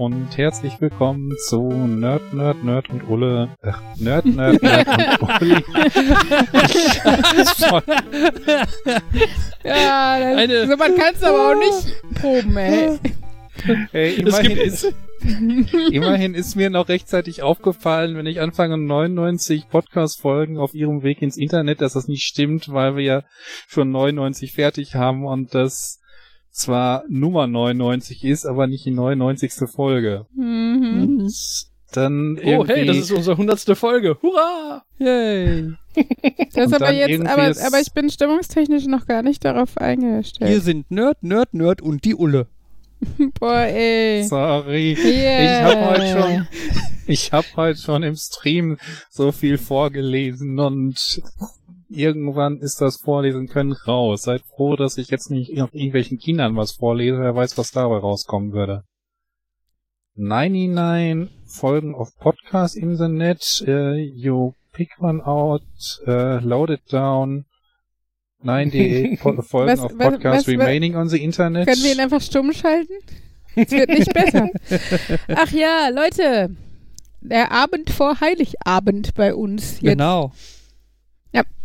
Und 0.00 0.38
herzlich 0.38 0.80
willkommen 0.80 1.30
zu 1.46 1.60
Nerd, 1.68 2.32
Nerd, 2.32 2.64
Nerd 2.64 2.88
und 2.88 3.06
Ulle. 3.06 3.50
Ach, 3.60 3.82
Nerd, 3.98 4.24
Nerd, 4.24 4.62
Nerd 4.62 4.88
und 5.20 5.42
Uli. 5.42 5.52
ja, 9.62 10.18
das, 10.18 10.38
Eine- 10.38 10.66
so 10.68 10.76
man 10.78 10.94
kann 10.96 11.14
es 11.14 11.22
aber 11.22 11.50
auch 11.50 11.54
nicht 11.54 12.02
proben, 12.14 12.56
ey. 12.56 12.98
Ey, 13.92 14.12
Es 14.12 14.18
immerhin, 14.20 14.48
gibt- 14.54 14.66
ist, 14.66 14.94
immerhin 15.92 16.32
ist 16.32 16.56
mir 16.56 16.70
noch 16.70 16.88
rechtzeitig 16.88 17.42
aufgefallen, 17.42 18.16
wenn 18.16 18.24
ich 18.24 18.40
anfange 18.40 18.78
99 18.78 19.68
Podcast-Folgen 19.68 20.56
auf 20.56 20.72
ihrem 20.72 21.02
Weg 21.02 21.20
ins 21.20 21.36
Internet, 21.36 21.82
dass 21.82 21.92
das 21.92 22.08
nicht 22.08 22.22
stimmt, 22.22 22.72
weil 22.72 22.96
wir 22.96 23.02
ja 23.04 23.22
schon 23.68 23.90
99 23.90 24.52
fertig 24.52 24.94
haben 24.94 25.26
und 25.26 25.54
das 25.54 25.99
zwar 26.50 27.04
Nummer 27.08 27.46
99 27.46 28.24
ist, 28.24 28.46
aber 28.46 28.66
nicht 28.66 28.84
die 28.84 28.90
99. 28.90 29.52
Folge. 29.70 30.26
Mhm. 30.34 31.30
Dann 31.92 32.36
Oh, 32.38 32.40
irgendwie, 32.48 32.72
hey, 32.72 32.86
das 32.86 32.96
ist 32.98 33.10
unsere 33.12 33.36
hundertste 33.36 33.74
Folge. 33.74 34.16
Hurra! 34.22 34.82
Yay. 34.98 35.72
Das 36.54 36.66
Und 36.66 36.74
aber 36.74 36.92
jetzt, 36.92 37.26
aber, 37.26 37.48
ist- 37.48 37.64
aber 37.66 37.80
ich 37.80 37.92
bin 37.92 38.10
stimmungstechnisch 38.10 38.86
noch 38.86 39.06
gar 39.06 39.22
nicht 39.22 39.44
darauf 39.44 39.74
Wir 39.76 39.82
eingestellt. 39.82 40.62
sind 40.62 40.90
Nerd, 40.90 41.22
Nerd, 41.22 41.52
Nerd 41.54 41.82
und 41.82 42.04
die 42.04 42.14
Ulle. 42.14 42.46
Boah, 43.40 43.62
ey. 43.62 44.22
sorry. 44.24 44.96
Yeah. 45.02 45.42
Ich 45.42 45.76
habe 45.76 45.90
heute 45.90 46.06
schon, 46.20 46.48
ich 47.06 47.32
habe 47.32 47.46
heute 47.56 47.80
schon 47.80 48.02
im 48.04 48.14
Stream 48.16 48.76
so 49.10 49.32
viel 49.32 49.58
vorgelesen 49.58 50.58
und 50.60 51.22
irgendwann 51.90 52.58
ist 52.58 52.80
das 52.80 52.96
Vorlesen 52.98 53.48
können 53.48 53.72
raus. 53.72 54.22
Seid 54.22 54.42
froh, 54.56 54.76
dass 54.76 54.96
ich 54.98 55.08
jetzt 55.10 55.30
nicht 55.30 55.52
noch 55.54 55.72
irgendwelchen 55.72 56.18
Kindern 56.18 56.56
was 56.56 56.72
vorlese. 56.72 57.18
Wer 57.20 57.34
weiß, 57.34 57.58
was 57.58 57.72
dabei 57.72 57.98
rauskommen 57.98 58.52
würde. 58.52 58.84
99 60.16 61.30
Folgen 61.46 61.94
of 61.94 62.16
Podcast 62.18 62.76
in 62.76 62.96
the 62.96 63.08
net. 63.08 63.62
Uh, 63.66 63.94
you 63.94 64.52
pick 64.72 64.90
one 65.00 65.24
out, 65.24 65.62
uh, 66.06 66.38
load 66.42 66.72
it 66.72 66.82
down. 66.92 67.44
98 68.42 69.20
po 69.20 69.40
Folgen 69.42 69.70
Was- 69.72 69.80
of 69.80 69.92
was- 69.98 69.98
Podcast 70.10 70.46
was- 70.46 70.48
remaining 70.48 70.96
on 70.96 71.08
the 71.08 71.22
Internet. 71.22 71.66
Können 71.68 71.82
wir 71.82 71.92
ihn 71.92 72.00
einfach 72.00 72.20
stumm 72.20 72.52
schalten? 72.52 72.92
Es 73.56 73.70
wird 73.72 73.88
nicht 73.90 74.12
besser. 74.14 74.48
Ach 75.28 75.50
ja, 75.50 75.88
Leute. 75.88 76.54
Der 77.22 77.50
Abend 77.52 77.90
vor 77.90 78.20
Heiligabend 78.20 79.14
bei 79.14 79.34
uns 79.34 79.80
jetzt. 79.80 79.92
Genau. 79.92 80.32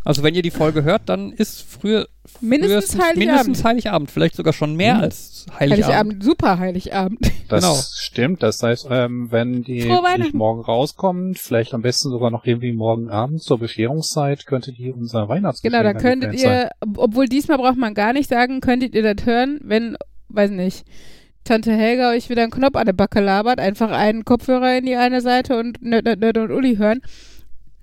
Also 0.06 0.23
wenn 0.23 0.34
ihr 0.36 0.42
die 0.44 0.52
Folge 0.52 0.84
hört, 0.84 1.09
dann 1.09 1.31
ist 1.34 1.61
früher 1.61 2.08
Mindestens 2.42 2.94
Heiligabend. 3.02 3.17
mindestens 3.17 3.64
Heiligabend, 3.64 4.12
vielleicht 4.12 4.36
sogar 4.36 4.53
schon 4.53 4.75
mehr 4.75 4.95
Hm. 4.97 5.02
als 5.03 5.45
Heiligabend. 5.59 5.86
Heiligabend, 5.86 6.23
super 6.23 6.59
Heiligabend. 6.59 7.20
Das 7.47 7.62
Genau. 7.64 7.75
stimmt. 7.94 8.42
Das 8.44 8.64
heißt, 8.64 8.88
ähm, 8.89 9.28
wenn 9.31 9.64
die 9.64 9.86
nicht 10.17 10.34
morgen 10.34 10.62
rauskommt, 10.62 11.38
vielleicht 11.38 11.75
am 11.75 11.84
besten 11.84 12.09
sogar 12.09 12.31
noch 12.31 12.45
irgendwie 12.45 12.73
morgen 12.73 13.09
Abend 13.12 13.44
zur 13.44 13.59
Bescherungszeit, 13.59 14.47
könntet 14.47 14.80
ihr 14.80 14.95
unser 14.95 15.30
Weihnachtsgeschenk 15.30 15.80
Genau, 15.80 15.94
da 15.94 16.00
könntet 16.00 16.34
ihr, 16.34 16.72
ob- 16.81 16.97
obwohl 16.97 17.25
diesmal 17.28 17.58
braucht 17.59 17.78
man 17.78 17.94
gar 17.94 18.14
nicht 18.14 18.30
sagen, 18.30 18.62
könntet 18.62 18.95
ihr 18.95 19.03
das 19.14 19.25
hören, 19.28 19.59
wenn, 19.64 19.95
weiß 20.30 20.50
nicht, 20.52 20.86
Tante 21.44 21.72
Helga 21.73 22.09
euch 22.09 22.31
wieder 22.31 22.41
einen 22.41 22.51
Knopf 22.51 22.75
an 22.75 22.88
der 22.88 22.94
Backe 22.94 23.19
labert, 23.22 23.59
einfach 23.59 23.91
einen 23.91 24.25
Kopfhörer 24.25 24.80
in 24.80 24.85
die 24.88 24.96
eine 24.96 25.22
Seite 25.22 25.59
und 25.59 25.80
Nerd, 25.84 26.06
Nerd, 26.06 26.19
Nerd 26.22 26.38
und 26.40 26.51
Uli 26.51 26.78
hören. 26.78 27.01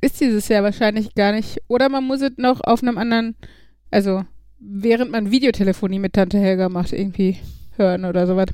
Ist 0.03 0.21
dieses 0.21 0.49
Jahr 0.49 0.65
wahrscheinlich 0.65 1.15
gar 1.15 1.33
nicht. 1.33 1.63
Oder 1.69 1.89
man 1.89 2.05
muss 2.05 2.21
es 2.21 2.33
noch 2.37 2.61
auf 2.63 2.83
einem 2.83 2.99
anderen, 2.99 3.37
also 3.91 4.25
während 4.59 5.11
man 5.11 5.31
Videotelefonie 5.31 6.01
mit 6.01 6.13
Tante 6.13 6.39
Helga 6.39 6.69
macht, 6.69 6.93
irgendwie 6.93 7.39
hören 7.77 8.05
oder 8.05 8.27
sowas. 8.27 8.49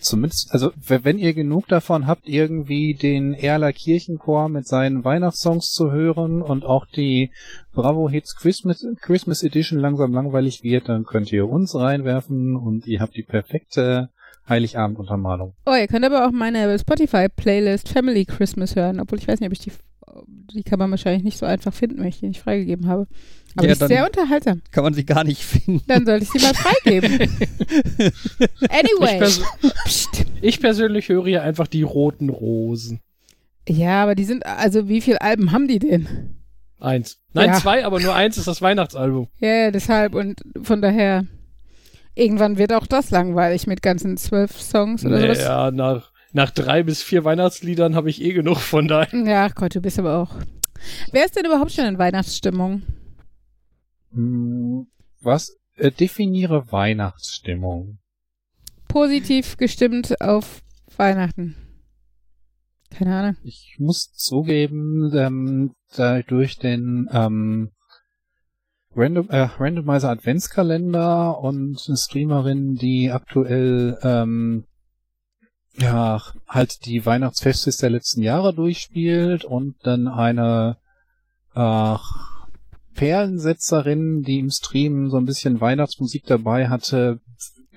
Zumindest, 0.00 0.52
also 0.52 0.70
wenn 0.86 1.18
ihr 1.18 1.34
genug 1.34 1.66
davon 1.66 2.06
habt, 2.06 2.28
irgendwie 2.28 2.94
den 2.94 3.34
Erler 3.34 3.72
Kirchenchor 3.72 4.48
mit 4.48 4.64
seinen 4.66 5.04
Weihnachtssongs 5.04 5.72
zu 5.72 5.90
hören 5.90 6.40
und 6.40 6.64
auch 6.64 6.86
die 6.86 7.32
Bravo 7.72 8.08
Hits 8.08 8.36
Christmas, 8.36 8.86
Christmas 9.00 9.42
Edition 9.42 9.80
langsam 9.80 10.12
langweilig 10.12 10.62
wird, 10.62 10.88
dann 10.88 11.04
könnt 11.04 11.32
ihr 11.32 11.48
uns 11.48 11.74
reinwerfen 11.74 12.54
und 12.54 12.86
ihr 12.86 13.00
habt 13.00 13.16
die 13.16 13.24
perfekte 13.24 14.10
Heiligabend-Untermalung. 14.48 15.54
Oh, 15.66 15.74
ihr 15.74 15.88
könnt 15.88 16.04
aber 16.04 16.26
auch 16.26 16.32
meine 16.32 16.78
Spotify-Playlist 16.78 17.88
Family 17.88 18.24
Christmas 18.24 18.76
hören, 18.76 19.00
obwohl 19.00 19.18
ich 19.18 19.26
weiß 19.26 19.40
nicht, 19.40 19.48
ob 19.48 19.52
ich 19.52 19.58
die, 19.58 19.72
die 20.26 20.62
kann 20.62 20.78
man 20.78 20.90
wahrscheinlich 20.90 21.22
nicht 21.24 21.38
so 21.38 21.46
einfach 21.46 21.72
finden, 21.72 21.98
wenn 22.00 22.08
ich 22.08 22.20
die 22.20 22.28
nicht 22.28 22.40
freigegeben 22.40 22.86
habe. 22.88 23.06
Aber 23.56 23.66
Ja, 23.66 23.74
die 23.74 23.80
ist 23.82 23.88
sehr 23.88 24.06
unterhaltsam. 24.06 24.62
Kann 24.70 24.84
man 24.84 24.94
sie 24.94 25.04
gar 25.04 25.24
nicht 25.24 25.42
finden. 25.42 25.82
Dann 25.86 26.04
sollte 26.06 26.24
ich 26.24 26.30
sie 26.30 26.38
mal 26.40 26.54
freigeben. 26.54 27.28
Ich, 28.00 28.70
Anyway. 28.70 29.18
pers 29.18 29.42
Psst. 29.84 30.24
ich 30.40 30.60
persönlich 30.60 31.08
höre 31.08 31.24
hier 31.26 31.42
einfach 31.42 31.66
die 31.66 31.82
roten 31.82 32.28
Rosen. 32.28 33.00
Ja, 33.68 34.02
aber 34.02 34.14
die 34.14 34.24
sind, 34.24 34.46
also 34.46 34.88
wie 34.88 35.00
viele 35.00 35.20
Alben 35.20 35.52
haben 35.52 35.68
die 35.68 35.78
denn? 35.78 36.36
Eins. 36.80 37.18
Nein, 37.32 37.50
Ja. 37.50 37.54
zwei, 37.54 37.84
aber 37.84 38.00
nur 38.00 38.14
eins 38.14 38.38
ist 38.38 38.46
das 38.48 38.62
Weihnachtsalbum. 38.62 39.28
Ja, 39.40 39.48
ja, 39.64 39.70
deshalb 39.70 40.14
und 40.14 40.40
von 40.62 40.80
daher, 40.80 41.26
irgendwann 42.14 42.56
wird 42.58 42.72
auch 42.72 42.86
das 42.86 43.10
langweilig 43.10 43.66
mit 43.66 43.82
ganzen 43.82 44.16
zwölf 44.16 44.60
Songs 44.60 45.04
oder 45.04 45.20
sowas. 45.20 45.38
Naja, 45.38 45.70
nach, 45.70 46.12
nach 46.32 46.50
drei 46.50 46.82
bis 46.82 47.02
vier 47.02 47.24
Weihnachtsliedern 47.24 47.94
habe 47.94 48.10
ich 48.10 48.22
eh 48.22 48.32
genug 48.32 48.58
von 48.58 48.88
daher. 48.88 49.24
Ja, 49.24 49.46
ach 49.46 49.54
Gott, 49.54 49.74
du 49.74 49.80
bist 49.80 49.98
aber 49.98 50.18
auch. 50.18 50.34
Wer 51.12 51.24
ist 51.24 51.36
denn 51.36 51.46
überhaupt 51.46 51.72
schon 51.72 51.86
in 51.86 51.98
Weihnachtsstimmung? 51.98 52.82
Hm, 54.12 54.86
Was? 55.20 55.56
Äh, 55.74 55.90
definiere 55.90 56.70
Weihnachtsstimmung. 56.72 57.98
Positiv 58.88 59.56
gestimmt 59.56 60.20
auf 60.20 60.62
Weihnachten. 60.96 61.56
Keine 62.90 63.14
Ahnung. 63.14 63.36
Ich 63.42 63.76
muss 63.78 64.12
zugeben, 64.12 65.12
ähm, 65.14 65.72
da 65.94 66.22
durch 66.22 66.58
den 66.58 67.08
ähm, 67.12 67.70
Random, 68.96 69.28
äh, 69.28 69.42
Randomizer 69.42 70.10
Adventskalender 70.10 71.38
und 71.38 71.84
eine 71.86 71.96
Streamerin, 71.96 72.74
die 72.74 73.10
aktuell 73.10 73.98
ähm, 74.02 74.64
ja 75.78 76.20
halt 76.48 76.84
die 76.86 77.04
Weihnachtsfestes 77.04 77.76
der 77.76 77.90
letzten 77.90 78.22
Jahre 78.22 78.54
durchspielt 78.54 79.44
und 79.44 79.76
dann 79.82 80.08
eine 80.08 80.76
äh, 81.54 81.96
Perlensetzerin, 82.94 84.22
die 84.22 84.40
im 84.40 84.50
Stream 84.50 85.08
so 85.08 85.16
ein 85.18 85.24
bisschen 85.24 85.60
Weihnachtsmusik 85.60 86.24
dabei 86.26 86.68
hatte, 86.68 87.20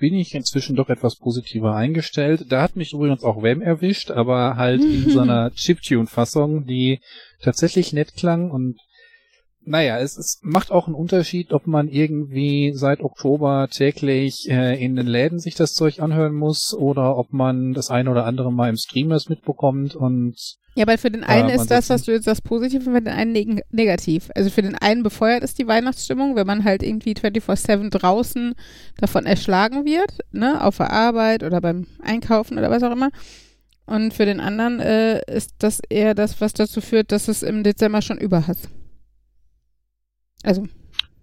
bin 0.02 0.14
ich 0.14 0.34
inzwischen 0.34 0.74
doch 0.74 0.88
etwas 0.88 1.14
positiver 1.14 1.76
eingestellt. 1.76 2.46
Da 2.48 2.60
hat 2.60 2.74
mich 2.74 2.92
übrigens 2.92 3.22
auch 3.22 3.40
Wem 3.44 3.62
erwischt, 3.62 4.10
aber 4.10 4.56
halt 4.56 4.82
in 4.82 5.08
so 5.08 5.20
einer 5.20 5.50
Chiptune-Fassung, 5.54 6.66
die 6.66 6.98
tatsächlich 7.40 7.92
nett 7.92 8.14
klang 8.16 8.50
und 8.50 8.80
naja, 9.64 9.98
es, 9.98 10.16
es 10.16 10.40
macht 10.42 10.70
auch 10.70 10.86
einen 10.86 10.94
Unterschied, 10.94 11.52
ob 11.52 11.66
man 11.66 11.88
irgendwie 11.88 12.72
seit 12.74 13.00
Oktober 13.00 13.68
täglich 13.70 14.48
äh, 14.48 14.82
in 14.82 14.96
den 14.96 15.06
Läden 15.06 15.38
sich 15.38 15.54
das 15.54 15.74
Zeug 15.74 16.00
anhören 16.00 16.34
muss 16.34 16.74
oder 16.74 17.16
ob 17.16 17.32
man 17.32 17.72
das 17.72 17.90
eine 17.90 18.10
oder 18.10 18.26
andere 18.26 18.52
mal 18.52 18.70
im 18.70 18.76
Stream 18.76 19.10
das 19.10 19.28
mitbekommt 19.28 19.94
und 19.94 20.56
Ja, 20.74 20.84
aber 20.84 20.98
für 20.98 21.10
den 21.10 21.24
einen 21.24 21.46
man 21.46 21.56
ist 21.56 21.70
das, 21.70 21.90
was 21.90 22.02
du 22.02 22.12
jetzt 22.12 22.24
sagst, 22.24 22.44
positiv 22.44 22.86
und 22.86 22.94
für 22.94 23.02
den 23.02 23.12
einen 23.12 23.32
neg 23.32 23.62
negativ. 23.70 24.30
Also 24.34 24.50
für 24.50 24.62
den 24.62 24.74
einen 24.74 25.02
befeuert 25.02 25.44
es 25.44 25.54
die 25.54 25.68
Weihnachtsstimmung, 25.68 26.34
wenn 26.34 26.46
man 26.46 26.64
halt 26.64 26.82
irgendwie 26.82 27.14
24-7 27.14 27.90
draußen 27.90 28.54
davon 28.98 29.26
erschlagen 29.26 29.84
wird, 29.84 30.18
ne, 30.32 30.64
auf 30.64 30.78
der 30.78 30.92
Arbeit 30.92 31.42
oder 31.42 31.60
beim 31.60 31.86
Einkaufen 32.02 32.58
oder 32.58 32.70
was 32.70 32.82
auch 32.82 32.92
immer. 32.92 33.10
Und 33.86 34.14
für 34.14 34.26
den 34.26 34.40
anderen 34.40 34.80
äh, 34.80 35.20
ist 35.30 35.54
das 35.58 35.80
eher 35.88 36.14
das, 36.14 36.40
was 36.40 36.52
dazu 36.52 36.80
führt, 36.80 37.12
dass 37.12 37.28
es 37.28 37.42
im 37.42 37.62
Dezember 37.62 38.00
schon 38.00 38.18
über 38.18 38.46
hat. 38.46 38.58
Also, 40.42 40.66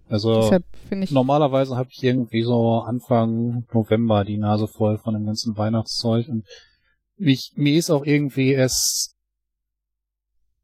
also 0.08 0.50
ich. 0.90 1.10
Normalerweise 1.10 1.76
habe 1.76 1.88
ich 1.92 2.02
irgendwie 2.02 2.42
so 2.42 2.80
Anfang 2.80 3.64
November 3.72 4.24
die 4.24 4.38
Nase 4.38 4.66
voll 4.66 4.98
von 4.98 5.14
dem 5.14 5.26
ganzen 5.26 5.56
Weihnachtszeug 5.56 6.28
und 6.28 6.46
mich, 7.16 7.52
mir 7.54 7.76
ist 7.76 7.90
auch 7.90 8.04
irgendwie 8.04 8.52
erst 8.52 9.14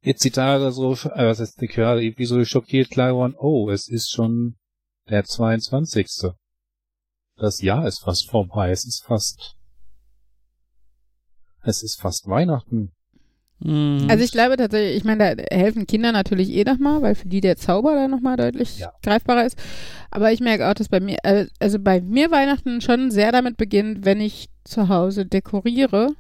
jetzt 0.01 0.25
die 0.25 0.31
Tage 0.31 0.73
so, 0.73 0.93
äh, 0.93 1.27
was 1.27 1.41
ist 1.41 1.61
die 1.61 1.67
gerade 1.67 2.03
irgendwie 2.03 2.25
so 2.25 2.43
schockiert 2.45 2.91
klar 2.91 3.11
geworden, 3.11 3.35
oh, 3.39 3.71
es 3.71 3.89
ist 3.89 4.11
schon 4.11 4.57
der 5.09 5.25
22. 5.25 6.33
Das 7.37 7.61
Jahr 7.61 7.87
ist 7.87 8.01
fast 8.01 8.31
vorbei, 8.31 8.71
es 8.71 8.85
ist 8.87 9.05
fast, 9.05 9.57
es 11.63 11.83
ist 11.83 12.01
fast 12.01 12.27
Weihnachten. 12.27 12.96
Mhm. 13.61 14.07
Also 14.11 14.23
ich 14.23 14.33
glaube 14.33 14.57
tatsächlich, 14.57 14.97
ich 14.99 15.05
meine, 15.05 15.35
da 15.37 15.43
helfen 15.57 15.87
Kinder 15.87 16.13
natürlich 16.13 16.51
eh 16.51 16.65
nochmal, 16.65 17.01
weil 17.03 17.15
für 17.15 17.29
die 17.29 17.41
der 17.41 17.57
Zauber 17.57 17.95
da 17.95 18.07
nochmal 18.09 18.37
deutlich 18.37 18.79
Ja. 18.79 18.93
greifbarer 19.03 19.47
ist. 19.47 19.57
Aber 20.11 20.31
ich 20.33 20.41
merke 20.41 20.69
auch, 20.69 20.75
dass 20.75 20.89
bei 20.89 21.01
mir, 21.01 21.17
äh, 21.23 21.47
also 21.59 21.79
bei 21.79 22.01
mir 22.01 22.31
Weihnachten 22.31 22.81
schon 22.81 23.11
sehr 23.11 23.33
damit 23.33 23.57
beginnt, 23.57 24.05
wenn 24.05 24.21
ich 24.21 24.49
zu 24.65 24.89
Hause 24.89 25.25
dekoriere. 25.27 26.11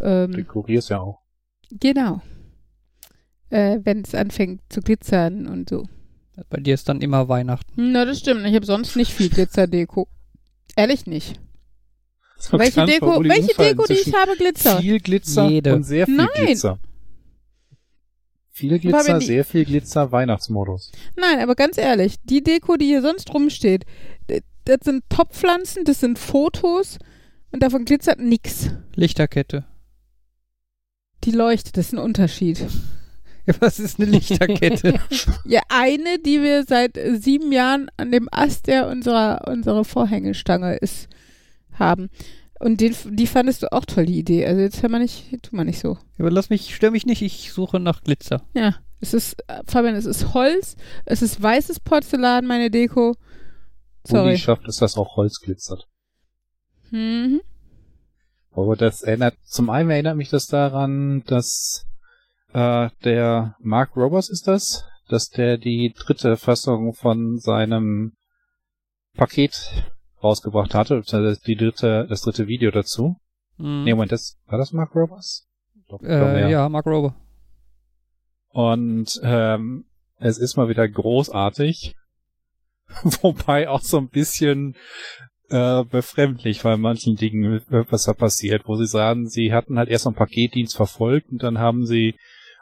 Ähm, 0.00 0.32
Dekorierst 0.32 0.90
ja 0.90 1.00
auch. 1.00 1.20
genau. 1.70 2.20
Äh, 3.50 3.78
wenn 3.84 4.00
es 4.02 4.14
anfängt 4.14 4.60
zu 4.68 4.80
glitzern 4.80 5.46
und 5.46 5.68
so. 5.68 5.84
Bei 6.50 6.58
dir 6.58 6.74
ist 6.74 6.88
dann 6.88 7.00
immer 7.00 7.28
Weihnachten. 7.28 7.92
Na, 7.92 8.04
das 8.04 8.18
stimmt. 8.18 8.44
Ich 8.46 8.54
habe 8.54 8.66
sonst 8.66 8.96
nicht 8.96 9.12
viel 9.12 9.30
Glitzerdeko. 9.30 10.06
Ehrlich 10.76 11.06
nicht. 11.06 11.40
Welche 12.52 12.84
Deko, 12.84 13.22
welche 13.24 13.54
Deko, 13.54 13.84
die 13.86 13.94
ich 13.94 14.14
habe, 14.14 14.36
Glitzer? 14.36 14.78
Viel 14.80 15.00
Glitzer 15.00 15.48
Jede. 15.48 15.74
und 15.74 15.84
sehr 15.84 16.06
viel 16.06 16.16
Nein. 16.16 16.28
Glitzer. 16.34 16.78
Viel 18.50 18.78
Glitzer, 18.78 19.20
sehr 19.20 19.44
viel 19.44 19.64
Glitzer, 19.64 20.12
Weihnachtsmodus. 20.12 20.90
Nein, 21.16 21.40
aber 21.40 21.54
ganz 21.54 21.76
ehrlich, 21.76 22.16
die 22.24 22.42
Deko, 22.42 22.76
die 22.76 22.86
hier 22.86 23.02
sonst 23.02 23.32
rumsteht, 23.34 23.84
das 24.64 24.78
sind 24.82 25.04
Topfpflanzen, 25.10 25.84
das 25.84 26.00
sind 26.00 26.18
Fotos 26.18 26.98
und 27.52 27.62
davon 27.62 27.84
glitzert 27.84 28.18
nix. 28.18 28.70
Lichterkette. 28.94 29.64
Die 31.24 31.30
leuchtet, 31.32 31.76
das 31.76 31.86
ist 31.86 31.92
ein 31.92 31.98
Unterschied. 31.98 32.66
Ja, 33.46 33.54
was 33.60 33.78
ist 33.78 34.00
eine 34.00 34.10
Lichterkette? 34.10 35.00
Ja, 35.44 35.60
eine, 35.68 36.18
die 36.18 36.42
wir 36.42 36.64
seit 36.64 36.98
sieben 37.18 37.52
Jahren 37.52 37.90
an 37.96 38.10
dem 38.10 38.28
Ast, 38.32 38.66
der 38.66 38.88
unserer, 38.88 39.46
unserer 39.46 39.84
Vorhängestange 39.84 40.76
ist, 40.76 41.08
haben. 41.78 42.10
Und 42.58 42.80
den, 42.80 42.94
die 43.10 43.26
fandest 43.26 43.62
du 43.62 43.72
auch 43.72 43.84
toll, 43.84 44.06
die 44.06 44.18
Idee. 44.18 44.46
Also 44.46 44.60
jetzt 44.60 44.82
hör 44.82 44.88
mal 44.88 45.00
nicht, 45.00 45.42
tu 45.42 45.54
mal 45.54 45.64
nicht 45.64 45.78
so. 45.78 45.98
Aber 46.18 46.30
lass 46.30 46.48
mich, 46.48 46.74
stör 46.74 46.90
mich 46.90 47.04
nicht, 47.04 47.22
ich 47.22 47.52
suche 47.52 47.78
nach 47.78 48.02
Glitzer. 48.02 48.42
Ja, 48.54 48.76
es 49.00 49.12
ist, 49.12 49.36
äh, 49.48 49.62
Fabian, 49.66 49.94
es 49.94 50.06
ist 50.06 50.32
Holz, 50.32 50.76
es 51.04 51.20
ist 51.20 51.42
weißes 51.42 51.80
Porzellan, 51.80 52.46
meine 52.46 52.70
Deko. 52.70 53.08
Uli 53.08 53.16
Sorry. 54.04 54.38
schafft 54.38 54.68
es, 54.68 54.76
dass 54.76 54.96
auch 54.96 55.16
Holz 55.16 55.40
glitzert. 55.40 55.86
Mhm. 56.90 57.40
Aber 58.52 58.76
das 58.76 59.02
erinnert, 59.02 59.36
zum 59.44 59.68
einen 59.68 59.90
erinnert 59.90 60.16
mich 60.16 60.30
das 60.30 60.46
daran, 60.46 61.22
dass 61.26 61.86
äh, 62.54 62.88
der 63.04 63.56
Mark 63.60 63.96
Roberts 63.96 64.30
ist 64.30 64.48
das, 64.48 64.84
dass 65.08 65.28
der 65.28 65.58
die 65.58 65.92
dritte 65.94 66.36
Fassung 66.36 66.94
von 66.94 67.38
seinem 67.38 68.14
Paket 69.14 69.90
rausgebracht 70.26 70.74
hatte, 70.74 70.96
beziehungsweise 70.96 71.40
die 71.46 71.56
dritte, 71.56 72.06
das 72.08 72.22
dritte 72.22 72.46
Video 72.46 72.70
dazu. 72.70 73.16
Mhm. 73.58 73.84
Nee, 73.84 73.94
Moment, 73.94 74.12
das, 74.12 74.38
war 74.46 74.58
das 74.58 74.72
Mark? 74.72 74.92
Doch, 74.92 75.98
doch, 75.98 76.02
äh, 76.02 76.50
ja, 76.50 76.68
Mark 76.68 76.86
Rober. 76.86 77.14
Und 78.48 79.20
ähm, 79.22 79.84
es 80.18 80.38
ist 80.38 80.56
mal 80.56 80.68
wieder 80.68 80.88
großartig, 80.88 81.94
wobei 83.22 83.68
auch 83.68 83.82
so 83.82 83.98
ein 83.98 84.08
bisschen 84.08 84.76
äh, 85.48 85.84
befremdlich 85.84 86.62
bei 86.62 86.76
manchen 86.76 87.16
Dingen, 87.16 87.60
äh, 87.70 87.84
was 87.90 88.04
da 88.04 88.14
passiert, 88.14 88.62
wo 88.66 88.76
sie 88.76 88.86
sagen, 88.86 89.28
sie 89.28 89.52
hatten 89.52 89.78
halt 89.78 89.88
erst 89.88 90.06
einen 90.06 90.16
Paketdienst 90.16 90.74
verfolgt 90.76 91.30
und 91.30 91.42
dann 91.42 91.58
haben 91.58 91.86
sie 91.86 92.16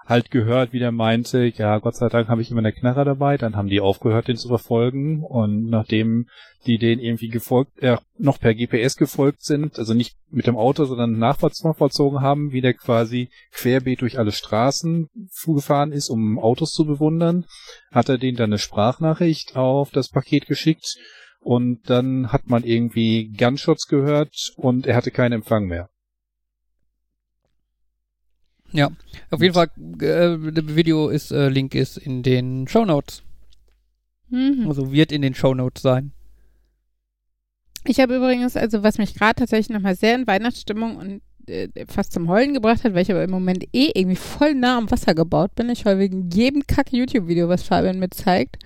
halt 0.07 0.31
gehört, 0.31 0.73
wie 0.73 0.79
der 0.79 0.93
meinte, 0.93 1.47
ja, 1.47 1.79
Gott 1.79 1.97
sei 1.97 2.09
Dank 2.09 2.29
habe 2.29 2.43
ich 2.43 2.51
immer 2.51 2.61
eine 2.61 2.73
Knarre 2.73 3.05
dabei, 3.05 3.37
dann 3.37 3.57
haben 3.57 3.69
die 3.69 3.81
aufgehört, 3.81 4.29
den 4.29 4.37
zu 4.37 4.49
verfolgen. 4.49 5.23
Und 5.23 5.69
nachdem 5.69 6.27
die 6.67 6.79
den 6.79 6.99
irgendwie 6.99 7.29
gefolgt, 7.29 7.79
äh, 7.83 7.99
noch 8.19 8.39
per 8.41 8.55
GPS 8.55 8.97
gefolgt 8.97 9.43
sind, 9.43 9.79
also 9.79 9.95
nicht 9.95 10.17
mit 10.31 10.47
dem 10.47 10.57
Auto, 10.57 10.85
sondern 10.85 11.19
nachvollzogen 11.19 12.21
haben, 12.21 12.53
wie 12.53 12.61
der 12.61 12.75
quasi 12.75 13.29
querbeet 13.53 14.01
durch 14.01 14.19
alle 14.19 14.33
Straßen 14.33 15.09
gefahren 15.47 15.93
ist, 15.93 16.09
um 16.09 16.39
Autos 16.39 16.73
zu 16.73 16.87
bewundern, 16.87 17.45
hat 17.91 18.09
er 18.09 18.19
denen 18.19 18.37
dann 18.37 18.51
eine 18.51 18.59
Sprachnachricht 18.59 19.57
auf 19.57 19.91
das 19.91 20.09
Paket 20.09 20.47
geschickt. 20.47 20.97
Und 21.41 21.91
dann 21.91 22.33
hat 22.33 22.49
man 22.49 22.65
irgendwie 22.65 23.31
Gunshots 23.37 23.87
gehört 23.87 24.53
und 24.57 24.87
er 24.87 24.97
hatte 24.97 25.11
keinen 25.11 25.33
Empfang 25.33 25.67
mehr. 25.67 25.91
Ja, 28.75 28.91
auf 29.31 29.41
jeden 29.41 29.55
Fall, 29.55 29.71
äh, 30.01 30.37
Video 30.75 31.09
ist, 31.09 31.31
äh, 31.31 31.49
Link 31.49 31.77
ist 31.77 31.97
in 31.97 32.25
den 32.25 32.67
Shownotes. 32.67 33.23
Mhm. 34.31 34.65
Also 34.67 34.91
wird 34.93 35.13
in 35.13 35.23
den 35.23 35.35
Shownotes 35.35 35.81
sein. 35.81 36.11
Ich 37.87 38.01
habe 38.01 38.17
übrigens, 38.17 38.57
also 38.57 38.83
was 38.83 38.99
mich 38.99 39.15
gerade 39.15 39.37
tatsächlich 39.37 39.71
nochmal 39.71 39.95
sehr 39.95 40.17
in 40.17 40.27
Weihnachtsstimmung 40.27 40.97
und 40.97 41.23
äh, 41.47 41.69
fast 41.87 42.13
zum 42.13 42.29
Heulen 42.29 42.53
gebracht 42.53 42.83
hat, 42.83 42.95
weil 42.95 43.03
ich 43.03 43.11
aber 43.13 43.23
im 43.23 43.31
Moment 43.31 43.65
eh 43.73 43.93
irgendwie 43.95 44.17
voll 44.17 44.55
nah 44.55 44.77
am 44.77 44.91
Wasser 44.91 45.15
gebaut 45.15 45.55
bin. 45.55 45.71
Ich 45.71 45.85
heule 45.85 46.01
wegen 46.01 46.31
jedem 46.31 46.67
Kack-YouTube-Video, 46.67 47.49
was 47.49 47.63
Fabian 47.63 48.01
mir 48.01 48.11
zeigt. 48.11 48.57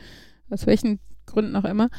Aus 0.48 0.66
welchen 0.66 1.00
Gründen 1.26 1.54
auch 1.56 1.66
immer. 1.66 1.90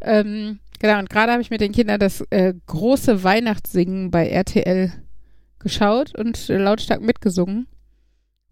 Ähm, 0.00 0.58
genau, 0.80 0.98
und 0.98 1.10
gerade 1.10 1.30
habe 1.30 1.42
ich 1.42 1.50
mit 1.50 1.60
den 1.60 1.70
Kindern 1.70 2.00
das 2.00 2.22
äh, 2.30 2.54
große 2.66 3.22
Weihnachtssingen 3.22 4.10
bei 4.10 4.26
RTL 4.26 4.92
geschaut 5.62 6.16
und 6.18 6.48
lautstark 6.48 7.00
mitgesungen. 7.00 7.66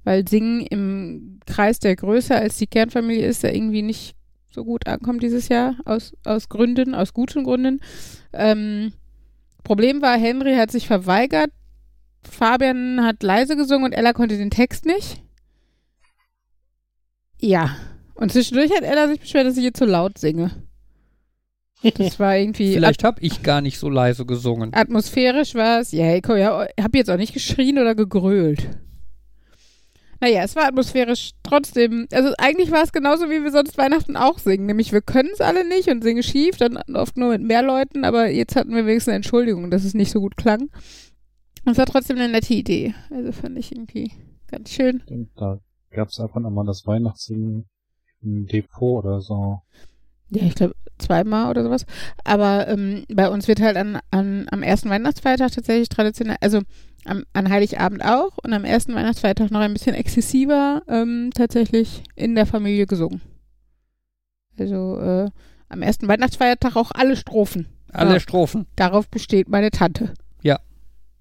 Weil 0.04 0.26
Singen 0.26 0.62
im 0.66 1.40
Kreis, 1.46 1.78
der 1.78 1.94
größer 1.96 2.36
als 2.36 2.56
die 2.56 2.66
Kernfamilie 2.66 3.26
ist, 3.26 3.42
ja 3.42 3.50
irgendwie 3.50 3.82
nicht 3.82 4.14
so 4.50 4.64
gut 4.64 4.86
ankommt 4.86 5.22
dieses 5.22 5.48
Jahr, 5.48 5.76
aus, 5.84 6.12
aus 6.24 6.48
Gründen, 6.48 6.94
aus 6.94 7.12
guten 7.12 7.44
Gründen. 7.44 7.80
Ähm, 8.32 8.92
Problem 9.62 10.02
war, 10.02 10.18
Henry 10.18 10.56
hat 10.56 10.70
sich 10.70 10.86
verweigert, 10.86 11.50
Fabian 12.22 13.04
hat 13.04 13.22
leise 13.22 13.56
gesungen 13.56 13.86
und 13.86 13.92
Ella 13.92 14.12
konnte 14.12 14.36
den 14.36 14.50
Text 14.50 14.86
nicht. 14.86 15.22
Ja. 17.38 17.76
Und 18.14 18.32
zwischendurch 18.32 18.70
hat 18.72 18.82
Ella 18.82 19.08
sich 19.08 19.20
beschwert, 19.20 19.46
dass 19.46 19.56
ich 19.56 19.64
ihr 19.64 19.74
zu 19.74 19.86
laut 19.86 20.18
singe. 20.18 20.50
Das 21.82 22.18
war 22.20 22.36
irgendwie 22.36 22.72
Vielleicht 22.74 23.04
habe 23.04 23.20
ich 23.20 23.42
gar 23.42 23.60
nicht 23.60 23.78
so 23.78 23.88
leise 23.88 24.26
gesungen. 24.26 24.74
atmosphärisch 24.74 25.54
war 25.54 25.80
es. 25.80 25.92
Ja, 25.92 26.20
komm, 26.20 26.36
ja, 26.36 26.66
hab 26.80 26.94
jetzt 26.94 27.10
auch 27.10 27.16
nicht 27.16 27.32
geschrien 27.32 27.78
oder 27.78 27.94
gegrölt. 27.94 28.68
Naja, 30.20 30.42
es 30.42 30.54
war 30.54 30.66
atmosphärisch 30.66 31.30
trotzdem. 31.42 32.06
Also 32.12 32.34
eigentlich 32.36 32.70
war 32.70 32.82
es 32.82 32.92
genauso, 32.92 33.30
wie 33.30 33.42
wir 33.42 33.50
sonst 33.50 33.78
Weihnachten 33.78 34.16
auch 34.16 34.38
singen. 34.38 34.66
Nämlich 34.66 34.92
wir 34.92 35.00
können 35.00 35.30
es 35.32 35.40
alle 35.40 35.66
nicht 35.66 35.88
und 35.88 36.02
singen 36.02 36.22
schief, 36.22 36.58
dann 36.58 36.76
oft 36.94 37.16
nur 37.16 37.30
mit 37.30 37.42
mehr 37.42 37.62
Leuten, 37.62 38.04
aber 38.04 38.28
jetzt 38.28 38.54
hatten 38.54 38.74
wir 38.74 38.84
wenigstens 38.84 39.12
eine 39.12 39.16
Entschuldigung, 39.16 39.70
dass 39.70 39.84
es 39.84 39.94
nicht 39.94 40.10
so 40.10 40.20
gut 40.20 40.36
klang. 40.36 40.68
Und 41.64 41.72
es 41.72 41.78
war 41.78 41.86
trotzdem 41.86 42.18
eine 42.18 42.28
nette 42.28 42.52
Idee. 42.52 42.94
Also 43.10 43.32
fand 43.32 43.58
ich 43.58 43.72
irgendwie 43.72 44.12
ganz 44.48 44.70
schön. 44.70 45.02
Und 45.08 45.30
da 45.36 45.58
gab 45.90 46.08
es 46.08 46.20
einfach 46.20 46.40
nochmal 46.40 46.66
das 46.66 46.86
Weihnachtssingen 46.86 47.66
im 48.22 48.46
Depot 48.46 49.02
oder 49.02 49.20
so. 49.20 49.62
Ja, 50.30 50.44
ich 50.44 50.54
glaube 50.54 50.74
zweimal 50.98 51.50
oder 51.50 51.62
sowas. 51.64 51.86
Aber 52.24 52.68
ähm, 52.68 53.04
bei 53.12 53.28
uns 53.28 53.48
wird 53.48 53.60
halt 53.60 53.76
an, 53.76 53.98
an, 54.10 54.46
am 54.50 54.62
ersten 54.62 54.90
Weihnachtsfeiertag 54.90 55.52
tatsächlich 55.52 55.88
traditionell, 55.88 56.36
also 56.40 56.60
am, 57.04 57.24
an 57.32 57.48
Heiligabend 57.48 58.04
auch 58.04 58.38
und 58.42 58.52
am 58.52 58.64
ersten 58.64 58.94
Weihnachtsfeiertag 58.94 59.50
noch 59.50 59.60
ein 59.60 59.72
bisschen 59.72 59.94
exzessiver 59.94 60.82
ähm, 60.88 61.30
tatsächlich 61.34 62.02
in 62.14 62.34
der 62.34 62.46
Familie 62.46 62.86
gesungen. 62.86 63.20
Also 64.58 64.98
äh, 64.98 65.30
am 65.68 65.82
ersten 65.82 66.06
Weihnachtsfeiertag 66.08 66.76
auch 66.76 66.90
alle 66.92 67.16
Strophen. 67.16 67.66
Alle 67.92 68.14
Ja. 68.14 68.20
Strophen, 68.20 68.66
Darauf 68.76 69.08
besteht 69.08 69.48
meine 69.48 69.70
Tante. 69.70 70.12
Ja. 70.42 70.58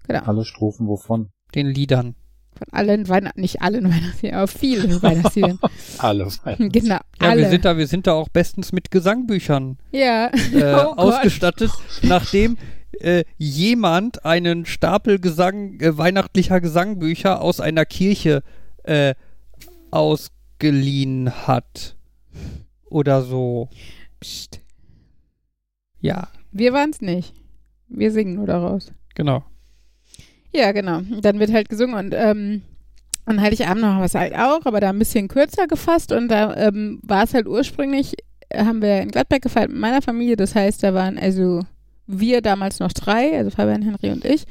Genau. 0.06 0.20
Alle 0.20 0.44
Strophen 0.44 0.86
wovon? 0.86 1.30
den 1.54 1.66
Liedern. 1.66 2.14
Von 2.60 2.72
allen 2.78 3.08
Weihnachten, 3.08 3.40
nicht 3.40 3.62
allen 3.62 3.84
Weihnachtsliedern, 3.84 4.36
aber 4.38 4.46
vielen 4.46 5.02
Weihnachtsliedern. 5.02 5.58
Alle. 5.98 6.28
genau, 6.58 6.94
Ja, 6.96 7.00
alle. 7.20 7.40
wir 7.42 7.48
sind 7.48 7.64
da, 7.64 7.76
wir 7.78 7.86
sind 7.86 8.06
da 8.06 8.12
auch 8.12 8.28
bestens 8.28 8.70
mit 8.72 8.90
Gesangbüchern 8.90 9.78
ja. 9.92 10.26
äh, 10.28 10.74
Oh 10.74 10.92
ausgestattet, 10.96 11.70
nachdem 12.02 12.58
äh, 13.00 13.24
jemand 13.38 14.24
einen 14.26 14.66
Stapel 14.66 15.18
Gesang, 15.18 15.80
äh, 15.80 15.96
weihnachtlicher 15.96 16.60
Gesangbücher 16.60 17.40
aus 17.40 17.60
einer 17.60 17.86
Kirche 17.86 18.42
äh, 18.84 19.14
ausgeliehen 19.90 21.46
hat. 21.46 21.96
Oder 22.90 23.22
so. 23.22 23.70
Psst. 24.20 24.60
Ja, 26.00 26.28
Wir 26.52 26.72
waren 26.72 26.90
es 26.90 27.00
nicht. 27.00 27.32
Wir 27.88 28.12
singen 28.12 28.34
nur 28.34 28.46
daraus. 28.46 28.92
genau. 29.14 29.44
Ja, 30.52 30.72
genau. 30.72 31.00
Dann 31.20 31.38
wird 31.38 31.52
halt 31.52 31.68
gesungen 31.68 31.94
und 31.94 32.14
ähm, 32.16 32.62
an 33.26 33.40
Heiligabend 33.40 33.82
machen 33.82 33.98
wir 33.98 34.04
es 34.04 34.14
halt 34.14 34.34
auch, 34.34 34.64
aber 34.64 34.80
da 34.80 34.90
ein 34.90 34.98
bisschen 34.98 35.28
kürzer 35.28 35.66
gefasst 35.66 36.12
und 36.12 36.28
da 36.28 36.56
ähm, 36.56 37.00
war 37.02 37.24
es 37.24 37.34
halt 37.34 37.46
ursprünglich, 37.46 38.14
äh, 38.48 38.64
haben 38.64 38.82
wir 38.82 39.00
in 39.02 39.10
Gladbeck 39.10 39.42
gefeiert 39.42 39.70
mit 39.70 39.78
meiner 39.78 40.02
Familie, 40.02 40.36
das 40.36 40.54
heißt, 40.54 40.82
da 40.82 40.94
waren 40.94 41.18
also 41.18 41.62
wir 42.06 42.42
damals 42.42 42.80
noch 42.80 42.92
drei, 42.92 43.36
also 43.36 43.50
Fabian, 43.50 43.82
Henry 43.82 44.10
und 44.10 44.24
ich, 44.24 44.44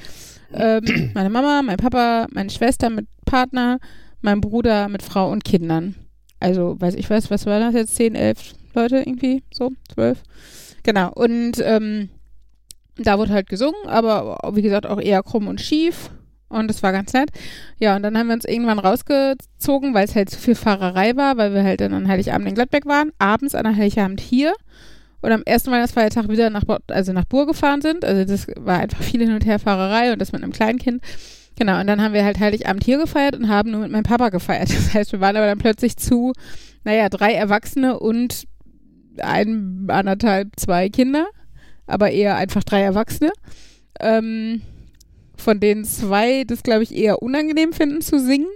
ähm, 0.54 1.12
meine 1.14 1.30
Mama, 1.30 1.62
mein 1.62 1.78
Papa, 1.78 2.28
meine 2.32 2.50
Schwester 2.50 2.90
mit 2.90 3.08
Partner, 3.26 3.80
mein 4.22 4.42
Bruder 4.42 4.88
mit 4.88 5.04
Frau 5.04 5.32
und 5.32 5.44
Kindern. 5.44 5.96
Also, 6.40 6.80
weiß 6.80 6.96
ich 6.96 7.10
was, 7.10 7.30
was 7.30 7.46
war 7.46 7.60
das 7.60 7.74
jetzt, 7.74 7.96
zehn, 7.96 8.16
elf 8.16 8.54
Leute 8.74 8.98
irgendwie, 8.98 9.44
so, 9.52 9.72
zwölf. 9.94 10.24
Genau, 10.84 11.12
und 11.14 11.54
ähm, 11.62 12.10
da 13.06 13.18
wurde 13.18 13.34
halt 13.34 13.50
gesungen, 13.50 13.88
aber 13.88 14.38
wie 14.54 14.62
gesagt 14.62 14.86
auch 14.86 15.00
eher 15.00 15.24
krumm 15.24 15.48
und 15.48 15.62
schief. 15.62 16.10
Und 16.50 16.68
das 16.68 16.82
war 16.82 16.92
ganz 16.92 17.14
nett. 17.14 17.30
Ja, 17.80 17.96
und 17.96 18.02
dann 18.02 18.18
haben 18.18 18.28
wir 18.28 18.34
uns 18.34 18.46
irgendwann 18.46 18.80
rausgezogen, 18.80 19.94
weil 19.94 20.06
es 20.06 20.16
halt 20.16 20.32
zu 20.32 20.40
viel 20.40 20.56
Fahrerei 20.56 21.16
war, 21.16 21.38
weil 21.38 21.54
wir 21.54 21.64
halt 21.64 21.80
dann 21.80 21.94
an 21.94 22.08
Heiligabend 22.08 22.48
in 22.48 22.56
Gladbeck 22.56 22.88
waren, 22.88 23.12
abends 23.20 23.54
an 23.54 23.78
Heiligabend 23.78 24.20
hier 24.20 24.54
und 25.22 25.32
am 25.32 25.44
ersten 25.46 25.72
Weihnachtsfeiertag 25.72 26.28
wieder 26.28 26.50
nach, 26.50 26.64
also 26.88 27.14
nach 27.14 27.26
Bur 27.26 27.46
gefahren 27.46 27.82
sind. 27.82 28.04
Also 28.04 28.26
das 28.26 28.48
war 28.58 28.80
einfach 28.80 29.04
viel 29.04 29.22
Hin- 29.22 29.34
und 29.34 29.46
Herfahrerei 29.46 30.12
und 30.12 30.20
das 30.20 30.32
mit 30.32 30.42
einem 30.42 30.52
kleinen 30.52 30.80
Kind. 30.80 31.04
Genau, 31.58 31.80
und 31.80 31.88
dann 31.88 32.02
haben 32.02 32.14
wir 32.14 32.24
halt 32.24 32.40
Heiligabend 32.40 32.84
hier 32.84 32.98
gefeiert 32.98 33.36
und 33.36 33.50
haben 33.50 33.72
nur 33.72 33.82
mit 33.82 33.92
meinem 33.92 34.04
Papa 34.04 34.30
gefeiert. 34.30 34.70
Das 34.74 34.94
heißt, 34.94 35.12
wir 35.12 35.20
waren 35.20 35.36
aber 35.36 35.46
dann 35.46 35.58
plötzlich 35.58 35.98
zu, 35.98 36.34
naja, 36.84 37.10
drei 37.10 37.34
Erwachsene 37.34 38.00
und 38.00 38.46
ein, 39.22 39.86
anderthalb, 39.90 40.58
zwei 40.58 40.90
Kinder, 40.90 41.28
aber 41.90 42.12
eher 42.12 42.36
einfach 42.36 42.64
drei 42.64 42.82
Erwachsene. 42.82 43.32
ähm, 44.00 44.62
von 45.40 45.60
denen 45.60 45.86
zwei 45.86 46.44
das, 46.44 46.64
glaube 46.64 46.84
ich, 46.84 46.94
eher 46.94 47.22
unangenehm 47.22 47.74
finden 47.74 48.02
zu 48.02 48.20
singen 48.20 48.50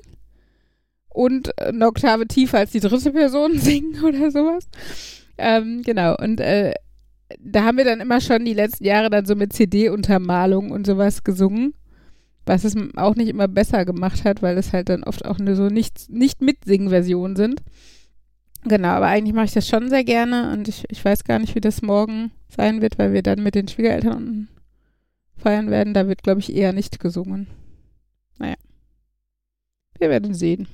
und 1.09 1.57
eine 1.59 1.87
Oktave 1.87 2.27
tiefer 2.27 2.59
als 2.59 2.71
die 2.71 2.79
dritte 2.79 3.11
Person 3.11 3.57
singen 3.59 4.03
oder 4.03 4.31
sowas. 4.31 4.67
Ähm, 5.37 5.81
genau, 5.83 6.15
und 6.17 6.39
äh, 6.39 6.73
da 7.39 7.63
haben 7.63 7.77
wir 7.77 7.85
dann 7.85 8.01
immer 8.01 8.21
schon 8.21 8.45
die 8.45 8.53
letzten 8.53 8.85
Jahre 8.85 9.09
dann 9.09 9.25
so 9.25 9.35
mit 9.35 9.53
CD-Untermalung 9.53 10.71
und 10.71 10.85
sowas 10.85 11.23
gesungen, 11.23 11.73
was 12.45 12.63
es 12.63 12.75
auch 12.95 13.15
nicht 13.15 13.29
immer 13.29 13.47
besser 13.47 13.85
gemacht 13.85 14.25
hat, 14.25 14.41
weil 14.41 14.57
es 14.57 14.73
halt 14.73 14.89
dann 14.89 15.03
oft 15.03 15.25
auch 15.25 15.39
nur 15.39 15.55
so 15.55 15.69
nicht, 15.69 16.09
nicht 16.09 16.41
Mitsingen-Versionen 16.41 17.35
sind. 17.35 17.61
Genau, 18.65 18.89
aber 18.89 19.07
eigentlich 19.07 19.33
mache 19.33 19.45
ich 19.45 19.53
das 19.53 19.67
schon 19.67 19.89
sehr 19.89 20.03
gerne 20.03 20.53
und 20.53 20.67
ich, 20.67 20.85
ich 20.89 21.03
weiß 21.03 21.23
gar 21.25 21.39
nicht, 21.39 21.55
wie 21.55 21.61
das 21.61 21.81
morgen 21.81 22.31
sein 22.47 22.81
wird, 22.81 22.97
weil 22.97 23.11
wir 23.13 23.21
dann 23.21 23.43
mit 23.43 23.55
den 23.55 23.67
Schwiegereltern 23.67 24.47
feiern 25.37 25.69
werden. 25.69 25.93
Da 25.93 26.07
wird, 26.07 26.23
glaube 26.23 26.39
ich, 26.39 26.55
eher 26.55 26.71
nicht 26.71 26.99
gesungen. 26.99 27.47
Naja. 28.39 28.55
Wir 29.99 30.09
werden 30.09 30.33
sehen. 30.33 30.67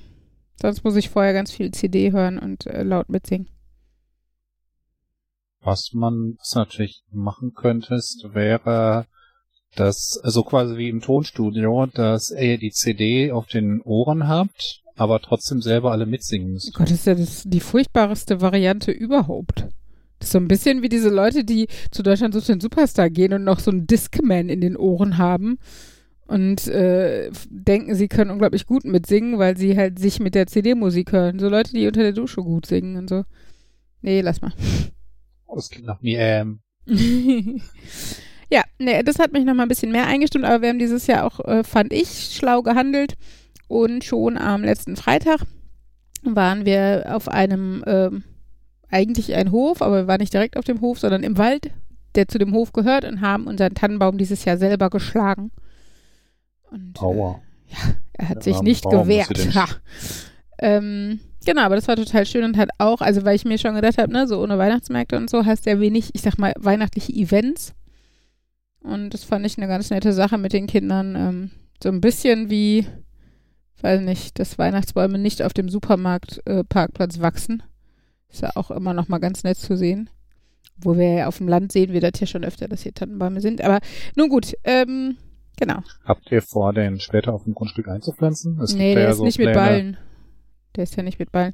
Sonst 0.60 0.84
muss 0.84 0.96
ich 0.96 1.10
vorher 1.10 1.32
ganz 1.32 1.50
viel 1.50 1.72
CD 1.72 2.12
hören 2.12 2.38
und 2.38 2.66
äh, 2.66 2.82
laut 2.82 3.08
mitsingen. 3.08 3.48
Was 5.62 5.90
man 5.92 6.36
was 6.38 6.54
natürlich 6.54 7.02
machen 7.10 7.52
könntest, 7.54 8.32
wäre 8.32 9.06
das, 9.76 10.18
also 10.22 10.42
quasi 10.42 10.76
wie 10.76 10.88
im 10.88 11.00
Tonstudio, 11.00 11.86
dass 11.86 12.30
ihr 12.30 12.58
die 12.58 12.70
CD 12.70 13.30
auf 13.30 13.46
den 13.46 13.80
Ohren 13.82 14.26
habt, 14.26 14.82
aber 15.00 15.20
trotzdem 15.20 15.62
selber 15.62 15.92
alle 15.92 16.04
mitsingen 16.04 16.52
müsst. 16.52 16.68
Oh 16.68 16.78
Gott, 16.78 16.90
das 16.90 16.98
ist 16.98 17.06
ja 17.06 17.14
das, 17.14 17.42
die 17.46 17.60
furchtbarste 17.60 18.42
Variante 18.42 18.92
überhaupt. 18.92 19.66
Das 20.18 20.28
ist 20.28 20.32
so 20.32 20.38
ein 20.38 20.48
bisschen 20.48 20.82
wie 20.82 20.90
diese 20.90 21.08
Leute, 21.08 21.42
die 21.42 21.68
zu 21.90 22.02
Deutschland 22.02 22.34
sucht 22.34 22.48
den 22.48 22.60
Superstar 22.60 23.08
gehen 23.08 23.32
und 23.32 23.44
noch 23.44 23.60
so 23.60 23.70
einen 23.70 23.86
Discman 23.86 24.50
in 24.50 24.60
den 24.60 24.76
Ohren 24.76 25.16
haben 25.16 25.58
und 26.26 26.66
äh, 26.68 27.30
denken, 27.48 27.94
sie 27.94 28.08
können 28.08 28.30
unglaublich 28.30 28.66
gut 28.66 28.84
mitsingen, 28.84 29.38
weil 29.38 29.56
sie 29.56 29.74
halt 29.74 29.98
sich 29.98 30.20
mit 30.20 30.34
der 30.34 30.46
CD-Musik 30.46 31.12
hören. 31.12 31.38
So 31.38 31.48
Leute, 31.48 31.72
die 31.72 31.86
unter 31.86 32.02
der 32.02 32.12
Dusche 32.12 32.42
gut 32.42 32.66
singen 32.66 32.96
und 32.96 33.08
so. 33.08 33.24
Nee, 34.02 34.20
lass 34.20 34.42
mal. 34.42 34.52
Oh, 35.46 35.56
das 35.56 35.70
klingt 35.70 35.86
nach 35.86 36.02
mir. 36.02 36.20
Ähm, 36.20 36.60
ja, 38.50 38.64
nee, 38.78 39.02
das 39.02 39.18
hat 39.18 39.32
mich 39.32 39.46
noch 39.46 39.54
mal 39.54 39.62
ein 39.62 39.68
bisschen 39.68 39.92
mehr 39.92 40.06
eingestimmt, 40.06 40.44
aber 40.44 40.60
wir 40.60 40.68
haben 40.68 40.78
dieses 40.78 41.06
Jahr 41.06 41.24
auch, 41.24 41.40
äh, 41.46 41.64
fand 41.64 41.90
ich, 41.94 42.34
schlau 42.34 42.60
gehandelt 42.62 43.16
und 43.70 44.02
schon 44.02 44.36
am 44.36 44.64
letzten 44.64 44.96
Freitag 44.96 45.42
waren 46.24 46.64
wir 46.66 47.04
auf 47.08 47.28
einem, 47.28 47.84
äh, 47.84 48.10
eigentlich 48.90 49.32
ein 49.34 49.52
Hof, 49.52 49.80
aber 49.80 49.98
wir 49.98 50.06
waren 50.08 50.18
nicht 50.20 50.34
direkt 50.34 50.56
auf 50.56 50.64
dem 50.64 50.80
Hof, 50.80 50.98
sondern 50.98 51.22
im 51.22 51.38
Wald, 51.38 51.70
der 52.16 52.26
zu 52.26 52.38
dem 52.38 52.52
Hof 52.52 52.72
gehört 52.72 53.04
und 53.04 53.20
haben 53.20 53.46
unseren 53.46 53.74
Tannenbaum 53.74 54.18
dieses 54.18 54.44
Jahr 54.44 54.58
selber 54.58 54.90
geschlagen. 54.90 55.52
Und, 56.72 57.00
Aua. 57.00 57.40
Äh, 57.68 57.72
ja, 57.72 57.94
er 58.14 58.28
hat 58.30 58.36
Ja, 58.38 58.42
sich 58.52 58.60
nicht 58.62 58.84
du 58.84 58.90
gewehrt. 58.90 59.54
Ha. 59.54 59.68
Ähm, 60.58 61.20
genau, 61.46 61.62
aber 61.62 61.76
das 61.76 61.86
war 61.86 61.94
total 61.94 62.26
schön 62.26 62.42
und 62.42 62.56
hat 62.56 62.70
auch, 62.78 63.00
also 63.00 63.24
weil 63.24 63.36
ich 63.36 63.44
mir 63.44 63.56
schon 63.58 63.76
gedacht 63.76 63.98
habe, 63.98 64.12
ne, 64.12 64.26
so 64.26 64.42
ohne 64.42 64.58
Weihnachtsmärkte 64.58 65.16
und 65.16 65.30
so 65.30 65.46
hast 65.46 65.64
du 65.64 65.70
ja 65.70 65.78
wenig, 65.78 66.10
ich 66.12 66.22
sag 66.22 66.38
mal, 66.38 66.54
weihnachtliche 66.58 67.12
Events. 67.12 67.72
Und 68.80 69.10
das 69.10 69.22
fand 69.22 69.46
ich 69.46 69.56
eine 69.58 69.68
ganz 69.68 69.90
nette 69.90 70.12
Sache 70.12 70.38
mit 70.38 70.52
den 70.52 70.66
Kindern. 70.66 71.14
Ähm, 71.14 71.50
so 71.80 71.88
ein 71.88 72.00
bisschen 72.00 72.50
wie, 72.50 72.86
weiß 73.82 74.00
nicht, 74.02 74.38
dass 74.38 74.58
Weihnachtsbäume 74.58 75.18
nicht 75.18 75.42
auf 75.42 75.52
dem 75.52 75.68
Supermarktparkplatz 75.68 77.18
äh, 77.18 77.20
wachsen. 77.20 77.62
Ist 78.28 78.42
ja 78.42 78.50
auch 78.54 78.70
immer 78.70 78.94
noch 78.94 79.08
mal 79.08 79.18
ganz 79.18 79.42
nett 79.42 79.58
zu 79.58 79.76
sehen. 79.76 80.10
Wo 80.82 80.96
wir 80.96 81.12
ja 81.12 81.26
auf 81.26 81.38
dem 81.38 81.48
Land 81.48 81.72
sehen 81.72 81.92
wir 81.92 82.00
das 82.00 82.18
ja 82.20 82.26
schon 82.26 82.44
öfter, 82.44 82.68
dass 82.68 82.82
hier 82.82 82.94
Tannenbäume 82.94 83.40
sind. 83.40 83.60
Aber 83.62 83.80
nun 84.16 84.28
gut, 84.28 84.54
ähm, 84.64 85.16
genau. 85.58 85.80
Habt 86.04 86.30
ihr 86.32 86.40
vor, 86.40 86.72
den 86.72 87.00
später 87.00 87.34
auf 87.34 87.44
dem 87.44 87.54
Grundstück 87.54 87.88
einzupflanzen? 87.88 88.58
Es 88.60 88.74
nee, 88.74 88.94
der 88.94 89.04
ja 89.04 89.10
ist 89.10 89.18
so 89.18 89.24
nicht 89.24 89.38
mit 89.38 89.52
Pläne. 89.52 89.58
Ballen. 89.58 89.96
Der 90.76 90.84
ist 90.84 90.96
ja 90.96 91.02
nicht 91.02 91.18
mit 91.18 91.32
Ballen. 91.32 91.52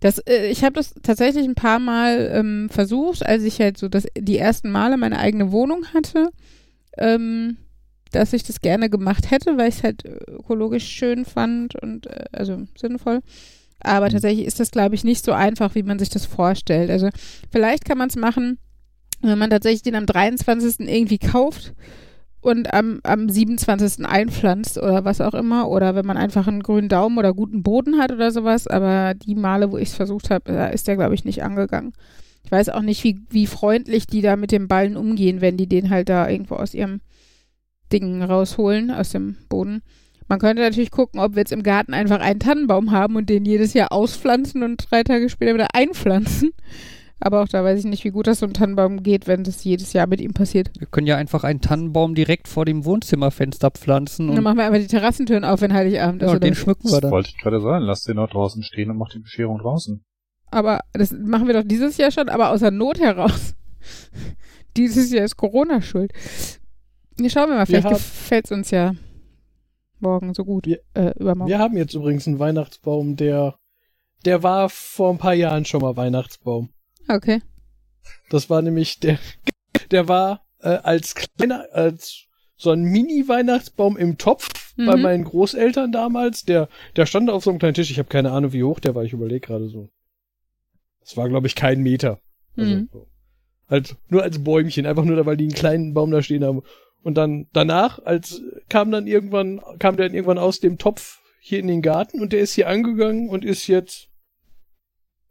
Das, 0.00 0.18
äh, 0.18 0.48
ich 0.48 0.64
habe 0.64 0.74
das 0.74 0.94
tatsächlich 1.02 1.44
ein 1.44 1.54
paar 1.54 1.78
Mal 1.78 2.30
ähm, 2.32 2.68
versucht, 2.70 3.24
als 3.24 3.42
ich 3.42 3.60
halt 3.60 3.78
so 3.78 3.88
das, 3.88 4.06
die 4.16 4.38
ersten 4.38 4.70
Male 4.70 4.96
meine 4.96 5.18
eigene 5.18 5.50
Wohnung 5.50 5.86
hatte, 5.94 6.30
ähm, 6.98 7.56
dass 8.10 8.32
ich 8.32 8.42
das 8.42 8.60
gerne 8.60 8.90
gemacht 8.90 9.30
hätte, 9.30 9.56
weil 9.58 9.68
ich 9.68 9.76
es 9.76 9.82
halt 9.82 10.04
ökologisch 10.04 10.86
schön 10.86 11.24
fand 11.24 11.74
und 11.80 12.06
äh, 12.06 12.24
also 12.32 12.62
sinnvoll. 12.76 13.20
Aber 13.80 14.06
Mhm. 14.06 14.12
tatsächlich 14.12 14.46
ist 14.46 14.60
das, 14.60 14.70
glaube 14.70 14.94
ich, 14.94 15.04
nicht 15.04 15.24
so 15.24 15.32
einfach, 15.32 15.74
wie 15.74 15.82
man 15.82 15.98
sich 15.98 16.08
das 16.08 16.26
vorstellt. 16.26 16.90
Also 16.90 17.08
vielleicht 17.50 17.84
kann 17.84 17.98
man 17.98 18.08
es 18.08 18.16
machen, 18.16 18.58
wenn 19.20 19.38
man 19.38 19.50
tatsächlich 19.50 19.82
den 19.82 19.94
am 19.94 20.06
23. 20.06 20.88
irgendwie 20.88 21.18
kauft 21.18 21.74
und 22.40 22.72
am, 22.72 23.00
am 23.02 23.28
27. 23.28 24.04
einpflanzt 24.06 24.78
oder 24.78 25.04
was 25.04 25.20
auch 25.20 25.34
immer. 25.34 25.68
Oder 25.68 25.94
wenn 25.94 26.06
man 26.06 26.16
einfach 26.16 26.46
einen 26.48 26.62
grünen 26.62 26.88
Daumen 26.88 27.18
oder 27.18 27.34
guten 27.34 27.62
Boden 27.62 27.98
hat 27.98 28.12
oder 28.12 28.30
sowas. 28.30 28.66
Aber 28.66 29.14
die 29.14 29.34
Male, 29.34 29.70
wo 29.70 29.76
ich 29.78 29.90
es 29.90 29.94
versucht 29.94 30.30
habe, 30.30 30.52
da 30.52 30.68
ist 30.68 30.88
der, 30.88 30.96
glaube 30.96 31.14
ich, 31.14 31.24
nicht 31.24 31.42
angegangen. 31.42 31.92
Ich 32.44 32.50
weiß 32.52 32.70
auch 32.70 32.82
nicht, 32.82 33.04
wie, 33.04 33.20
wie 33.30 33.46
freundlich 33.46 34.06
die 34.06 34.22
da 34.22 34.36
mit 34.36 34.52
dem 34.52 34.68
Ballen 34.68 34.96
umgehen, 34.96 35.40
wenn 35.40 35.56
die 35.56 35.66
den 35.68 35.90
halt 35.90 36.08
da 36.08 36.28
irgendwo 36.28 36.54
aus 36.54 36.74
ihrem 36.74 37.00
Ding 37.92 38.22
rausholen, 38.22 38.90
aus 38.90 39.10
dem 39.10 39.36
Boden. 39.48 39.82
Man 40.28 40.38
könnte 40.38 40.62
natürlich 40.62 40.90
gucken, 40.90 41.20
ob 41.20 41.34
wir 41.34 41.40
jetzt 41.40 41.52
im 41.52 41.62
Garten 41.62 41.94
einfach 41.94 42.20
einen 42.20 42.40
Tannenbaum 42.40 42.90
haben 42.90 43.16
und 43.16 43.30
den 43.30 43.44
jedes 43.46 43.72
Jahr 43.72 43.92
auspflanzen 43.92 44.62
und 44.62 44.90
drei 44.90 45.02
Tage 45.02 45.28
später 45.30 45.54
wieder 45.54 45.68
einpflanzen. 45.74 46.50
Aber 47.20 47.42
auch 47.42 47.48
da 47.48 47.64
weiß 47.64 47.80
ich 47.80 47.84
nicht, 47.86 48.04
wie 48.04 48.10
gut 48.10 48.26
das 48.28 48.38
so 48.40 48.46
ein 48.46 48.52
Tannenbaum 48.52 49.02
geht, 49.02 49.26
wenn 49.26 49.42
das 49.42 49.64
jedes 49.64 49.92
Jahr 49.92 50.06
mit 50.06 50.20
ihm 50.20 50.34
passiert. 50.34 50.70
Wir 50.78 50.86
können 50.86 51.06
ja 51.08 51.16
einfach 51.16 51.42
einen 51.44 51.60
Tannenbaum 51.60 52.14
direkt 52.14 52.46
vor 52.46 52.64
dem 52.64 52.84
Wohnzimmerfenster 52.84 53.70
pflanzen 53.72 54.28
Und 54.28 54.36
dann 54.36 54.44
machen 54.44 54.58
wir 54.58 54.66
einfach 54.66 54.78
die 54.78 54.86
Terrassentüren 54.86 55.44
auf, 55.44 55.60
wenn 55.60 55.72
Heiligabend 55.72 56.22
ist. 56.22 56.30
ja, 56.30 56.38
den 56.38 56.54
schmücken 56.54 56.84
wir 56.84 56.92
Das 56.92 57.00
dann. 57.00 57.10
wollte 57.10 57.30
ich 57.30 57.38
gerade 57.42 57.60
sagen. 57.60 57.84
Lasst 57.86 58.06
den 58.06 58.16
noch 58.16 58.30
draußen 58.30 58.62
stehen 58.62 58.90
und 58.90 58.98
macht 58.98 59.14
die 59.14 59.18
Bescherung 59.18 59.58
draußen. 59.58 60.04
Aber 60.50 60.80
das 60.92 61.10
machen 61.10 61.46
wir 61.48 61.54
doch 61.54 61.64
dieses 61.66 61.96
Jahr 61.96 62.10
schon, 62.12 62.28
aber 62.28 62.50
aus 62.50 62.60
der 62.60 62.70
Not 62.70 63.00
heraus. 63.00 63.54
dieses 64.76 65.10
Jahr 65.10 65.24
ist 65.24 65.36
Corona 65.36 65.82
schuld. 65.82 66.12
Ja, 67.20 67.28
schauen 67.30 67.48
wir 67.50 67.56
mal, 67.56 67.68
Wir 67.68 67.82
vielleicht 67.82 67.88
gefällt 67.88 68.44
es 68.46 68.52
uns 68.52 68.70
ja 68.70 68.94
morgen 70.00 70.34
so 70.34 70.44
gut. 70.44 70.66
Wir- 70.66 70.80
äh, 70.94 71.12
übermorgen. 71.18 71.48
Wir 71.50 71.58
haben 71.58 71.76
jetzt 71.76 71.94
übrigens 71.94 72.26
einen 72.26 72.38
Weihnachtsbaum, 72.38 73.16
der, 73.16 73.56
der 74.24 74.42
war 74.42 74.68
vor 74.68 75.10
ein 75.10 75.18
paar 75.18 75.34
Jahren 75.34 75.64
schon 75.64 75.80
mal 75.82 75.96
Weihnachtsbaum. 75.96 76.70
Okay. 77.08 77.40
Das 78.30 78.48
war 78.50 78.62
nämlich 78.62 79.00
der, 79.00 79.18
der 79.90 80.06
war 80.08 80.44
äh, 80.60 80.68
als 80.68 81.14
kleiner, 81.14 81.66
als 81.72 82.24
so 82.56 82.70
ein 82.70 82.82
Mini-Weihnachtsbaum 82.82 83.96
im 83.96 84.18
Topf 84.18 84.74
bei 84.76 84.96
Mhm. 84.96 85.02
meinen 85.02 85.24
Großeltern 85.24 85.92
damals. 85.92 86.44
Der, 86.44 86.68
der 86.96 87.06
stand 87.06 87.30
auf 87.30 87.44
so 87.44 87.50
einem 87.50 87.58
kleinen 87.58 87.74
Tisch. 87.74 87.90
Ich 87.90 87.98
habe 87.98 88.08
keine 88.08 88.32
Ahnung, 88.32 88.52
wie 88.52 88.64
hoch 88.64 88.80
der 88.80 88.94
war. 88.94 89.04
Ich 89.04 89.12
überlege 89.12 89.40
gerade 89.46 89.68
so. 89.68 89.88
Das 91.00 91.16
war, 91.16 91.28
glaube 91.28 91.46
ich, 91.46 91.54
kein 91.54 91.82
Meter. 91.82 92.20
Also, 92.56 92.74
Mhm. 92.74 92.88
so. 92.92 93.06
Halt, 93.68 93.96
nur 94.08 94.22
als 94.22 94.42
Bäumchen, 94.42 94.86
einfach 94.86 95.04
nur, 95.04 95.24
weil 95.26 95.36
die 95.36 95.44
einen 95.44 95.52
kleinen 95.54 95.94
Baum 95.94 96.10
da 96.10 96.22
stehen 96.22 96.44
haben. 96.44 96.62
Und 97.02 97.14
dann 97.14 97.46
danach, 97.52 97.98
als 98.04 98.42
kam 98.68 98.90
dann 98.90 99.06
irgendwann, 99.06 99.60
kam 99.78 99.96
der 99.96 100.08
dann 100.08 100.14
irgendwann 100.14 100.38
aus 100.38 100.60
dem 100.60 100.78
Topf 100.78 101.20
hier 101.40 101.60
in 101.60 101.68
den 101.68 101.82
Garten 101.82 102.20
und 102.20 102.32
der 102.32 102.40
ist 102.40 102.54
hier 102.54 102.68
angegangen 102.68 103.28
und 103.30 103.44
ist 103.44 103.66
jetzt 103.68 104.08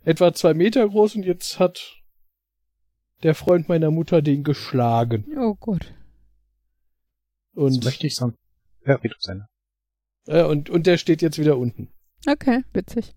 etwa 0.03 0.33
zwei 0.33 0.53
Meter 0.53 0.87
groß 0.87 1.15
und 1.15 1.23
jetzt 1.23 1.59
hat 1.59 2.01
der 3.23 3.35
Freund 3.35 3.67
meiner 3.67 3.91
Mutter 3.91 4.21
den 4.21 4.43
geschlagen. 4.43 5.25
Oh 5.37 5.55
Gott. 5.55 5.93
Das 7.53 7.63
Und, 7.63 7.83
möchte 7.83 8.07
ich 8.07 8.15
sagen. 8.15 8.35
Ja, 8.85 9.01
wie 9.03 9.09
du 9.09 9.15
Ende. 9.29 9.47
äh, 10.27 10.43
und, 10.43 10.69
und 10.69 10.87
der 10.87 10.97
steht 10.97 11.21
jetzt 11.21 11.37
wieder 11.39 11.57
unten. 11.57 11.89
Okay, 12.27 12.63
witzig. 12.73 13.13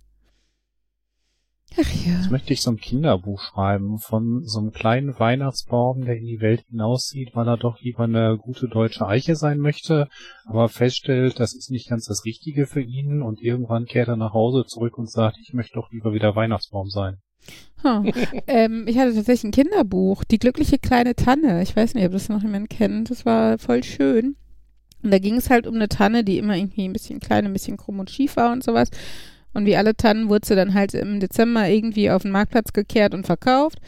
Ach 1.79 2.07
ja. 2.07 2.17
Das 2.19 2.31
möchte 2.31 2.53
ich 2.53 2.63
so 2.63 2.71
ein 2.71 2.79
Kinderbuch 2.79 3.41
schreiben 3.41 3.99
von 3.99 4.45
so 4.45 4.59
einem 4.59 4.73
kleinen 4.73 5.19
Weihnachtsbaum, 5.19 6.05
der 6.05 6.17
in 6.17 6.27
die 6.27 6.41
Welt 6.41 6.65
hinaussieht, 6.69 7.31
weil 7.35 7.49
er 7.49 7.57
doch 7.57 7.81
lieber 7.81 8.05
eine 8.05 8.39
gute 8.39 8.69
deutsche 8.69 9.07
Eiche 9.07 9.37
sein 9.37 9.59
möchte, 9.59 10.09
aber 10.47 10.69
feststellt, 10.69 11.39
das 11.39 11.55
ist 11.55 11.71
nicht 11.71 11.89
ganz 11.89 12.07
das 12.07 12.25
Richtige 12.25 12.67
für 12.67 12.83
ihn 12.83 13.23
und 13.23 13.41
irgendwann 13.41 13.87
kehrt 13.87 14.09
er 14.09 14.17
nach 14.17 14.33
Hause 14.33 14.65
zurück 14.67 14.99
und 14.99 15.11
sagt, 15.11 15.37
ich 15.41 15.53
möchte 15.53 15.75
doch 15.75 15.91
lieber 15.93 16.13
wieder 16.13 16.35
Weihnachtsbaum 16.35 16.89
sein. 16.91 17.19
Huh. 17.83 18.11
ähm, 18.47 18.85
ich 18.87 18.99
hatte 18.99 19.15
tatsächlich 19.15 19.45
ein 19.45 19.53
Kinderbuch, 19.53 20.25
Die 20.25 20.39
glückliche 20.39 20.79
kleine 20.79 21.15
Tanne. 21.15 21.63
Ich 21.63 21.75
weiß 21.75 21.95
nicht, 21.95 22.05
ob 22.05 22.13
das 22.13 22.29
noch 22.29 22.43
jemand 22.43 22.69
kennt. 22.69 23.11
Das 23.11 23.25
war 23.25 23.59
voll 23.59 23.83
schön. 23.83 24.37
Und 25.03 25.13
da 25.13 25.19
ging 25.19 25.37
es 25.37 25.49
halt 25.49 25.67
um 25.67 25.77
eine 25.77 25.89
Tanne, 25.89 26.25
die 26.25 26.37
immer 26.37 26.57
irgendwie 26.57 26.85
ein 26.85 26.93
bisschen 26.93 27.21
klein, 27.21 27.47
ein 27.47 27.53
bisschen 27.53 27.79
krumm 27.79 28.01
und 28.01 28.11
schief 28.11 28.37
war 28.37 28.53
und 28.53 28.63
sowas. 28.63 28.91
Und 29.53 29.67
wie 29.67 29.77
alle 29.77 29.97
Tannen 29.97 30.29
wurde 30.29 30.47
sie 30.47 30.55
dann 30.55 30.75
halt 30.75 30.95
im 30.95 31.19
Dezember 31.21 31.69
irgendwie 31.69 32.11
auf 32.11 32.23
den 32.23 32.31
Marktplatz 32.31 32.73
gekehrt 32.73 33.15
und 33.15 33.27
verkauft. 33.27 33.79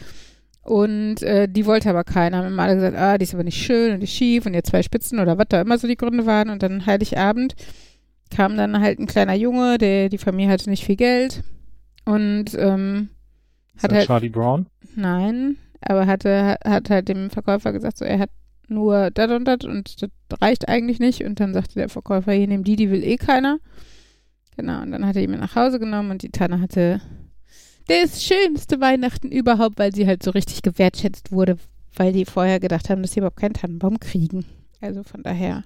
Und 0.62 1.22
äh, 1.22 1.48
die 1.48 1.66
wollte 1.66 1.90
aber 1.90 2.04
keiner. 2.04 2.38
Haben 2.38 2.48
immer 2.48 2.62
alle 2.64 2.74
gesagt, 2.76 2.96
ah, 2.96 3.18
die 3.18 3.24
ist 3.24 3.34
aber 3.34 3.44
nicht 3.44 3.62
schön 3.62 3.92
und 3.94 4.00
die 4.00 4.04
ist 4.04 4.12
schief 4.14 4.46
und 4.46 4.54
ihr 4.54 4.64
zwei 4.64 4.82
Spitzen 4.82 5.18
oder 5.20 5.38
was 5.38 5.46
da 5.48 5.60
immer 5.60 5.78
so 5.78 5.86
die 5.88 5.96
Gründe 5.96 6.26
waren. 6.26 6.50
Und 6.50 6.62
dann 6.62 6.86
Heiligabend 6.86 7.54
kam 8.30 8.56
dann 8.56 8.80
halt 8.80 8.98
ein 8.98 9.06
kleiner 9.06 9.34
Junge, 9.34 9.78
der 9.78 10.08
die 10.08 10.18
Familie 10.18 10.52
hatte 10.52 10.70
nicht 10.70 10.84
viel 10.84 10.96
Geld. 10.96 11.42
Und 12.04 12.54
ähm, 12.56 13.08
Ist 13.74 13.82
Hat 13.84 13.90
das 13.92 13.98
halt- 13.98 14.06
Charlie 14.06 14.28
Brown? 14.28 14.66
Nein, 14.96 15.56
aber 15.80 16.06
hatte, 16.06 16.56
hat 16.64 16.90
halt 16.90 17.08
dem 17.08 17.30
Verkäufer 17.30 17.72
gesagt, 17.72 17.98
so 17.98 18.04
er 18.04 18.18
hat 18.20 18.30
nur 18.68 19.10
das 19.10 19.30
und 19.30 19.44
das 19.44 19.64
und 19.64 20.00
das 20.02 20.10
reicht 20.40 20.68
eigentlich 20.68 20.98
nicht. 20.98 21.22
Und 21.24 21.40
dann 21.40 21.54
sagte 21.54 21.74
der 21.74 21.88
Verkäufer, 21.88 22.32
hier 22.32 22.46
nehmen 22.48 22.64
die, 22.64 22.76
die 22.76 22.90
will 22.90 23.02
eh 23.04 23.16
keiner. 23.16 23.58
Genau, 24.56 24.82
und 24.82 24.90
dann 24.90 25.06
hat 25.06 25.16
er 25.16 25.22
ihn 25.22 25.30
mit 25.30 25.40
nach 25.40 25.56
Hause 25.56 25.78
genommen 25.78 26.10
und 26.10 26.22
die 26.22 26.30
Tanne 26.30 26.60
hatte 26.60 27.00
das 27.88 28.22
schönste 28.22 28.80
Weihnachten 28.80 29.30
überhaupt, 29.30 29.78
weil 29.78 29.94
sie 29.94 30.06
halt 30.06 30.22
so 30.22 30.30
richtig 30.30 30.62
gewertschätzt 30.62 31.32
wurde, 31.32 31.56
weil 31.96 32.12
die 32.12 32.24
vorher 32.24 32.60
gedacht 32.60 32.90
haben, 32.90 33.02
dass 33.02 33.12
sie 33.12 33.20
überhaupt 33.20 33.38
keinen 33.38 33.54
Tannenbaum 33.54 33.98
kriegen. 33.98 34.44
Also 34.80 35.02
von 35.02 35.22
daher, 35.22 35.64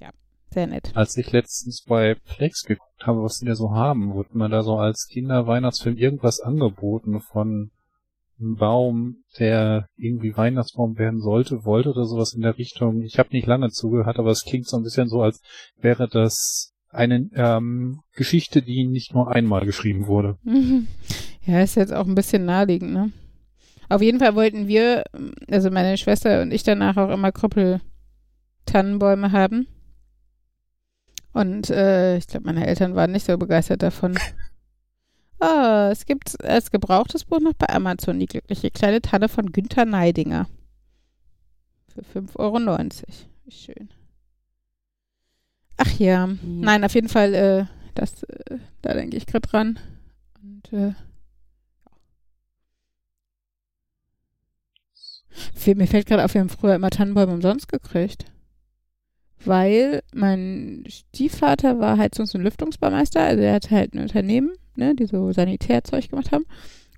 ja, 0.00 0.10
sehr 0.50 0.66
nett. 0.66 0.90
Als 0.94 1.16
ich 1.16 1.32
letztens 1.32 1.84
bei 1.86 2.14
Plex 2.14 2.64
geguckt 2.64 3.06
habe, 3.06 3.22
was 3.22 3.38
die 3.38 3.46
da 3.46 3.54
so 3.54 3.70
haben, 3.70 4.14
wurde 4.14 4.36
mir 4.36 4.48
da 4.48 4.62
so 4.62 4.76
als 4.76 5.08
Kinder-Weihnachtsfilm 5.10 5.96
irgendwas 5.96 6.40
angeboten 6.40 7.20
von 7.20 7.70
einem 8.40 8.56
Baum, 8.56 9.24
der 9.38 9.86
irgendwie 9.96 10.36
Weihnachtsbaum 10.36 10.98
werden 10.98 11.20
sollte, 11.20 11.64
wollte 11.64 11.90
oder 11.90 12.04
sowas 12.04 12.34
in 12.34 12.42
der 12.42 12.58
Richtung. 12.58 13.02
Ich 13.02 13.18
habe 13.18 13.30
nicht 13.32 13.46
lange 13.46 13.70
zugehört, 13.70 14.18
aber 14.18 14.30
es 14.30 14.44
klingt 14.44 14.66
so 14.66 14.76
ein 14.76 14.82
bisschen 14.82 15.08
so, 15.08 15.22
als 15.22 15.40
wäre 15.76 16.08
das 16.08 16.73
eine 16.94 17.28
ähm, 17.34 18.00
Geschichte, 18.12 18.62
die 18.62 18.84
nicht 18.84 19.14
nur 19.14 19.30
einmal 19.30 19.64
geschrieben 19.64 20.06
wurde. 20.06 20.38
Ja, 21.46 21.60
ist 21.60 21.76
jetzt 21.76 21.92
auch 21.92 22.06
ein 22.06 22.14
bisschen 22.14 22.46
naheliegend, 22.46 22.94
ne? 22.94 23.12
Auf 23.90 24.00
jeden 24.00 24.18
Fall 24.18 24.34
wollten 24.34 24.66
wir, 24.66 25.04
also 25.50 25.70
meine 25.70 25.98
Schwester 25.98 26.40
und 26.40 26.50
ich 26.52 26.62
danach 26.62 26.96
auch 26.96 27.10
immer 27.10 27.32
Krüppel-Tannenbäume 27.32 29.30
haben. 29.30 29.66
Und 31.34 31.68
äh, 31.68 32.16
ich 32.16 32.28
glaube, 32.28 32.46
meine 32.46 32.66
Eltern 32.66 32.94
waren 32.94 33.12
nicht 33.12 33.26
so 33.26 33.36
begeistert 33.36 33.82
davon. 33.82 34.18
Ah, 35.40 35.90
es 35.92 36.06
gibt 36.06 36.42
als 36.42 36.70
gebrauchtes 36.70 37.24
Buch 37.24 37.40
noch 37.40 37.52
bei 37.52 37.68
Amazon 37.68 38.18
die 38.18 38.24
glückliche 38.24 38.70
kleine 38.70 39.02
Tanne 39.02 39.28
von 39.28 39.52
Günther 39.52 39.84
Neidinger. 39.84 40.46
Für 41.88 42.00
5,90 42.00 42.38
Euro. 42.38 42.58
Wie 43.44 43.50
schön. 43.50 43.90
Ach 45.76 45.98
ja. 45.98 46.28
Nein, 46.42 46.84
auf 46.84 46.94
jeden 46.94 47.08
Fall, 47.08 47.34
äh, 47.34 47.64
das, 47.94 48.22
äh, 48.24 48.58
da 48.82 48.94
denke 48.94 49.16
ich 49.16 49.26
gerade 49.26 49.48
dran. 49.48 49.78
Und 50.42 50.72
äh, 50.72 50.94
Mir 55.74 55.86
fällt 55.86 56.06
gerade 56.06 56.24
auf, 56.24 56.34
wir 56.34 56.40
haben 56.40 56.48
früher 56.48 56.74
immer 56.74 56.90
Tannenbäume 56.90 57.32
umsonst 57.32 57.68
gekriegt. 57.68 58.26
Weil 59.44 60.02
mein 60.14 60.84
Stiefvater 60.88 61.78
war 61.80 61.98
Heizungs- 61.98 62.34
und 62.34 62.42
Lüftungsbaumeister, 62.42 63.20
also 63.20 63.42
er 63.42 63.54
hatte 63.54 63.70
halt 63.70 63.94
ein 63.94 64.00
Unternehmen, 64.00 64.52
ne, 64.76 64.94
die 64.94 65.06
so 65.06 65.32
Sanitärzeug 65.32 66.08
gemacht 66.08 66.32
haben. 66.32 66.44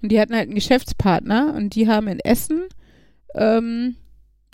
Und 0.03 0.13
die 0.13 0.21
hatten 0.21 0.35
halt 0.35 0.45
einen 0.45 0.55
Geschäftspartner 0.55 1.55
und 1.57 1.75
die 1.75 1.89
haben 1.89 2.07
in 2.09 2.21
Essen 2.21 2.65
ähm, 3.35 3.97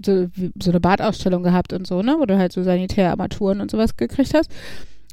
so, 0.04 0.28
so 0.61 0.71
eine 0.71 0.80
Badausstellung 0.80 1.42
gehabt 1.42 1.73
und 1.73 1.87
so, 1.87 2.02
ne, 2.02 2.16
wo 2.18 2.26
du 2.26 2.38
halt 2.38 2.52
so 2.52 2.62
Sanitärarmaturen 2.62 3.61
und 3.61 3.71
sowas 3.71 3.97
gekriegt 3.97 4.35
hast. 4.35 4.50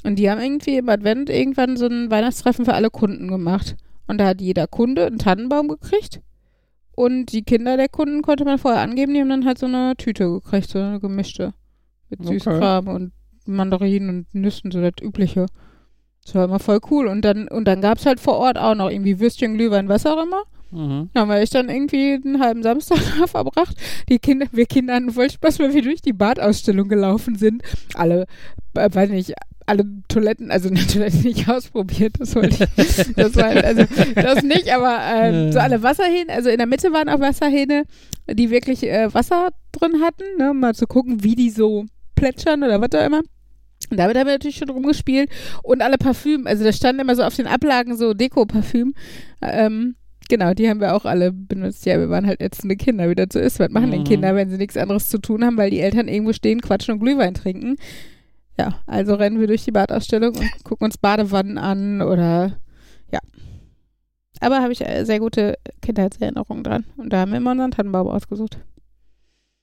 Und 0.02 0.16
die 0.16 0.30
haben 0.30 0.40
irgendwie 0.40 0.78
im 0.78 0.88
Advent 0.88 1.28
irgendwann 1.28 1.76
so 1.76 1.86
ein 1.86 2.10
Weihnachtstreffen 2.10 2.64
für 2.64 2.74
alle 2.74 2.90
Kunden 2.90 3.28
gemacht. 3.28 3.76
Und 4.06 4.18
da 4.18 4.26
hat 4.26 4.40
jeder 4.40 4.66
Kunde 4.66 5.06
einen 5.06 5.18
Tannenbaum 5.18 5.68
gekriegt. 5.68 6.20
Und 6.92 7.26
die 7.32 7.42
Kinder 7.42 7.76
der 7.76 7.88
Kunden 7.88 8.22
konnte 8.22 8.44
man 8.44 8.58
vorher 8.58 8.80
angeben, 8.80 9.14
die 9.14 9.20
haben 9.20 9.28
dann 9.28 9.46
halt 9.46 9.58
so 9.58 9.66
eine 9.66 9.94
Tüte 9.96 10.28
gekriegt, 10.28 10.68
so 10.68 10.78
eine 10.78 11.00
gemischte. 11.00 11.54
Mit 12.08 12.20
Okay. 12.20 12.34
Süßkram 12.34 12.88
und 12.88 13.12
Mandarinen 13.46 14.08
und 14.10 14.34
Nüssen, 14.34 14.70
so 14.70 14.80
das 14.80 14.94
übliche. 15.00 15.46
Das 16.24 16.34
war 16.34 16.44
immer 16.44 16.58
voll 16.58 16.80
cool. 16.90 17.06
Und 17.06 17.24
dann, 17.24 17.48
und 17.48 17.64
dann 17.66 17.80
gab's 17.80 18.06
halt 18.06 18.20
vor 18.20 18.36
Ort 18.36 18.58
auch 18.58 18.74
noch 18.74 18.90
irgendwie 18.90 19.20
Würstchen, 19.20 19.54
Glühwein, 19.54 19.88
was 19.88 20.06
auch 20.06 20.22
immer. 20.22 20.42
Mhm. 20.70 21.10
Da 21.12 21.20
haben 21.20 21.28
wir 21.28 21.36
echt 21.36 21.54
dann 21.54 21.68
irgendwie 21.68 22.14
einen 22.14 22.40
halben 22.40 22.62
Samstag 22.62 22.98
verbracht. 23.26 23.76
Die 24.08 24.18
Kinder, 24.18 24.46
wir 24.52 24.66
Kinder 24.66 24.94
hatten 24.94 25.10
voll 25.10 25.30
Spaß, 25.30 25.58
weil 25.58 25.74
wir 25.74 25.82
durch 25.82 26.02
die 26.02 26.12
Badausstellung 26.12 26.88
gelaufen 26.88 27.36
sind. 27.36 27.62
Alle, 27.94 28.26
äh, 28.74 28.88
weiß 28.92 29.10
nicht, 29.10 29.34
alle 29.66 29.84
Toiletten, 30.08 30.50
also 30.50 30.68
eine 30.70 30.86
Toilette 30.86 31.18
nicht 31.18 31.48
ausprobiert, 31.48 32.14
das 32.18 32.34
wollte 32.34 32.68
ich. 32.76 33.14
Das 33.14 33.36
war, 33.36 33.46
also, 33.46 33.84
das 34.14 34.42
nicht, 34.42 34.72
aber 34.72 34.98
äh, 35.00 35.52
so 35.52 35.58
alle 35.58 35.82
Wasserhähne, 35.82 36.32
also 36.32 36.50
in 36.50 36.58
der 36.58 36.66
Mitte 36.66 36.92
waren 36.92 37.08
auch 37.08 37.20
Wasserhähne, 37.20 37.84
die 38.28 38.50
wirklich 38.50 38.82
äh, 38.82 39.12
Wasser 39.14 39.50
drin 39.72 40.00
hatten, 40.02 40.24
ne, 40.38 40.50
um 40.50 40.60
mal 40.60 40.74
zu 40.74 40.86
gucken, 40.86 41.22
wie 41.22 41.36
die 41.36 41.50
so 41.50 41.84
plätschern 42.16 42.62
oder 42.62 42.80
was 42.80 42.92
auch 42.94 43.06
immer. 43.06 43.22
Und 43.90 43.96
damit 43.96 44.16
haben 44.16 44.26
wir 44.26 44.34
natürlich 44.34 44.58
schon 44.58 44.70
rumgespielt. 44.70 45.30
Und 45.62 45.82
alle 45.82 45.98
Parfüm, 45.98 46.46
also 46.46 46.62
da 46.62 46.72
standen 46.72 47.00
immer 47.00 47.16
so 47.16 47.22
auf 47.22 47.34
den 47.34 47.46
Ablagen 47.46 47.96
so 47.96 48.12
Deko-Parfüm. 48.12 48.94
Ähm, 49.42 49.96
genau, 50.30 50.54
die 50.54 50.70
haben 50.70 50.80
wir 50.80 50.94
auch 50.94 51.04
alle 51.04 51.32
benutzt. 51.32 51.84
Ja, 51.84 51.98
wir 51.98 52.08
waren 52.08 52.26
halt 52.26 52.40
ätzende 52.40 52.76
Kinder, 52.76 53.10
wie 53.10 53.14
das 53.14 53.28
so 53.32 53.38
ist. 53.38 53.58
Was 53.60 53.68
machen 53.68 53.90
denn 53.90 54.00
Mhm. 54.00 54.04
Kinder, 54.04 54.34
wenn 54.34 54.48
sie 54.48 54.56
nichts 54.56 54.78
anderes 54.78 55.10
zu 55.10 55.18
tun 55.18 55.44
haben, 55.44 55.58
weil 55.58 55.70
die 55.70 55.80
Eltern 55.80 56.08
irgendwo 56.08 56.32
stehen, 56.32 56.62
quatschen 56.62 56.94
und 56.94 57.00
Glühwein 57.00 57.34
trinken? 57.34 57.76
Ja, 58.58 58.80
also 58.86 59.14
rennen 59.14 59.40
wir 59.40 59.46
durch 59.46 59.64
die 59.64 59.72
Badausstellung 59.72 60.34
und 60.36 60.64
gucken 60.64 60.86
uns 60.86 60.96
Badewannen 60.98 61.58
an 61.58 62.00
oder 62.00 62.58
ja. 63.12 63.18
Aber 64.40 64.62
habe 64.62 64.72
ich 64.72 64.80
äh, 64.86 65.04
sehr 65.04 65.18
gute 65.18 65.58
Kindheitserinnerungen 65.82 66.64
dran. 66.64 66.84
Und 66.96 67.12
da 67.12 67.20
haben 67.20 67.32
wir 67.32 67.38
immer 67.38 67.52
unseren 67.52 67.70
Tannenbaum 67.72 68.08
ausgesucht. 68.08 68.58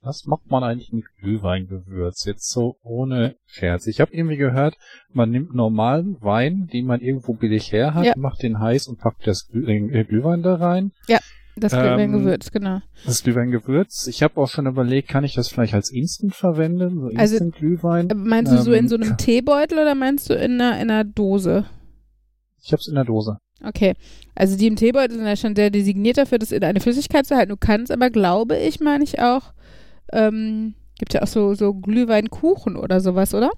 Was 0.07 0.25
macht 0.25 0.49
man 0.49 0.63
eigentlich 0.63 0.93
mit 0.93 1.03
Glühweingewürz? 1.19 2.23
Jetzt 2.23 2.49
so 2.49 2.77
ohne 2.81 3.35
Scherz. 3.45 3.87
Ich 3.87 3.99
habe 3.99 4.13
irgendwie 4.13 4.37
gehört, 4.37 4.75
man 5.11 5.29
nimmt 5.31 5.53
normalen 5.53 6.15
Wein, 6.21 6.69
den 6.71 6.85
man 6.85 7.01
irgendwo 7.01 7.33
billig 7.33 7.73
her 7.73 7.93
hat, 7.93 8.05
Ja. 8.05 8.13
macht 8.15 8.41
den 8.41 8.57
heiß 8.61 8.87
und 8.87 8.99
packt 8.99 9.27
das 9.27 9.47
Glüh 9.49 9.67
äh, 9.69 10.05
Glühwein 10.05 10.43
da 10.43 10.55
rein. 10.55 10.93
Das 11.59 11.73
Ähm, 11.73 11.79
Glühweingewürz, 11.81 12.51
genau. 12.51 12.79
Das 13.05 13.21
Glühweingewürz. 13.23 14.07
Ich 14.07 14.23
habe 14.23 14.39
auch 14.39 14.47
schon 14.47 14.65
überlegt, 14.67 15.09
kann 15.09 15.25
ich 15.25 15.33
das 15.33 15.49
vielleicht 15.49 15.73
als 15.73 15.91
Instant 15.91 16.35
verwenden? 16.35 17.01
So 17.01 17.07
Also, 17.17 17.33
Instant 17.35 17.55
Glühwein. 17.55 18.09
Äh, 18.09 18.13
Meinst 18.15 18.53
du 18.53 18.57
so 18.59 18.71
in 18.71 18.85
Ähm, 18.85 18.87
so 18.87 18.95
einem 18.95 19.17
Teebeutel 19.17 19.77
oder 19.79 19.93
meinst 19.95 20.29
du 20.29 20.35
in 20.35 20.53
einer, 20.61 20.79
in 20.79 20.89
einer 20.89 21.03
Dose? 21.03 21.65
Ich 22.63 22.71
habe 22.71 22.79
es 22.79 22.87
in 22.87 22.95
der 22.95 23.03
Dose. 23.05 23.39
Okay, 23.63 23.95
also 24.35 24.55
die 24.55 24.67
im 24.67 24.75
Teebeutel 24.75 25.17
sind 25.17 25.25
ja 25.25 25.35
schon 25.35 25.55
sehr 25.55 25.71
designiert 25.71 26.19
dafür, 26.19 26.37
das 26.37 26.51
in 26.51 26.63
eine 26.63 26.79
Flüssigkeit 26.79 27.25
zu 27.25 27.35
halten. 27.35 27.49
Du 27.49 27.57
kannst 27.57 27.91
aber, 27.91 28.11
glaube 28.11 28.55
ich, 28.55 28.79
meine 28.79 29.03
ich 29.03 29.19
auch, 29.19 29.51
ähm, 30.13 30.75
gibt 30.99 31.13
ja 31.13 31.21
auch 31.23 31.27
so, 31.27 31.53
so 31.53 31.73
Glühweinkuchen 31.73 32.75
oder 32.75 32.99
sowas, 33.01 33.33
oder? 33.33 33.51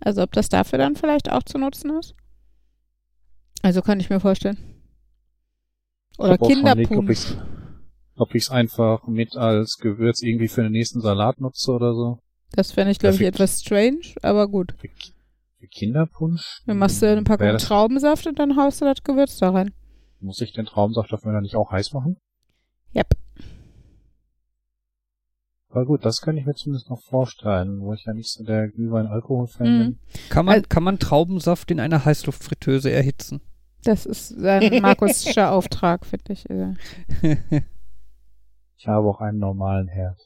Also 0.00 0.22
ob 0.22 0.32
das 0.32 0.48
dafür 0.48 0.78
dann 0.78 0.96
vielleicht 0.96 1.30
auch 1.30 1.42
zu 1.42 1.58
nutzen 1.58 1.90
ist? 1.98 2.14
Also 3.62 3.82
kann 3.82 4.00
ich 4.00 4.10
mir 4.10 4.20
vorstellen. 4.20 4.58
Oder 6.18 6.38
Kinderpunsch. 6.38 7.10
ich's- 7.10 7.36
Ob 8.16 8.34
ich 8.34 8.44
es 8.44 8.50
einfach 8.50 9.06
mit 9.06 9.36
als 9.36 9.76
Gewürz 9.78 10.22
irgendwie 10.22 10.48
für 10.48 10.62
den 10.62 10.72
nächsten 10.72 11.00
Salat 11.00 11.40
nutze 11.40 11.70
oder 11.72 11.94
so. 11.94 12.18
Das 12.52 12.72
fände 12.72 12.90
ich, 12.92 12.98
glaube 12.98 13.16
ich, 13.16 13.22
etwas 13.22 13.60
strange, 13.60 14.00
aber 14.22 14.48
gut. 14.48 14.74
Für, 14.78 14.88
Ki- 14.88 15.12
für 15.58 15.66
Kinderpunsch? 15.66 16.62
Dann 16.66 16.78
machst 16.78 17.02
du 17.02 17.10
eine 17.10 17.22
Packung 17.24 17.56
Traubensaft 17.58 18.26
und 18.26 18.38
dann 18.38 18.56
haust 18.56 18.80
du 18.80 18.84
das 18.86 19.02
Gewürz 19.02 19.36
da 19.38 19.50
rein. 19.50 19.74
Muss 20.20 20.40
ich 20.40 20.52
den 20.54 20.64
Traumsaft 20.64 21.12
dafür 21.12 21.32
dann 21.32 21.42
nicht 21.42 21.56
auch 21.56 21.70
heiß 21.70 21.92
machen? 21.92 22.16
Yep. 22.94 23.08
Aber 25.76 25.84
gut, 25.84 26.06
das 26.06 26.22
könnte 26.22 26.40
ich 26.40 26.46
mir 26.46 26.54
zumindest 26.54 26.88
noch 26.88 27.02
vorstellen, 27.02 27.80
wo 27.82 27.92
ich 27.92 28.06
ja 28.06 28.14
nicht 28.14 28.30
so 28.32 28.42
der 28.42 28.68
Glühwein-Alkohol-Fan 28.68 29.66
Mhm. 29.68 29.78
bin. 29.84 29.98
Kann 30.30 30.46
man, 30.46 30.54
Also- 30.54 30.66
kann 30.70 30.82
man 30.82 30.98
Traubensaft 30.98 31.70
in 31.70 31.80
einer 31.80 32.02
Heißluftfritteuse 32.02 32.90
erhitzen? 32.90 33.42
Das 33.84 34.06
ist 34.06 34.32
ein 34.42 34.80
Markusischer 34.80 35.52
Auftrag, 35.52 36.06
finde 36.06 36.32
ich. 36.32 36.46
Ich 38.78 38.88
habe 38.88 39.06
auch 39.06 39.20
einen 39.20 39.36
normalen 39.38 39.88
Herd. 39.88 40.18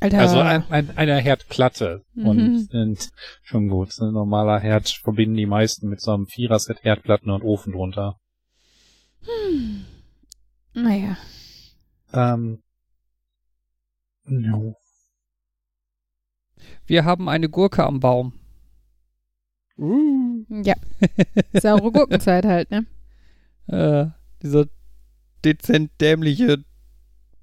Alter. 0.00 0.18
Also 0.18 0.40
ein, 0.40 0.64
ein, 0.68 0.96
eine 0.98 1.16
Herdplatte. 1.18 2.02
Mhm. 2.14 2.26
Und 2.26 2.68
sind 2.68 3.10
schon 3.44 3.68
gut. 3.68 3.90
Ein 4.00 4.14
normaler 4.14 4.58
Herd 4.58 4.88
verbinden 4.88 5.36
die 5.36 5.46
meisten 5.46 5.88
mit 5.88 6.00
so 6.00 6.10
einem 6.12 6.26
Vierer-Set 6.26 6.82
Herdplatten 6.82 7.30
und 7.30 7.44
Ofen 7.44 7.72
drunter. 7.72 8.16
naja. 10.74 11.16
Ähm, 12.12 12.62
no. 14.26 14.76
Wir 16.86 17.04
haben 17.04 17.28
eine 17.28 17.48
Gurke 17.48 17.84
am 17.84 18.00
Baum. 18.00 18.32
Uh, 19.78 20.44
Ja. 20.48 20.74
Saure 21.52 21.92
Gurkenzeit 21.92 22.44
halt, 22.44 22.70
ne? 22.70 22.86
Äh, 23.66 24.06
dieser 24.42 24.66
dezent 25.44 25.90
dämliche 26.00 26.64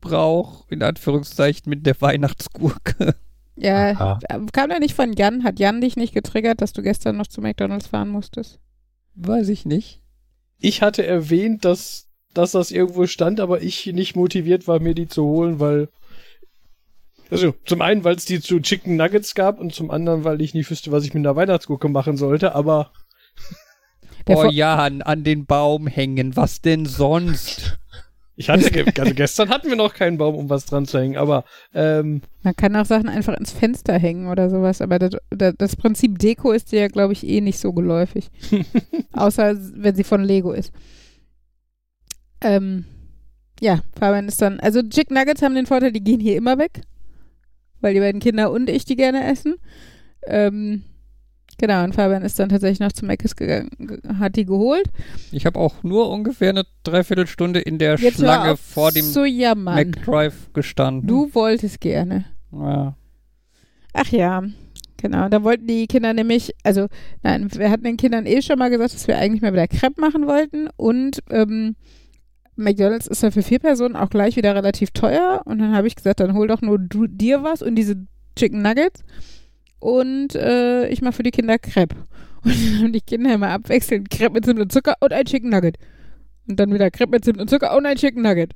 Brauch, 0.01 0.65
in 0.69 0.81
Anführungszeichen, 0.83 1.69
mit 1.69 1.85
der 1.85 1.99
Weihnachtsgurke. 2.01 3.15
Ja, 3.55 3.91
Aha. 3.91 4.19
kam 4.51 4.69
der 4.69 4.79
nicht 4.79 4.95
von 4.95 5.13
Jan? 5.13 5.43
Hat 5.43 5.59
Jan 5.59 5.79
dich 5.79 5.95
nicht 5.95 6.13
getriggert, 6.13 6.59
dass 6.61 6.73
du 6.73 6.81
gestern 6.81 7.17
noch 7.17 7.27
zu 7.27 7.39
McDonalds 7.39 7.87
fahren 7.87 8.09
musstest? 8.09 8.59
Weiß 9.15 9.47
ich 9.49 9.65
nicht. 9.65 10.01
ich 10.59 10.81
hatte 10.81 11.05
erwähnt, 11.05 11.63
dass, 11.65 12.09
dass 12.33 12.51
das 12.53 12.71
irgendwo 12.71 13.05
stand, 13.05 13.39
aber 13.39 13.61
ich 13.61 13.85
nicht 13.87 14.15
motiviert 14.15 14.67
war, 14.67 14.79
mir 14.79 14.95
die 14.95 15.07
zu 15.07 15.23
holen, 15.23 15.59
weil. 15.59 15.89
Also, 17.33 17.55
zum 17.65 17.81
einen, 17.81 18.03
weil 18.03 18.15
es 18.15 18.25
die 18.25 18.39
zu 18.39 18.59
Chicken 18.59 18.95
Nuggets 18.95 19.33
gab 19.33 19.59
und 19.59 19.73
zum 19.73 19.89
anderen, 19.89 20.23
weil 20.23 20.39
ich 20.39 20.53
nicht 20.53 20.69
wüsste, 20.69 20.91
was 20.91 21.03
ich 21.03 21.15
mit 21.15 21.25
einer 21.25 21.35
Weihnachtsgurke 21.35 21.89
machen 21.89 22.15
sollte, 22.15 22.53
aber 22.53 22.91
oh 24.29 24.33
Vor- 24.33 24.51
ja, 24.51 24.75
an, 24.75 25.23
den 25.23 25.47
Baum 25.47 25.87
hängen, 25.87 26.35
was 26.35 26.61
denn 26.61 26.85
sonst? 26.85 27.79
Ich 28.35 28.49
hatte, 28.49 28.69
ge 28.71 28.85
also 28.99 29.13
gestern 29.13 29.49
hatten 29.49 29.69
wir 29.69 29.75
noch 29.75 29.93
keinen 29.93 30.17
Baum, 30.17 30.35
um 30.35 30.49
was 30.49 30.65
dran 30.65 30.85
zu 30.85 30.99
hängen, 30.99 31.17
aber 31.17 31.43
ähm, 31.73 32.21
Man 32.43 32.55
kann 32.55 32.75
auch 32.75 32.85
Sachen 32.85 33.09
einfach 33.09 33.35
ins 33.35 33.51
Fenster 33.51 33.97
hängen 33.97 34.27
oder 34.27 34.49
sowas, 34.49 34.81
aber 34.81 34.99
das, 34.99 35.11
das, 35.31 35.55
das 35.57 35.75
Prinzip 35.75 36.19
Deko 36.19 36.51
ist 36.51 36.71
dir 36.71 36.81
ja, 36.81 36.87
glaube 36.87 37.13
ich, 37.13 37.27
eh 37.27 37.41
nicht 37.41 37.59
so 37.59 37.73
geläufig. 37.73 38.29
Außer 39.13 39.55
wenn 39.75 39.95
sie 39.95 40.03
von 40.03 40.23
Lego 40.23 40.51
ist. 40.51 40.71
Ähm, 42.41 42.85
ja, 43.59 43.81
Fabian 43.97 44.27
ist 44.27 44.41
dann, 44.41 44.59
also 44.59 44.81
Chick 44.81 45.11
Nuggets 45.11 45.41
haben 45.41 45.55
den 45.55 45.65
Vorteil, 45.67 45.91
die 45.91 46.03
gehen 46.03 46.19
hier 46.19 46.35
immer 46.35 46.57
weg, 46.57 46.81
weil 47.83 47.93
die 47.93 47.99
beiden 47.99 48.21
Kinder 48.21 48.51
und 48.51 48.69
ich 48.69 48.85
die 48.85 48.95
gerne 48.95 49.25
essen. 49.29 49.55
Ähm, 50.25 50.83
genau, 51.57 51.83
und 51.83 51.93
Fabian 51.93 52.23
ist 52.23 52.39
dann 52.39 52.49
tatsächlich 52.49 52.79
noch 52.79 52.91
zu 52.93 53.05
Mc's 53.05 53.35
gegangen, 53.35 53.69
ge- 53.77 53.99
hat 54.19 54.35
die 54.37 54.45
geholt. 54.45 54.85
Ich 55.31 55.45
habe 55.45 55.59
auch 55.59 55.83
nur 55.83 56.09
ungefähr 56.09 56.49
eine 56.49 56.63
Dreiviertelstunde 56.83 57.59
in 57.59 57.77
der 57.77 57.95
Jetzt 57.97 58.17
Schlange 58.17 58.57
vor 58.57 58.91
dem 58.91 59.05
jammern. 59.27 59.75
McDrive 59.75 60.51
gestanden. 60.53 61.07
Du 61.07 61.29
wolltest 61.33 61.81
gerne. 61.81 62.25
Ja. 62.51 62.95
Ach 63.93 64.07
ja, 64.07 64.43
genau. 64.97 65.29
Da 65.29 65.43
wollten 65.43 65.67
die 65.67 65.85
Kinder 65.87 66.13
nämlich, 66.13 66.53
also 66.63 66.87
nein, 67.21 67.47
wir 67.53 67.69
hatten 67.69 67.83
den 67.83 67.97
Kindern 67.97 68.25
eh 68.25 68.41
schon 68.41 68.57
mal 68.57 68.69
gesagt, 68.69 68.93
dass 68.93 69.07
wir 69.07 69.17
eigentlich 69.17 69.41
mal 69.41 69.53
wieder 69.53 69.67
Crepe 69.67 69.99
machen 70.01 70.25
wollten 70.25 70.67
und 70.77 71.19
ähm, 71.29 71.75
McDonalds 72.55 73.07
ist 73.07 73.23
ja 73.23 73.31
für 73.31 73.41
vier 73.41 73.59
Personen 73.59 73.95
auch 73.95 74.09
gleich 74.09 74.35
wieder 74.35 74.53
relativ 74.55 74.91
teuer 74.91 75.41
und 75.45 75.59
dann 75.59 75.75
habe 75.75 75.87
ich 75.87 75.95
gesagt, 75.95 76.19
dann 76.19 76.33
hol 76.35 76.47
doch 76.47 76.61
nur 76.61 76.77
du, 76.79 77.07
dir 77.07 77.43
was 77.43 77.61
und 77.61 77.75
diese 77.75 77.95
Chicken 78.37 78.61
Nuggets 78.61 79.03
und 79.79 80.35
äh, 80.35 80.87
ich 80.89 81.01
mache 81.01 81.13
für 81.13 81.23
die 81.23 81.31
Kinder 81.31 81.57
Crepe. 81.59 81.95
Und 82.45 82.51
dann 82.53 82.79
haben 82.83 82.91
die 82.93 82.99
Kinder 82.99 83.33
immer 83.33 83.49
abwechselnd 83.51 84.09
Crepe 84.09 84.33
mit 84.33 84.43
Zimt 84.45 84.59
und 84.59 84.69
Zucker 84.69 84.95
und 84.99 85.13
ein 85.13 85.23
Chicken 85.23 85.49
Nugget. 85.49 85.77
Und 86.45 86.59
dann 86.59 86.73
wieder 86.73 86.91
Crepe 86.91 87.11
mit 87.11 87.23
Zimt 87.23 87.39
und 87.39 87.49
Zucker 87.49 87.73
und 87.77 87.85
ein 87.85 87.95
Chicken 87.95 88.21
Nugget. 88.21 88.51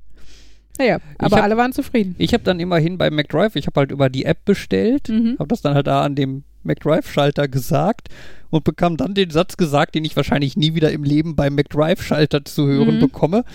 Naja, 0.78 0.98
aber 1.18 1.38
hab- 1.38 1.44
alle 1.44 1.56
waren 1.56 1.72
zufrieden. 1.72 2.14
Ich 2.18 2.34
habe 2.34 2.44
dann 2.44 2.60
immerhin 2.60 2.98
bei 2.98 3.10
McDrive, 3.10 3.56
ich 3.56 3.66
habe 3.66 3.80
halt 3.80 3.92
über 3.94 4.10
die 4.10 4.26
App 4.26 4.44
bestellt, 4.44 5.08
Mhm. 5.08 5.38
habe 5.40 5.48
das 5.48 5.62
dann 5.62 5.74
halt 5.74 5.88
da 5.88 6.02
an 6.04 6.16
dem 6.16 6.44
McDrive-Schalter 6.64 7.48
gesagt 7.48 8.10
und 8.50 8.66
bekam 8.66 8.98
dann 8.98 9.14
den 9.14 9.30
Satz 9.30 9.56
gesagt, 9.56 9.96
den 9.96 10.04
ich 10.04 10.18
wahrscheinlich 10.18 10.58
nie 10.58 10.76
wieder 10.76 10.92
im 10.92 11.06
Leben 11.06 11.38
beim 11.38 11.56
McDrive-Schalter 11.56 12.44
zu 12.44 12.68
hören 12.68 12.96
Mhm. 12.98 13.00
bekomme. 13.00 13.46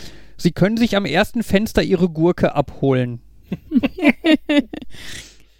Sie 0.42 0.50
können 0.50 0.76
sich 0.76 0.96
am 0.96 1.04
ersten 1.04 1.44
Fenster 1.44 1.82
Ihre 1.82 2.08
Gurke 2.08 2.54
abholen. 2.54 3.20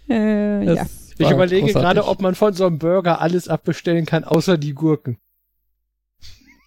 Äh, 0.09 0.65
ja. 0.65 0.85
ich 1.17 1.31
überlege 1.31 1.61
großartig. 1.61 1.73
gerade, 1.73 2.05
ob 2.05 2.21
man 2.21 2.35
von 2.35 2.53
so 2.53 2.65
einem 2.65 2.77
Burger 2.77 3.21
alles 3.21 3.47
abbestellen 3.47 4.05
kann, 4.05 4.25
außer 4.25 4.57
die 4.57 4.73
Gurken. 4.73 5.17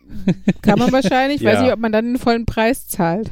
Kann 0.63 0.79
man 0.79 0.91
wahrscheinlich. 0.91 1.43
Ja. 1.43 1.53
Weiß 1.53 1.61
nicht, 1.61 1.73
ob 1.73 1.79
man 1.79 1.93
dann 1.93 2.07
den 2.07 2.19
vollen 2.19 2.47
Preis 2.47 2.89
zahlt. 2.89 3.31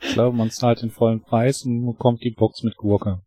Ich 0.00 0.14
glaube, 0.14 0.36
man 0.36 0.50
zahlt 0.50 0.82
den 0.82 0.90
vollen 0.90 1.20
Preis 1.20 1.62
und 1.62 1.86
bekommt 1.86 2.24
die 2.24 2.32
Box 2.32 2.64
mit 2.64 2.76
Gurke. 2.76 3.20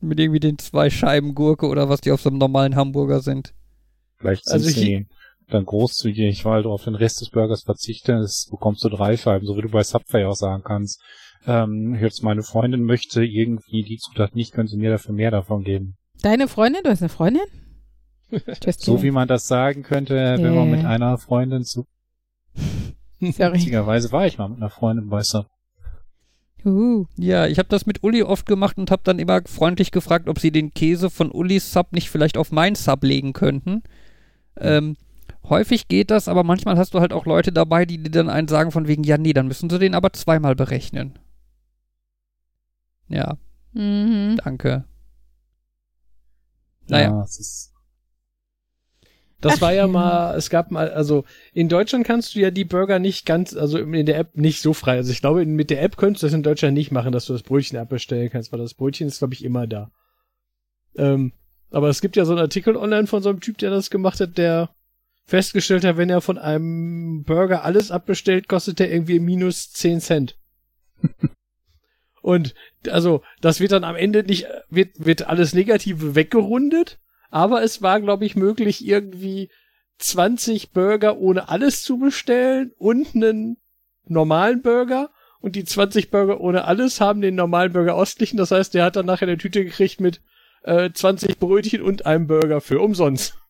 Mit 0.00 0.18
irgendwie 0.18 0.40
den 0.40 0.58
zwei 0.58 0.88
Scheiben 0.88 1.34
Gurke 1.34 1.66
oder 1.66 1.90
was 1.90 2.00
die 2.00 2.10
auf 2.10 2.22
so 2.22 2.30
einem 2.30 2.38
normalen 2.38 2.74
Hamburger 2.74 3.20
sind. 3.20 3.52
Vielleicht 4.16 4.46
sind 4.46 4.54
Also 4.54 4.70
sie 4.70 5.06
dann 5.54 5.64
großzügig, 5.64 6.44
weil 6.44 6.62
du 6.62 6.70
auf 6.70 6.84
den 6.84 6.94
Rest 6.94 7.20
des 7.20 7.30
Burgers 7.30 7.62
verzichtest, 7.62 8.50
bekommst 8.50 8.84
du 8.84 8.88
drei 8.88 9.16
Scheiben, 9.16 9.46
so 9.46 9.56
wie 9.56 9.62
du 9.62 9.68
bei 9.68 9.82
Subway 9.82 10.24
auch 10.24 10.34
sagen 10.34 10.62
kannst. 10.64 11.02
Ähm, 11.46 11.96
jetzt 12.00 12.22
meine 12.22 12.42
Freundin 12.42 12.82
möchte 12.84 13.24
irgendwie 13.24 13.82
die 13.82 13.98
Zutat 13.98 14.34
nicht, 14.34 14.52
können 14.52 14.68
sie 14.68 14.76
mir 14.76 14.90
dafür 14.90 15.14
mehr 15.14 15.30
davon 15.30 15.64
geben. 15.64 15.96
Deine 16.22 16.48
Freundin? 16.48 16.82
Du 16.84 16.90
hast 16.90 17.02
eine 17.02 17.08
Freundin? 17.08 17.42
So 18.78 19.02
wie 19.02 19.10
man 19.10 19.28
das 19.28 19.46
sagen 19.46 19.82
könnte, 19.82 20.14
wenn 20.14 20.54
man 20.54 20.70
mit 20.70 20.86
einer 20.86 21.18
Freundin 21.18 21.64
zu, 21.64 21.84
witzigerweise 23.20 24.10
war 24.10 24.26
ich 24.26 24.38
mal 24.38 24.48
mit 24.48 24.56
einer 24.56 24.70
Freundin 24.70 25.10
bei 25.10 25.22
Subway. 25.22 25.50
Uh. 26.64 27.06
Ja, 27.16 27.46
ich 27.46 27.58
habe 27.58 27.68
das 27.68 27.86
mit 27.86 28.02
Uli 28.02 28.22
oft 28.22 28.46
gemacht 28.46 28.78
und 28.78 28.90
habe 28.90 29.02
dann 29.04 29.18
immer 29.18 29.42
freundlich 29.44 29.90
gefragt, 29.90 30.28
ob 30.28 30.38
sie 30.38 30.52
den 30.52 30.72
Käse 30.72 31.10
von 31.10 31.32
Ulis 31.32 31.72
Sub 31.72 31.92
nicht 31.92 32.08
vielleicht 32.08 32.36
auf 32.36 32.52
mein 32.52 32.74
Sub 32.74 33.02
legen 33.02 33.32
könnten. 33.32 33.82
Ähm, 34.56 34.96
häufig 35.48 35.88
geht 35.88 36.10
das, 36.10 36.28
aber 36.28 36.44
manchmal 36.44 36.76
hast 36.78 36.94
du 36.94 37.00
halt 37.00 37.12
auch 37.12 37.26
Leute 37.26 37.52
dabei, 37.52 37.84
die 37.86 38.02
dir 38.02 38.10
dann 38.10 38.30
einen 38.30 38.48
sagen 38.48 38.70
von 38.72 38.86
wegen, 38.88 39.04
ja, 39.04 39.18
nee, 39.18 39.32
dann 39.32 39.48
müssen 39.48 39.70
sie 39.70 39.78
den 39.78 39.94
aber 39.94 40.12
zweimal 40.12 40.54
berechnen. 40.54 41.18
Ja, 43.08 43.36
Mhm. 43.74 44.38
danke. 44.44 44.84
Naja. 46.88 47.08
Ja, 47.10 47.22
es 47.24 47.38
ist, 47.38 47.72
Das 49.40 49.60
war 49.60 49.72
ja 49.72 49.82
ja. 49.86 49.86
mal, 49.88 50.36
es 50.36 50.50
gab 50.50 50.70
mal, 50.70 50.90
also 50.90 51.24
in 51.52 51.68
Deutschland 51.68 52.06
kannst 52.06 52.34
du 52.34 52.40
ja 52.40 52.50
die 52.50 52.64
Burger 52.64 52.98
nicht 52.98 53.24
ganz, 53.26 53.54
also 53.56 53.78
in 53.78 54.06
der 54.06 54.18
App 54.18 54.36
nicht 54.36 54.60
so 54.62 54.72
frei. 54.72 54.96
Also 54.96 55.10
ich 55.10 55.20
glaube, 55.20 55.44
mit 55.46 55.70
der 55.70 55.82
App 55.82 55.96
könntest 55.96 56.22
du 56.22 56.26
das 56.26 56.34
in 56.34 56.42
Deutschland 56.42 56.74
nicht 56.74 56.92
machen, 56.92 57.12
dass 57.12 57.26
du 57.26 57.32
das 57.32 57.42
Brötchen 57.42 57.78
abbestellen 57.78 58.30
kannst, 58.30 58.52
weil 58.52 58.60
das 58.60 58.74
Brötchen 58.74 59.08
ist, 59.08 59.18
glaube 59.18 59.34
ich, 59.34 59.44
immer 59.44 59.66
da. 59.66 59.90
Ähm, 60.96 61.32
aber 61.70 61.88
es 61.88 62.00
gibt 62.02 62.16
ja 62.16 62.24
so 62.24 62.32
einen 62.32 62.40
Artikel 62.42 62.76
online 62.76 63.06
von 63.06 63.22
so 63.22 63.30
einem 63.30 63.40
Typ, 63.40 63.58
der 63.58 63.70
das 63.70 63.88
gemacht 63.90 64.20
hat, 64.20 64.36
der 64.36 64.70
festgestellt 65.24 65.84
hat, 65.84 65.96
wenn 65.96 66.10
er 66.10 66.20
von 66.20 66.38
einem 66.38 67.24
Burger 67.24 67.64
alles 67.64 67.90
abbestellt, 67.90 68.48
kostet 68.48 68.78
der 68.78 68.92
irgendwie 68.92 69.20
minus 69.20 69.72
10 69.72 70.00
Cent. 70.00 70.38
Und 72.22 72.54
also, 72.88 73.22
das 73.40 73.60
wird 73.60 73.72
dann 73.72 73.84
am 73.84 73.96
Ende 73.96 74.22
nicht, 74.22 74.46
wird, 74.70 75.04
wird 75.04 75.26
alles 75.26 75.54
Negative 75.54 76.14
weggerundet, 76.14 77.00
aber 77.30 77.62
es 77.62 77.82
war, 77.82 78.00
glaube 78.00 78.24
ich, 78.24 78.36
möglich, 78.36 78.86
irgendwie 78.86 79.50
20 79.98 80.72
Burger 80.72 81.18
ohne 81.18 81.48
alles 81.48 81.82
zu 81.82 81.98
bestellen 81.98 82.72
und 82.76 83.14
einen 83.14 83.56
normalen 84.06 84.62
Burger. 84.62 85.10
Und 85.40 85.56
die 85.56 85.64
20 85.64 86.10
Burger 86.10 86.40
ohne 86.40 86.64
alles 86.64 87.00
haben 87.00 87.20
den 87.20 87.34
normalen 87.34 87.72
Burger 87.72 87.96
ausgeglichen. 87.96 88.36
Das 88.36 88.52
heißt, 88.52 88.74
der 88.74 88.84
hat 88.84 88.94
dann 88.94 89.06
nachher 89.06 89.26
eine 89.26 89.38
Tüte 89.38 89.64
gekriegt 89.64 90.00
mit 90.00 90.20
äh, 90.62 90.90
20 90.92 91.38
Brötchen 91.38 91.82
und 91.82 92.06
einem 92.06 92.28
Burger 92.28 92.60
für 92.60 92.80
umsonst. 92.80 93.41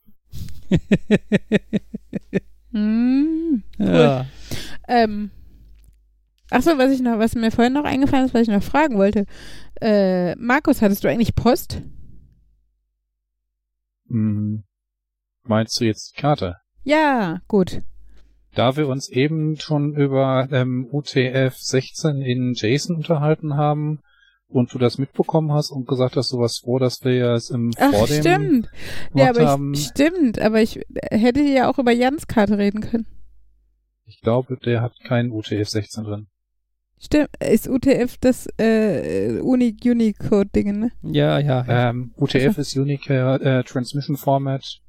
Mhm. 2.73 3.63
Ja. 3.79 4.27
Ähm. 4.89 5.31
Achso, 6.51 6.77
was 6.77 6.91
ich 6.93 7.01
noch, 7.01 7.19
was 7.19 7.35
mir 7.35 7.51
vorhin 7.51 7.73
noch 7.73 7.85
eingefallen 7.85 8.27
ist, 8.27 8.35
was 8.35 8.43
ich 8.43 8.49
noch 8.49 8.63
fragen 8.63 8.99
wollte. 8.99 9.27
Äh, 9.81 10.35
Markus, 10.37 10.83
hattest 10.83 11.03
du 11.05 11.09
eigentlich 11.09 11.35
Post? 11.35 11.83
mh, 14.13 14.63
meinst 15.45 15.81
du 15.81 15.85
jetzt 15.85 16.13
die 16.17 16.21
Karte? 16.21 16.57
Ja, 16.85 17.41
gut. 17.49 17.83
Da 18.55 18.77
wir 18.77 18.89
uns 18.89 19.09
eben 19.09 19.59
schon 19.59 19.95
über 19.95 20.49
ähm, 20.53 20.87
UTF 20.91 21.57
16 21.57 22.21
in 22.21 22.53
JSON 22.53 22.97
unterhalten 22.97 23.57
haben 23.57 24.01
und 24.53 24.73
du 24.73 24.79
das 24.79 24.99
mitbekommen 24.99 25.53
hast 25.53 25.71
und 25.71 25.87
gesagt 25.87 26.17
hast, 26.17 26.33
du 26.33 26.39
warst 26.39 26.63
froh, 26.63 26.79
dass 26.79 27.05
wir 27.05 27.31
es 27.33 27.51
im 27.51 27.71
Ach, 27.79 27.93
vor 27.93 28.07
dem 28.07 28.21
stimmt. 28.21 28.71
Ja, 29.15 29.31
aber 29.31 29.47
haben. 29.47 29.75
ich, 29.75 29.87
stimmt, 29.87 30.39
aber 30.39 30.61
ich 30.63 30.81
hätte 31.11 31.41
ja 31.41 31.71
auch 31.71 31.79
über 31.79 31.93
Jans 31.93 32.27
Karte 32.27 32.59
reden 32.59 32.81
können. 32.81 33.07
Ich 34.07 34.21
glaube, 34.21 34.59
der 34.59 34.83
hat 34.83 34.93
keinen 35.05 35.33
UTF 35.33 35.69
16 35.69 36.05
drin. 36.05 36.27
Stimmt, 36.99 37.31
ist 37.41 37.69
UTF 37.69 38.17
das 38.21 38.47
äh, 38.59 39.41
Uni 39.41 39.77
Unicode-Ding, 39.85 40.79
ne? 40.79 40.93
Ja, 41.03 41.39
ja, 41.41 41.65
ja. 41.67 41.91
Ähm, 41.91 42.13
UTF 42.17 42.59
ist 42.59 42.77
Unique 42.77 43.11
äh, 43.11 43.65
Transmission 43.65 44.17
Format. 44.17 44.82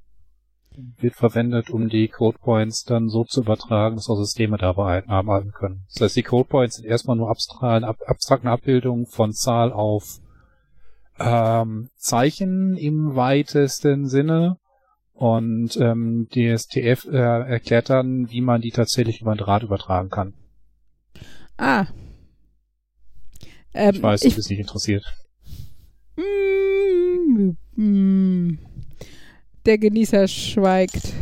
Wird 0.97 1.15
verwendet, 1.15 1.69
um 1.69 1.89
die 1.89 2.07
Code 2.07 2.37
Points 2.39 2.83
dann 2.83 3.09
so 3.09 3.23
zu 3.23 3.41
übertragen, 3.41 3.95
dass 3.95 4.09
auch 4.09 4.17
Systeme 4.17 4.57
dabei 4.57 5.07
arbeiten 5.07 5.51
können. 5.51 5.85
Das 5.93 6.01
heißt, 6.01 6.15
die 6.15 6.23
Code 6.23 6.49
Points 6.49 6.75
sind 6.77 6.85
erstmal 6.85 7.15
nur 7.15 7.29
abstrakte, 7.29 7.87
ab, 7.87 7.97
abstrakte 8.05 8.49
Abbildungen 8.49 9.05
von 9.05 9.33
Zahl 9.33 9.71
auf 9.71 10.19
ähm, 11.19 11.89
Zeichen 11.97 12.75
im 12.75 13.15
weitesten 13.15 14.07
Sinne. 14.07 14.57
Und 15.13 15.77
ähm, 15.77 16.27
die 16.33 16.57
STF 16.57 17.05
äh, 17.05 17.17
erklärt 17.17 17.89
dann, 17.89 18.31
wie 18.31 18.41
man 18.41 18.61
die 18.61 18.71
tatsächlich 18.71 19.21
über 19.21 19.35
den 19.35 19.39
Draht 19.39 19.63
übertragen 19.63 20.09
kann. 20.09 20.33
Ah. 21.57 21.85
Ähm, 23.73 23.95
Ich 23.95 24.01
weiß, 24.01 24.21
du 24.21 24.35
bist 24.35 24.49
nicht 24.49 24.59
interessiert. 24.59 25.05
Mm, 26.17 27.55
mm. 27.75 28.72
Der 29.65 29.77
Genießer 29.77 30.27
schweigt. 30.27 31.13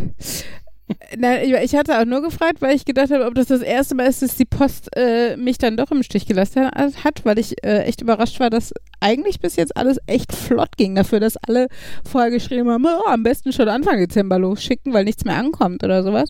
Nein, 1.17 1.53
ich, 1.63 1.75
hatte 1.75 1.99
auch 1.99 2.05
nur 2.05 2.21
gefragt, 2.21 2.61
weil 2.61 2.75
ich 2.75 2.85
gedacht 2.85 3.11
habe, 3.11 3.25
ob 3.25 3.35
das 3.35 3.47
das 3.47 3.61
erste 3.61 3.95
Mal 3.95 4.07
ist, 4.07 4.21
dass 4.21 4.35
die 4.35 4.45
Post 4.45 4.89
äh, 4.95 5.37
mich 5.37 5.57
dann 5.57 5.77
doch 5.77 5.91
im 5.91 6.03
Stich 6.03 6.25
gelassen 6.25 6.69
hat, 6.71 7.23
weil 7.25 7.39
ich 7.39 7.63
äh, 7.63 7.83
echt 7.83 8.01
überrascht 8.01 8.39
war, 8.39 8.49
dass 8.49 8.73
eigentlich 8.99 9.39
bis 9.39 9.55
jetzt 9.55 9.75
alles 9.77 9.97
echt 10.07 10.33
flott 10.33 10.77
ging 10.77 10.95
dafür, 10.95 11.19
dass 11.19 11.37
alle 11.37 11.67
vorher 12.03 12.31
geschrieben 12.31 12.69
haben, 12.69 12.85
oh, 12.85 13.07
am 13.07 13.23
besten 13.23 13.53
schon 13.53 13.69
Anfang 13.69 13.97
Dezember 13.97 14.39
losschicken, 14.39 14.93
weil 14.93 15.05
nichts 15.05 15.25
mehr 15.25 15.37
ankommt 15.37 15.83
oder 15.83 16.03
sowas. 16.03 16.29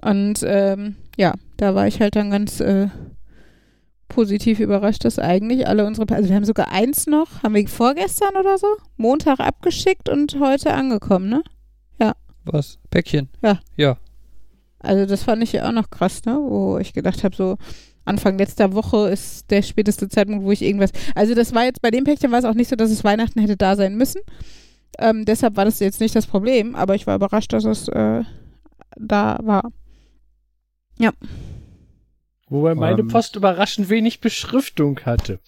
Und 0.00 0.40
ähm, 0.44 0.96
ja, 1.16 1.34
da 1.56 1.74
war 1.74 1.86
ich 1.86 2.00
halt 2.00 2.16
dann 2.16 2.30
ganz 2.30 2.60
äh, 2.60 2.88
positiv 4.10 4.60
überrascht, 4.60 5.04
dass 5.06 5.18
eigentlich 5.18 5.66
alle 5.66 5.86
unsere, 5.86 6.06
also 6.14 6.28
wir 6.28 6.36
haben 6.36 6.44
sogar 6.44 6.70
eins 6.70 7.06
noch, 7.06 7.42
haben 7.42 7.54
wir 7.54 7.66
vorgestern 7.66 8.36
oder 8.38 8.58
so, 8.58 8.66
Montag 8.98 9.40
abgeschickt 9.40 10.10
und 10.10 10.38
heute 10.38 10.74
angekommen, 10.74 11.30
ne? 11.30 11.42
Was? 12.44 12.78
Päckchen? 12.90 13.30
Ja. 13.42 13.60
Ja. 13.76 13.96
Also 14.80 15.06
das 15.06 15.22
fand 15.22 15.42
ich 15.42 15.52
ja 15.52 15.68
auch 15.68 15.72
noch 15.72 15.90
krass, 15.90 16.24
ne? 16.26 16.38
Wo 16.38 16.78
ich 16.78 16.92
gedacht 16.92 17.24
habe, 17.24 17.34
so, 17.34 17.56
Anfang 18.04 18.38
letzter 18.38 18.72
Woche 18.72 19.08
ist 19.10 19.50
der 19.50 19.62
späteste 19.62 20.08
Zeitpunkt, 20.08 20.44
wo 20.44 20.50
ich 20.50 20.62
irgendwas. 20.62 20.90
Also 21.14 21.34
das 21.34 21.54
war 21.54 21.64
jetzt 21.64 21.82
bei 21.82 21.90
dem 21.90 22.04
Päckchen 22.04 22.32
war 22.32 22.38
es 22.38 22.44
auch 22.44 22.54
nicht 22.54 22.68
so, 22.68 22.76
dass 22.76 22.90
es 22.90 23.04
Weihnachten 23.04 23.40
hätte 23.40 23.56
da 23.56 23.76
sein 23.76 23.96
müssen. 23.96 24.20
Ähm, 24.98 25.24
deshalb 25.24 25.56
war 25.56 25.64
das 25.64 25.78
jetzt 25.80 26.00
nicht 26.00 26.16
das 26.16 26.26
Problem, 26.26 26.74
aber 26.74 26.94
ich 26.94 27.06
war 27.06 27.14
überrascht, 27.14 27.52
dass 27.52 27.64
es 27.64 27.88
äh, 27.88 28.22
da 28.96 29.38
war. 29.42 29.70
Wobei 32.50 32.74
meine 32.74 33.00
Ähm. 33.00 33.08
Post 33.08 33.36
überraschend 33.36 33.88
wenig 33.88 34.20
Beschriftung 34.20 35.00
hatte. 35.06 35.40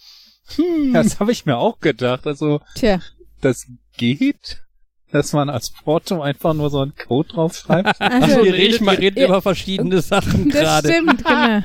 Hm. 0.56 0.92
Das 0.94 1.20
habe 1.20 1.30
ich 1.32 1.44
mir 1.46 1.58
auch 1.58 1.78
gedacht. 1.80 2.26
Also, 2.26 2.60
Tja, 2.74 3.00
das 3.42 3.66
geht, 3.96 4.62
dass 5.10 5.32
man 5.34 5.50
als 5.50 5.70
Porto 5.70 6.22
einfach 6.22 6.54
nur 6.54 6.70
so 6.70 6.80
einen 6.80 6.94
Code 6.96 7.28
draufschreibt. 7.28 8.00
also, 8.00 8.38
ihr 8.40 8.44
wir 8.44 8.54
redet 8.54 8.74
reden, 8.74 8.84
mal- 8.86 8.92
wir 8.96 8.98
reden 9.00 9.24
über 9.24 9.42
verschiedene 9.42 10.00
Sachen 10.00 10.48
das 10.48 10.60
gerade. 10.60 10.88
stimmt, 10.88 11.24
genau. 11.26 11.62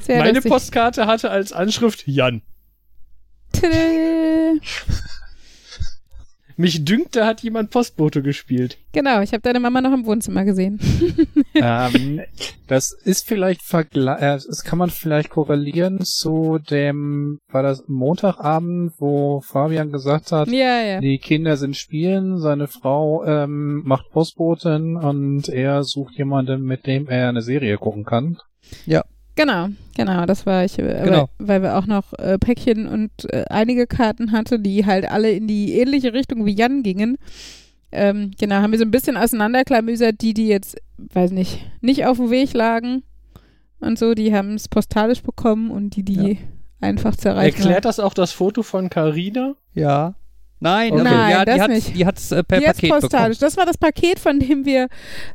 Sehr 0.00 0.18
meine 0.18 0.32
lustig. 0.34 0.50
Postkarte 0.50 1.06
hatte 1.06 1.30
als 1.30 1.52
Anschrift 1.52 2.06
Jan. 2.06 2.42
Tadä. 3.52 4.60
Mich 6.56 6.84
dünkt, 6.84 7.16
da 7.16 7.26
hat 7.26 7.42
jemand 7.42 7.70
Postbote 7.70 8.22
gespielt. 8.22 8.78
Genau, 8.92 9.20
ich 9.20 9.32
habe 9.32 9.40
deine 9.40 9.58
Mama 9.58 9.80
noch 9.80 9.92
im 9.92 10.06
Wohnzimmer 10.06 10.44
gesehen. 10.44 10.78
ähm, 11.54 12.20
das 12.68 12.92
ist 12.92 13.26
vielleicht 13.26 13.62
vergle 13.62 14.16
äh, 14.18 14.38
das 14.46 14.62
kann 14.64 14.78
man 14.78 14.90
vielleicht 14.90 15.30
korrelieren 15.30 16.00
zu 16.02 16.58
dem, 16.58 17.38
war 17.48 17.62
das 17.62 17.84
Montagabend, 17.88 18.92
wo 18.98 19.40
Fabian 19.40 19.90
gesagt 19.90 20.30
hat, 20.32 20.48
Ja, 20.48 20.80
ja. 20.80 21.00
die 21.00 21.18
Kinder 21.18 21.56
sind 21.56 21.76
spielen, 21.76 22.38
seine 22.38 22.68
Frau 22.68 23.24
ähm, 23.24 23.82
macht 23.84 24.10
Postboten 24.10 24.96
und 24.96 25.48
er 25.48 25.82
sucht 25.82 26.16
jemanden, 26.16 26.62
mit 26.62 26.86
dem 26.86 27.08
er 27.08 27.28
eine 27.28 27.42
Serie 27.42 27.78
gucken 27.78 28.04
kann. 28.04 28.38
Genau, 29.36 29.68
genau, 29.96 30.26
das 30.26 30.46
war 30.46 30.64
ich, 30.64 30.78
äh, 30.78 31.02
Genau. 31.04 31.28
weil, 31.38 31.48
weil 31.48 31.62
wir 31.62 31.76
auch 31.78 31.86
noch 31.86 32.12
äh, 32.18 32.38
Päckchen 32.38 32.86
und 32.86 33.10
äh, 33.32 33.44
einige 33.50 33.86
Karten 33.86 34.32
hatte, 34.32 34.58
die 34.60 34.86
halt 34.86 35.10
alle 35.10 35.30
in 35.32 35.48
die 35.48 35.72
ähnliche 35.78 36.12
Richtung 36.12 36.46
wie 36.46 36.54
Jan 36.54 36.82
gingen. 36.82 37.16
Ähm, 37.90 38.30
genau, 38.38 38.56
haben 38.56 38.72
wir 38.72 38.78
so 38.78 38.84
ein 38.84 38.90
bisschen 38.90 39.16
auseinanderklamüsert, 39.16 40.20
die, 40.20 40.34
die 40.34 40.48
jetzt, 40.48 40.76
weiß 40.98 41.30
nicht, 41.32 41.60
nicht 41.80 42.06
auf 42.06 42.16
dem 42.18 42.30
Weg 42.30 42.52
lagen 42.52 43.02
und 43.80 43.98
so, 43.98 44.14
die 44.14 44.34
haben 44.34 44.54
es 44.54 44.68
postalisch 44.68 45.22
bekommen 45.22 45.70
und 45.70 45.96
die, 45.96 46.02
die 46.04 46.38
einfach 46.80 47.16
zu 47.16 47.28
erreichen 47.28 47.58
Erklärt 47.62 47.84
das 47.84 48.00
auch 48.00 48.14
das 48.14 48.32
Foto 48.32 48.62
von 48.62 48.88
Carina? 48.90 49.54
Ja. 49.74 50.14
Nein, 50.60 50.92
Okay. 50.92 51.02
Nein, 51.04 51.30
ja, 51.30 51.44
das 51.44 51.54
die 51.56 51.60
hat 51.60 51.70
nicht. 51.70 51.96
die 51.96 52.06
hat's 52.06 52.32
äh, 52.32 52.42
per 52.42 52.58
Die 52.58 52.64
jetzt 52.64 52.80
Paket 52.80 52.90
postalisch. 53.00 53.38
Das 53.38 53.56
war 53.56 53.66
das 53.66 53.76
Paket, 53.76 54.18
von 54.18 54.38
dem 54.40 54.64
wir 54.64 54.88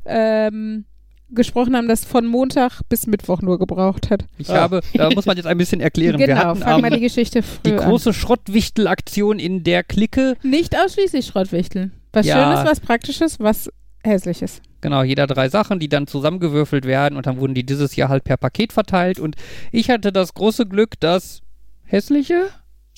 ähm, 0.06 0.86
gesprochen 1.32 1.76
haben, 1.76 1.88
das 1.88 2.06
von 2.06 2.26
Montag 2.26 2.82
bis 2.90 3.06
Mittwoch 3.08 3.42
nur 3.42 3.60
gebraucht 3.60 4.10
hat. 4.10 4.26
Ich 4.38 4.50
Ah. 4.50 4.62
habe, 4.62 4.82
da 4.94 5.10
muss 5.12 5.26
man 5.26 5.38
jetzt 5.38 5.46
ein 5.46 5.58
bisschen 5.58 5.82
erklären. 5.82 6.18
wir 6.20 6.28
genau, 6.28 6.40
hatten 6.46 6.60
fangen 6.62 6.84
wir 6.84 6.92
die 6.92 7.00
Geschichte 7.02 7.42
die 7.66 7.70
früh 7.72 7.78
an. 7.78 7.90
große 7.90 8.14
Schrottwichtel-Aktion 8.14 9.40
in 9.40 9.64
der 9.64 9.84
Clique. 9.84 10.36
Nicht 10.44 10.76
ausschließlich 10.78 11.26
Schrottwichteln. 11.26 11.92
Was 12.14 12.26
Ja. 12.26 12.36
Schönes, 12.56 12.70
was 12.70 12.80
Praktisches, 12.80 13.40
was 13.40 13.70
Hässliches. 14.04 14.62
Genau, 14.82 15.04
jeder 15.04 15.28
drei 15.28 15.50
Sachen, 15.50 15.80
die 15.80 15.90
dann 15.90 16.08
zusammengewürfelt 16.08 16.86
werden 16.86 17.18
und 17.18 17.26
dann 17.28 17.38
wurden 17.40 17.54
die 17.54 17.66
dieses 17.66 17.96
Jahr 17.96 18.10
halt 18.10 18.24
per 18.24 18.38
Paket 18.38 18.72
verteilt. 18.74 19.20
Und 19.20 19.36
ich 19.72 19.90
hatte 19.90 20.12
das 20.14 20.34
große 20.34 20.66
Glück, 20.66 21.00
das 21.00 21.42
hässliche 21.84 22.48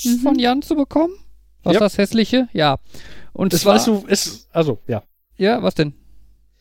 Mhm. 0.05 0.17
von 0.19 0.39
Jan 0.39 0.61
zu 0.61 0.75
bekommen. 0.75 1.13
Was 1.63 1.73
Ja. 1.73 1.79
das 1.79 1.97
hässliche? 1.97 2.47
Ja. 2.53 2.77
Und 3.33 3.53
Es 3.53 3.61
zwar, 3.61 3.73
war 3.73 3.79
so, 3.79 4.03
es, 4.07 4.47
also, 4.51 4.79
ja. 4.87 5.03
ja, 5.37 5.61
was 5.63 5.75
denn? 5.75 5.93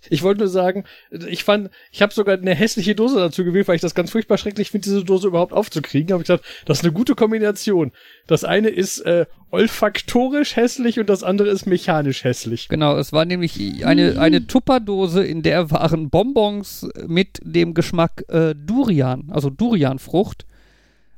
Ich 0.09 0.23
wollte 0.23 0.41
nur 0.41 0.49
sagen, 0.49 0.85
ich 1.11 1.45
fand, 1.45 1.71
ich 1.93 2.01
habe 2.01 2.13
sogar 2.13 2.39
eine 2.39 2.55
hässliche 2.55 2.95
Dose 2.95 3.17
dazu 3.17 3.45
gewählt, 3.45 3.69
weil 3.69 3.75
ich 3.75 3.83
das 3.83 3.95
ganz 3.95 4.11
furchtbar 4.11 4.39
schrecklich 4.39 4.71
finde, 4.71 4.85
diese 4.85 5.05
Dose 5.05 5.29
überhaupt 5.29 5.53
aufzukriegen. 5.53 6.13
Habe 6.13 6.23
ich 6.23 6.27
gesagt, 6.29 6.45
das 6.65 6.79
ist 6.79 6.85
eine 6.85 6.93
gute 6.93 7.15
Kombination. 7.15 7.93
Das 8.27 8.45
eine 8.45 8.69
ist 8.69 9.01
äh, 9.01 9.27
olfaktorisch 9.51 10.57
hässlich 10.57 10.99
und 10.99 11.09
das 11.09 11.23
andere 11.23 11.49
ist 11.49 11.67
mechanisch 11.67 12.25
hässlich. 12.25 12.69
Genau, 12.69 12.97
es 12.97 13.13
war 13.13 13.25
nämlich 13.25 13.85
eine, 13.85 14.19
eine 14.19 14.47
Tupperdose, 14.47 15.25
in 15.25 15.43
der 15.43 15.71
waren 15.71 16.09
Bonbons 16.09 16.89
mit 17.07 17.41
dem 17.43 17.75
Geschmack 17.75 18.25
äh, 18.29 18.55
Durian, 18.55 19.29
also 19.31 19.51
Durianfrucht. 19.51 20.47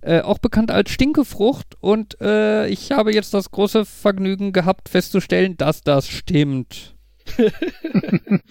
Äh, 0.05 0.23
auch 0.23 0.39
bekannt 0.39 0.73
als 0.73 0.91
Stinkefrucht. 0.91 1.77
Und 1.81 2.21
äh, 2.21 2.67
ich 2.67 2.91
habe 2.91 3.15
jetzt 3.15 3.35
das 3.35 3.53
große 3.53 3.85
Vergnügen 3.85 4.53
gehabt, 4.53 4.89
festzustellen, 4.89 5.57
dass 5.57 5.83
das 5.83 6.09
stimmt. 6.09 6.97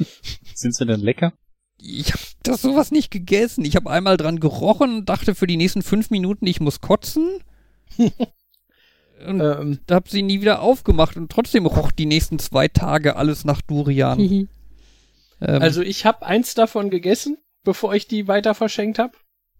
Sind 0.55 0.75
sie 0.75 0.85
denn 0.85 0.99
lecker? 0.99 1.33
Ich 1.77 2.13
habe 2.13 2.23
das 2.43 2.61
sowas 2.61 2.91
nicht 2.91 3.11
gegessen. 3.11 3.65
Ich 3.65 3.75
habe 3.75 3.89
einmal 3.89 4.17
dran 4.17 4.39
gerochen, 4.39 5.05
dachte 5.05 5.33
für 5.35 5.47
die 5.47 5.57
nächsten 5.57 5.81
fünf 5.81 6.11
Minuten, 6.11 6.45
ich 6.45 6.59
muss 6.59 6.81
kotzen. 6.81 7.39
und 7.97 9.39
Ähm, 9.41 9.79
habe 9.89 10.09
sie 10.09 10.21
nie 10.21 10.41
wieder 10.41 10.61
aufgemacht 10.61 11.17
und 11.17 11.31
trotzdem 11.31 11.65
roch 11.65 11.91
die 11.91 12.05
nächsten 12.05 12.39
zwei 12.39 12.67
Tage 12.67 13.15
alles 13.15 13.45
nach 13.45 13.61
Durian. 13.61 14.49
Ähm, 15.43 15.59
also 15.59 15.81
ich 15.81 16.05
habe 16.05 16.23
eins 16.23 16.53
davon 16.53 16.91
gegessen, 16.91 17.39
bevor 17.63 17.95
ich 17.95 18.07
die 18.07 18.27
weiter 18.27 18.53
verschenkt 18.53 18.99
habe. 18.99 19.13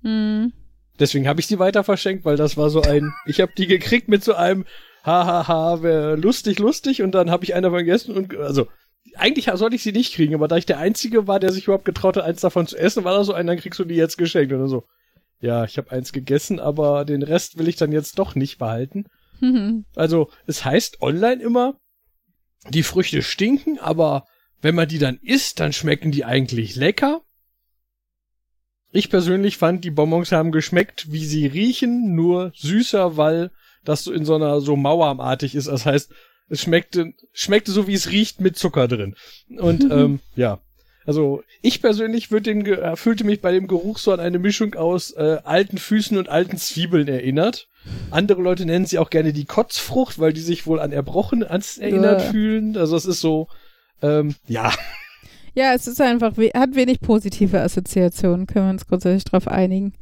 Hm. 0.04 0.54
Deswegen 1.00 1.28
habe 1.28 1.40
ich 1.40 1.48
sie 1.48 1.58
weiter 1.58 1.84
verschenkt, 1.84 2.24
weil 2.24 2.38
das 2.38 2.56
war 2.56 2.70
so 2.70 2.84
ein, 2.84 3.12
ich 3.26 3.42
habe 3.42 3.52
die 3.58 3.66
gekriegt 3.66 4.08
mit 4.08 4.24
so 4.24 4.36
einem 4.36 4.66
hahaha, 5.04 5.82
wär 5.82 6.18
lustig, 6.18 6.60
lustig 6.60 7.02
und 7.02 7.14
dann 7.14 7.32
habe 7.32 7.44
ich 7.44 7.56
einen 7.56 7.64
davon 7.64 7.80
gegessen 7.80 8.16
und 8.16 8.36
also 8.38 8.68
eigentlich 9.16 9.50
sollte 9.54 9.76
ich 9.76 9.84
sie 9.84 9.92
nicht 9.92 10.14
kriegen, 10.14 10.36
aber 10.36 10.48
da 10.48 10.58
ich 10.58 10.66
der 10.66 10.80
einzige 10.80 11.28
war, 11.28 11.40
der 11.40 11.52
sich 11.52 11.66
überhaupt 11.66 11.86
getraut 11.86 12.18
hat, 12.18 12.24
eins 12.24 12.42
davon 12.42 12.68
zu 12.68 12.78
essen, 12.78 13.04
war 13.04 13.14
da 13.14 13.24
so 13.24 13.34
ein, 13.34 13.48
dann 13.48 13.58
kriegst 13.58 13.80
du 13.80 13.84
die 13.84 13.96
jetzt 13.96 14.18
geschenkt 14.18 14.54
oder 14.54 14.68
so. 14.68 14.86
Ja, 15.40 15.66
ich 15.66 15.78
habe 15.78 15.92
eins 15.92 16.14
gegessen, 16.14 16.60
aber 16.60 17.04
den 17.04 17.24
Rest 17.24 17.58
will 17.58 17.68
ich 17.68 17.76
dann 17.76 17.92
jetzt 17.92 18.20
doch 18.20 18.36
nicht 18.36 18.58
behalten. 18.58 19.06
Mhm. 19.40 19.86
Also, 19.96 20.30
es 20.46 20.64
heißt 20.64 21.02
online 21.02 21.42
immer, 21.42 21.80
die 22.70 22.84
Früchte 22.84 23.24
stinken, 23.24 23.80
aber 23.80 24.26
wenn 24.62 24.76
man 24.76 24.88
die 24.88 25.00
dann 25.00 25.18
isst, 25.18 25.60
dann 25.60 25.74
schmecken 25.74 26.12
die 26.12 26.26
eigentlich 26.26 26.76
lecker. 26.76 27.22
Ich 28.92 29.10
persönlich 29.10 29.58
fand, 29.58 29.84
die 29.84 29.90
Bonbons 29.90 30.32
haben 30.32 30.52
geschmeckt, 30.52 31.12
wie 31.12 31.26
sie 31.26 31.48
riechen, 31.48 32.14
nur 32.14 32.52
süßer, 32.56 33.18
weil 33.18 33.52
das 33.84 34.04
so 34.04 34.12
in 34.12 34.26
so 34.26 34.36
einer 34.36 34.62
so 34.62 34.76
mauerartig 34.76 35.56
ist. 35.56 35.68
Das 35.68 35.86
heißt, 35.86 36.14
es 36.52 36.62
schmeckte, 36.62 37.14
schmeckte 37.34 37.72
so, 37.72 37.88
wie 37.88 37.94
es 37.94 38.12
riecht, 38.12 38.42
mit 38.42 38.58
Zucker 38.58 38.88
drin. 38.88 39.16
Und 39.58 39.84
ähm, 39.92 40.20
ja. 40.36 40.60
Also 41.04 41.44
ich 41.64 41.82
persönlich 41.82 42.30
würde 42.30 42.54
den 42.54 42.66
äh, 42.66 42.96
fühlte 42.96 43.24
mich 43.24 43.42
bei 43.42 43.52
dem 43.52 43.68
Geruch 43.68 43.98
so 43.98 44.12
an 44.12 44.20
eine 44.20 44.38
Mischung 44.38 44.76
aus 44.76 45.12
äh, 45.12 45.40
alten 45.44 45.80
Füßen 45.80 46.16
und 46.16 46.30
alten 46.30 46.58
Zwiebeln 46.58 47.08
erinnert. 47.08 47.68
Andere 48.12 48.42
Leute 48.44 48.68
nennen 48.68 48.86
sie 48.86 49.00
auch 49.00 49.10
gerne 49.10 49.34
die 49.34 49.46
Kotzfrucht, 49.46 50.20
weil 50.20 50.32
die 50.32 50.42
sich 50.42 50.68
wohl 50.68 50.80
an 50.80 50.92
Erbrochen 50.92 51.44
ans 51.44 51.80
erinnert 51.80 52.20
Bäh. 52.20 52.32
fühlen. 52.32 52.78
Also 52.78 52.96
es 52.96 53.06
ist 53.06 53.20
so, 53.20 53.48
ähm, 54.04 54.36
ja, 54.48 54.72
Ja, 55.54 55.74
es 55.74 55.88
ist 55.88 56.00
einfach, 56.00 56.38
hat 56.38 56.76
wenig 56.76 57.02
positive 57.02 57.60
Assoziationen, 57.60 58.48
können 58.48 58.68
wir 58.68 58.72
uns 58.72 58.88
grundsätzlich 58.88 59.26
drauf 59.26 59.48
einigen. 59.48 59.94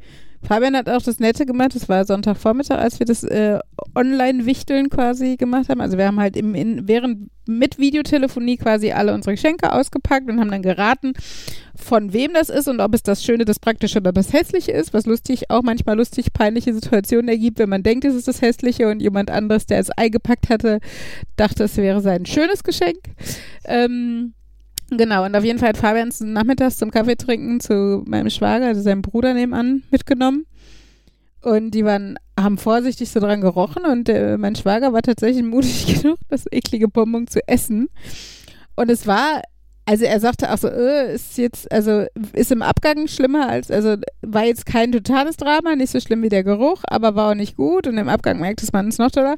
Fabian 0.42 0.76
hat 0.76 0.88
auch 0.88 1.02
das 1.02 1.20
Nette 1.20 1.44
gemacht, 1.44 1.74
das 1.74 1.88
war 1.88 2.04
Sonntagvormittag, 2.04 2.78
als 2.78 2.98
wir 2.98 3.06
das 3.06 3.24
äh, 3.24 3.58
Online-Wichteln 3.94 4.88
quasi 4.88 5.36
gemacht 5.36 5.68
haben. 5.68 5.80
Also 5.80 5.98
wir 5.98 6.06
haben 6.06 6.18
halt 6.18 6.36
im, 6.36 6.54
in, 6.54 6.88
während 6.88 7.30
mit 7.46 7.78
Videotelefonie 7.78 8.56
quasi 8.56 8.92
alle 8.92 9.12
unsere 9.12 9.34
Geschenke 9.34 9.72
ausgepackt 9.72 10.28
und 10.30 10.40
haben 10.40 10.50
dann 10.50 10.62
geraten, 10.62 11.12
von 11.74 12.12
wem 12.12 12.32
das 12.32 12.48
ist 12.48 12.68
und 12.68 12.80
ob 12.80 12.94
es 12.94 13.02
das 13.02 13.24
Schöne, 13.24 13.44
das 13.44 13.58
Praktische 13.58 13.98
oder 13.98 14.12
das 14.12 14.32
Hässliche 14.32 14.72
ist, 14.72 14.94
was 14.94 15.06
lustig, 15.06 15.50
auch 15.50 15.62
manchmal 15.62 15.96
lustig 15.96 16.32
peinliche 16.32 16.72
Situationen 16.72 17.28
ergibt, 17.28 17.58
wenn 17.58 17.68
man 17.68 17.82
denkt, 17.82 18.04
es 18.04 18.14
ist 18.14 18.28
das 18.28 18.40
Hässliche 18.40 18.88
und 18.88 19.00
jemand 19.00 19.30
anderes, 19.30 19.66
der 19.66 19.80
es 19.80 19.90
Ei 19.96 20.08
gepackt 20.08 20.48
hatte, 20.48 20.80
dachte, 21.36 21.64
es 21.64 21.76
wäre 21.76 22.00
sein 22.00 22.24
schönes 22.24 22.64
Geschenk. 22.64 22.98
Ähm, 23.64 24.34
Genau, 24.90 25.24
und 25.24 25.36
auf 25.36 25.44
jeden 25.44 25.58
Fall 25.58 25.70
hat 25.70 25.76
Fabian 25.76 26.10
nachmittags 26.20 26.78
zum 26.78 26.90
Kaffee 26.90 27.16
trinken 27.16 27.60
zu 27.60 28.02
meinem 28.06 28.28
Schwager, 28.28 28.66
also 28.66 28.82
seinem 28.82 29.02
Bruder 29.02 29.34
nebenan, 29.34 29.84
mitgenommen. 29.90 30.46
Und 31.42 31.70
die 31.70 31.84
waren, 31.84 32.18
haben 32.38 32.58
vorsichtig 32.58 33.08
so 33.08 33.20
dran 33.20 33.40
gerochen 33.40 33.84
und 33.84 34.08
äh, 34.08 34.36
mein 34.36 34.56
Schwager 34.56 34.92
war 34.92 35.02
tatsächlich 35.02 35.44
mutig 35.44 35.86
genug, 36.02 36.18
das 36.28 36.44
eklige 36.50 36.88
Bonbon 36.88 37.28
zu 37.28 37.40
essen. 37.46 37.88
Und 38.76 38.90
es 38.90 39.06
war, 39.06 39.42
also 39.86 40.04
er 40.04 40.20
sagte 40.20 40.52
auch 40.52 40.58
so, 40.58 40.68
äh, 40.68 41.14
ist 41.14 41.36
jetzt, 41.38 41.70
also 41.72 42.04
ist 42.32 42.52
im 42.52 42.62
Abgang 42.62 43.08
schlimmer 43.08 43.48
als, 43.48 43.70
also 43.70 43.96
war 44.22 44.44
jetzt 44.44 44.66
kein 44.66 44.92
totales 44.92 45.36
Drama, 45.36 45.74
nicht 45.74 45.90
so 45.90 46.00
schlimm 46.00 46.22
wie 46.22 46.28
der 46.28 46.44
Geruch, 46.44 46.82
aber 46.86 47.14
war 47.14 47.30
auch 47.30 47.34
nicht 47.34 47.56
gut 47.56 47.86
und 47.86 47.98
im 47.98 48.08
Abgang 48.08 48.38
merkte 48.38 48.66
man 48.72 48.88
es 48.88 48.98
noch 48.98 49.10
toller. 49.10 49.36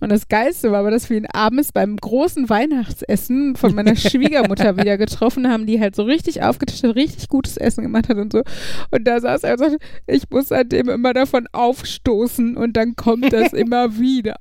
Und 0.00 0.10
das 0.10 0.28
Geilste 0.28 0.72
war 0.72 0.80
aber, 0.80 0.90
dass 0.90 1.08
wir 1.08 1.16
ihn 1.16 1.26
abends 1.32 1.72
beim 1.72 1.96
großen 1.96 2.48
Weihnachtsessen 2.48 3.54
von 3.56 3.74
meiner 3.74 3.94
Schwiegermutter 3.96 4.76
wieder 4.76 4.98
getroffen 4.98 5.48
haben, 5.48 5.66
die 5.66 5.80
halt 5.80 5.94
so 5.94 6.02
richtig 6.02 6.42
aufgetischt 6.42 6.82
hat, 6.82 6.96
richtig 6.96 7.28
gutes 7.28 7.56
Essen 7.56 7.82
gemacht 7.82 8.08
hat 8.08 8.16
und 8.16 8.32
so. 8.32 8.42
Und 8.90 9.04
da 9.06 9.20
saß 9.20 9.44
er 9.44 9.52
und 9.52 9.58
sagte, 9.58 9.78
ich 10.06 10.28
muss 10.30 10.48
seitdem 10.48 10.88
immer 10.88 11.12
davon 11.12 11.46
aufstoßen 11.52 12.56
und 12.56 12.76
dann 12.76 12.96
kommt 12.96 13.32
das 13.32 13.52
immer 13.52 13.98
wieder. 13.98 14.36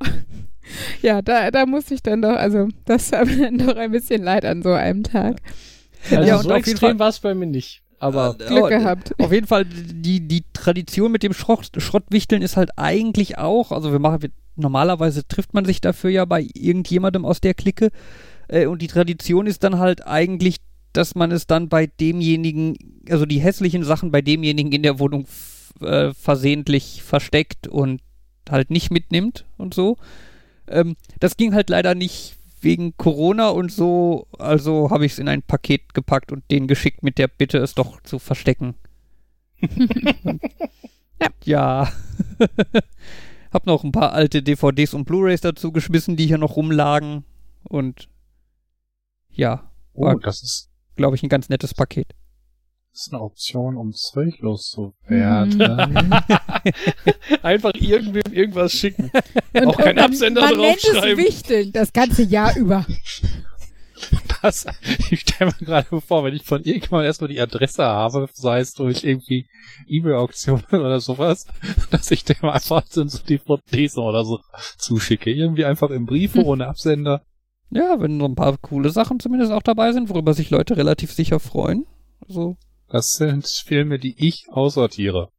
Ja, 1.02 1.22
da, 1.22 1.52
da 1.52 1.66
muss 1.66 1.90
ich 1.92 2.02
dann 2.04 2.22
doch, 2.22 2.36
also 2.36 2.68
das 2.86 3.12
hat 3.12 3.28
mir 3.28 3.38
dann 3.52 3.58
doch 3.58 3.76
ein 3.76 3.92
bisschen 3.92 4.24
leid 4.24 4.46
an 4.46 4.62
so 4.64 4.72
einem 4.74 5.04
Tag. 5.04 5.38
also 6.10 6.28
Ja, 6.28 6.38
und 6.38 6.44
so 6.44 6.50
auf 6.50 6.58
jeden 6.58 6.70
extrem 6.72 6.90
Fall- 6.92 7.00
war 7.00 7.10
es 7.10 7.20
bei 7.20 7.34
mir 7.34 7.48
nicht. 7.48 7.82
Aber 8.00 8.36
Äh, 8.40 8.46
Glück 8.48 8.58
aber, 8.60 8.70
gehabt. 8.70 9.14
Auf 9.20 9.32
jeden 9.32 9.46
Fall, 9.46 9.64
die, 9.66 10.28
die 10.28 10.44
Tradition 10.54 11.12
mit 11.12 11.22
dem 11.22 11.34
Schrott, 11.34 11.70
Schrottwichteln 11.78 12.42
ist 12.42 12.58
halt 12.58 12.72
eigentlich 12.78 13.38
auch, 13.38 13.72
also 13.72 13.92
wir 13.92 14.00
machen, 14.00 14.24
wir, 14.24 14.32
normalerweise 14.56 15.28
trifft 15.28 15.54
man 15.54 15.66
sich 15.66 15.82
dafür 15.82 16.10
ja 16.10 16.26
bei 16.26 16.48
irgendjemandem 16.56 17.26
aus 17.26 17.42
der 17.42 17.54
Clique. 17.54 17.92
Äh, 18.48 18.66
und 18.66 18.82
die 18.82 18.88
Tradition 18.88 19.46
ist 19.46 19.64
dann 19.64 19.78
halt 19.78 20.08
eigentlich, 20.08 20.58
dass 20.94 21.14
man 21.14 21.32
es 21.32 21.46
dann 21.46 21.70
bei 21.70 21.86
demjenigen, 21.86 22.76
also 23.08 23.28
die 23.28 23.40
hässlichen 23.40 23.84
Sachen 23.84 24.10
bei 24.12 24.24
demjenigen 24.24 24.72
in 24.72 24.82
der 24.82 24.98
Wohnung 24.98 25.28
äh, 25.82 26.12
versehentlich 26.16 27.04
versteckt 27.04 27.68
und 27.68 28.02
halt 28.50 28.72
nicht 28.72 28.90
mitnimmt 28.90 29.46
und 29.58 29.76
so. 29.76 29.98
Ähm, 30.68 30.96
das 31.20 31.38
ging 31.38 31.54
halt 31.54 31.70
leider 31.70 31.96
nicht 31.96 32.36
wegen 32.62 32.96
Corona 32.98 33.50
und 33.50 33.72
so, 33.72 34.28
also 34.38 34.92
habe 34.92 35.06
ich 35.06 35.14
es 35.14 35.20
in 35.20 35.28
ein 35.28 35.42
Paket 35.42 35.94
gepackt 35.94 36.32
und 36.32 36.44
den 36.52 36.68
geschickt 36.68 37.02
mit 37.04 37.18
der 37.18 37.28
Bitte, 37.28 37.58
es 37.58 37.74
doch 37.76 38.02
zu 38.02 38.20
verstecken. 38.20 38.76
Ja. 41.20 41.30
Ja. 41.44 41.92
hab 43.54 43.66
noch 43.68 43.84
ein 43.84 43.92
paar 43.92 44.14
alte 44.14 44.42
DVDs 44.42 44.94
und 44.96 45.06
Blu-rays 45.06 45.42
dazu 45.42 45.72
geschmissen, 45.72 46.16
die 46.16 46.26
hier 46.26 46.40
noch 46.40 46.56
rumlagen 46.56 47.26
und 47.64 48.10
ja, 49.30 49.70
Oh, 49.94 50.06
War- 50.06 50.20
das 50.20 50.42
ist, 50.42 50.70
glaube 50.96 51.16
ich, 51.16 51.22
ein 51.24 51.30
ganz 51.30 51.50
nettes 51.50 51.74
Paket. 51.76 52.08
Das 52.92 53.08
ist 53.08 53.14
eine 53.14 53.22
Option, 53.22 53.78
um 53.78 53.94
Zeug 53.94 54.38
loszuwerden. 54.40 55.58
Mhm. 55.58 56.14
einfach 57.42 57.74
irgendwem 57.76 58.32
irgendwas 58.34 58.74
schicken. 58.74 59.12
Und- 59.54 59.68
Auch 59.68 59.78
kein 59.78 59.98
Absender 60.00 60.42
man 60.42 60.58
nennt 60.58 60.78
es 60.78 60.84
draufschreiben. 60.92 61.18
Wichteln, 61.26 61.72
das 61.72 61.94
ganze 61.94 62.24
Jahr 62.24 62.56
über. 62.58 62.86
Das, 64.42 64.66
ich 65.12 65.20
stelle 65.22 65.52
mir 65.60 65.66
gerade 65.66 66.02
vor, 66.02 66.24
wenn 66.24 66.34
ich 66.34 66.44
von 66.44 66.64
irgendjemandem 66.64 67.06
erstmal 67.06 67.28
die 67.30 67.40
Adresse 67.40 67.84
habe, 67.86 68.28
sei 68.34 68.60
es 68.60 68.74
durch 68.74 69.04
irgendwie 69.04 69.48
E-Mail-Auktionen 69.88 70.66
oder 70.72 71.00
sowas, 71.00 71.46
dass 71.92 72.10
ich 72.10 72.24
dem 72.26 72.44
einfach 72.50 72.84
so 72.90 73.04
DVDs 73.06 73.98
oder 73.98 74.26
so 74.26 74.40
zuschicke. 74.80 75.32
Irgendwie 75.32 75.66
einfach 75.66 75.92
im 75.92 76.06
Brief 76.08 76.34
Hm. 76.34 76.44
ohne 76.46 76.68
Absender. 76.68 77.22
Ja, 77.70 78.00
wenn 78.00 78.20
so 78.20 78.26
ein 78.26 78.36
paar 78.36 78.58
coole 78.58 78.90
Sachen 78.90 79.20
zumindest 79.20 79.52
auch 79.52 79.62
dabei 79.62 79.94
sind, 79.94 80.10
worüber 80.10 80.34
sich 80.34 80.50
Leute 80.50 80.76
relativ 80.76 81.14
sicher 81.14 81.40
freuen. 81.40 81.86
Also, 82.28 82.58
Das 82.92 83.14
sind 83.14 83.48
Filme, 83.48 84.00
die 84.00 84.16
ich 84.18 84.48
aussortiere. 84.50 85.30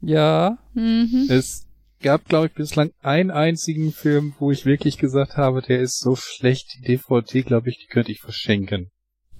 ja. 0.00 0.56
Mhm. 0.72 1.26
Es 1.28 1.66
gab, 2.00 2.24
glaube 2.24 2.46
ich, 2.46 2.54
bislang 2.54 2.90
einen 3.02 3.30
einzigen 3.30 3.92
Film, 3.92 4.34
wo 4.38 4.50
ich 4.50 4.64
wirklich 4.64 4.96
gesagt 4.96 5.36
habe, 5.36 5.60
der 5.60 5.80
ist 5.80 5.98
so 5.98 6.16
schlecht, 6.16 6.74
die 6.74 6.80
DVD, 6.80 7.42
glaube 7.42 7.68
ich, 7.68 7.78
die 7.78 7.86
könnte 7.88 8.12
ich 8.12 8.20
verschenken. 8.20 8.90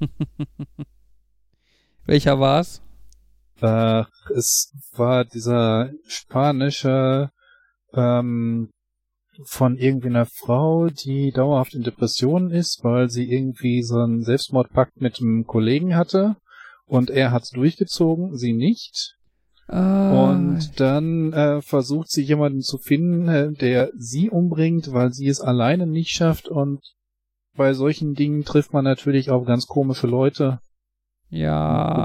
Welcher 2.05 2.41
war's? 2.41 2.83
Äh, 3.63 4.05
es 4.35 4.75
war 4.93 5.25
dieser 5.25 5.91
spanische 6.07 7.31
ähm, 7.95 8.71
von 9.47 9.79
irgendwie 9.79 10.09
einer 10.09 10.27
Frau, 10.27 10.89
die 10.89 11.33
dauerhaft 11.33 11.75
in 11.75 11.85
Depressionen 11.85 12.51
ist, 12.51 12.81
weil 12.83 13.09
sie 13.09 13.33
irgendwie 13.33 13.83
so 13.83 13.99
einen 13.99 14.25
Selbstmordpakt 14.25 15.01
mit 15.01 15.21
einem 15.21 15.47
Kollegen 15.47 15.97
hatte 15.97 16.37
und 16.89 17.11
er 17.11 17.31
hat's 17.31 17.51
durchgezogen, 17.51 18.37
sie 18.37 18.53
nicht. 18.53 19.15
Ah, 19.69 20.31
Und 20.31 20.81
dann 20.81 21.33
äh, 21.35 21.61
versucht 21.61 22.11
sie 22.11 22.23
jemanden 22.23 22.63
zu 22.63 22.79
finden, 22.79 23.29
äh, 23.29 23.53
der 23.53 23.91
sie 23.97 24.31
umbringt, 24.31 24.93
weil 24.93 25.13
sie 25.13 25.29
es 25.29 25.41
alleine 25.43 25.87
nicht 25.87 26.11
schafft. 26.11 26.49
Und 26.49 26.81
bei 27.55 27.75
solchen 27.75 28.15
Dingen 28.15 28.45
trifft 28.45 28.73
man 28.73 28.85
natürlich 28.85 29.31
auch 29.31 29.45
ganz 29.45 29.67
komische 29.67 30.07
Leute. 30.07 30.61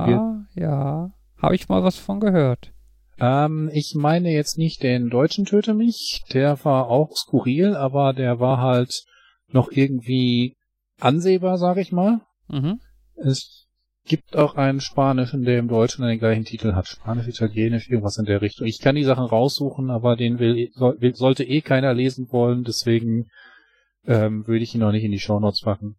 ja, 0.10 0.46
ja. 0.56 1.12
Habe 1.42 1.56
ich 1.56 1.70
mal 1.70 1.84
was 1.84 1.98
von 1.98 2.20
gehört. 2.20 2.74
Ähm, 3.20 3.70
ich 3.74 3.96
meine 3.96 4.32
jetzt 4.32 4.58
nicht 4.58 4.84
den 4.84 5.10
deutschen 5.10 5.46
Töte 5.46 5.74
mich, 5.74 6.24
der 6.34 6.64
war 6.66 6.88
auch 6.88 7.16
skurril, 7.16 7.76
aber 7.76 8.12
der 8.14 8.40
war 8.42 8.60
halt 8.60 9.06
noch 9.48 9.72
irgendwie 9.72 10.58
ansehbar, 11.00 11.58
sag 11.58 11.78
ich 11.78 11.92
mal. 11.94 12.22
Mhm. 12.50 12.80
Es 13.16 13.63
gibt 14.06 14.36
auch 14.36 14.56
einen 14.56 14.82
spanischen, 14.82 15.44
der 15.44 15.60
im 15.60 15.68
Deutschen 15.68 16.06
den 16.06 16.20
gleichen 16.20 16.44
Titel 16.46 16.74
hat. 16.74 16.88
Spanisch, 16.88 17.28
Italienisch, 17.28 17.90
irgendwas 17.90 18.18
in 18.18 18.26
der 18.26 18.42
Richtung. 18.42 18.68
Ich 18.68 18.80
kann 18.80 18.96
die 18.96 19.04
Sachen 19.04 19.26
raussuchen, 19.26 19.90
aber 19.90 20.16
den 20.16 20.40
will, 20.40 20.70
soll, 20.74 21.00
will 21.00 21.16
sollte 21.16 21.44
eh 21.44 21.62
keiner 21.62 21.94
lesen 21.94 22.32
wollen, 22.32 22.64
deswegen 22.64 23.30
ähm, 24.06 24.46
würde 24.48 24.64
ich 24.64 24.76
ihn 24.76 24.82
noch 24.82 24.92
nicht 24.92 25.04
in 25.06 25.12
die 25.12 25.20
Shownotes 25.20 25.62
packen. 25.62 25.96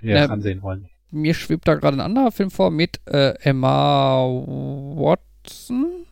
Ja, 0.00 0.24
Ähm, 0.24 0.30
ansehen 0.30 0.62
wollen. 0.62 0.88
Mir 1.10 1.34
schwebt 1.34 1.68
da 1.68 1.74
gerade 1.74 1.96
ein 1.96 2.00
anderer 2.00 2.32
Film 2.32 2.50
vor 2.50 2.70
mit 2.70 3.00
äh, 3.06 3.34
Emma 3.40 4.22
Watson 4.24 6.06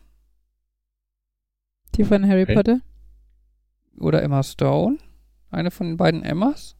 Die 1.95 2.03
von 2.03 2.27
Harry 2.27 2.43
Okay. 2.43 2.55
Potter. 2.55 2.79
oder 3.97 4.21
Emma 4.21 4.43
Stone. 4.43 4.97
Eine 5.49 5.71
von 5.71 5.87
den 5.87 5.97
beiden 5.97 6.23
Emmas. 6.23 6.75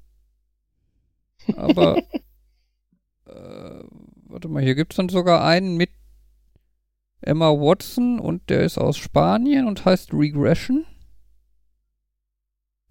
Aber 1.56 1.98
äh, 3.28 3.84
warte 4.36 4.50
mal, 4.50 4.62
hier 4.62 4.76
gibt's 4.76 4.98
dann 4.98 5.08
sogar 5.08 5.46
einen 5.46 5.78
mit 5.78 5.92
Emma 7.22 7.52
Watson 7.52 8.20
und 8.20 8.50
der 8.50 8.64
ist 8.64 8.78
aus 8.78 8.98
Spanien 8.98 9.66
und 9.66 9.86
heißt 9.86 10.14
Regression. 10.14 10.86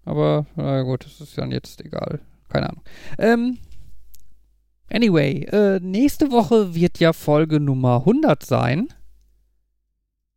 Aber, 0.05 0.47
na 0.55 0.81
gut, 0.81 1.05
das 1.05 1.21
ist 1.21 1.37
dann 1.37 1.51
jetzt 1.51 1.85
egal. 1.85 2.19
Keine 2.49 2.69
Ahnung. 2.69 2.83
Ähm, 3.19 3.57
anyway, 4.91 5.43
äh, 5.51 5.79
nächste 5.81 6.31
Woche 6.31 6.73
wird 6.73 6.99
ja 6.99 7.13
Folge 7.13 7.59
Nummer 7.59 7.97
100 7.97 8.43
sein. 8.43 8.87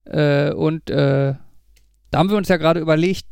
Äh, 0.04 0.52
und 0.52 0.90
äh, 0.90 1.34
da 2.10 2.18
haben 2.18 2.28
wir 2.28 2.36
uns 2.36 2.48
ja 2.48 2.58
gerade 2.58 2.80
überlegt, 2.80 3.24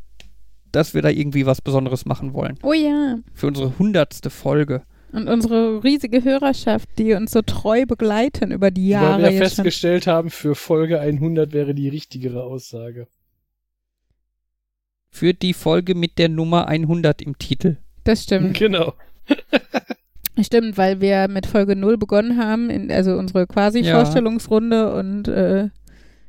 dass 0.72 0.94
wir 0.94 1.02
da 1.02 1.10
irgendwie 1.10 1.44
was 1.44 1.60
Besonderes 1.60 2.06
machen 2.06 2.32
wollen. 2.32 2.58
Oh 2.62 2.72
ja. 2.72 3.18
Für 3.34 3.48
unsere 3.48 3.78
hundertste 3.78 4.30
Folge. 4.30 4.82
Und 5.16 5.28
unsere 5.28 5.82
riesige 5.82 6.22
Hörerschaft, 6.22 6.90
die 6.98 7.14
uns 7.14 7.30
so 7.30 7.40
treu 7.40 7.86
begleiten 7.86 8.52
über 8.52 8.70
die 8.70 8.82
Weil 8.82 9.02
Jahre 9.02 9.22
wir 9.22 9.30
jetzt 9.30 9.38
schon. 9.38 9.64
festgestellt 9.64 10.06
haben, 10.06 10.28
für 10.28 10.54
Folge 10.54 11.00
100 11.00 11.54
wäre 11.54 11.74
die 11.74 11.88
richtigere 11.88 12.42
Aussage. 12.44 13.06
Für 15.08 15.32
die 15.32 15.54
Folge 15.54 15.94
mit 15.94 16.18
der 16.18 16.28
Nummer 16.28 16.68
100 16.68 17.22
im 17.22 17.38
Titel. 17.38 17.78
Das 18.04 18.24
stimmt. 18.24 18.58
Genau. 18.58 18.92
Stimmt, 20.38 20.76
weil 20.76 21.00
wir 21.00 21.28
mit 21.28 21.46
Folge 21.46 21.74
0 21.76 21.96
begonnen 21.96 22.36
haben, 22.36 22.68
in, 22.68 22.92
also 22.92 23.16
unsere 23.16 23.46
quasi 23.46 23.80
Ja. 23.80 23.94
Vorstellungsrunde 23.94 24.92
und 24.94 25.28
äh, 25.28 25.70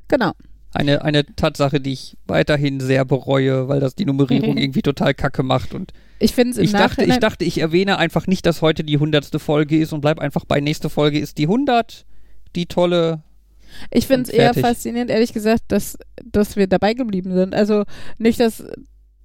genau. 0.08 0.32
Eine, 0.74 1.02
eine 1.04 1.26
Tatsache, 1.26 1.82
die 1.82 1.92
ich 1.92 2.16
weiterhin 2.26 2.80
sehr 2.80 3.04
bereue, 3.04 3.68
weil 3.68 3.82
das 3.82 3.96
die 3.96 4.06
Nummerierung 4.06 4.56
irgendwie 4.58 4.82
total 4.82 5.14
kacke 5.14 5.44
macht. 5.44 5.74
Und 5.74 5.92
Ich 6.20 6.34
finde 6.34 6.52
es 6.52 6.58
im 6.58 6.66
ich 6.66 6.72
dachte, 6.72 7.04
ich 7.06 7.18
dachte, 7.18 7.46
ich 7.46 7.60
erwähne 7.60 7.98
einfach 7.98 8.28
nicht, 8.28 8.46
dass 8.46 8.62
heute 8.62 8.84
die 8.84 8.98
hundertste 8.98 9.40
Folge 9.40 9.78
ist 9.78 9.94
und 9.94 10.02
bleib 10.02 10.20
einfach 10.20 10.46
bei 10.46 10.60
nächste 10.60 10.90
Folge 10.90 11.20
ist 11.20 11.38
die 11.38 11.44
100. 11.44 12.06
Die 12.56 12.66
tolle. 12.66 13.22
Ich 13.92 14.08
finde 14.08 14.24
es 14.24 14.30
eher 14.30 14.54
faszinierend, 14.54 15.12
ehrlich 15.12 15.34
gesagt, 15.34 15.64
dass, 15.68 15.98
dass 16.24 16.56
wir 16.56 16.68
dabei 16.68 16.94
geblieben 16.94 17.34
sind. 17.34 17.54
Also 17.54 17.84
nicht, 18.18 18.40
dass, 18.40 18.64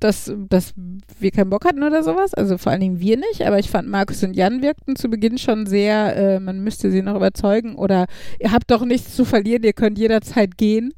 dass, 0.01 0.33
dass 0.49 0.75
wir 1.19 1.31
keinen 1.31 1.49
Bock 1.49 1.65
hatten 1.65 1.83
oder 1.83 2.03
sowas. 2.03 2.35
Also 2.35 2.59
vor 2.59 2.73
allen 2.73 2.81
Dingen 2.81 3.01
wir 3.01 3.17
nicht. 3.17 3.47
Aber 3.47 3.59
ich 3.59 3.71
fand, 3.71 3.89
Markus 3.89 4.23
und 4.23 4.35
Jan 4.35 4.61
wirkten 4.61 4.97
zu 4.97 5.09
Beginn 5.09 5.39
schon 5.39 5.67
sehr, 5.67 6.17
äh, 6.17 6.41
man 6.41 6.63
müsste 6.63 6.91
sie 6.91 7.03
noch 7.03 7.17
überzeugen. 7.17 7.77
Oder 7.77 8.07
ihr 8.41 8.53
habt 8.53 8.71
doch 8.71 8.85
nichts 8.85 9.15
zu 9.17 9.25
verlieren, 9.25 9.63
ihr 9.63 9.73
könnt 9.73 9.99
jederzeit 9.99 10.59
gehen. 10.59 10.93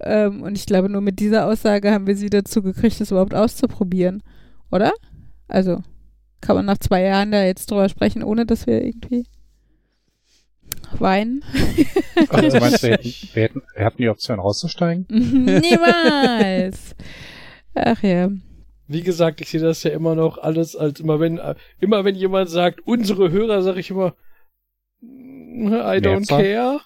Ähm, 0.00 0.42
und 0.42 0.58
ich 0.58 0.66
glaube, 0.66 0.88
nur 0.88 1.00
mit 1.00 1.20
dieser 1.20 1.46
Aussage 1.46 1.92
haben 1.92 2.06
wir 2.06 2.16
sie 2.16 2.28
dazu 2.28 2.60
gekriegt, 2.62 3.00
das 3.00 3.10
überhaupt 3.10 3.34
auszuprobieren. 3.34 4.22
Oder? 4.70 4.92
Also 5.48 5.82
kann 6.40 6.56
man 6.56 6.66
nach 6.66 6.78
zwei 6.78 7.02
Jahren 7.02 7.32
da 7.32 7.42
jetzt 7.44 7.70
drüber 7.70 7.88
sprechen, 7.88 8.22
ohne 8.22 8.46
dass 8.46 8.66
wir 8.66 8.82
irgendwie 8.84 9.26
weinen? 10.98 11.42
Also 12.28 12.58
meinst 12.60 12.82
du, 12.82 12.88
wir 12.88 12.92
hätten, 12.94 13.12
wir, 13.32 13.42
hätten, 13.42 13.62
wir 13.74 13.84
hatten 13.84 13.96
die 13.98 14.08
Option 14.08 14.38
auszusteigen? 14.38 15.06
Niemals. 15.10 16.94
Ach 17.74 18.02
ja. 18.02 18.30
Wie 18.86 19.02
gesagt, 19.02 19.40
ich 19.40 19.50
sehe 19.50 19.60
das 19.60 19.82
ja 19.82 19.90
immer 19.90 20.14
noch 20.14 20.38
alles 20.38 20.76
als 20.76 21.00
immer 21.00 21.18
wenn 21.18 21.40
immer 21.80 22.04
wenn 22.04 22.14
jemand 22.14 22.50
sagt 22.50 22.80
unsere 22.86 23.30
Hörer, 23.30 23.62
sage 23.62 23.80
ich 23.80 23.90
immer 23.90 24.14
I 25.02 26.00
don't 26.00 26.20
Mehrzahl? 26.20 26.42
care. 26.42 26.80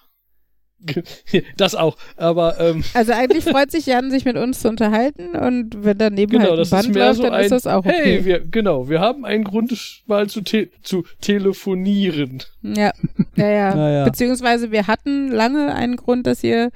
Das 1.57 1.75
auch, 1.75 1.97
aber 2.17 2.59
ähm, 2.59 2.83
Also 2.93 3.13
eigentlich 3.13 3.43
freut 3.45 3.71
sich 3.71 3.85
Jan, 3.85 4.11
sich 4.11 4.25
mit 4.25 4.37
uns 4.37 4.61
zu 4.61 4.69
unterhalten 4.69 5.35
und 5.35 5.83
wenn 5.83 5.97
daneben 5.97 6.31
genau, 6.31 6.51
halt 6.51 6.59
ein 6.59 6.69
Band 6.69 6.95
läuft, 6.95 7.15
so 7.17 7.23
dann 7.23 7.33
ein 7.33 7.43
ist 7.43 7.51
das 7.51 7.67
auch 7.67 7.79
okay. 7.85 7.91
Hey, 7.93 8.25
wir 8.25 8.39
genau, 8.39 8.89
wir 8.89 8.99
haben 8.99 9.25
einen 9.25 9.43
Grund 9.43 9.73
mal 10.07 10.27
zu 10.29 10.41
te 10.41 10.69
zu 10.81 11.03
telefonieren. 11.21 12.43
ja, 12.61 12.91
ja, 13.35 13.49
ja. 13.49 13.75
Naja. 13.79 14.03
Beziehungsweise 14.05 14.71
wir 14.71 14.87
hatten 14.87 15.29
lange 15.31 15.73
einen 15.73 15.95
Grund, 15.95 16.25
dass 16.27 16.43
ihr 16.43 16.71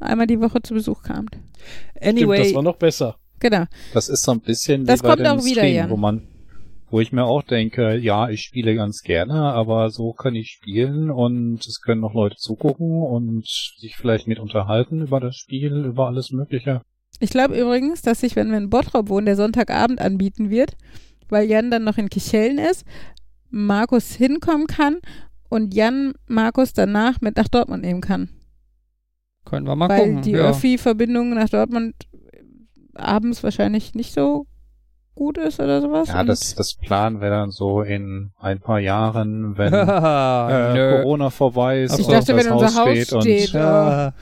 einmal 0.00 0.26
die 0.26 0.40
Woche 0.40 0.62
zu 0.62 0.74
Besuch 0.74 1.02
kamt. 1.02 1.30
Stimmt, 1.96 2.18
Anyway, 2.20 2.38
das 2.44 2.54
war 2.54 2.62
noch 2.62 2.76
besser. 2.76 3.16
Genau. 3.40 3.64
Das 3.92 4.08
ist 4.08 4.22
so 4.22 4.32
ein 4.32 4.40
bisschen 4.40 4.84
Das 4.84 5.00
wie 5.00 5.02
bei 5.02 5.08
kommt 5.08 5.20
dem 5.20 5.26
auch 5.26 5.44
wieder, 5.44 5.60
Stream, 5.62 5.74
Jan. 5.76 5.90
wo 5.90 5.96
man 5.96 6.22
Wo 6.90 7.00
ich 7.00 7.12
mir 7.12 7.24
auch 7.24 7.42
denke, 7.42 7.96
ja, 7.98 8.30
ich 8.30 8.40
spiele 8.40 8.74
ganz 8.74 9.02
gerne, 9.02 9.34
aber 9.34 9.90
so 9.90 10.14
kann 10.14 10.34
ich 10.34 10.48
spielen 10.48 11.10
und 11.10 11.66
es 11.66 11.80
können 11.82 12.00
noch 12.00 12.14
Leute 12.14 12.36
zugucken 12.36 13.02
und 13.02 13.46
sich 13.46 13.96
vielleicht 13.96 14.26
mit 14.26 14.38
unterhalten 14.38 15.02
über 15.02 15.20
das 15.20 15.36
Spiel, 15.36 15.84
über 15.84 16.06
alles 16.06 16.30
Mögliche. 16.30 16.80
Ich 17.20 17.30
glaube 17.30 17.60
übrigens, 17.60 18.00
dass 18.02 18.20
sich, 18.20 18.36
wenn 18.36 18.50
wir 18.50 18.58
in 18.58 18.70
Bottrop 18.70 19.08
wohnen, 19.08 19.26
der 19.26 19.36
Sonntagabend 19.36 20.00
anbieten 20.00 20.50
wird, 20.50 20.76
weil 21.28 21.48
Jan 21.48 21.70
dann 21.70 21.84
noch 21.84 21.98
in 21.98 22.08
Kichellen 22.08 22.58
ist, 22.58 22.86
Markus 23.50 24.14
hinkommen 24.14 24.66
kann 24.66 24.98
und 25.48 25.74
Jan 25.74 26.14
Markus 26.26 26.72
danach 26.72 27.20
mit 27.20 27.36
nach 27.36 27.48
Dortmund 27.48 27.82
nehmen 27.82 28.00
kann. 28.00 28.30
Können 29.44 29.66
wir 29.66 29.76
mal 29.76 29.88
weil 29.88 30.00
gucken. 30.00 30.22
die 30.22 30.32
ja. 30.32 30.50
Öffi-Verbindung 30.50 31.30
nach 31.30 31.48
Dortmund 31.48 31.94
abends 32.94 33.42
wahrscheinlich 33.42 33.94
nicht 33.94 34.12
so 34.12 34.46
gut 35.18 35.36
ist 35.36 35.58
oder 35.58 35.80
sowas. 35.80 36.08
Ja, 36.08 36.20
Und 36.20 36.28
das, 36.28 36.54
das 36.54 36.74
planen 36.74 37.20
wir 37.20 37.28
dann 37.28 37.50
so 37.50 37.82
in 37.82 38.30
ein 38.38 38.60
paar 38.60 38.78
Jahren, 38.78 39.58
wenn 39.58 39.72
äh. 39.74 41.02
Corona 41.02 41.30
vorbei 41.30 41.82
ist 41.82 41.98
Ich 41.98 42.06
und 42.06 42.12
dachte, 42.12 42.32
das 42.34 42.44
wenn 42.46 42.52
unser 42.52 42.74
Haus 42.74 42.88
steht, 42.90 43.06
steht. 43.08 43.54
und 43.54 43.60
Ja. 43.60 44.12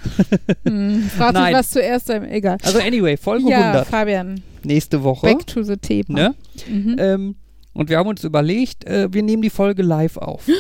Hm, 0.66 1.03
fragt 1.03 1.34
sich, 1.36 1.42
Nein. 1.44 1.55
was 1.55 1.70
zuerst 1.70 2.07
sein. 2.07 2.24
Egal. 2.30 2.57
Also 2.64 2.78
anyway, 2.78 3.16
Folge 3.18 3.51
ja, 3.51 3.59
100 3.61 3.86
Fabian, 3.86 4.42
nächste 4.64 5.03
Woche. 5.05 5.26
back 5.26 5.47
to 5.47 5.62
the 5.62 5.76
Thema. 5.76 6.05
Ne? 6.09 6.34
Mhm. 6.68 6.97
Ähm, 6.99 7.34
und 7.74 7.90
wir 7.90 7.99
haben 7.99 8.09
uns 8.09 8.24
überlegt, 8.24 8.86
äh, 8.86 9.12
wir 9.12 9.22
nehmen 9.22 9.42
die 9.42 9.51
Folge 9.51 9.82
live 9.82 10.16
auf. 10.16 10.42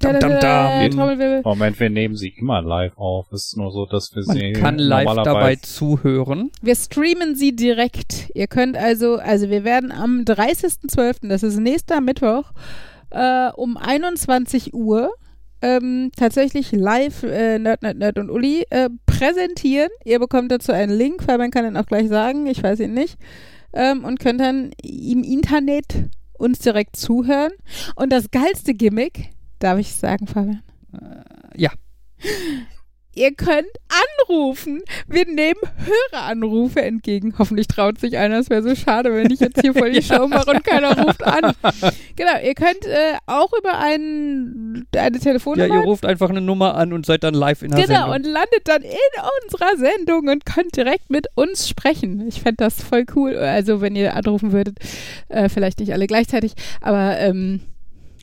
Da, 0.00 0.14
da, 0.14 0.18
dam, 0.18 0.30
da, 0.30 0.38
dam. 0.40 0.90
Trommelwirbel. 0.90 1.42
Moment, 1.44 1.78
wir 1.78 1.90
nehmen 1.90 2.16
sie 2.16 2.30
immer 2.30 2.62
live 2.62 2.96
auf. 2.96 3.30
Es 3.32 3.48
ist 3.48 3.56
nur 3.58 3.70
so, 3.70 3.84
dass 3.84 4.14
wir 4.14 4.24
Man 4.26 4.36
sie 4.36 4.52
kann 4.54 4.78
live 4.78 5.14
dabei 5.24 5.56
zuhören. 5.56 6.50
Wir 6.62 6.74
streamen 6.74 7.36
sie 7.36 7.54
direkt. 7.54 8.30
Ihr 8.34 8.46
könnt 8.46 8.78
also, 8.78 9.16
also 9.16 9.50
wir 9.50 9.62
werden 9.62 9.92
am 9.92 10.20
30.12., 10.22 11.28
das 11.28 11.42
ist 11.42 11.58
nächster 11.58 12.00
Mittwoch, 12.00 12.52
äh, 13.10 13.50
um 13.50 13.76
21 13.76 14.72
Uhr 14.72 15.12
ähm, 15.62 16.10
tatsächlich 16.16 16.72
live 16.72 17.22
äh, 17.22 17.58
Nerd, 17.58 17.82
Nerd, 17.82 17.98
Nerd 17.98 18.18
und 18.18 18.30
Uli 18.30 18.64
äh, 18.70 18.88
präsentieren. 19.04 19.90
Ihr 20.04 20.18
bekommt 20.18 20.50
dazu 20.50 20.72
einen 20.72 20.96
Link, 20.96 21.22
Fabian 21.22 21.50
kann 21.50 21.66
ihn 21.66 21.76
auch 21.76 21.86
gleich 21.86 22.08
sagen, 22.08 22.46
ich 22.46 22.62
weiß 22.62 22.80
ihn 22.80 22.94
nicht. 22.94 23.18
Ähm, 23.72 24.04
und 24.04 24.18
könnt 24.18 24.40
dann 24.40 24.70
im 24.82 25.22
Internet 25.22 26.08
uns 26.38 26.58
direkt 26.60 26.96
zuhören. 26.96 27.52
Und 27.94 28.10
das 28.10 28.30
geilste 28.30 28.74
Gimmick, 28.74 29.30
darf 29.60 29.78
ich 29.78 29.94
sagen, 29.94 30.26
Fabian? 30.26 30.62
ja. 31.56 31.70
Ihr 33.12 33.34
könnt 33.34 33.66
anrufen. 34.28 34.82
Wir 35.08 35.26
nehmen 35.26 35.58
Höreranrufe 36.12 36.80
entgegen. 36.80 37.34
Hoffentlich 37.38 37.66
traut 37.66 37.98
sich 37.98 38.16
einer. 38.16 38.38
Es 38.38 38.50
wäre 38.50 38.62
so 38.62 38.76
schade, 38.76 39.12
wenn 39.12 39.28
ich 39.32 39.40
jetzt 39.40 39.60
hier 39.60 39.74
voll 39.74 39.90
die 39.90 40.02
Show 40.02 40.28
mache 40.28 40.52
und 40.52 40.62
keiner 40.62 40.96
ruft 40.96 41.24
an. 41.24 41.52
Genau, 42.14 42.38
ihr 42.42 42.54
könnt 42.54 42.86
äh, 42.86 43.14
auch 43.26 43.52
über 43.58 43.78
ein, 43.78 44.86
eine 44.96 45.12
Ja, 45.16 45.18
Telefonnummer. 45.18 45.74
ihr 45.74 45.80
ruft 45.80 46.06
einfach 46.06 46.30
eine 46.30 46.40
Nummer 46.40 46.76
an 46.76 46.92
und 46.92 47.04
seid 47.04 47.24
dann 47.24 47.34
live 47.34 47.62
in 47.62 47.72
der 47.72 47.84
genau, 47.84 48.12
Sendung. 48.12 48.14
und 48.14 48.32
landet 48.32 48.62
dann 48.64 48.82
in 48.82 48.90
unserer 49.44 49.76
Sendung 49.76 50.28
und 50.28 50.46
könnt 50.46 50.76
direkt 50.76 51.10
mit 51.10 51.26
uns 51.34 51.68
sprechen. 51.68 52.26
Ich 52.28 52.40
fände 52.42 52.58
das 52.58 52.80
voll 52.80 53.04
cool. 53.16 53.36
Also, 53.36 53.80
wenn 53.80 53.96
ihr 53.96 54.14
anrufen 54.14 54.52
würdet, 54.52 54.78
äh, 55.28 55.48
vielleicht 55.48 55.80
nicht 55.80 55.92
alle 55.92 56.06
gleichzeitig, 56.06 56.52
aber 56.80 57.18
ähm, 57.18 57.60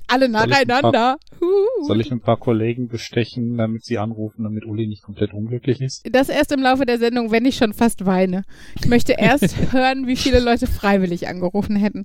alle 0.07 0.31
Soll 0.31 0.49
ich 0.49 0.55
ein 0.55 0.67
nacheinander. 0.67 1.17
Soll 1.83 2.01
ich 2.01 2.11
ein 2.11 2.21
paar 2.21 2.37
Kollegen 2.37 2.87
bestechen, 2.87 3.57
damit 3.57 3.85
sie 3.85 3.97
anrufen, 3.97 4.43
damit 4.43 4.65
Uli 4.65 4.87
nicht 4.87 5.03
komplett 5.03 5.33
unglücklich 5.33 5.81
ist? 5.81 6.05
Das 6.11 6.29
erst 6.29 6.51
im 6.51 6.61
Laufe 6.61 6.85
der 6.85 6.97
Sendung, 6.97 7.31
wenn 7.31 7.45
ich 7.45 7.57
schon 7.57 7.73
fast 7.73 8.05
weine. 8.05 8.43
Ich 8.79 8.87
möchte 8.87 9.13
erst 9.13 9.55
hören, 9.71 10.07
wie 10.07 10.15
viele 10.15 10.39
Leute 10.39 10.67
freiwillig 10.67 11.27
angerufen 11.27 11.75
hätten. 11.75 12.03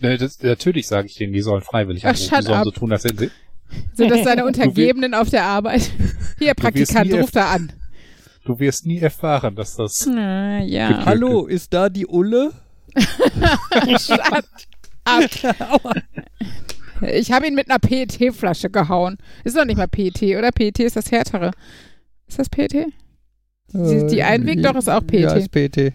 Ne, 0.00 0.18
das, 0.18 0.42
natürlich 0.42 0.86
sage 0.86 1.06
ich 1.06 1.14
denen, 1.14 1.32
die 1.32 1.40
sollen 1.40 1.62
freiwillig 1.62 2.04
Ach, 2.04 2.10
anrufen. 2.10 2.36
Die 2.38 2.44
sollen 2.44 2.58
up. 2.58 2.64
so 2.64 2.70
tun, 2.72 2.92
als 2.92 3.04
hätten 3.04 3.18
sie. 3.18 3.30
Sind 3.94 4.10
das 4.10 4.24
seine 4.24 4.44
Untergebenen 4.46 5.14
auf 5.14 5.30
der 5.30 5.44
Arbeit? 5.44 5.90
Hier, 6.38 6.54
Praktikant, 6.54 7.12
ruf 7.14 7.30
da 7.30 7.52
an. 7.52 7.72
Du 8.44 8.58
wirst 8.58 8.84
nie 8.84 8.98
erfahren, 8.98 9.54
dass 9.54 9.76
das. 9.76 10.06
Na, 10.06 10.60
ja. 10.62 11.04
Hallo, 11.06 11.46
ist 11.46 11.72
da 11.72 11.88
die 11.88 12.06
Ulle? 12.06 12.52
Shut 13.98 14.20
up. 14.20 14.44
Ich 17.02 17.32
habe 17.32 17.46
ihn 17.46 17.54
mit 17.54 17.70
einer 17.70 17.78
PET-Flasche 17.78 18.70
gehauen. 18.70 19.16
Ist 19.44 19.56
doch 19.56 19.64
nicht 19.64 19.76
mal 19.76 19.88
PET, 19.88 20.22
oder? 20.36 20.50
PET 20.52 20.78
ist 20.80 20.96
das 20.96 21.10
härtere. 21.10 21.50
Ist 22.26 22.38
das 22.38 22.48
PET? 22.48 22.86
Die- 23.72 24.06
die 24.06 24.22
Einweg 24.22 24.62
doch 24.62 24.76
ist 24.76 24.88
auch 24.88 25.04
PET. 25.06 25.20
Ja, 25.22 25.32
ist 25.34 25.50
PET. 25.50 25.92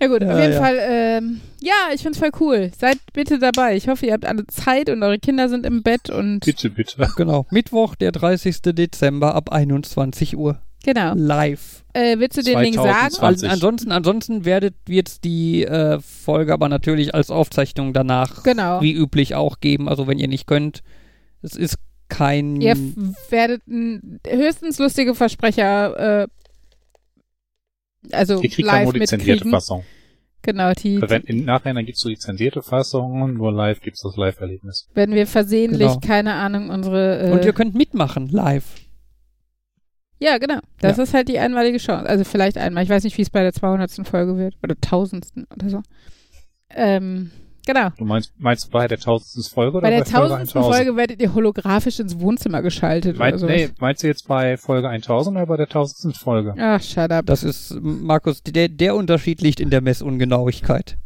Na 0.00 0.08
gut, 0.08 0.22
auf 0.24 0.30
Ja, 0.30 0.40
jeden 0.40 0.52
ja. 0.54 0.58
Fall, 0.60 0.78
ähm, 0.80 1.40
ja, 1.60 1.74
ich 1.94 2.02
find's 2.02 2.18
voll 2.18 2.30
cool. 2.40 2.72
Seid 2.76 2.98
bitte 3.12 3.38
dabei. 3.38 3.76
Ich 3.76 3.86
hoffe, 3.88 4.06
ihr 4.06 4.14
habt 4.14 4.24
alle 4.24 4.46
Zeit 4.48 4.90
und 4.90 5.02
eure 5.02 5.18
Kinder 5.18 5.48
sind 5.48 5.64
im 5.64 5.82
Bett 5.84 6.10
und 6.10 6.40
Bitte, 6.40 6.70
bitte. 6.70 7.06
Genau. 7.16 7.46
Mittwoch, 7.50 7.94
der 7.94 8.10
30. 8.10 8.62
Dezember 8.74 9.34
ab 9.36 9.52
21 9.52 10.36
Uhr. 10.36 10.58
Genau. 10.82 11.14
Live. 11.14 11.84
Äh, 11.94 12.18
willst 12.18 12.38
du 12.38 12.42
den 12.42 12.58
Link 12.60 12.74
sagen? 12.76 13.10
2020. 13.10 13.44
An, 13.48 13.52
ansonsten, 13.54 13.92
ansonsten 13.92 14.44
werdet 14.44 14.74
jetzt 14.88 15.24
die 15.24 15.64
äh, 15.64 16.00
Folge 16.00 16.52
aber 16.52 16.68
natürlich 16.68 17.14
als 17.14 17.30
Aufzeichnung 17.30 17.92
danach 17.92 18.42
Genau. 18.44 18.80
wie 18.80 18.92
üblich 18.92 19.34
auch 19.34 19.60
geben. 19.60 19.88
Also 19.88 20.06
wenn 20.06 20.18
ihr 20.18 20.28
nicht 20.28 20.46
könnt, 20.46 20.82
es 21.42 21.54
ist 21.56 21.76
kein 22.08 22.60
Ihr 22.60 22.76
werdet 23.30 23.62
höchstens 24.26 24.78
lustige 24.78 25.14
Versprecher, 25.14 26.22
äh, 26.22 26.28
also 28.12 28.42
Ihr 28.42 28.50
kriegt 28.50 28.68
dann 28.68 28.74
live 28.76 28.84
nur 28.84 28.92
die 28.94 29.06
zensierte. 29.06 29.48
Fassung. 29.48 29.84
Genau, 30.44 30.72
die, 30.72 31.00
Wenn, 31.00 31.22
Im 31.22 31.44
Nachhinein 31.44 31.86
gibt's 31.86 32.00
so 32.00 32.08
die 32.08 32.18
zensierte 32.18 32.62
Fassung, 32.62 33.34
nur 33.34 33.52
live 33.52 33.80
gibt's 33.80 34.02
das 34.02 34.16
Live-Erlebnis. 34.16 34.88
wenn 34.92 35.12
wir 35.12 35.26
versehentlich, 35.28 35.86
Genau. 35.88 36.00
keine 36.00 36.34
Ahnung, 36.34 36.70
unsere, 36.70 37.28
äh, 37.28 37.30
und 37.30 37.44
ihr 37.44 37.52
könnt 37.52 37.74
mitmachen 37.76 38.28
live. 38.28 38.64
Ja, 40.22 40.38
genau. 40.38 40.58
Das 40.80 40.96
Ja. 40.96 41.02
ist 41.02 41.14
halt 41.14 41.28
die 41.28 41.38
einmalige 41.38 41.78
Chance. 41.78 42.08
Also 42.08 42.24
vielleicht 42.24 42.56
einmal. 42.58 42.82
Ich 42.84 42.88
weiß 42.90 43.04
nicht, 43.04 43.16
wie 43.18 43.22
es 43.22 43.30
bei 43.30 43.42
der 43.42 43.52
200. 43.52 44.06
Folge 44.06 44.36
wird. 44.36 44.54
Oder 44.62 44.76
1000. 44.80 45.26
oder 45.54 45.68
so. 45.68 45.82
Ähm, 46.70 47.30
genau. 47.66 47.90
Du 47.98 48.04
meinst, 48.04 48.32
meinst 48.38 48.66
du 48.66 48.70
bei 48.70 48.88
der 48.88 48.98
tausendsten 48.98 49.42
Folge 49.44 49.78
oder 49.78 49.82
Bei 49.86 49.90
der 49.90 49.98
bei 50.00 50.04
Folge 50.06 50.34
1000. 50.36 50.56
1000? 50.56 50.74
Folge 50.76 50.96
werdet 50.96 51.20
ihr 51.20 51.34
holographisch 51.34 52.00
ins 52.00 52.18
Wohnzimmer 52.18 52.62
geschaltet 52.62 53.18
Mein, 53.18 53.32
oder 53.34 53.38
sowas. 53.40 53.54
nee, 53.56 53.68
meinst 53.78 54.02
du 54.02 54.06
jetzt 54.06 54.26
bei 54.26 54.56
Folge 54.56 54.88
1000 54.88 55.36
oder 55.36 55.46
bei 55.46 55.56
der 55.58 55.68
tausendsten 55.68 56.14
Folge? 56.14 56.54
Ach, 56.58 56.82
shut 56.82 57.10
up. 57.10 57.26
Das 57.26 57.42
ist, 57.44 57.74
Markus, 57.82 58.42
der, 58.42 58.68
der 58.68 58.94
Unterschied 58.96 59.42
liegt 59.42 59.60
in 59.60 59.70
der 59.70 59.80
Messungenauigkeit. 59.82 60.96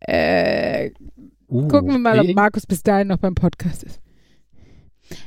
Äh, 0.00 0.90
Uh, 1.52 1.66
gucken 1.66 1.90
wir 1.90 1.98
mal, 1.98 2.20
ob 2.20 2.32
Markus 2.32 2.64
bis 2.64 2.80
dahin 2.84 3.08
noch 3.08 3.18
beim 3.18 3.34
Podcast 3.34 3.82
ist. 3.82 3.99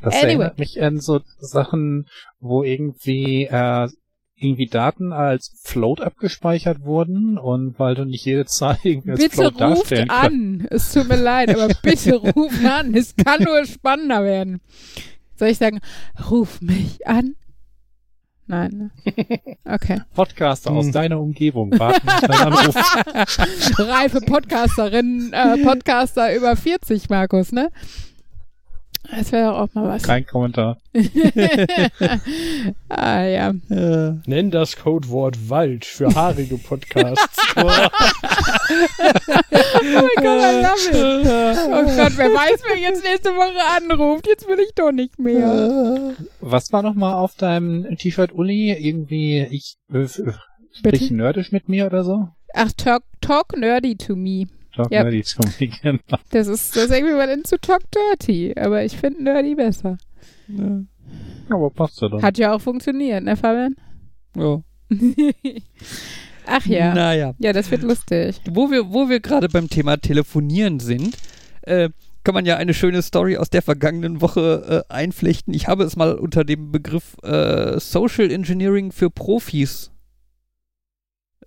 Das 0.01 0.13
Anyway. 0.15 0.27
erinnert 0.27 0.59
mich 0.59 0.81
an 0.81 0.99
so 0.99 1.21
Sachen, 1.39 2.07
wo 2.39 2.63
irgendwie 2.63 3.45
äh, 3.45 3.88
irgendwie 4.36 4.67
Daten 4.67 5.13
als 5.13 5.51
Float 5.63 6.01
abgespeichert 6.01 6.81
wurden 6.81 7.38
und 7.38 7.79
weil 7.79 7.95
du 7.95 8.03
nicht 8.05 8.25
jede 8.25 8.45
Zahl 8.45 8.77
irgendwie 8.84 9.11
als 9.11 9.19
Bitte 9.21 9.36
Float 9.36 9.53
ruft 9.53 9.61
darstellen 9.61 10.07
kannst. 10.09 10.25
an. 10.25 10.67
Es 10.69 10.91
tut 10.93 11.07
mir 11.07 11.15
leid, 11.21 11.49
aber 11.49 11.67
bitte 11.81 12.15
ruft 12.15 12.65
an. 12.65 12.93
Es 12.93 13.15
kann 13.15 13.43
nur 13.43 13.65
spannender 13.65 14.23
werden. 14.23 14.59
Soll 15.36 15.47
ich 15.49 15.57
sagen, 15.57 15.79
ruf 16.29 16.61
mich 16.61 17.05
an? 17.07 17.36
Nein. 18.45 18.91
ne? 19.05 19.39
Okay. 19.63 20.01
Podcaster 20.13 20.71
aus 20.71 20.88
Hm. 20.88 20.91
deiner 20.91 21.19
Umgebung 21.21 21.71
warten 21.79 22.07
auf 22.09 22.19
deinen 22.21 22.53
Anruf. 22.53 22.75
Reife 23.79 24.19
Podcasterin, 24.19 25.31
äh, 25.31 25.63
Podcaster 25.63 26.36
über 26.36 26.55
40, 26.57 27.09
Markus, 27.09 27.53
ne? 27.53 27.69
Das 29.11 29.31
wäre 29.31 29.51
doch 29.51 29.59
auch 29.59 29.73
mal 29.73 29.87
was. 29.87 30.03
Kein 30.03 30.25
Kommentar. 30.25 30.77
ah, 32.89 33.23
ja. 33.23 33.53
Äh, 33.69 34.13
Nenn 34.25 34.49
das 34.49 34.77
Codewort 34.77 35.49
Wald 35.49 35.85
für 35.85 36.13
haarige 36.13 36.57
Podcasts. 36.57 37.37
Oh 38.65 39.91
mein 39.91 40.23
Gott, 40.23 40.39
I. 40.53 40.95
Oh 41.67 41.83
Gott, 41.83 42.13
wer 42.17 42.29
weiß, 42.29 42.61
wer 42.67 42.77
jetzt 42.77 43.03
nächste 43.03 43.29
Woche 43.31 43.59
anruft. 43.77 44.25
Jetzt 44.25 44.47
will 44.47 44.59
ich 44.59 44.73
doch 44.73 44.91
nicht 44.91 45.19
mehr. 45.19 46.13
Was 46.39 46.71
war 46.71 46.81
noch 46.81 46.93
mal 46.95 47.13
auf 47.13 47.35
deinem 47.35 47.97
T-Shirt, 47.97 48.33
Uli? 48.33 48.71
Irgendwie, 48.71 49.41
ich 49.51 49.77
äh, 49.93 50.07
sprich 50.07 50.31
Bitte? 50.81 51.13
nerdisch 51.13 51.51
mit 51.51 51.69
mir 51.69 51.85
oder 51.85 52.03
so? 52.03 52.29
Ach, 52.53 52.71
talk, 52.71 53.03
talk 53.21 53.57
nerdy 53.57 53.95
to 53.95 54.15
me. 54.15 54.47
Talk 54.76 54.91
Ja. 54.91 55.03
nerdy 55.03 55.24
me, 55.59 55.67
genau. 55.82 55.99
Das 56.32 56.47
ist 56.47 56.76
das 56.76 56.89
Äquivalent 56.89 57.45
zu 57.47 57.59
talk 57.59 57.84
dirty. 57.91 58.53
Aber 58.57 58.84
ich 58.84 58.97
finde 58.97 59.24
nerdy 59.24 59.55
besser. 59.55 59.97
Aber 61.49 61.69
passt 61.69 62.01
ja 62.01 62.09
dann. 62.09 62.21
Hat 62.21 62.38
ja 62.38 62.53
auch 62.53 62.61
funktioniert, 62.61 63.24
ne, 63.24 63.38
Fabian? 63.38 63.76
ja. 64.36 64.61
Ach 66.45 66.65
ja. 66.65 66.93
Naja. 66.93 67.34
Ja, 67.39 67.53
das 67.53 67.71
wird 67.71 67.84
lustig. 67.84 68.41
Wo 68.49 68.69
wir, 68.69 68.91
wo 68.91 69.09
wir 69.09 69.19
gerade 69.19 69.47
beim 69.47 69.69
Thema 69.69 69.97
Telefonieren 69.97 70.80
sind, 70.80 71.15
äh, 71.61 71.89
kann 72.24 72.36
man 72.36 72.45
ja 72.45 72.57
eine 72.57 72.74
schöne 72.74 73.01
Story 73.01 73.38
aus 73.38 73.49
der 73.49 73.61
vergangenen 73.61 74.21
Woche 74.21 74.84
äh, 74.89 74.93
einflechten. 74.93 75.53
Ich 75.53 75.67
habe 75.67 75.84
es 75.84 75.95
mal 75.95 76.13
unter 76.15 76.43
dem 76.43 76.71
Begriff 76.71 77.15
äh, 77.24 77.80
Social 77.80 78.30
Engineering 78.32 78.91
für 78.91 79.09
Profis 79.09 79.91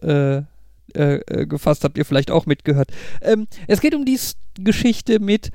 äh, 0.00 0.42
äh, 0.94 1.16
äh, 1.16 1.46
gefasst, 1.46 1.84
habt 1.84 1.98
ihr 1.98 2.04
vielleicht 2.04 2.30
auch 2.30 2.46
mitgehört. 2.46 2.90
Ähm, 3.22 3.46
es 3.66 3.80
geht 3.80 3.94
um 3.94 4.04
die 4.04 4.14
S 4.14 4.36
Geschichte 4.58 5.20
mit 5.20 5.50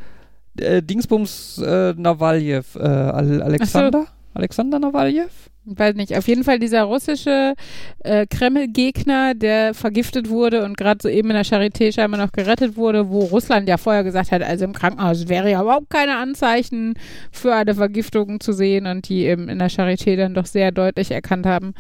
äh, 0.59 0.83
Dingsbums 0.83 1.57
äh, 1.57 1.93
Nawaljew, 1.97 2.63
äh, 2.75 2.79
Al 2.79 3.41
Alexander? 3.41 4.07
Alexander 4.33 4.79
Nawaljew? 4.79 5.27
weiß 5.63 5.95
nicht, 5.95 6.17
auf 6.17 6.27
jeden 6.27 6.43
Fall 6.43 6.59
dieser 6.59 6.83
russische 6.83 7.53
äh, 7.99 8.25
Kreml-Gegner, 8.25 9.35
der 9.35 9.73
vergiftet 9.73 10.29
wurde 10.29 10.65
und 10.65 10.75
gerade 10.75 10.99
soeben 11.01 11.29
in 11.29 11.35
der 11.35 11.45
Charité 11.45 11.93
scheinbar 11.93 12.19
noch 12.19 12.31
gerettet 12.31 12.77
wurde, 12.77 13.09
wo 13.09 13.19
Russland 13.19 13.69
ja 13.69 13.77
vorher 13.77 14.03
gesagt 14.03 14.31
hat, 14.31 14.41
also 14.41 14.65
im 14.65 14.73
Krankenhaus 14.73 15.27
wäre 15.29 15.51
ja 15.51 15.61
überhaupt 15.61 15.89
keine 15.89 16.17
Anzeichen 16.17 16.95
für 17.31 17.53
eine 17.53 17.75
Vergiftung 17.75 18.39
zu 18.39 18.53
sehen 18.53 18.87
und 18.87 19.07
die 19.07 19.25
eben 19.25 19.49
in 19.49 19.59
der 19.59 19.69
Charité 19.69 20.15
dann 20.15 20.33
doch 20.33 20.47
sehr 20.47 20.71
deutlich 20.71 21.11
erkannt 21.11 21.45
haben, 21.45 21.73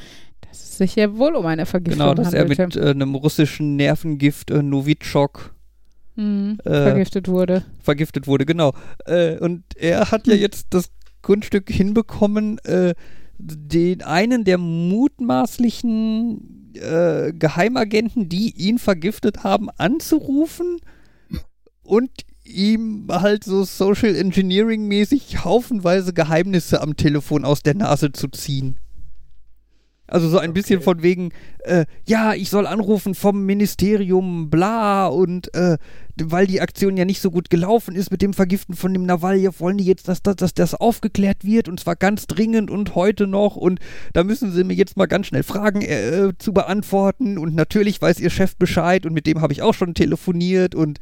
dass 0.47 0.59
es 0.63 0.77
sich 0.77 0.95
ja 0.95 1.15
wohl 1.17 1.35
um 1.35 1.45
eine 1.45 1.65
Vergiftung 1.65 1.99
Genau, 1.99 2.13
dass 2.13 2.33
er 2.33 2.41
handelte. 2.41 2.65
mit 2.67 2.75
äh, 2.75 2.89
einem 2.89 3.15
russischen 3.15 3.75
Nervengift 3.75 4.51
äh, 4.51 4.61
Novichok 4.63 5.53
Mhm, 6.17 6.57
äh, 6.65 6.69
vergiftet 6.69 7.29
wurde. 7.29 7.63
vergiftet 7.81 8.27
wurde, 8.27 8.45
genau. 8.45 8.73
Äh, 9.05 9.37
und 9.39 9.63
er 9.77 10.11
hat 10.11 10.27
ja 10.27 10.35
jetzt 10.35 10.67
das 10.71 10.91
Kunststück 11.21 11.69
hinbekommen, 11.71 12.57
äh, 12.65 12.93
den 13.37 14.01
einen 14.01 14.43
der 14.43 14.57
mutmaßlichen 15.51 16.73
äh, 16.75 17.31
Geheimagenten, 17.33 18.29
die 18.29 18.53
ihn 18.55 18.77
vergiftet 18.77 19.43
haben, 19.43 19.69
anzurufen 19.77 20.77
und 21.83 22.09
ihm 22.43 23.07
halt 23.09 23.43
so 23.43 23.63
Social 23.63 24.15
Engineering 24.15 24.87
mäßig 24.87 25.43
haufenweise 25.45 26.13
Geheimnisse 26.13 26.81
am 26.81 26.97
Telefon 26.97 27.45
aus 27.45 27.61
der 27.63 27.75
Nase 27.75 28.11
zu 28.11 28.27
ziehen. 28.27 28.77
Also 30.11 30.27
so 30.27 30.39
ein 30.39 30.53
bisschen 30.53 30.81
von 30.81 31.01
wegen, 31.01 31.31
äh, 31.59 31.85
ja, 32.05 32.33
ich 32.33 32.49
soll 32.49 32.67
anrufen 32.67 33.15
vom 33.15 33.45
Ministerium, 33.45 34.49
bla, 34.49 35.07
und 35.07 35.53
äh, 35.55 35.77
weil 36.21 36.47
die 36.47 36.59
Aktion 36.59 36.97
ja 36.97 37.05
nicht 37.05 37.21
so 37.21 37.31
gut 37.31 37.49
gelaufen 37.49 37.95
ist 37.95 38.11
mit 38.11 38.21
dem 38.21 38.33
Vergiften 38.33 38.75
von 38.75 38.93
dem 38.93 39.05
Nawaljew, 39.05 39.53
wollen 39.59 39.77
die 39.77 39.85
jetzt, 39.85 40.09
dass, 40.09 40.21
dass, 40.21 40.35
dass 40.35 40.53
das 40.53 40.75
aufgeklärt 40.75 41.45
wird 41.45 41.69
und 41.69 41.79
zwar 41.79 41.95
ganz 41.95 42.27
dringend 42.27 42.69
und 42.69 42.93
heute 42.93 43.25
noch 43.25 43.55
und 43.55 43.79
da 44.11 44.25
müssen 44.25 44.51
sie 44.51 44.65
mir 44.65 44.73
jetzt 44.73 44.97
mal 44.97 45.07
ganz 45.07 45.27
schnell 45.27 45.43
Fragen 45.43 45.81
äh, 45.81 46.33
zu 46.37 46.51
beantworten 46.51 47.37
und 47.37 47.55
natürlich 47.55 48.01
weiß 48.01 48.19
ihr 48.19 48.29
Chef 48.29 48.57
Bescheid 48.57 49.05
und 49.05 49.13
mit 49.13 49.25
dem 49.25 49.41
habe 49.41 49.53
ich 49.53 49.61
auch 49.61 49.73
schon 49.73 49.93
telefoniert 49.93 50.75
und 50.75 50.99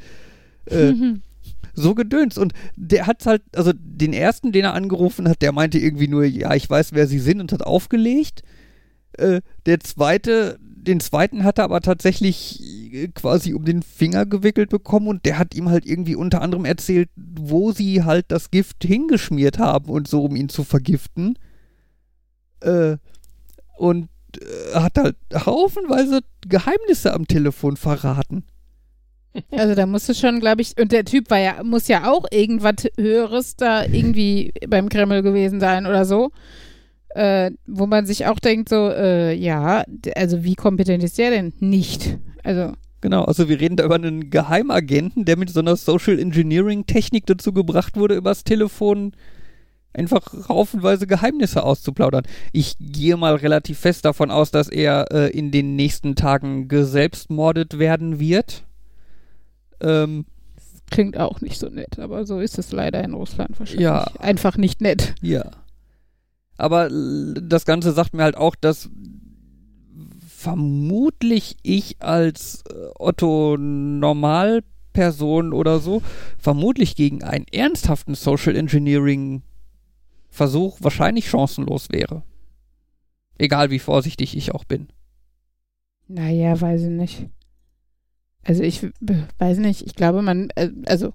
äh, 0.68 0.94
so 1.74 1.96
gedöns. 1.96 2.38
Und 2.38 2.54
der 2.76 3.08
hat 3.08 3.26
halt, 3.26 3.42
also 3.56 3.72
den 3.76 4.14
ersten, 4.14 4.52
den 4.52 4.66
er 4.66 4.74
angerufen 4.74 5.28
hat, 5.28 5.42
der 5.42 5.52
meinte 5.52 5.80
irgendwie 5.80 6.08
nur, 6.08 6.26
ja, 6.26 6.54
ich 6.54 6.70
weiß, 6.70 6.94
wer 6.94 7.08
sie 7.08 7.20
sind 7.20 7.42
und 7.42 7.52
hat 7.52 7.64
aufgelegt. 7.64 8.44
Äh, 9.20 9.42
der 9.66 9.80
zweite, 9.80 10.58
den 10.62 11.00
zweiten 11.00 11.44
hat 11.44 11.58
er 11.58 11.66
aber 11.66 11.82
tatsächlich 11.82 12.62
äh, 12.94 13.08
quasi 13.10 13.54
um 13.54 13.66
den 13.66 13.84
Finger 13.84 14.26
gewickelt 14.26 14.70
bekommen 14.70 15.08
und 15.08 15.26
der 15.26 15.38
hat 15.38 15.54
ihm 15.54 15.70
halt 15.70 15.86
irgendwie 15.86 16.16
unter 16.16 16.42
anderem 16.42 16.66
erzählt, 16.66 17.10
wo 17.16 17.72
sie 17.72 18.04
halt 18.04 18.26
das 18.30 18.52
Gift 18.52 18.84
hingeschmiert 18.84 19.60
haben 19.60 19.90
und 19.90 20.08
so, 20.08 20.24
um 20.26 20.36
ihn 20.36 20.50
zu 20.50 20.64
vergiften. 20.64 21.38
Äh, 22.62 22.98
und 23.78 24.10
äh, 24.38 24.76
hat 24.76 24.98
halt 24.98 25.16
haufenweise 25.34 26.22
Geheimnisse 26.48 27.14
am 27.14 27.28
Telefon 27.28 27.78
verraten. 27.78 28.44
Also 29.52 29.76
da 29.76 29.86
musste 29.86 30.16
schon, 30.16 30.40
glaube 30.40 30.62
ich, 30.62 30.80
und 30.80 30.92
der 30.92 31.06
Typ 31.06 31.30
war 31.30 31.38
ja, 31.38 31.64
muss 31.64 31.88
ja 31.88 32.12
auch 32.12 32.26
irgendwas 32.32 32.76
Höheres 32.98 33.56
da 33.56 33.84
irgendwie 33.84 34.54
beim 34.68 34.90
Kreml 34.90 35.22
gewesen 35.22 35.60
sein 35.60 35.86
oder 35.86 36.06
so. 36.06 36.32
Äh, 37.16 37.52
wo 37.66 37.88
man 37.88 38.06
sich 38.06 38.28
auch 38.28 38.40
denkt, 38.40 38.70
so, 38.70 38.90
äh, 38.90 39.34
ja, 39.34 39.84
also 40.16 40.44
wie 40.44 40.56
kompetent 40.56 41.04
ist 41.04 41.18
der 41.18 41.32
denn? 41.32 41.54
Nicht. 41.60 42.18
Also, 42.44 42.74
Genau, 43.02 43.24
also 43.24 43.48
wir 43.48 43.60
reden 43.62 43.78
da 43.78 43.86
über 43.86 43.96
einen 43.96 44.30
Geheimagenten, 44.30 45.24
der 45.24 45.38
mit 45.38 45.50
so 45.50 45.62
einer 45.62 45.78
Social 45.78 46.20
Engineering 46.20 46.86
Technik 46.86 47.26
dazu 47.28 47.54
gebracht 47.54 47.96
wurde, 47.96 48.16
übers 48.16 48.44
Telefon 48.44 49.14
einfach 49.94 50.50
haufenweise 50.50 51.08
Geheimnisse 51.08 51.64
auszuplaudern. 51.64 52.24
Ich 52.52 52.76
gehe 52.80 53.18
mal 53.18 53.36
relativ 53.36 53.80
fest 53.80 54.06
davon 54.06 54.32
aus, 54.32 54.52
dass 54.52 54.68
er 54.68 55.12
äh, 55.12 55.30
in 55.30 55.52
den 55.52 55.76
nächsten 55.76 56.16
Tagen 56.16 56.68
geselbstmordet 56.68 57.80
werden 57.80 58.20
wird. 58.20 58.66
Ähm, 59.82 60.26
klingt 60.92 61.18
auch 61.18 61.42
nicht 61.42 61.58
so 61.58 61.70
nett, 61.70 62.00
aber 62.00 62.26
so 62.26 62.40
ist 62.40 62.60
es 62.60 62.72
leider 62.72 63.04
in 63.04 63.14
Russland 63.14 63.60
wahrscheinlich. 63.60 63.84
Ja. 63.84 64.06
Einfach 64.20 64.58
nicht 64.58 64.82
nett. 64.82 65.16
Ja. 65.22 65.52
Aber 66.60 66.90
das 66.90 67.66
Ganze 67.66 67.94
sagt 67.94 68.14
mir 68.14 68.24
halt 68.24 68.36
auch, 68.36 68.54
dass 68.54 68.90
vermutlich 70.28 71.56
ich 71.64 72.02
als 72.02 72.64
äh, 72.70 72.90
Otto 73.00 73.56
Normalperson 73.58 75.54
oder 75.54 75.80
so 75.80 76.02
vermutlich 76.38 76.98
gegen 76.98 77.24
einen 77.24 77.46
ernsthaften 77.50 78.14
Social 78.14 78.58
Engineering 78.58 79.42
Versuch 80.30 80.80
wahrscheinlich 80.82 81.30
chancenlos 81.30 81.92
wäre. 81.92 82.24
Egal 83.38 83.72
wie 83.72 83.80
vorsichtig 83.80 84.36
ich 84.36 84.54
auch 84.54 84.66
bin. 84.66 84.90
Naja, 86.10 86.60
weiß 86.60 86.82
ich 86.82 86.90
nicht. 86.90 87.30
Also 88.44 88.64
ich 88.64 88.86
weiß 89.38 89.60
nicht, 89.60 89.86
ich 89.86 89.96
glaube, 89.96 90.22
man, 90.22 90.50
äh, 90.56 90.72
also 90.88 91.14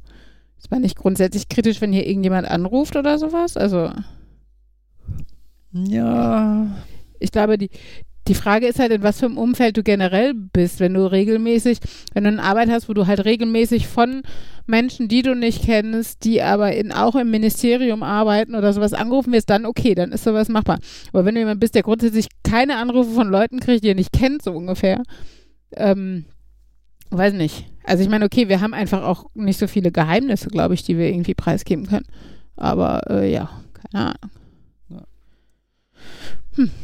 ist 0.57 0.71
man 0.71 0.81
nicht 0.81 0.97
grundsätzlich 0.97 1.51
kritisch, 1.51 1.83
wenn 1.83 1.93
hier 1.93 2.07
irgendjemand 2.07 2.49
anruft 2.49 2.97
oder 2.97 3.19
sowas? 3.19 3.59
Also 3.59 3.93
Ja. 5.75 6.67
ich 7.19 7.33
glaube, 7.33 7.59
die, 7.59 7.71
die 8.29 8.35
Frage 8.35 8.67
ist 8.67 8.79
halt, 8.79 8.93
in 8.93 9.03
was 9.03 9.21
für 9.21 9.27
einem 9.27 9.37
Umfeld 9.37 9.77
du 9.77 9.83
generell 9.83 10.33
bist, 10.35 10.81
wenn 10.81 10.95
du 10.95 11.11
regelmäßig, 11.11 11.79
wenn 12.15 12.25
du 12.25 12.31
eine 12.31 12.43
Arbeit 12.43 12.71
hast, 12.71 12.89
wo 12.89 12.95
du 12.95 13.07
halt 13.07 13.25
regelmäßig 13.25 13.87
von 13.87 14.23
Menschen, 14.67 15.09
die 15.09 15.23
du 15.23 15.35
nicht 15.35 15.65
kennst, 15.65 16.25
die 16.25 16.41
aber 16.41 16.75
in, 16.75 16.91
auch 16.91 17.17
im 17.17 17.31
Ministerium 17.31 18.03
arbeiten 18.03 18.55
oder 18.55 18.73
sowas 18.73 18.95
angerufen 18.95 19.33
wirst, 19.33 19.51
dann 19.51 19.67
okay, 19.67 19.95
dann 19.95 20.13
ist 20.13 20.25
sowas 20.25 20.49
machbar. 20.49 20.79
Aber 21.13 21.25
wenn 21.27 21.35
du 21.35 21.41
jemand 21.41 21.61
bist, 21.61 21.75
der 21.75 21.83
grundsätzlich 21.83 22.29
keine 22.45 22.77
Anrufe 22.77 23.11
von 23.11 23.29
Leuten 23.29 23.61
kriegt, 23.61 23.85
die 23.85 23.89
er 23.89 23.95
nicht 23.95 24.13
kennt, 24.13 24.43
so 24.43 24.53
ungefähr, 24.53 25.03
ähm, 25.77 26.25
weiß 27.11 27.35
nicht. 27.35 27.67
Also 27.85 28.03
ich 28.03 28.09
meine, 28.09 28.25
okay, 28.25 28.49
wir 28.49 28.63
haben 28.63 28.73
einfach 28.73 29.03
auch 29.03 29.27
nicht 29.35 29.59
so 29.59 29.67
viele 29.67 29.93
Geheimnisse, 29.93 30.49
glaube 30.49 30.73
ich, 30.73 30.83
die 30.83 30.97
wir 30.97 31.09
irgendwie 31.09 31.35
preisgeben 31.35 31.87
können. 31.87 32.07
Aber 32.57 33.03
äh, 33.11 33.31
ja, 33.31 33.51
keine 33.75 34.07
Ahnung. 34.07 34.44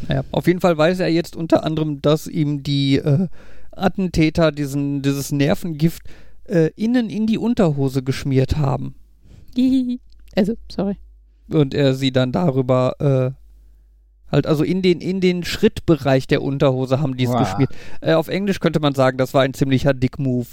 Naja, 0.08 0.24
auf 0.32 0.46
jeden 0.46 0.60
Fall 0.60 0.76
weiß 0.76 1.00
er 1.00 1.08
jetzt 1.08 1.36
unter 1.36 1.64
anderem, 1.64 2.00
dass 2.02 2.26
ihm 2.26 2.62
die 2.62 2.96
äh, 2.96 3.28
Attentäter 3.72 4.52
diesen, 4.52 5.02
dieses 5.02 5.32
Nervengift 5.32 6.02
äh, 6.44 6.70
innen 6.76 7.08
in 7.10 7.26
die 7.26 7.38
Unterhose 7.38 8.02
geschmiert 8.02 8.56
haben. 8.58 8.94
Also, 10.36 10.54
sorry. 10.70 10.96
Und 11.52 11.74
er 11.74 11.94
sie 11.94 12.12
dann 12.12 12.30
darüber 12.30 12.94
äh, 13.00 14.30
halt, 14.30 14.46
also 14.46 14.62
in 14.62 14.80
den, 14.80 15.00
in 15.00 15.20
den 15.20 15.42
Schrittbereich 15.42 16.28
der 16.28 16.42
Unterhose 16.42 17.00
haben 17.00 17.16
die 17.16 17.24
es 17.24 17.30
Wow. 17.32 17.40
geschmiert. 17.40 17.70
Äh, 18.00 18.12
auf 18.14 18.28
Englisch 18.28 18.60
könnte 18.60 18.78
man 18.78 18.94
sagen, 18.94 19.18
das 19.18 19.34
war 19.34 19.42
ein 19.42 19.54
ziemlicher 19.54 19.92
Dick-Move. 19.92 20.46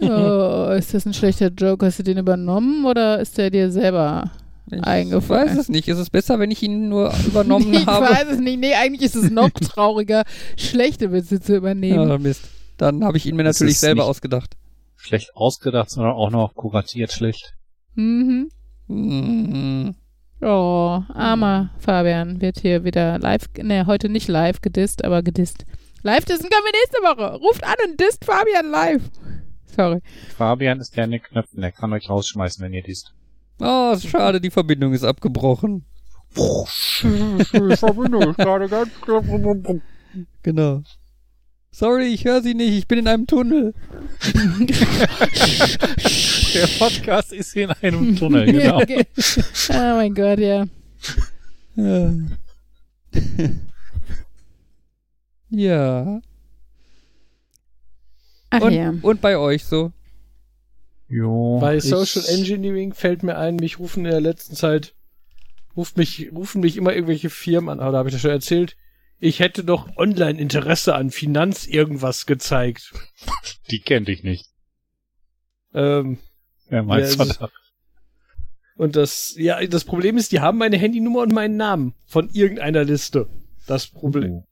Oh, 0.00 0.72
ist 0.76 0.94
das 0.94 1.06
ein 1.06 1.14
schlechter 1.14 1.46
Joke? 1.56 1.86
Hast 1.86 2.00
du 2.00 2.02
den 2.02 2.18
übernommen 2.18 2.84
oder 2.86 3.20
ist 3.20 3.38
der 3.38 3.50
dir 3.50 3.70
selber 3.70 4.32
Ich 4.78 4.84
eingefallen? 4.84 5.48
weiß 5.50 5.58
es 5.58 5.68
nicht. 5.68 5.88
Ist 5.88 5.98
es 5.98 6.10
besser, 6.10 6.38
wenn 6.38 6.50
ich 6.50 6.62
ihn 6.62 6.88
nur 6.88 7.12
übernommen 7.26 7.72
ich 7.74 7.86
habe? 7.86 8.06
weiß 8.06 8.28
es 8.28 8.38
nicht. 8.38 8.58
Nee, 8.60 8.74
eigentlich 8.74 9.02
ist 9.02 9.14
es 9.16 9.30
noch 9.30 9.50
trauriger, 9.50 10.24
schlechte 10.56 11.12
Witze 11.12 11.40
zu 11.40 11.56
übernehmen. 11.56 12.08
Ja, 12.08 12.18
Mist. 12.18 12.42
Dann 12.78 13.04
habe 13.04 13.16
ich 13.16 13.26
ihn 13.26 13.36
mir 13.36 13.44
Das 13.44 13.56
natürlich 13.60 13.74
ist 13.74 13.80
selber 13.80 14.02
nicht- 14.02 14.08
ausgedacht. 14.10 14.56
Schlecht 14.96 15.34
ausgedacht, 15.36 15.90
sondern 15.90 16.12
auch 16.14 16.30
noch 16.30 16.54
kuratiert 16.54 17.12
schlecht. 17.12 17.54
Mhm. 17.94 18.48
Mhm. 18.86 19.94
Oh, 20.40 21.02
armer 21.14 21.70
Fabian 21.78 22.40
wird 22.40 22.58
hier 22.60 22.84
wieder 22.84 23.18
live, 23.18 23.46
ne, 23.62 23.86
heute 23.86 24.08
nicht 24.08 24.28
live 24.28 24.60
gedisst, 24.60 25.04
aber 25.04 25.22
gedisst. 25.22 25.64
Live 26.02 26.24
dissen 26.24 26.48
können 26.50 26.64
wir 26.64 26.72
nächste 26.72 26.98
Woche. 27.02 27.36
Ruft 27.38 27.64
an 27.64 27.74
und 27.88 28.00
disst 28.00 28.24
Fabian 28.24 28.68
live. 28.70 29.02
Sorry. 29.76 30.00
Fabian 30.36 30.80
ist 30.80 30.96
der 30.96 31.04
in 31.04 31.12
den 31.12 31.22
Knöpfen, 31.22 31.60
der 31.60 31.70
kann 31.72 31.92
euch 31.92 32.08
rausschmeißen, 32.10 32.62
wenn 32.64 32.72
ihr 32.72 32.82
disst. 32.82 33.12
Oh, 33.64 33.92
ist 33.94 34.08
schade, 34.08 34.40
die 34.40 34.50
Verbindung 34.50 34.92
ist 34.92 35.04
abgebrochen. 35.04 35.84
Genau. 40.42 40.82
Sorry, 41.70 42.06
ich 42.06 42.24
höre 42.24 42.42
Sie 42.42 42.54
nicht, 42.54 42.72
ich 42.76 42.88
bin 42.88 42.98
in 42.98 43.08
einem 43.08 43.26
Tunnel. 43.26 43.72
Der 46.54 46.66
Podcast 46.78 47.32
ist 47.32 47.54
in 47.56 47.70
einem 47.70 48.16
Tunnel, 48.16 48.46
genau. 48.46 48.80
Okay. 48.82 49.06
Oh 49.70 49.94
mein 49.96 50.12
Gott, 50.12 50.38
ja. 50.40 50.66
Ja. 51.76 52.12
ja. 55.50 56.20
Ach 58.50 58.60
Und, 58.60 58.72
ja. 58.72 58.92
und 59.00 59.20
bei 59.20 59.36
euch 59.38 59.64
so? 59.64 59.92
Jo, 61.14 61.58
Bei 61.60 61.78
Social 61.78 62.24
Engineering 62.26 62.94
fällt 62.94 63.22
mir 63.22 63.36
ein, 63.36 63.56
mich 63.56 63.78
rufen 63.78 64.06
in 64.06 64.10
der 64.10 64.20
letzten 64.22 64.56
Zeit, 64.56 64.94
ruft 65.76 65.98
mich, 65.98 66.30
rufen 66.32 66.62
mich 66.62 66.78
immer 66.78 66.94
irgendwelche 66.94 67.28
Firmen 67.28 67.68
an, 67.68 67.80
aber 67.80 67.92
da 67.92 67.98
habe 67.98 68.08
ich 68.08 68.14
das 68.14 68.22
schon 68.22 68.30
erzählt, 68.30 68.76
ich 69.18 69.38
hätte 69.40 69.62
doch 69.62 69.94
online 69.98 70.40
Interesse 70.40 70.94
an 70.94 71.10
Finanz 71.10 71.66
irgendwas 71.66 72.24
gezeigt. 72.24 72.92
Die 73.70 73.80
kennt 73.80 74.08
ich 74.08 74.22
nicht. 74.22 74.46
Ähm, 75.74 76.18
Wer 76.68 76.82
meinst 76.82 77.18
Ja, 77.18 77.24
du 77.24 77.30
es- 77.30 77.38
da? 77.38 77.50
und 78.76 78.96
das, 78.96 79.34
ja, 79.36 79.64
das 79.66 79.84
Problem 79.84 80.16
ist, 80.16 80.32
die 80.32 80.40
haben 80.40 80.56
meine 80.56 80.78
Handynummer 80.78 81.20
und 81.20 81.32
meinen 81.32 81.56
Namen 81.58 81.94
von 82.06 82.30
irgendeiner 82.30 82.84
Liste. 82.84 83.28
Das 83.66 83.86
Problem. 83.86 84.44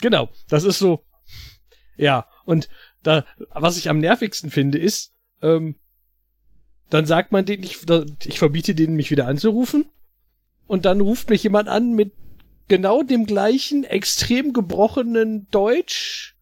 Genau, 0.00 0.30
das 0.48 0.64
ist 0.64 0.78
so. 0.78 1.04
Ja, 1.98 2.26
und 2.46 2.70
da, 3.02 3.26
was 3.50 3.76
ich 3.76 3.90
am 3.90 3.98
nervigsten 3.98 4.50
finde, 4.50 4.78
ist, 4.78 5.12
ähm, 5.42 5.76
dann 6.90 7.06
sagt 7.06 7.32
man 7.32 7.46
denen, 7.46 7.62
ich, 7.62 7.78
ich 8.24 8.38
verbiete 8.38 8.74
denen, 8.74 8.96
mich 8.96 9.10
wieder 9.10 9.26
anzurufen. 9.26 9.86
Und 10.66 10.84
dann 10.84 11.00
ruft 11.00 11.30
mich 11.30 11.42
jemand 11.42 11.68
an 11.68 11.94
mit 11.94 12.12
genau 12.68 13.02
dem 13.02 13.26
gleichen, 13.26 13.84
extrem 13.84 14.52
gebrochenen 14.52 15.48
Deutsch. 15.50 16.36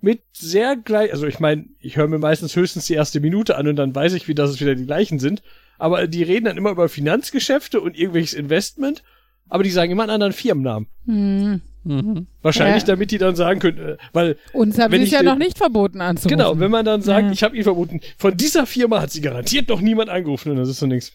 Mit 0.00 0.20
sehr 0.32 0.76
gleich, 0.76 1.12
also 1.12 1.26
ich 1.26 1.40
meine, 1.40 1.64
ich 1.78 1.96
höre 1.96 2.08
mir 2.08 2.18
meistens 2.18 2.54
höchstens 2.54 2.86
die 2.86 2.94
erste 2.94 3.20
Minute 3.20 3.56
an 3.56 3.68
und 3.68 3.76
dann 3.76 3.94
weiß 3.94 4.12
ich, 4.12 4.28
wie 4.28 4.34
das 4.34 4.50
es 4.50 4.60
wieder 4.60 4.74
die 4.74 4.84
gleichen 4.84 5.18
sind. 5.18 5.42
Aber 5.78 6.06
die 6.06 6.22
reden 6.22 6.44
dann 6.44 6.58
immer 6.58 6.70
über 6.70 6.88
Finanzgeschäfte 6.88 7.80
und 7.80 7.96
irgendwelches 7.96 8.34
Investment. 8.34 9.02
Aber 9.48 9.62
die 9.62 9.70
sagen 9.70 9.92
immer 9.92 10.02
einen 10.02 10.12
anderen 10.12 10.32
Firmennamen. 10.32 10.88
Hm. 11.06 11.62
Mhm. 11.84 12.26
Wahrscheinlich, 12.42 12.82
Ja. 12.82 12.86
damit 12.88 13.10
die 13.10 13.18
dann 13.18 13.36
sagen 13.36 13.60
können, 13.60 13.78
äh, 13.78 13.96
weil 14.12 14.36
Uns 14.52 14.78
haben 14.78 14.92
sie 14.92 15.10
ja 15.12 15.18
den- 15.20 15.26
noch 15.26 15.36
nicht 15.36 15.58
verboten 15.58 16.00
anzurufen. 16.00 16.36
Genau, 16.38 16.58
wenn 16.58 16.70
man 16.70 16.84
dann 16.84 17.02
sagt, 17.02 17.26
Ja. 17.26 17.32
ich 17.32 17.42
habe 17.42 17.56
ihn 17.56 17.62
verboten, 17.62 18.00
von 18.18 18.36
dieser 18.36 18.66
Firma 18.66 19.00
hat 19.02 19.10
sie 19.10 19.20
garantiert 19.20 19.68
noch 19.68 19.80
niemand 19.80 20.08
angerufen 20.10 20.50
und 20.52 20.56
das 20.56 20.68
ist 20.68 20.78
so 20.80 20.86
nichts. 20.86 21.12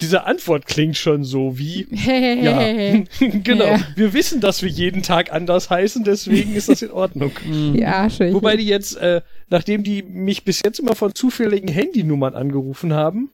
Diese 0.00 0.24
Antwort 0.26 0.66
klingt 0.66 0.96
schon 0.96 1.24
so 1.24 1.58
wie, 1.58 1.88
ja, 1.90 3.02
genau, 3.42 3.64
Ja. 3.64 3.80
wir 3.96 4.12
wissen, 4.12 4.40
dass 4.40 4.62
wir 4.62 4.68
jeden 4.68 5.02
Tag 5.02 5.32
anders 5.32 5.70
heißen, 5.70 6.04
deswegen 6.04 6.54
ist 6.54 6.68
das 6.68 6.82
in 6.82 6.92
Ordnung. 6.92 7.32
Mhm. 7.44 7.72
Die 7.72 7.84
Arsche. 7.84 8.32
Wobei 8.32 8.56
die 8.56 8.66
jetzt, 8.66 8.96
äh, 8.98 9.22
nachdem 9.48 9.82
die 9.82 10.04
mich 10.04 10.44
bis 10.44 10.62
jetzt 10.64 10.78
immer 10.78 10.94
von 10.94 11.14
zufälligen 11.16 11.68
Handynummern 11.68 12.34
angerufen 12.36 12.92
haben, 12.94 13.32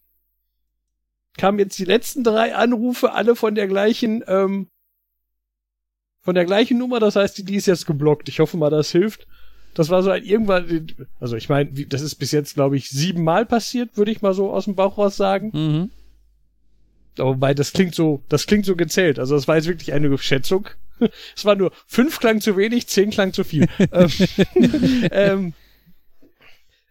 kamen 1.37 1.59
jetzt 1.59 1.79
die 1.79 1.85
letzten 1.85 2.25
drei 2.25 2.55
Anrufe 2.55 3.13
alle 3.13 3.37
von 3.37 3.55
der 3.55 3.67
gleichen, 3.67 4.23
ähm, 4.29 4.69
von 6.25 6.35
der 6.35 6.47
gleichen 6.47 6.79
Nummer, 6.79 7.01
das 7.01 7.17
heißt, 7.17 7.37
die, 7.37 7.45
die 7.45 7.57
ist 7.57 7.67
jetzt 7.67 7.87
geblockt. 7.87 8.29
Ich 8.29 8.41
hoffe 8.41 8.57
mal, 8.57 8.71
das 8.71 8.91
hilft. 8.91 9.27
Das 9.75 9.91
war 9.91 10.03
so 10.03 10.11
ein 10.11 10.25
irgendwann, 10.25 10.87
also 11.21 11.37
ich 11.37 11.49
meine, 11.49 11.71
das 11.71 12.01
ist 12.01 12.15
bis 12.15 12.33
jetzt, 12.33 12.55
glaube 12.55 12.77
ich, 12.77 12.89
siebenmal 12.89 13.45
passiert, 13.45 13.97
würde 13.97 14.11
ich 14.11 14.23
mal 14.23 14.33
so 14.33 14.51
aus 14.51 14.65
dem 14.65 14.75
Bauch 14.75 14.97
raus 14.97 15.17
sagen. 15.17 15.51
Mhm. 15.53 15.91
Aber 17.19 17.31
wobei, 17.31 17.55
das 17.55 17.73
klingt 17.73 17.95
so, 17.95 18.23
das 18.29 18.47
klingt 18.47 18.65
so 18.65 18.75
gezählt. 18.75 19.19
Also 19.19 19.35
das 19.35 19.47
war 19.47 19.57
jetzt 19.57 19.69
wirklich 19.69 19.93
eine 19.93 20.17
Schätzung. 20.19 20.69
Es 21.37 21.45
war 21.45 21.57
nur 21.57 21.73
fünf 21.89 22.21
klang 22.21 22.41
zu 22.41 22.57
wenig, 22.57 22.87
zehn 22.87 23.11
klang 23.11 23.33
zu 23.33 23.43
viel. 23.43 23.67
ähm, 23.93 24.11
ähm, 25.11 25.53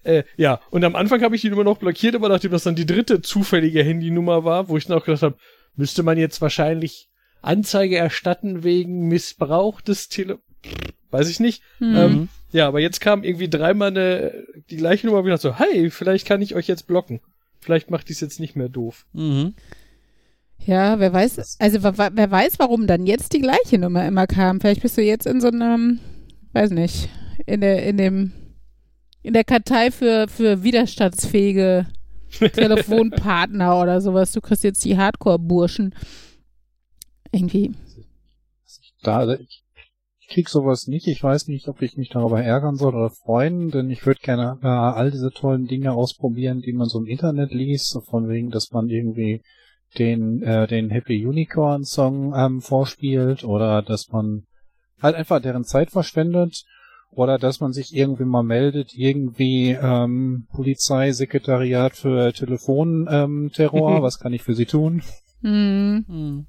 äh, 0.04 0.24
ja, 0.36 0.60
und 0.72 0.84
am 0.84 0.98
Anfang 0.98 1.22
habe 1.24 1.38
ich 1.38 1.42
die 1.42 1.50
Nummer 1.50 1.64
noch 1.64 1.78
blockiert, 1.78 2.14
aber 2.14 2.28
nachdem 2.28 2.52
das 2.52 2.64
dann 2.64 2.76
die 2.76 2.86
dritte 2.86 3.22
zufällige 3.22 3.82
Handynummer 3.82 4.44
war, 4.44 4.68
wo 4.68 4.76
ich 4.76 4.86
dann 4.86 4.98
auch 4.98 5.06
gedacht 5.06 5.24
habe, 5.24 5.38
müsste 5.78 6.04
man 6.04 6.18
jetzt 6.18 6.42
wahrscheinlich 6.42 7.08
Anzeige 7.44 7.98
erstatten 7.98 8.64
wegen 8.64 9.08
Missbrauch 9.08 9.82
des 9.82 10.10
Tele... 10.10 10.40
Weiß 11.12 11.30
ich 11.30 11.40
nicht. 11.40 11.62
Hm. 11.78 11.96
Ähm, 11.96 12.30
ja, 12.52 12.68
aber 12.68 12.80
jetzt 12.80 13.02
kam 13.02 13.24
irgendwie 13.24 13.50
dreimal 13.50 13.90
eine, 13.90 14.46
die 14.70 14.78
gleiche 14.78 15.06
Nummer 15.06 15.26
wieder 15.26 15.38
so, 15.38 15.56
hey, 15.56 15.92
vielleicht 15.92 16.26
kann 16.26 16.42
ich 16.42 16.56
euch 16.56 16.68
jetzt 16.68 16.88
blocken. 16.88 17.20
Vielleicht 17.60 17.92
macht 17.92 18.10
dies 18.10 18.20
jetzt 18.20 18.40
nicht 18.40 18.56
mehr 18.56 18.70
doof. 18.70 19.06
Mhm. 19.14 19.54
Ja, 20.66 21.00
wer 21.00 21.12
weiß, 21.12 21.58
also 21.60 21.84
wer, 21.84 22.12
wer 22.14 22.32
weiß, 22.32 22.60
warum 22.60 22.88
dann 22.88 23.06
jetzt 23.06 23.34
die 23.34 23.42
gleiche 23.42 23.78
Nummer 23.78 24.08
immer 24.08 24.28
kam. 24.28 24.62
Vielleicht 24.62 24.82
bist 24.82 24.98
du 24.98 25.02
jetzt 25.02 25.28
in 25.28 25.42
so 25.42 25.48
einem, 25.48 26.00
weiß 26.54 26.72
nicht, 26.72 27.10
in 27.46 27.62
der, 27.62 27.84
in 27.86 27.98
dem, 27.98 28.32
in 29.22 29.34
der 29.34 29.44
Kartei 29.44 29.92
für, 29.92 30.28
für 30.28 30.64
widerstandsfähige 30.64 31.86
Telefonpartner 32.40 33.80
oder 33.80 34.02
sowas. 34.02 34.32
Du 34.32 34.42
kriegst 34.42 34.64
jetzt 34.64 34.84
die 34.86 34.98
Hardcore-Burschen. 34.98 35.94
Irgendwie. 37.34 37.72
Da, 39.02 39.34
ich, 39.34 39.64
ich 40.20 40.28
krieg 40.28 40.50
sowas 40.50 40.88
nicht. 40.88 41.08
Ich 41.08 41.22
weiß 41.22 41.48
nicht, 41.48 41.68
ob 41.68 41.82
ich 41.82 41.98
mich 41.98 42.10
darüber 42.10 42.42
ärgern 42.42 42.76
soll 42.76 42.96
oder 42.96 43.10
freuen, 43.10 43.72
denn 43.72 43.90
ich 43.90 44.06
würde 44.06 44.22
gerne 44.22 44.60
äh, 44.62 44.68
all 44.68 45.12
diese 45.12 45.32
tollen 45.32 45.66
Dinge 45.66 45.94
ausprobieren, 45.94 46.62
die 46.62 46.74
man 46.74 46.88
so 46.88 47.00
im 47.00 47.08
Internet 47.08 47.52
liest, 47.52 47.90
so 47.90 48.02
von 48.02 48.30
wegen, 48.30 48.52
dass 48.52 48.72
man 48.72 48.88
irgendwie 48.88 49.42
den, 49.98 50.44
äh, 50.44 50.68
den 50.68 50.92
Happy 50.92 51.26
Unicorn 51.26 51.84
Song 51.84 52.34
ähm, 52.36 52.62
vorspielt 52.62 53.44
oder 53.44 53.82
dass 53.82 54.10
man 54.10 54.44
halt 55.02 55.16
einfach 55.16 55.42
deren 55.42 55.66
Zeit 55.66 55.90
verschwendet 55.90 56.64
oder 57.10 57.40
dass 57.40 57.60
man 57.60 57.74
sich 57.74 57.96
irgendwie 57.96 58.26
mal 58.26 58.44
meldet, 58.44 58.94
irgendwie 58.94 59.72
ähm, 59.72 60.48
Polizeisekretariat 60.54 61.96
für 61.96 62.32
Telefonterror, 62.32 63.24
ähm, 63.24 63.52
Terror, 63.56 64.04
was 64.04 64.20
kann 64.20 64.34
ich 64.34 64.44
für 64.44 64.54
Sie 64.56 64.66
tun? 64.66 65.02
Hm. 65.42 66.06
Mhm. 66.08 66.48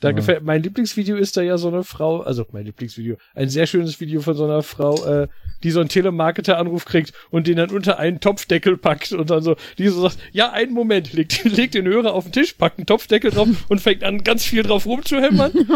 Da 0.00 0.08
Ja. 0.08 0.14
gefällt, 0.14 0.42
mein 0.42 0.62
Lieblingsvideo 0.62 1.16
ist 1.16 1.36
da 1.36 1.42
ja 1.42 1.58
so 1.58 1.68
eine 1.68 1.84
Frau, 1.84 2.20
also 2.22 2.46
mein 2.52 2.64
Lieblingsvideo, 2.64 3.16
ein 3.34 3.50
sehr 3.50 3.66
schönes 3.66 4.00
Video 4.00 4.22
von 4.22 4.34
so 4.34 4.44
einer 4.44 4.62
Frau, 4.62 5.04
äh, 5.04 5.28
die 5.62 5.70
so 5.70 5.80
einen 5.80 5.90
Telemarketer-Anruf 5.90 6.86
kriegt 6.86 7.12
und 7.30 7.46
den 7.46 7.56
dann 7.58 7.70
unter 7.70 7.98
einen 7.98 8.18
Topfdeckel 8.18 8.78
packt 8.78 9.12
und 9.12 9.28
dann 9.28 9.42
so, 9.42 9.56
die 9.76 9.88
so 9.88 10.00
sagt, 10.00 10.16
ja, 10.32 10.50
einen 10.52 10.72
Moment, 10.72 11.12
legt, 11.12 11.44
legt 11.56 11.74
den 11.74 11.86
Hörer 11.86 12.14
auf 12.14 12.24
den 12.24 12.32
Tisch, 12.32 12.54
packt 12.54 12.78
einen 12.78 12.86
Topfdeckel 12.86 13.30
drauf 13.30 13.48
und 13.68 13.80
fängt 13.82 14.02
an, 14.02 14.24
ganz 14.24 14.42
viel 14.44 14.62
drauf 14.62 14.86
rumzuhämmern. 14.86 15.52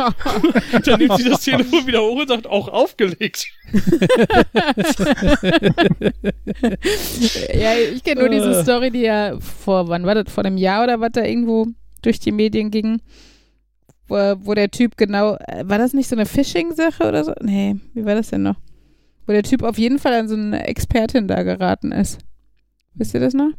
dann 0.85 0.99
nimmt 1.01 1.19
sie 1.19 1.29
das 1.29 1.43
Telefon 1.43 1.87
wieder 1.87 2.01
hoch 2.01 2.21
und 2.23 2.29
sagt, 2.29 2.47
auch 2.47 2.69
aufgelegt. 2.69 3.47
ja, 7.53 7.73
ich 7.95 8.03
kenne 8.03 8.21
nur 8.21 8.31
diese 8.31 8.51
Äh. 8.53 8.63
Story, 8.63 8.91
die 8.91 9.01
ja 9.03 9.39
vor, 9.41 9.89
wann 9.89 10.07
war 10.07 10.15
das, 10.15 10.33
vor 10.33 10.45
einem 10.45 10.57
Jahr 10.57 10.85
oder 10.85 11.01
was 11.01 11.13
da 11.13 11.23
irgendwo 11.25 11.67
durch 12.03 12.21
die 12.21 12.33
Medien 12.33 12.71
ging, 12.71 13.01
wo, 14.09 14.17
wo 14.41 14.55
der 14.55 14.71
Typ 14.71 14.97
genau, 14.97 15.37
äh, 15.37 15.65
war 15.67 15.79
das 15.79 15.93
nicht 15.95 16.09
so 16.09 16.17
eine 16.17 16.27
Phishing-Sache 16.27 17.07
oder 17.09 17.25
so? 17.25 17.33
Nee, 17.43 17.77
wie 17.95 18.05
war 18.05 18.15
das 18.15 18.31
denn 18.31 18.43
noch? 18.43 18.57
Wo 19.27 19.33
der 19.33 19.43
Typ 19.43 19.63
auf 19.63 19.79
jeden 19.79 19.99
Fall 19.99 20.13
an 20.15 20.29
so 20.29 20.35
eine 20.35 20.67
Expertin 20.67 21.29
da 21.29 21.43
geraten 21.43 21.93
ist. 21.93 22.19
Wisst 22.95 23.15
ihr 23.15 23.21
das 23.21 23.35
noch? 23.35 23.51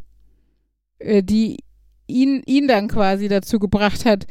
Äh, 0.99 1.23
Die 1.23 1.57
ihn, 2.07 2.43
ihn 2.45 2.67
dann 2.67 2.87
quasi 2.87 3.27
dazu 3.27 3.57
gebracht 3.57 4.05
hat. 4.05 4.27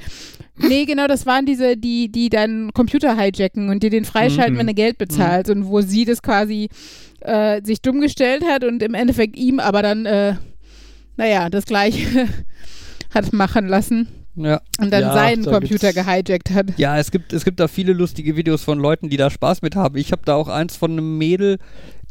Nee, 0.57 0.85
genau, 0.85 1.09
das 1.09 1.27
waren 1.27 1.45
diese, 1.45 1.77
die, 1.77 2.09
die 2.13 2.29
dann 2.29 2.73
Computer 2.73 3.19
hijacken 3.21 3.69
und 3.69 3.83
dir 3.83 3.91
den 3.91 4.05
freischalten, 4.05 4.55
Mhm. 4.55 4.59
wenn 4.61 4.67
du 4.69 4.75
Geld 4.75 4.97
bezahlst 4.99 5.51
und 5.51 5.67
wo 5.67 5.81
sie 5.81 6.05
das 6.05 6.23
quasi 6.23 6.69
äh, 7.21 7.61
sich 7.65 7.83
dumm 7.83 8.01
gestellt 8.01 8.45
hat 8.49 8.63
und 8.63 8.81
im 8.81 8.95
Endeffekt 8.95 9.37
ihm 9.37 9.59
aber 9.59 9.83
dann, 9.83 10.07
äh, 10.07 10.37
naja, 11.17 11.51
das 11.51 11.65
gleiche 11.65 12.29
hat 13.13 13.33
machen 13.33 13.67
lassen 13.67 14.07
Ja. 14.37 14.61
und 14.81 14.91
dann 14.93 15.03
Ja, 15.03 15.13
seinen 15.15 15.45
da 15.45 15.53
Computer 15.53 15.93
gehijackt 15.93 16.51
hat. 16.51 16.79
Ja, 16.79 16.99
es 16.99 17.11
gibt, 17.11 17.33
es 17.33 17.45
gibt 17.45 17.61
da 17.61 17.69
viele 17.69 17.93
lustige 17.93 18.37
Videos 18.37 18.63
von 18.65 18.79
Leuten, 18.79 19.09
die 19.09 19.17
da 19.17 19.31
Spaß 19.31 19.63
mit 19.63 19.77
haben. 19.77 19.97
Ich 19.97 20.13
habe 20.13 20.23
da 20.25 20.35
auch 20.35 20.49
eins 20.49 20.77
von 20.77 20.93
einem 20.93 21.19
Mädel, 21.19 21.59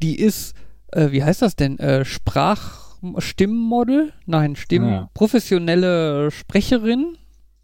die 0.01 0.17
ist, 0.19 0.55
äh, 0.91 1.11
wie 1.11 1.23
heißt 1.23 1.41
das 1.41 1.55
denn? 1.55 1.77
Äh, 1.79 2.05
Sprachstimmmodel? 2.05 4.13
Nein, 4.25 4.55
Stimm, 4.55 4.87
Ja. 4.87 5.09
professionelle 5.13 6.31
Sprecherin 6.31 7.17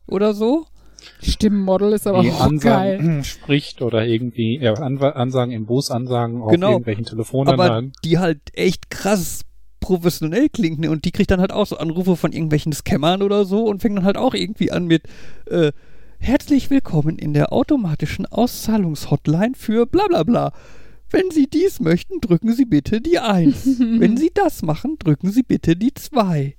oder 0.07 0.33
so. 0.33 0.65
Stimmmodel 1.21 1.93
ist 1.93 2.07
aber 2.07 2.23
die 2.23 2.31
auch 2.31 2.49
geil. 2.59 2.97
Ansagen 2.97 3.23
spricht 3.23 3.81
oder 3.81 4.05
irgendwie 4.05 4.59
ja, 4.59 4.73
Anwa- 4.73 5.11
Ansagen 5.13 5.53
im 5.53 5.65
Bus, 5.65 5.91
Ansagen 5.91 6.41
auf 6.41 6.51
Genau. 6.51 6.71
irgendwelchen 6.71 7.05
Aber 7.05 7.11
Telefonanlagen. 7.11 7.93
die 8.03 8.17
halt 8.17 8.41
echt 8.53 8.89
krass 8.89 9.43
professionell 9.79 10.49
klingt 10.49 10.79
ne? 10.79 10.91
und 10.91 11.05
die 11.05 11.11
kriegt 11.11 11.31
dann 11.31 11.41
halt 11.41 11.51
auch 11.51 11.67
so 11.67 11.77
Anrufe 11.77 12.15
von 12.15 12.31
irgendwelchen 12.31 12.73
Scammern 12.73 13.21
oder 13.21 13.45
so 13.45 13.65
und 13.65 13.81
fängt 13.81 13.97
dann 13.97 14.05
halt 14.05 14.17
auch 14.17 14.33
irgendwie 14.33 14.71
an 14.71 14.85
mit 14.85 15.03
äh, 15.45 15.71
Herzlich 16.21 16.69
willkommen 16.69 17.17
in 17.17 17.33
der 17.33 17.53
automatischen 17.53 18.25
Auszahlungshotline 18.25 19.53
für 19.55 19.85
bla 19.85 20.05
bla 20.07 20.23
bla. 20.23 20.51
Wenn 21.09 21.31
Sie 21.31 21.47
dies 21.47 21.79
möchten, 21.79 22.19
drücken 22.19 22.53
Sie 22.53 22.65
bitte 22.65 22.99
die 22.99 23.19
1. 23.19 23.79
Wenn 23.79 24.17
Sie 24.17 24.29
das 24.33 24.61
machen, 24.61 24.97
drücken 24.99 25.31
Sie 25.31 25.43
bitte 25.43 25.77
die 25.77 25.93
2. 25.93 26.55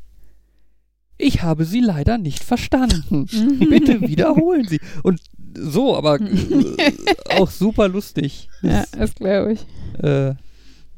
Ich 1.18 1.42
habe 1.42 1.66
Sie 1.66 1.80
leider 1.80 2.16
nicht 2.16 2.42
verstanden. 2.42 3.26
bitte 3.68 4.00
wiederholen 4.00 4.66
Sie. 4.66 4.80
Und 5.02 5.20
so, 5.56 5.94
aber 5.94 6.18
äh, 6.20 6.92
auch 7.38 7.50
super 7.50 7.86
lustig. 7.86 8.48
Ja, 8.62 8.84
das 8.92 9.14
glaube 9.14 9.52
ich. 9.52 9.66
Äh, 10.02 10.34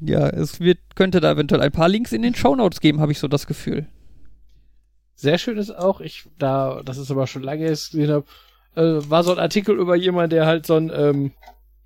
ja, 0.04 0.28
es 0.28 0.60
wird, 0.60 0.78
könnte 0.94 1.20
da 1.20 1.32
eventuell 1.32 1.60
ein 1.62 1.72
paar 1.72 1.88
Links 1.88 2.12
in 2.12 2.22
den 2.22 2.34
Shownotes 2.34 2.80
geben, 2.80 3.00
habe 3.00 3.12
ich 3.12 3.18
so 3.18 3.28
das 3.28 3.46
Gefühl. 3.46 3.86
Sehr 5.14 5.38
schön 5.38 5.58
ist 5.58 5.70
auch, 5.70 6.00
ich, 6.00 6.24
da, 6.38 6.82
das 6.84 6.98
ist 6.98 7.10
aber 7.10 7.26
schon 7.26 7.42
lange 7.42 7.64
jetzt 7.64 7.92
gesehen 7.92 8.10
habe, 8.10 8.26
äh, 8.74 9.08
war 9.10 9.22
so 9.22 9.32
ein 9.32 9.38
Artikel 9.38 9.78
über 9.78 9.94
jemanden, 9.94 10.30
der 10.30 10.46
halt 10.46 10.66
so 10.66 10.74
einen 10.74 10.90
ähm, 10.94 11.32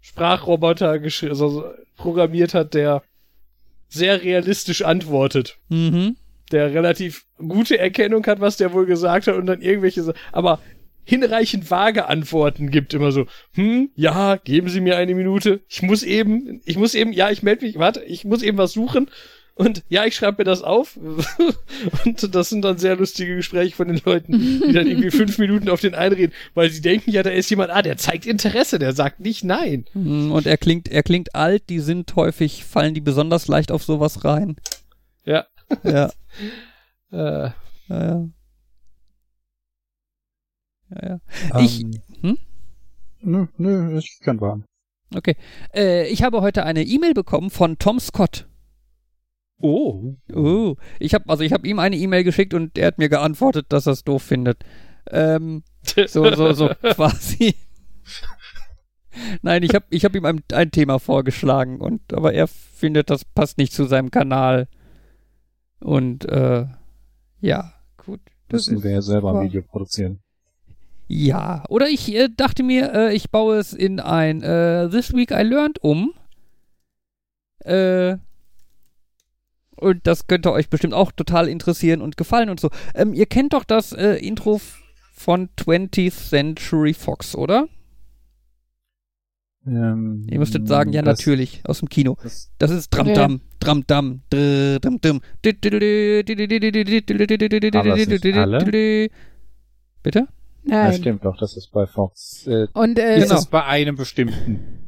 Sprachroboter 0.00 0.94
geschri- 0.94 1.34
so, 1.34 1.64
programmiert 1.96 2.54
hat, 2.54 2.74
der 2.74 3.02
sehr 3.88 4.22
realistisch 4.22 4.82
antwortet. 4.82 5.58
Mhm. 5.68 6.16
Der 6.52 6.72
relativ 6.72 7.26
gute 7.38 7.78
Erkennung 7.78 8.24
hat, 8.26 8.40
was 8.40 8.56
der 8.56 8.72
wohl 8.72 8.86
gesagt 8.86 9.26
hat 9.26 9.34
und 9.34 9.46
dann 9.46 9.60
irgendwelche, 9.60 10.14
aber 10.32 10.60
hinreichend 11.06 11.70
vage 11.70 12.06
Antworten 12.08 12.70
gibt, 12.70 12.92
immer 12.92 13.12
so, 13.12 13.26
hm, 13.54 13.90
ja, 13.94 14.36
geben 14.36 14.68
Sie 14.68 14.80
mir 14.82 14.98
eine 14.98 15.14
Minute, 15.14 15.60
ich 15.68 15.80
muss 15.80 16.02
eben, 16.02 16.60
ich 16.66 16.76
muss 16.76 16.94
eben, 16.94 17.12
ja, 17.12 17.30
ich 17.30 17.42
melde 17.42 17.64
mich, 17.64 17.78
warte, 17.78 18.02
ich 18.04 18.24
muss 18.24 18.42
eben 18.42 18.58
was 18.58 18.72
suchen 18.72 19.08
und 19.54 19.84
ja, 19.88 20.04
ich 20.04 20.14
schreibe 20.14 20.42
mir 20.42 20.44
das 20.44 20.60
auf 20.60 20.98
und 22.04 22.34
das 22.34 22.50
sind 22.50 22.62
dann 22.62 22.76
sehr 22.76 22.96
lustige 22.96 23.36
Gespräche 23.36 23.74
von 23.74 23.88
den 23.88 24.02
Leuten, 24.04 24.32
die 24.66 24.72
dann 24.72 24.86
irgendwie 24.86 25.10
fünf 25.10 25.38
Minuten 25.38 25.70
auf 25.70 25.80
den 25.80 25.94
einreden, 25.94 26.34
weil 26.52 26.68
sie 26.68 26.82
denken 26.82 27.10
ja, 27.10 27.22
da 27.22 27.30
ist 27.30 27.48
jemand, 27.48 27.70
ah, 27.70 27.80
der 27.80 27.96
zeigt 27.96 28.26
Interesse, 28.26 28.78
der 28.78 28.92
sagt 28.92 29.20
nicht 29.20 29.44
nein. 29.44 29.86
Hm, 29.92 30.30
Und 30.30 30.46
er 30.46 30.58
klingt, 30.58 30.88
er 30.88 31.02
klingt 31.02 31.34
alt, 31.34 31.62
die 31.70 31.78
sind 31.80 32.14
häufig, 32.16 32.64
fallen 32.64 32.92
die 32.92 33.00
besonders 33.00 33.48
leicht 33.48 33.72
auf 33.72 33.82
sowas 33.82 34.24
rein. 34.24 34.56
Ja. 35.24 35.46
Ja, 35.82 36.10
Äh, 37.12 37.16
ja, 37.16 37.54
ja. 37.88 38.28
Ja, 40.90 41.08
ja. 41.52 41.60
Ich- 41.60 41.82
Ähm, 41.82 41.92
hm? 42.22 42.38
Nö, 43.22 43.46
nö, 43.56 43.98
ich 43.98 44.18
kann 44.22 44.40
warten. 44.40 44.64
Okay. 45.14 45.36
Äh, 45.74 46.08
ich 46.08 46.22
habe 46.22 46.42
heute 46.42 46.64
eine 46.64 46.82
E-Mail 46.82 47.14
bekommen 47.14 47.50
von 47.50 47.78
Tom 47.78 47.98
Scott. 48.00 48.46
oh. 49.58 50.14
Oh, 50.34 50.76
ich 50.98 51.14
habe 51.14 51.24
also 51.28 51.42
ich 51.44 51.52
habe 51.52 51.66
ihm 51.66 51.78
eine 51.78 51.96
E-Mail 51.96 52.24
geschickt 52.24 52.54
und 52.54 52.76
er 52.76 52.88
hat 52.88 52.98
mir 52.98 53.08
geantwortet, 53.08 53.66
dass 53.70 53.86
er 53.86 53.92
es 53.94 54.04
doof 54.04 54.22
findet. 54.22 54.64
Ähm, 55.10 55.62
so 55.82 56.34
so 56.34 56.52
so 56.52 56.68
quasi. 56.82 57.54
Nein, 59.42 59.62
ich 59.62 59.74
habe 59.74 59.86
ich 59.90 60.04
habe 60.04 60.18
ihm 60.18 60.24
ein, 60.26 60.42
ein 60.52 60.70
Thema 60.70 60.98
vorgeschlagen 60.98 61.80
und 61.80 62.12
aber 62.12 62.34
er 62.34 62.48
findet, 62.48 63.08
das 63.10 63.24
passt 63.24 63.56
nicht 63.58 63.72
zu 63.72 63.84
seinem 63.84 64.10
Kanal. 64.10 64.68
Und 65.80 66.24
äh, 66.26 66.66
ja, 67.40 67.72
gut. 68.04 68.20
Das 68.48 68.66
Müssen 68.68 68.82
wir 68.84 68.90
ja 68.90 69.02
selber 69.02 69.38
ein. 69.38 69.46
Video 69.46 69.62
produzieren. 69.62 70.20
Ja, 71.08 71.64
oder 71.68 71.88
ich 71.88 72.12
äh, 72.14 72.28
dachte 72.36 72.62
mir, 72.62 72.92
äh, 72.92 73.14
ich 73.14 73.30
baue 73.30 73.56
es 73.58 73.72
in 73.72 74.00
ein 74.00 74.42
äh, 74.42 74.88
This 74.88 75.12
Week 75.12 75.30
I 75.30 75.42
Learned 75.42 75.78
um. 75.82 76.12
Äh, 77.60 78.16
und 79.76 80.06
das 80.06 80.26
könnte 80.26 80.52
euch 80.52 80.68
bestimmt 80.70 80.94
auch 80.94 81.12
total 81.12 81.48
interessieren 81.48 82.00
und 82.00 82.16
gefallen 82.16 82.48
und 82.50 82.58
so. 82.60 82.70
Ähm, 82.94 83.12
ihr 83.14 83.26
kennt 83.26 83.52
doch 83.52 83.64
das 83.64 83.92
äh, 83.92 84.14
Intro 84.14 84.60
von 85.12 85.48
20th 85.56 86.10
Century 86.28 86.94
Fox, 86.94 87.34
oder? 87.36 87.68
Ähm, 89.66 90.26
Ihr 90.30 90.38
müsstet 90.38 90.68
sagen, 90.68 90.92
ja, 90.92 91.02
das- 91.02 91.18
natürlich, 91.18 91.60
aus 91.64 91.80
dem 91.80 91.88
Kino. 91.88 92.16
Das, 92.22 92.50
Das 92.58 92.70
ist 92.70 92.90
Dram 92.90 93.12
Dam, 93.14 93.40
Dram 93.58 93.86
Dam, 93.86 94.22
Dr- 94.30 94.78
Dum 94.80 95.00
Dum. 95.00 95.20
alle? 98.36 99.08
Bitte? 100.02 100.28
Ja, 100.68 100.84
Nein. 100.84 100.94
stimmt 100.94 101.24
doch, 101.24 101.36
das 101.38 101.56
ist 101.56 101.70
bei 101.72 101.86
Fox. 101.86 102.46
Äh, 102.46 102.66
Und 102.72 102.98
äh, 102.98 103.16
Ist 103.18 103.24
Genau. 103.24 103.34
das 103.36 103.46
bei 103.46 103.64
einem 103.64 103.96
bestimmten? 103.96 104.82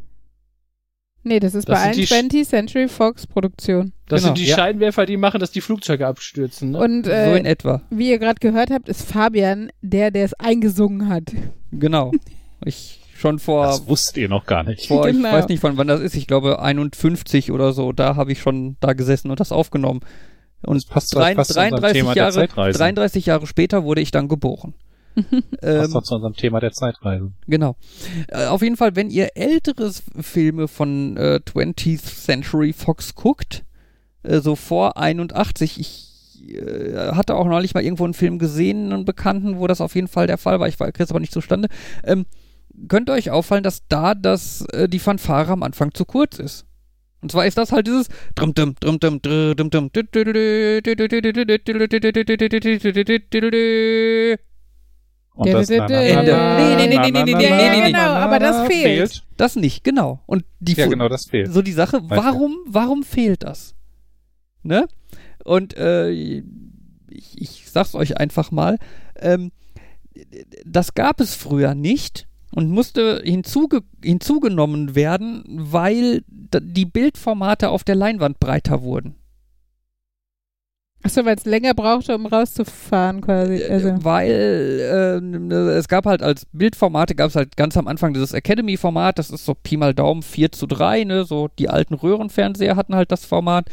nee, 1.24 1.40
das 1.40 1.54
ist 1.54 1.68
Das 1.68 1.76
bei 1.78 1.82
allen 1.84 1.94
sind 1.94 2.32
die 2.32 2.40
Sch- 2.42 2.44
20th 2.44 2.48
Century 2.48 2.88
Fox 2.88 3.26
Produktionen. 3.26 3.92
Das 4.08 4.22
Genau, 4.22 4.34
sind 4.34 4.44
die 4.44 4.48
ja. 4.50 4.56
Scheinwerfer, 4.56 5.04
die 5.06 5.16
machen, 5.16 5.40
dass 5.40 5.50
die 5.50 5.60
Flugzeuge 5.60 6.06
abstürzen, 6.06 6.70
ne? 6.72 6.78
Und 6.78 7.04
So 7.06 7.10
äh, 7.12 7.38
in 7.38 7.44
etwa. 7.44 7.82
wie 7.90 8.10
ihr 8.10 8.18
gerade 8.18 8.40
gehört 8.40 8.70
habt, 8.70 8.88
ist 8.88 9.02
Fabian 9.02 9.70
der, 9.82 10.10
der 10.10 10.24
es 10.24 10.34
eingesungen 10.34 11.08
hat. 11.08 11.24
Genau. 11.70 12.12
Ich 12.64 13.00
schon 13.14 13.38
vor 13.38 13.66
Das 13.66 13.86
wusstet 13.88 14.16
ihr 14.18 14.28
noch 14.28 14.46
gar 14.46 14.62
nicht. 14.62 14.88
Boah, 14.88 15.06
Genau. 15.06 15.28
ich 15.28 15.34
weiß 15.34 15.48
nicht, 15.48 15.60
von 15.60 15.76
wann 15.76 15.88
das 15.88 16.00
ist. 16.00 16.14
Ich 16.14 16.26
glaube 16.26 16.60
51 16.62 17.50
oder 17.52 17.72
so. 17.72 17.92
Da 17.92 18.16
habe 18.16 18.32
ich 18.32 18.40
schon 18.40 18.76
da 18.80 18.92
gesessen 18.94 19.30
und 19.30 19.38
das 19.40 19.52
aufgenommen. 19.52 20.00
Und 20.62 20.76
Das 20.76 20.86
passt 20.86 21.14
drei- 21.14 21.34
fast 21.34 21.52
zu 21.52 21.58
unserem 21.60 21.80
33 21.80 22.00
Thema 22.00 22.14
der 22.14 22.22
Jahre, 22.22 22.34
Zeitreisen. 22.34 22.78
33 22.78 23.26
Jahre 23.26 23.46
später 23.46 23.84
wurde 23.84 24.00
ich 24.00 24.10
dann 24.12 24.28
geboren. 24.28 24.74
Passt 25.22 25.44
ähm, 25.62 25.92
doch 25.92 26.02
zu 26.02 26.14
unserem 26.14 26.34
Thema 26.34 26.60
der 26.60 26.72
Zeitreisen. 26.72 27.34
genau. 27.46 27.76
Äh, 28.28 28.46
auf 28.46 28.62
jeden 28.62 28.76
Fall, 28.76 28.96
wenn 28.96 29.10
ihr 29.10 29.30
ältere 29.34 29.92
Filme 30.20 30.68
von 30.68 31.16
äh, 31.16 31.40
20th 31.44 32.24
Century 32.24 32.72
Fox 32.72 33.14
guckt, 33.14 33.64
äh, 34.22 34.40
so 34.40 34.56
vor 34.56 34.96
81, 34.96 35.80
ich 35.80 36.08
äh, 36.54 37.12
hatte 37.12 37.34
auch 37.34 37.46
neulich 37.46 37.74
mal 37.74 37.82
irgendwo 37.82 38.04
einen 38.04 38.14
Film 38.14 38.38
gesehen, 38.38 38.92
einen 38.92 39.04
Bekannten, 39.04 39.58
wo 39.58 39.66
das 39.66 39.80
auf 39.80 39.94
jeden 39.94 40.08
Fall 40.08 40.26
der 40.26 40.38
Fall 40.38 40.60
war. 40.60 40.68
Ich 40.68 40.78
war 40.80 40.90
krieg's 40.92 41.10
aber 41.10 41.20
nicht 41.20 41.32
zustande. 41.32 41.68
Ähm, 42.04 42.26
könnte 42.88 43.12
euch 43.12 43.30
auffallen, 43.30 43.64
dass 43.64 43.86
da 43.88 44.14
das, 44.14 44.64
äh, 44.72 44.88
die 44.88 44.98
Fanfare 45.00 45.52
am 45.52 45.62
Anfang 45.62 45.92
zu 45.94 46.04
kurz 46.04 46.38
ist. 46.38 46.64
Und 47.20 47.32
zwar 47.32 47.46
ist 47.46 47.58
das 47.58 47.72
halt 47.72 47.88
dieses 47.88 48.08
Und 55.38 55.46
Der- 55.46 55.54
das 55.54 55.70
Ende. 55.70 55.94
Nee, 55.94 56.14
nee, 56.16 56.86
nee, 56.88 56.88
nee, 56.88 56.98
nee, 56.98 57.22
nee, 57.22 57.22
nee, 57.22 57.32
na, 57.32 57.32
nee, 57.32 57.80
na, 57.80 57.86
genau, 57.86 57.98
na, 57.98 58.16
aber 58.16 58.40
das 58.40 58.66
fehlt. 58.66 59.22
Das 59.36 59.54
nicht, 59.54 59.84
genau. 59.84 60.20
Und 60.26 60.44
die 60.58 60.72
Ja, 60.72 60.88
genau, 60.88 61.08
das 61.08 61.26
fehlt. 61.26 61.52
so 61.52 61.62
die 61.62 61.70
Sache, 61.72 62.00
warum, 62.08 62.56
warum 62.66 63.04
fehlt 63.04 63.44
das? 63.44 63.76
Ne? 64.64 64.88
Und 65.44 65.76
äh, 65.76 66.10
ich, 66.10 66.42
ich 67.36 67.70
sag's 67.70 67.94
euch 67.94 68.16
einfach 68.16 68.50
mal, 68.50 68.78
ähm, 69.14 69.52
das 70.64 70.94
gab 70.94 71.20
es 71.20 71.36
früher 71.36 71.76
nicht 71.76 72.26
und 72.52 72.68
musste 72.68 73.22
hinzuge 73.24 73.82
hinzugenommen 74.02 74.96
werden, 74.96 75.44
weil 75.46 76.24
die 76.26 76.84
Bildformate 76.86 77.68
auf 77.68 77.84
der 77.84 77.94
Leinwand 77.94 78.40
breiter 78.40 78.82
wurden. 78.82 79.14
Achso, 81.04 81.24
weil 81.24 81.36
es 81.36 81.44
länger 81.44 81.74
brauchte, 81.74 82.14
um 82.14 82.26
rauszufahren 82.26 83.20
quasi. 83.20 83.62
Also. 83.64 83.94
Weil 84.02 85.20
äh, 85.22 85.68
es 85.76 85.86
gab 85.86 86.06
halt 86.06 86.22
als 86.22 86.46
Bildformate, 86.52 87.14
gab 87.14 87.28
es 87.28 87.36
halt 87.36 87.56
ganz 87.56 87.76
am 87.76 87.86
Anfang 87.86 88.14
dieses 88.14 88.32
Academy-Format, 88.32 89.18
das 89.18 89.30
ist 89.30 89.44
so 89.44 89.54
Pi 89.54 89.76
mal 89.76 89.94
Daumen 89.94 90.22
4 90.22 90.50
zu 90.50 90.66
3, 90.66 91.04
ne? 91.04 91.24
so 91.24 91.48
die 91.58 91.68
alten 91.68 91.94
Röhrenfernseher 91.94 92.74
hatten 92.74 92.96
halt 92.96 93.12
das 93.12 93.24
Format. 93.24 93.68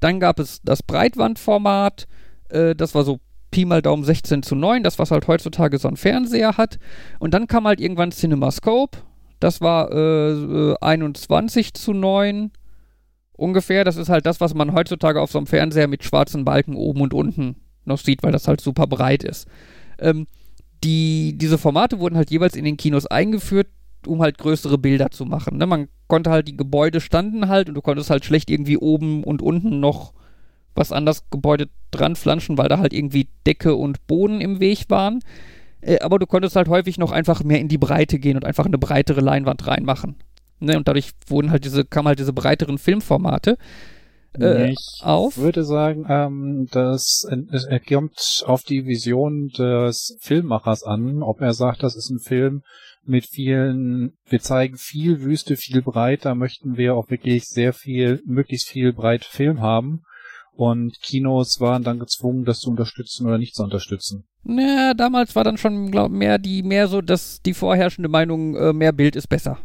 Dann 0.00 0.20
gab 0.20 0.38
es 0.38 0.62
das 0.62 0.82
Breitbandformat, 0.82 2.06
äh, 2.48 2.74
das 2.74 2.94
war 2.94 3.04
so 3.04 3.20
Pi 3.50 3.66
mal 3.66 3.82
Daumen 3.82 4.04
16 4.04 4.42
zu 4.42 4.54
9, 4.54 4.82
das 4.82 4.98
was 4.98 5.10
halt 5.10 5.28
heutzutage 5.28 5.78
so 5.78 5.88
ein 5.88 5.96
Fernseher 5.96 6.56
hat. 6.56 6.78
Und 7.18 7.34
dann 7.34 7.46
kam 7.46 7.66
halt 7.66 7.80
irgendwann 7.80 8.12
CinemaScope, 8.12 8.98
das 9.38 9.60
war 9.60 9.92
äh, 9.92 10.30
äh, 10.30 10.76
21 10.80 11.74
zu 11.74 11.92
9 11.92 12.52
ungefähr. 13.40 13.84
Das 13.84 13.96
ist 13.96 14.08
halt 14.08 14.26
das, 14.26 14.40
was 14.40 14.54
man 14.54 14.74
heutzutage 14.74 15.20
auf 15.20 15.30
so 15.30 15.38
einem 15.38 15.46
Fernseher 15.46 15.88
mit 15.88 16.04
schwarzen 16.04 16.44
Balken 16.44 16.76
oben 16.76 17.00
und 17.00 17.14
unten 17.14 17.56
noch 17.84 17.98
sieht, 17.98 18.22
weil 18.22 18.32
das 18.32 18.46
halt 18.46 18.60
super 18.60 18.86
breit 18.86 19.24
ist. 19.24 19.48
Ähm, 19.98 20.26
die, 20.84 21.36
diese 21.36 21.58
Formate 21.58 21.98
wurden 21.98 22.16
halt 22.16 22.30
jeweils 22.30 22.56
in 22.56 22.64
den 22.64 22.76
Kinos 22.76 23.06
eingeführt, 23.06 23.68
um 24.06 24.22
halt 24.22 24.38
größere 24.38 24.78
Bilder 24.78 25.10
zu 25.10 25.26
machen. 25.26 25.58
Ne? 25.58 25.66
Man 25.66 25.88
konnte 26.06 26.30
halt, 26.30 26.48
die 26.48 26.56
Gebäude 26.56 27.00
standen 27.00 27.48
halt 27.48 27.68
und 27.68 27.74
du 27.74 27.82
konntest 27.82 28.10
halt 28.10 28.24
schlecht 28.24 28.50
irgendwie 28.50 28.78
oben 28.78 29.24
und 29.24 29.42
unten 29.42 29.80
noch 29.80 30.12
was 30.74 30.92
an 30.92 31.04
das 31.04 31.28
Gebäude 31.30 31.68
dran 31.90 32.16
flanschen, 32.16 32.56
weil 32.56 32.68
da 32.68 32.78
halt 32.78 32.92
irgendwie 32.92 33.28
Decke 33.46 33.74
und 33.74 34.06
Boden 34.06 34.40
im 34.40 34.60
Weg 34.60 34.84
waren. 34.88 35.20
Äh, 35.80 35.98
aber 36.00 36.18
du 36.18 36.26
konntest 36.26 36.56
halt 36.56 36.68
häufig 36.68 36.98
noch 36.98 37.12
einfach 37.12 37.42
mehr 37.42 37.60
in 37.60 37.68
die 37.68 37.78
Breite 37.78 38.18
gehen 38.18 38.36
und 38.36 38.44
einfach 38.44 38.66
eine 38.66 38.78
breitere 38.78 39.20
Leinwand 39.20 39.66
reinmachen. 39.66 40.16
Ne? 40.60 40.76
Und 40.76 40.86
dadurch 40.88 41.10
wurden 41.26 41.50
halt 41.50 41.64
diese, 41.64 41.84
kamen 41.84 42.08
halt 42.08 42.18
diese 42.18 42.32
breiteren 42.32 42.78
Filmformate 42.78 43.56
äh, 44.38 44.70
ich 44.72 45.00
auf. 45.02 45.36
würde 45.38 45.64
sagen, 45.64 46.06
ähm, 46.08 46.68
das 46.70 47.26
kommt 47.88 48.44
auf 48.46 48.62
die 48.62 48.86
Vision 48.86 49.48
des 49.48 50.16
Filmemachers 50.20 50.84
an, 50.84 51.22
ob 51.22 51.40
er 51.40 51.52
sagt, 51.52 51.82
das 51.82 51.96
ist 51.96 52.10
ein 52.10 52.20
Film 52.20 52.62
mit 53.04 53.26
vielen, 53.26 54.12
wir 54.28 54.40
zeigen 54.40 54.76
viel 54.76 55.22
Wüste, 55.22 55.56
viel 55.56 55.82
breit, 55.82 56.24
da 56.24 56.34
möchten 56.34 56.76
wir 56.76 56.94
auch 56.94 57.10
wirklich 57.10 57.46
sehr 57.46 57.72
viel, 57.72 58.22
möglichst 58.26 58.68
viel 58.68 58.92
breit 58.92 59.24
Film 59.24 59.60
haben. 59.60 60.02
Und 60.52 61.00
Kinos 61.00 61.58
waren 61.60 61.84
dann 61.84 61.98
gezwungen, 61.98 62.44
das 62.44 62.58
zu 62.58 62.70
unterstützen 62.70 63.26
oder 63.26 63.38
nicht 63.38 63.54
zu 63.54 63.62
unterstützen. 63.62 64.24
Naja, 64.42 64.92
damals 64.92 65.34
war 65.34 65.42
dann 65.42 65.56
schon 65.56 65.90
glaub, 65.90 66.10
mehr 66.10 66.38
die 66.38 66.62
mehr 66.62 66.86
so, 66.86 67.00
dass 67.00 67.40
die 67.40 67.54
vorherrschende 67.54 68.10
Meinung, 68.10 68.56
äh, 68.56 68.72
mehr 68.74 68.92
Bild 68.92 69.16
ist 69.16 69.28
besser. 69.28 69.58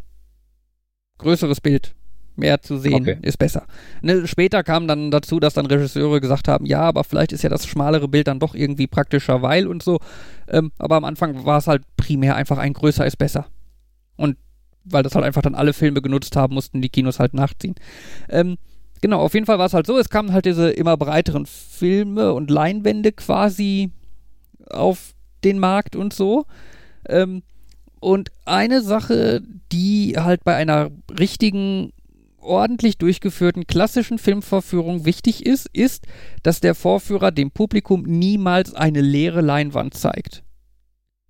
Größeres 1.17 1.61
Bild, 1.61 1.95
mehr 2.35 2.61
zu 2.61 2.77
sehen 2.77 2.95
Okay. 2.95 3.17
ist 3.21 3.37
besser. 3.37 3.65
Ne, 4.01 4.27
später 4.27 4.63
kam 4.63 4.87
dann 4.87 5.11
dazu, 5.11 5.39
dass 5.39 5.53
dann 5.53 5.65
Regisseure 5.65 6.19
gesagt 6.21 6.47
haben, 6.47 6.65
ja, 6.65 6.81
aber 6.81 7.03
vielleicht 7.03 7.31
ist 7.31 7.43
ja 7.43 7.49
das 7.49 7.65
schmalere 7.65 8.07
Bild 8.07 8.27
dann 8.27 8.39
doch 8.39 8.55
irgendwie 8.55 8.87
praktischer, 8.87 9.41
weil 9.41 9.67
und 9.67 9.81
so. 9.83 9.99
Ähm, 10.47 10.71
aber 10.77 10.95
am 10.97 11.05
Anfang 11.05 11.45
war 11.45 11.57
es 11.57 11.67
halt 11.67 11.83
primär 11.97 12.35
einfach 12.35 12.57
ein 12.57 12.73
größer 12.73 13.05
ist 13.05 13.17
besser. 13.17 13.47
Und 14.17 14.37
weil 14.83 15.03
das 15.03 15.15
halt 15.15 15.25
einfach 15.25 15.41
dann 15.41 15.55
alle 15.55 15.73
Filme 15.73 16.01
genutzt 16.01 16.35
haben, 16.35 16.53
mussten 16.53 16.81
die 16.81 16.89
Kinos 16.89 17.19
halt 17.19 17.33
nachziehen. 17.33 17.75
Ähm, 18.29 18.57
genau, 19.01 19.19
auf 19.19 19.33
jeden 19.33 19.45
Fall 19.45 19.57
war 19.57 19.65
es 19.65 19.73
halt 19.73 19.87
so, 19.87 19.97
es 19.97 20.09
kamen 20.09 20.31
halt 20.31 20.45
diese 20.45 20.69
immer 20.69 20.95
breiteren 20.97 21.45
Filme 21.45 22.33
und 22.33 22.51
Leinwände 22.51 23.11
quasi 23.11 23.91
auf 24.69 25.13
den 25.43 25.59
Markt 25.59 25.95
und 25.95 26.13
so. 26.13 26.45
Ähm, 27.07 27.43
und 28.05 28.31
eine 28.45 28.83
Sache, 28.83 29.41
die 29.71 30.13
halt 30.15 30.43
bei 30.43 30.55
einer 30.55 30.91
richtigen, 31.19 31.91
ordentlich 32.37 32.99
durchgeführten 32.99 33.65
klassischen 33.65 34.19
Filmvorführung 34.19 35.05
wichtig 35.05 35.43
ist, 35.43 35.67
ist, 35.73 36.05
dass 36.43 36.59
der 36.59 36.75
Vorführer 36.75 37.31
dem 37.31 37.49
Publikum 37.49 38.03
niemals 38.03 38.75
eine 38.75 39.01
leere 39.01 39.41
Leinwand 39.41 39.95
zeigt. 39.95 40.43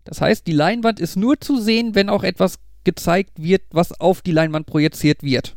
Das 0.03 0.19
heißt, 0.19 0.47
die 0.47 0.51
Leinwand 0.51 0.99
ist 0.99 1.15
nur 1.15 1.39
zu 1.39 1.61
sehen, 1.61 1.95
wenn 1.95 2.09
auch 2.09 2.23
etwas 2.23 2.59
gezeigt 2.83 3.41
wird, 3.41 3.61
was 3.71 3.97
auf 3.97 4.21
die 4.21 4.33
Leinwand 4.33 4.65
projiziert 4.65 5.23
wird. 5.23 5.55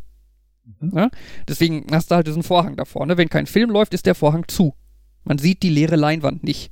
Mhm. 0.78 0.92
Ja? 0.94 1.10
Deswegen 1.48 1.84
hast 1.90 2.12
du 2.12 2.14
halt 2.14 2.28
diesen 2.28 2.44
Vorhang 2.44 2.76
da 2.76 2.84
vorne. 2.84 3.16
Wenn 3.16 3.28
kein 3.28 3.46
Film 3.46 3.70
läuft, 3.70 3.92
ist 3.92 4.06
der 4.06 4.14
Vorhang 4.14 4.46
zu. 4.46 4.76
Man 5.24 5.38
sieht 5.38 5.64
die 5.64 5.70
leere 5.70 5.96
Leinwand 5.96 6.44
nicht. 6.44 6.70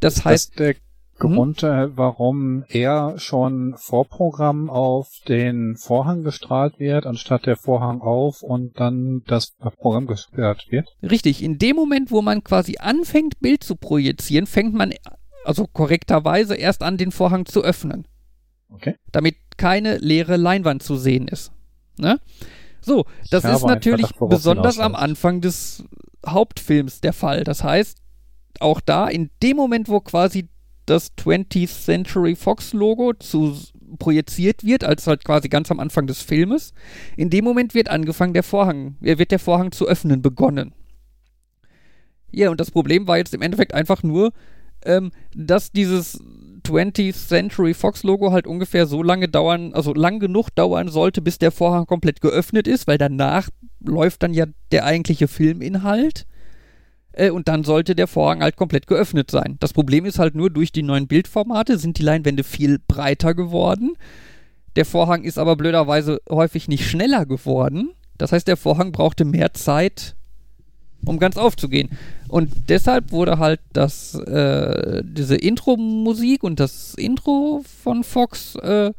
Das 0.00 0.16
Ist 0.16 0.24
heißt, 0.24 0.50
das 0.50 0.56
der 0.56 0.74
Grund, 1.18 1.62
äh, 1.62 1.96
warum 1.96 2.64
er 2.68 3.18
schon 3.18 3.74
Vorprogramm 3.76 4.70
auf 4.70 5.08
den 5.26 5.76
Vorhang 5.76 6.22
gestrahlt 6.22 6.78
wird, 6.78 7.06
anstatt 7.06 7.46
der 7.46 7.56
Vorhang 7.56 8.00
auf 8.00 8.42
und 8.42 8.78
dann 8.78 9.22
das 9.26 9.56
Programm 9.78 10.06
gesperrt 10.06 10.66
wird? 10.70 10.88
Richtig, 11.02 11.42
in 11.42 11.58
dem 11.58 11.76
Moment, 11.76 12.10
wo 12.10 12.22
man 12.22 12.44
quasi 12.44 12.76
anfängt, 12.78 13.40
Bild 13.40 13.64
zu 13.64 13.74
projizieren, 13.74 14.46
fängt 14.46 14.74
man 14.74 14.94
also 15.44 15.66
korrekterweise 15.66 16.54
erst 16.54 16.82
an, 16.82 16.96
den 16.96 17.10
Vorhang 17.10 17.46
zu 17.46 17.62
öffnen. 17.62 18.06
Okay. 18.70 18.96
Damit 19.10 19.36
keine 19.56 19.98
leere 19.98 20.36
Leinwand 20.36 20.82
zu 20.82 20.96
sehen 20.96 21.26
ist. 21.26 21.52
Ne? 21.98 22.20
So, 22.80 23.06
das 23.30 23.44
ist 23.44 23.64
natürlich 23.64 24.08
Verdacht, 24.08 24.30
besonders 24.30 24.78
am. 24.78 24.94
Anfang 24.94 25.40
des 25.40 25.84
Hauptfilms 26.26 27.00
der 27.00 27.12
Fall. 27.12 27.44
Das 27.44 27.64
heißt, 27.64 27.98
auch 28.60 28.80
da, 28.80 29.08
in 29.08 29.30
dem 29.42 29.56
Moment, 29.56 29.88
wo 29.88 30.00
quasi 30.00 30.48
das 30.90 31.16
20th 31.16 31.84
Century 31.84 32.34
Fox 32.34 32.72
Logo 32.72 33.12
zu 33.14 33.56
projiziert 33.98 34.64
wird, 34.64 34.84
als 34.84 35.06
halt 35.06 35.24
quasi 35.24 35.48
ganz 35.48 35.70
am 35.70 35.80
Anfang 35.80 36.06
des 36.06 36.20
Filmes, 36.20 36.72
in 37.16 37.30
dem 37.30 37.44
Moment 37.44 37.74
wird 37.74 37.88
angefangen, 37.88 38.34
der 38.34 38.42
Vorhang, 38.42 38.96
äh, 39.02 39.18
wird 39.18 39.30
der 39.30 39.38
Vorhang 39.38 39.72
zu 39.72 39.86
öffnen 39.86 40.22
begonnen. 40.22 40.72
Ja, 42.30 42.50
und 42.50 42.60
das 42.60 42.70
Problem 42.70 43.06
war 43.06 43.16
jetzt 43.16 43.34
im 43.34 43.42
Endeffekt 43.42 43.72
einfach 43.72 44.02
nur, 44.02 44.32
ähm, 44.84 45.10
dass 45.34 45.72
dieses 45.72 46.20
20th 46.64 47.28
Century 47.28 47.72
Fox 47.72 48.02
Logo 48.02 48.32
halt 48.32 48.46
ungefähr 48.46 48.86
so 48.86 49.02
lange 49.02 49.28
dauern, 49.28 49.72
also 49.72 49.94
lang 49.94 50.20
genug 50.20 50.50
dauern 50.50 50.88
sollte, 50.88 51.22
bis 51.22 51.38
der 51.38 51.50
Vorhang 51.50 51.86
komplett 51.86 52.20
geöffnet 52.20 52.68
ist, 52.68 52.86
weil 52.86 52.98
danach 52.98 53.48
läuft 53.80 54.22
dann 54.22 54.34
ja 54.34 54.44
der 54.70 54.84
eigentliche 54.84 55.28
Filminhalt. 55.28 56.26
Äh, 57.18 57.30
und 57.30 57.48
dann 57.48 57.64
sollte 57.64 57.94
der 57.94 58.06
Vorhang 58.06 58.42
halt 58.42 58.56
komplett 58.56 58.86
geöffnet 58.86 59.30
sein. 59.30 59.56
Das 59.60 59.72
Problem 59.72 60.06
ist 60.06 60.18
halt 60.18 60.34
nur, 60.34 60.50
durch 60.50 60.72
die 60.72 60.82
neuen 60.82 61.08
Bildformate 61.08 61.76
sind 61.78 61.98
die 61.98 62.04
Leinwände 62.04 62.44
viel 62.44 62.78
breiter 62.86 63.34
geworden. 63.34 63.96
Der 64.76 64.84
Vorhang 64.84 65.24
ist 65.24 65.38
aber 65.38 65.56
blöderweise 65.56 66.20
häufig 66.30 66.68
nicht 66.68 66.88
schneller 66.88 67.26
geworden. 67.26 67.90
Das 68.16 68.32
heißt, 68.32 68.46
der 68.46 68.56
Vorhang 68.56 68.92
brauchte 68.92 69.24
mehr 69.24 69.52
Zeit, 69.52 70.14
um 71.04 71.18
ganz 71.18 71.36
aufzugehen. 71.36 71.90
Und 72.28 72.50
deshalb 72.68 73.10
wurde 73.10 73.38
halt 73.38 73.60
das, 73.72 74.14
äh, 74.14 75.02
diese 75.04 75.36
Intro-Musik 75.36 76.44
und 76.44 76.60
das 76.60 76.94
Intro 76.94 77.64
von 77.82 78.04
Fox 78.04 78.54
äh, 78.56 78.92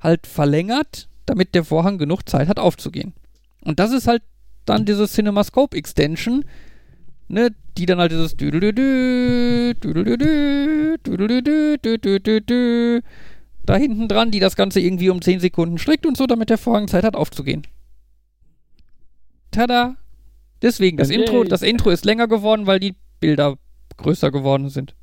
halt 0.00 0.26
verlängert, 0.26 1.08
damit 1.26 1.54
der 1.54 1.64
Vorhang 1.64 1.98
genug 1.98 2.28
Zeit 2.28 2.48
hat 2.48 2.58
aufzugehen. 2.58 3.12
Und 3.60 3.78
das 3.78 3.92
ist 3.92 4.08
halt 4.08 4.22
dann 4.64 4.84
diese 4.84 5.06
CinemaScope 5.06 5.76
Extension, 5.76 6.44
ne, 7.32 7.54
die 7.78 7.86
dann 7.86 7.98
halt 7.98 8.12
dieses 8.12 8.36
da 13.64 13.76
hinten 13.76 14.08
dran, 14.08 14.30
die 14.30 14.40
das 14.40 14.56
Ganze 14.56 14.80
irgendwie 14.80 15.08
um 15.10 15.22
10 15.22 15.40
Sekunden 15.40 15.78
strickt 15.78 16.04
und 16.04 16.16
so, 16.16 16.26
damit 16.26 16.50
der 16.50 16.58
Vorhang 16.58 16.88
Zeit 16.88 17.04
hat 17.04 17.16
aufzugehen. 17.16 17.66
Tada! 19.50 19.96
Deswegen, 20.60 20.96
das 20.96 21.10
Yay. 21.10 21.20
Intro, 21.20 21.44
das 21.44 21.62
Intro 21.62 21.90
ist 21.90 22.04
länger 22.04 22.28
geworden, 22.28 22.66
weil 22.66 22.78
die 22.78 22.94
Bilder 23.18 23.56
größer 23.96 24.30
geworden 24.30 24.68
sind. 24.68 24.94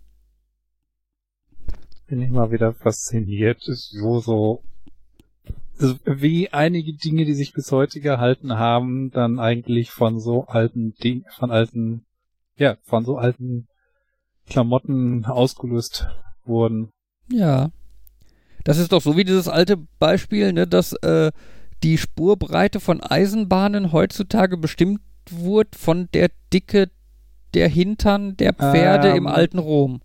Bin 2.08 2.22
ich 2.22 2.30
mal 2.30 2.52
wieder 2.52 2.74
fasziniert, 2.74 3.60
so, 3.62 4.20
so, 4.20 4.64
also 5.80 5.96
wie 6.06 6.50
einige 6.50 6.94
Dinge, 6.94 7.26
die 7.26 7.34
sich 7.34 7.54
bis 7.54 7.72
heute 7.72 8.00
gehalten 8.00 8.54
haben, 8.58 9.12
dann 9.12 9.40
eigentlich 9.40 9.92
von 9.92 10.20
so 10.20 10.46
alten 10.46 10.96
Ding, 10.96 11.26
von 11.38 11.52
alten, 11.52 12.06
ja, 12.60 12.78
von 12.84 13.06
so 13.06 13.18
alten 13.18 13.68
Klamotten 14.48 15.26
ausgelöst 15.26 16.08
wurden. 16.46 16.92
Ja. 17.32 17.72
Das 18.64 18.78
ist 18.78 18.92
doch 18.92 19.02
so 19.02 19.16
wie 19.18 19.24
dieses 19.24 19.48
alte 19.48 19.78
Beispiel, 20.00 20.54
ne, 20.54 20.68
dass 20.68 20.94
äh, 20.94 21.32
die 21.82 21.98
Spurbreite 21.98 22.80
von 22.80 23.02
Eisenbahnen 23.02 23.92
heutzutage 23.92 24.58
bestimmt 24.58 25.00
wurde 25.32 25.78
von 25.78 26.10
der 26.14 26.30
Dicke 26.54 26.92
der 27.54 27.70
Hintern 27.70 28.36
der 28.38 28.54
Pferde 28.54 29.10
im 29.10 29.26
Ähm. 29.26 29.28
alten 29.28 29.60
Rom. 29.60 30.02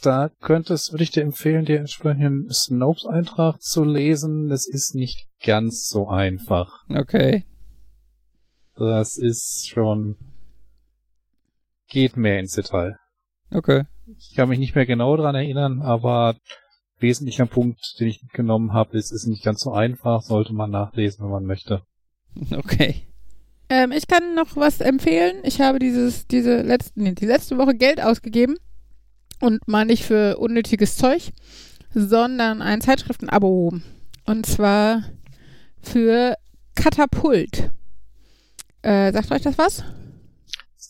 Da 0.00 0.30
könntest, 0.40 0.92
würde 0.92 1.04
ich 1.04 1.10
dir 1.10 1.22
empfehlen, 1.22 1.64
den 1.64 1.78
entsprechenden 1.78 2.50
Snopes-Eintrag 2.50 3.60
zu 3.60 3.84
lesen. 3.84 4.48
Das 4.48 4.66
ist 4.66 4.94
nicht 4.94 5.28
ganz 5.44 5.88
so 5.88 6.08
einfach. 6.08 6.84
Okay. 6.88 7.44
Das 8.74 9.16
ist 9.16 9.68
schon, 9.68 10.16
geht 11.92 12.16
mehr 12.16 12.40
ins 12.40 12.54
Detail. 12.54 12.96
Okay. 13.52 13.84
Ich 14.18 14.34
kann 14.34 14.48
mich 14.48 14.58
nicht 14.58 14.74
mehr 14.74 14.86
genau 14.86 15.16
dran 15.16 15.34
erinnern, 15.34 15.82
aber 15.82 16.36
wesentlicher 16.98 17.46
Punkt, 17.46 17.80
den 18.00 18.08
ich 18.08 18.22
mitgenommen 18.22 18.72
habe, 18.72 18.96
ist, 18.96 19.12
ist 19.12 19.26
nicht 19.26 19.44
ganz 19.44 19.60
so 19.60 19.72
einfach, 19.72 20.22
sollte 20.22 20.54
man 20.54 20.70
nachlesen, 20.70 21.24
wenn 21.24 21.30
man 21.30 21.44
möchte. 21.44 21.82
Okay. 22.50 23.06
Ähm, 23.68 23.92
ich 23.92 24.06
kann 24.06 24.34
noch 24.34 24.56
was 24.56 24.80
empfehlen. 24.80 25.36
Ich 25.44 25.60
habe 25.60 25.78
dieses, 25.78 26.26
diese 26.26 26.62
letzten, 26.62 27.02
nee, 27.02 27.12
die 27.12 27.26
letzte 27.26 27.58
Woche 27.58 27.74
Geld 27.74 28.02
ausgegeben. 28.02 28.56
Und 29.40 29.66
mal 29.68 29.84
nicht 29.84 30.04
für 30.04 30.38
unnötiges 30.38 30.96
Zeug, 30.96 31.32
sondern 31.92 32.62
ein 32.62 32.80
Zeitschriftenabo. 32.80 33.74
Und 34.24 34.46
zwar 34.46 35.02
für 35.82 36.36
Katapult. 36.74 37.70
Äh, 38.80 39.12
sagt 39.12 39.30
euch 39.30 39.42
das 39.42 39.58
was? 39.58 39.84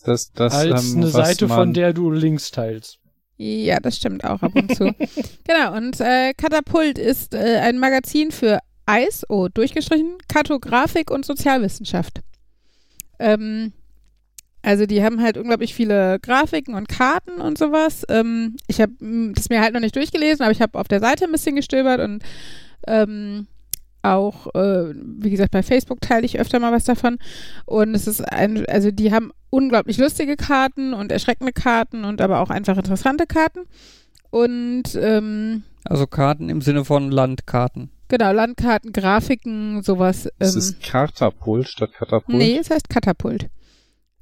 Das, 0.03 0.31
das, 0.33 0.53
Als 0.53 0.91
ähm, 0.91 0.97
eine 0.97 1.05
was 1.05 1.13
Seite, 1.13 1.47
man, 1.47 1.57
von 1.57 1.73
der 1.73 1.93
du 1.93 2.11
Links 2.11 2.51
teilst. 2.51 2.99
Ja, 3.37 3.79
das 3.79 3.97
stimmt 3.97 4.23
auch 4.23 4.41
ab 4.41 4.51
und 4.55 4.75
zu. 4.75 4.93
genau, 5.47 5.75
und 5.75 5.99
äh, 5.99 6.33
Katapult 6.33 6.97
ist 6.97 7.33
äh, 7.33 7.59
ein 7.59 7.79
Magazin 7.79 8.31
für 8.31 8.59
Eis, 8.85 9.25
oh, 9.29 9.47
durchgestrichen, 9.47 10.17
Kartografik 10.27 11.09
und 11.09 11.25
Sozialwissenschaft. 11.25 12.21
Ähm, 13.19 13.73
also 14.61 14.85
die 14.85 15.03
haben 15.03 15.21
halt 15.21 15.37
unglaublich 15.37 15.73
viele 15.73 16.19
Grafiken 16.19 16.73
und 16.73 16.87
Karten 16.87 17.41
und 17.41 17.57
sowas. 17.57 18.05
Ähm, 18.09 18.55
ich 18.67 18.79
habe 18.79 18.93
das 19.33 19.49
mir 19.49 19.61
halt 19.61 19.73
noch 19.73 19.81
nicht 19.81 19.95
durchgelesen, 19.95 20.41
aber 20.41 20.51
ich 20.51 20.61
habe 20.61 20.79
auf 20.79 20.87
der 20.87 21.01
Seite 21.01 21.25
ein 21.25 21.31
bisschen 21.31 21.55
gestöbert 21.55 21.99
und 21.99 22.23
ähm, 22.87 23.47
auch, 24.03 24.53
äh, 24.53 24.93
wie 24.93 25.29
gesagt, 25.29 25.51
bei 25.51 25.63
Facebook 25.63 26.01
teile 26.01 26.25
ich 26.25 26.39
öfter 26.39 26.59
mal 26.59 26.71
was 26.71 26.83
davon. 26.83 27.17
Und 27.65 27.95
es 27.95 28.05
ist 28.07 28.21
ein, 28.21 28.65
also 28.67 28.91
die 28.91 29.11
haben 29.11 29.31
unglaublich 29.49 29.97
lustige 29.97 30.35
Karten 30.35 30.93
und 30.93 31.11
erschreckende 31.11 31.53
Karten 31.53 32.03
und 32.05 32.21
aber 32.21 32.39
auch 32.39 32.49
einfach 32.49 32.77
interessante 32.77 33.25
Karten. 33.25 33.61
Und 34.29 34.95
ähm, 34.99 35.63
Also 35.85 36.07
Karten 36.07 36.49
im 36.49 36.61
Sinne 36.61 36.85
von 36.85 37.11
Landkarten. 37.11 37.91
genau, 38.07 38.31
Landkarten, 38.31 38.91
Grafiken, 38.91 39.83
sowas. 39.83 40.27
Es 40.39 40.53
ähm, 40.53 40.59
ist 40.59 40.83
Katapult 40.83 41.67
statt 41.67 41.91
Katapult. 41.93 42.37
Nee, 42.37 42.57
es 42.59 42.69
heißt 42.69 42.89
Katapult. 42.89 43.49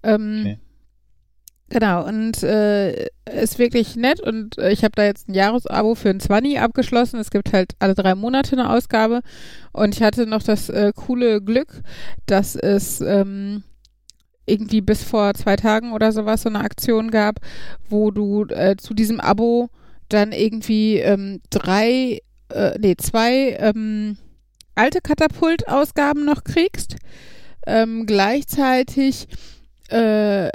Ähm, 0.03 0.41
Okay. 0.41 0.59
Genau, 1.71 2.05
und 2.05 2.43
äh, 2.43 3.07
ist 3.33 3.57
wirklich 3.57 3.95
nett 3.95 4.19
und 4.19 4.57
äh, 4.57 4.73
ich 4.73 4.83
habe 4.83 4.91
da 4.93 5.05
jetzt 5.05 5.29
ein 5.29 5.33
Jahresabo 5.33 5.95
für 5.95 6.09
ein 6.09 6.19
20 6.19 6.59
abgeschlossen. 6.59 7.17
Es 7.17 7.31
gibt 7.31 7.53
halt 7.53 7.75
alle 7.79 7.95
drei 7.95 8.13
Monate 8.13 8.57
eine 8.57 8.69
Ausgabe 8.69 9.21
und 9.71 9.95
ich 9.95 10.03
hatte 10.03 10.25
noch 10.25 10.43
das 10.43 10.67
äh, 10.67 10.91
coole 10.93 11.41
Glück, 11.41 11.81
dass 12.25 12.57
es 12.57 12.99
ähm, 12.99 13.63
irgendwie 14.45 14.81
bis 14.81 15.01
vor 15.01 15.33
zwei 15.33 15.55
Tagen 15.55 15.93
oder 15.93 16.11
sowas 16.11 16.41
so 16.41 16.49
eine 16.49 16.59
Aktion 16.59 17.09
gab, 17.09 17.39
wo 17.87 18.11
du 18.11 18.47
äh, 18.49 18.75
zu 18.75 18.93
diesem 18.93 19.21
Abo 19.21 19.69
dann 20.09 20.33
irgendwie 20.33 20.97
ähm, 20.97 21.39
drei, 21.51 22.19
äh, 22.49 22.77
nee, 22.79 22.97
zwei 22.97 23.55
ähm, 23.57 24.17
alte 24.75 24.99
Katapult-Ausgaben 24.99 26.25
noch 26.25 26.43
kriegst. 26.43 26.97
Ähm, 27.65 28.05
gleichzeitig 28.07 29.29
äh, 29.87 30.49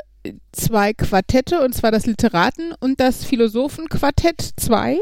zwei 0.52 0.92
Quartette, 0.92 1.62
und 1.62 1.74
zwar 1.74 1.90
das 1.90 2.06
Literaten- 2.06 2.72
und 2.80 3.00
das 3.00 3.24
Philosophenquartett 3.24 4.54
2. 4.56 4.98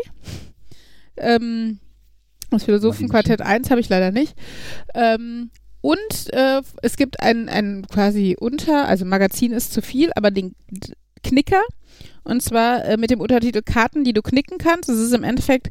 Ähm, 1.16 1.78
das 2.50 2.64
Philosophenquartett 2.64 3.40
1 3.40 3.70
habe 3.70 3.80
ich 3.80 3.88
leider 3.88 4.10
nicht. 4.10 4.34
Ähm, 4.94 5.50
und 5.80 6.32
äh, 6.32 6.62
es 6.82 6.96
gibt 6.96 7.20
ein, 7.20 7.48
ein 7.48 7.86
quasi 7.90 8.36
Unter, 8.38 8.88
also 8.88 9.04
Magazin 9.04 9.52
ist 9.52 9.72
zu 9.72 9.82
viel, 9.82 10.10
aber 10.16 10.30
den 10.30 10.54
Knicker. 11.22 11.62
Und 12.22 12.42
zwar 12.42 12.84
äh, 12.84 12.96
mit 12.96 13.10
dem 13.10 13.20
Untertitel 13.20 13.62
Karten, 13.62 14.04
die 14.04 14.12
du 14.12 14.22
knicken 14.22 14.58
kannst. 14.58 14.88
Das 14.88 14.96
ist 14.96 15.12
im 15.12 15.24
Endeffekt 15.24 15.68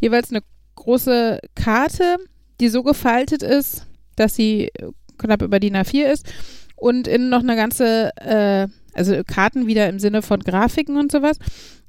jeweils 0.00 0.30
eine 0.30 0.42
große 0.76 1.40
Karte, 1.54 2.16
die 2.60 2.68
so 2.68 2.82
gefaltet 2.82 3.42
ist, 3.42 3.86
dass 4.14 4.36
sie 4.36 4.70
knapp 5.18 5.42
über 5.42 5.58
DIN 5.58 5.76
A4 5.76 6.12
ist 6.12 6.26
und 6.76 7.08
innen 7.08 7.28
noch 7.28 7.42
eine 7.42 7.56
ganze, 7.56 8.10
äh, 8.16 8.68
also 8.96 9.14
Karten 9.26 9.66
wieder 9.66 9.88
im 9.88 9.98
Sinne 9.98 10.22
von 10.22 10.40
Grafiken 10.40 10.96
und 10.96 11.12
sowas, 11.12 11.38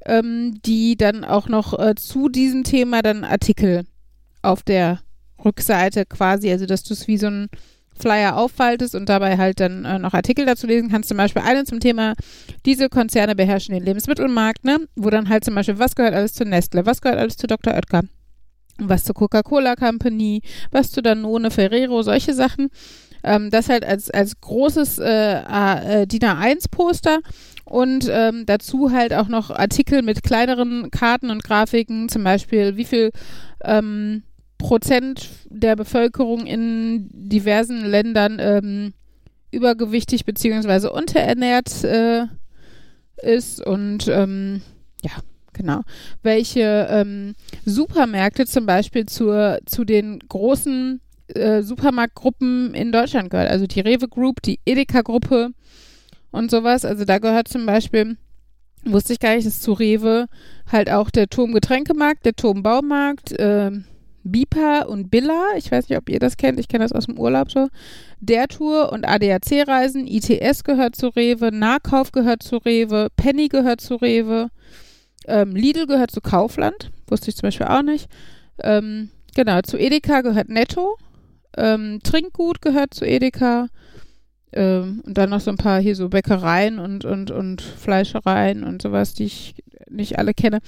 ähm, 0.06 0.60
die 0.66 0.96
dann 0.98 1.24
auch 1.24 1.48
noch 1.48 1.78
äh, 1.78 1.96
zu 1.96 2.30
diesem 2.30 2.64
Thema 2.64 3.02
dann 3.02 3.24
Artikel 3.24 3.86
auf 4.42 4.64
der 4.64 5.00
Rückseite 5.44 6.06
quasi, 6.06 6.52
also 6.52 6.66
dass 6.66 6.84
du 6.84 6.94
es 6.94 7.08
wie 7.08 7.18
so 7.18 7.28
ein 7.28 7.50
Flyer 8.00 8.38
auffaltest 8.38 8.96
und 8.96 9.10
dabei 9.10 9.38
halt 9.38 9.60
dann 9.60 9.86
äh, 9.86 10.00
noch 10.00 10.14
Artikel 10.14 10.46
dazu 10.46 10.68
lesen 10.68 10.90
kannst. 10.90 11.10
Zum 11.10 11.18
Beispiel 11.18 11.42
einen 11.42 11.66
zum 11.66 11.80
Thema, 11.80 12.14
diese 12.66 12.90
Konzerne 12.90 13.36
beherrschen 13.36 13.74
den 13.74 13.84
Lebensmittelmarkt, 13.84 14.64
ne? 14.64 14.88
Wo 14.96 15.10
dann 15.10 15.30
halt 15.30 15.44
zum 15.44 15.56
Beispiel, 15.56 15.80
was 15.80 15.96
gehört 15.96 16.14
alles 16.14 16.34
zu 16.34 16.46
Nestle, 16.46 16.86
was 16.86 17.02
gehört 17.02 17.20
alles 17.20 17.38
zu 17.38 17.48
Dr. 17.48 17.74
Oetker, 17.74 18.04
was 18.78 19.04
zur 19.04 19.16
Coca-Cola 19.16 19.76
Company, 19.76 20.42
was 20.72 20.92
zu 20.92 21.02
Danone, 21.02 21.50
Ferrero, 21.52 22.04
solche 22.04 22.34
Sachen. 22.34 22.70
Ähm, 23.24 23.50
das 23.50 23.70
halt 23.70 23.86
als, 23.86 24.10
als 24.10 24.40
großes 24.40 25.00
äh, 25.00 25.42
äh, 25.42 26.08
DIN 26.08 26.22
A1-Poster 26.22 27.20
und 27.66 28.08
ähm, 28.10 28.46
dazu 28.46 28.92
halt 28.92 29.14
auch 29.14 29.28
noch 29.28 29.50
Artikel 29.50 30.02
mit 30.02 30.24
kleineren 30.24 30.90
Karten 30.92 31.30
und 31.30 31.44
Grafiken, 31.44 32.10
zum 32.10 32.24
Beispiel 32.24 32.78
wie 32.78 32.86
viel 32.86 33.12
ähm, 33.64 34.24
Prozent 34.58 35.30
der 35.50 35.76
Bevölkerung 35.76 36.46
in 36.46 37.10
diversen 37.12 37.86
Ländern 37.86 38.38
ähm, 38.40 38.94
übergewichtig 39.52 40.26
beziehungsweise 40.26 40.92
unterernährt 40.92 41.84
äh, 41.84 42.26
ist 43.22 43.66
und 43.66 44.08
ähm, 44.08 44.62
ja, 45.04 45.12
genau. 45.54 45.82
Welche 46.24 46.88
ähm, 46.90 47.36
Supermärkte 47.66 48.46
zum 48.46 48.66
Beispiel 48.66 49.06
zur, 49.06 49.60
zu 49.66 49.84
den 49.84 50.20
großen 50.20 51.02
äh, 51.34 51.62
Supermarktgruppen 51.62 52.74
in 52.74 52.92
Deutschland 52.92 53.30
gehört. 53.30 53.50
Also 53.50 53.68
die 53.68 53.82
Rewe 53.82 54.08
Group, 54.08 54.42
die 54.42 54.60
Edeka 54.66 55.02
Gruppe 55.02 55.52
und 56.32 56.52
sowas. 56.52 56.86
Also 56.86 57.06
da 57.06 57.18
gehört 57.18 57.48
zum 57.48 57.66
Beispiel, 57.66 58.18
wusste 58.86 59.14
ich 59.14 59.20
gar 59.20 59.36
nicht, 59.36 59.48
dass 59.48 59.62
zu 59.62 59.74
Rewe 59.74 60.28
halt 60.72 60.90
auch 60.90 61.10
der 61.10 61.28
Turm 61.28 61.54
Getränkemarkt, 61.54 62.26
der 62.26 62.36
Turm 62.36 62.64
Baumarkt, 62.64 63.32
äh, 63.34 63.72
Bipa 64.24 64.82
und 64.82 65.10
Billa, 65.10 65.44
ich 65.56 65.72
weiß 65.72 65.90
nicht, 65.90 65.98
ob 65.98 66.10
ihr 66.10 66.20
das 66.20 66.38
kennt, 66.38 66.60
ich 66.60 66.68
kenne 66.68 66.84
das 66.84 66.92
aus 66.92 67.06
dem 67.06 67.18
Urlaub 67.18 67.50
so, 67.50 67.70
der 68.20 68.48
Tour 68.48 68.92
und 68.92 69.08
ADAC-Reisen, 69.08 70.06
ITS 70.06 70.64
gehört 70.64 70.96
zu 70.96 71.08
Rewe, 71.08 71.52
Nahkauf 71.52 72.12
gehört 72.12 72.44
zu 72.44 72.58
Rewe, 72.58 73.08
Penny 73.16 73.48
gehört 73.48 73.82
zu 73.82 73.96
Rewe, 73.96 74.50
ähm, 75.28 75.56
Lidl 75.56 75.88
gehört 75.88 76.12
zu 76.12 76.22
Kaufland, 76.22 76.92
wusste 77.08 77.30
ich 77.30 77.38
zum 77.38 77.48
Beispiel 77.48 77.68
auch 77.68 77.84
nicht. 77.84 78.10
Ähm, 78.60 79.12
genau, 79.36 79.62
zu 79.62 79.78
Edeka 79.78 80.22
gehört 80.22 80.50
Netto, 80.50 80.98
ähm, 81.58 82.00
Trinkgut 82.04 82.62
gehört 82.62 82.94
zu 82.94 83.06
Edeka, 83.06 83.68
ähm, 84.54 85.04
und 85.06 85.18
dann 85.18 85.30
noch 85.30 85.42
so 85.42 85.52
ein 85.52 85.58
paar 85.58 85.80
hier 85.82 85.96
so 85.96 86.10
Bäckereien 86.10 86.80
und, 86.80 87.06
und, 87.06 87.32
und 87.32 87.62
Fleischereien 87.62 88.64
und 88.64 88.82
sowas, 88.82 89.14
die 89.14 89.26
ich 89.26 89.56
nicht 89.90 90.18
alle 90.18 90.34
kenne. 90.34 90.60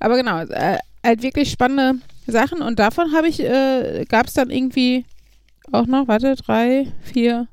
Aber 0.00 0.16
genau, 0.16 0.40
äh, 0.40 0.78
halt 1.04 1.22
wirklich 1.22 1.50
spannende 1.50 2.00
Sachen 2.26 2.62
und 2.62 2.78
davon 2.78 3.12
habe 3.12 3.28
ich, 3.28 3.40
äh, 3.40 4.04
gab 4.08 4.26
es 4.26 4.34
dann 4.34 4.50
irgendwie 4.50 5.04
auch 5.72 5.86
noch, 5.86 6.08
warte, 6.08 6.36
drei, 6.36 6.92
vier, 7.02 7.48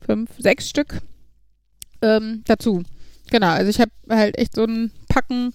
fünf, 0.00 0.30
sechs 0.38 0.68
Stück 0.68 1.00
ähm, 2.02 2.42
dazu. 2.46 2.82
Genau, 3.30 3.48
also 3.48 3.70
ich 3.70 3.80
habe 3.80 3.90
halt 4.10 4.38
echt 4.38 4.54
so 4.54 4.64
ein 4.64 4.92
Packen 5.08 5.52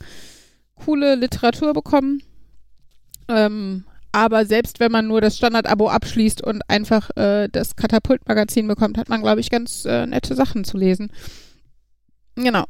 coole 0.75 1.15
Literatur 1.15 1.73
bekommen. 1.73 2.23
Ähm, 3.27 3.85
aber 4.11 4.45
selbst 4.45 4.79
wenn 4.79 4.91
man 4.91 5.07
nur 5.07 5.21
das 5.21 5.37
Standard-Abo 5.37 5.89
abschließt 5.89 6.43
und 6.43 6.61
einfach 6.67 7.09
äh, 7.15 7.47
das 7.51 7.75
Katapult-Magazin 7.75 8.67
bekommt, 8.67 8.97
hat 8.97 9.09
man, 9.09 9.21
glaube 9.21 9.41
ich, 9.41 9.49
ganz 9.49 9.85
äh, 9.85 10.05
nette 10.05 10.35
Sachen 10.35 10.63
zu 10.63 10.77
lesen. 10.77 11.11
Genau. 12.35 12.65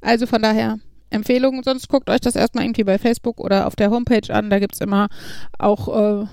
Also 0.00 0.26
von 0.26 0.42
daher 0.42 0.78
Empfehlungen. 1.10 1.62
Sonst 1.62 1.88
guckt 1.88 2.08
euch 2.08 2.20
das 2.20 2.36
erstmal 2.36 2.64
irgendwie 2.64 2.84
bei 2.84 2.98
Facebook 2.98 3.40
oder 3.40 3.66
auf 3.66 3.76
der 3.76 3.90
Homepage 3.90 4.32
an. 4.32 4.50
Da 4.50 4.58
gibt 4.58 4.74
es 4.74 4.80
immer 4.80 5.08
auch 5.58 5.88
äh, 5.88 6.26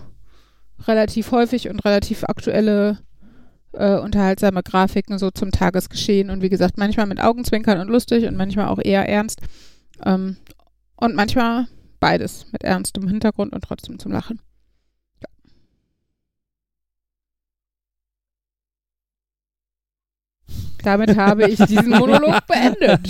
relativ 0.88 1.32
häufig 1.32 1.70
und 1.70 1.84
relativ 1.84 2.24
aktuelle 2.24 3.00
äh, 3.74 3.98
unterhaltsame 3.98 4.64
Grafiken 4.64 5.18
so 5.18 5.32
zum 5.32 5.52
Tagesgeschehen. 5.52 6.30
Und 6.30 6.42
wie 6.42 6.50
gesagt, 6.50 6.78
manchmal 6.78 7.08
mit 7.08 7.22
Augenzwinkern 7.22 7.80
und 7.80 7.90
lustig 7.90 8.26
und 8.26 8.38
manchmal 8.38 8.68
auch 8.68 8.80
eher 8.82 9.08
ernst. 9.08 9.42
Ähm, 10.06 10.38
und 10.96 11.16
manchmal 11.16 11.68
beides 12.00 12.52
mit 12.52 12.64
ernstem 12.64 13.08
Hintergrund 13.08 13.54
und 13.54 13.62
trotzdem 13.64 14.00
zum 14.00 14.12
Lachen. 14.12 14.40
Ja. 15.22 15.30
Damit 20.84 21.18
habe 21.18 21.50
ich 21.50 21.58
diesen 21.58 21.90
Monolog 21.90 22.46
beendet. 22.48 23.10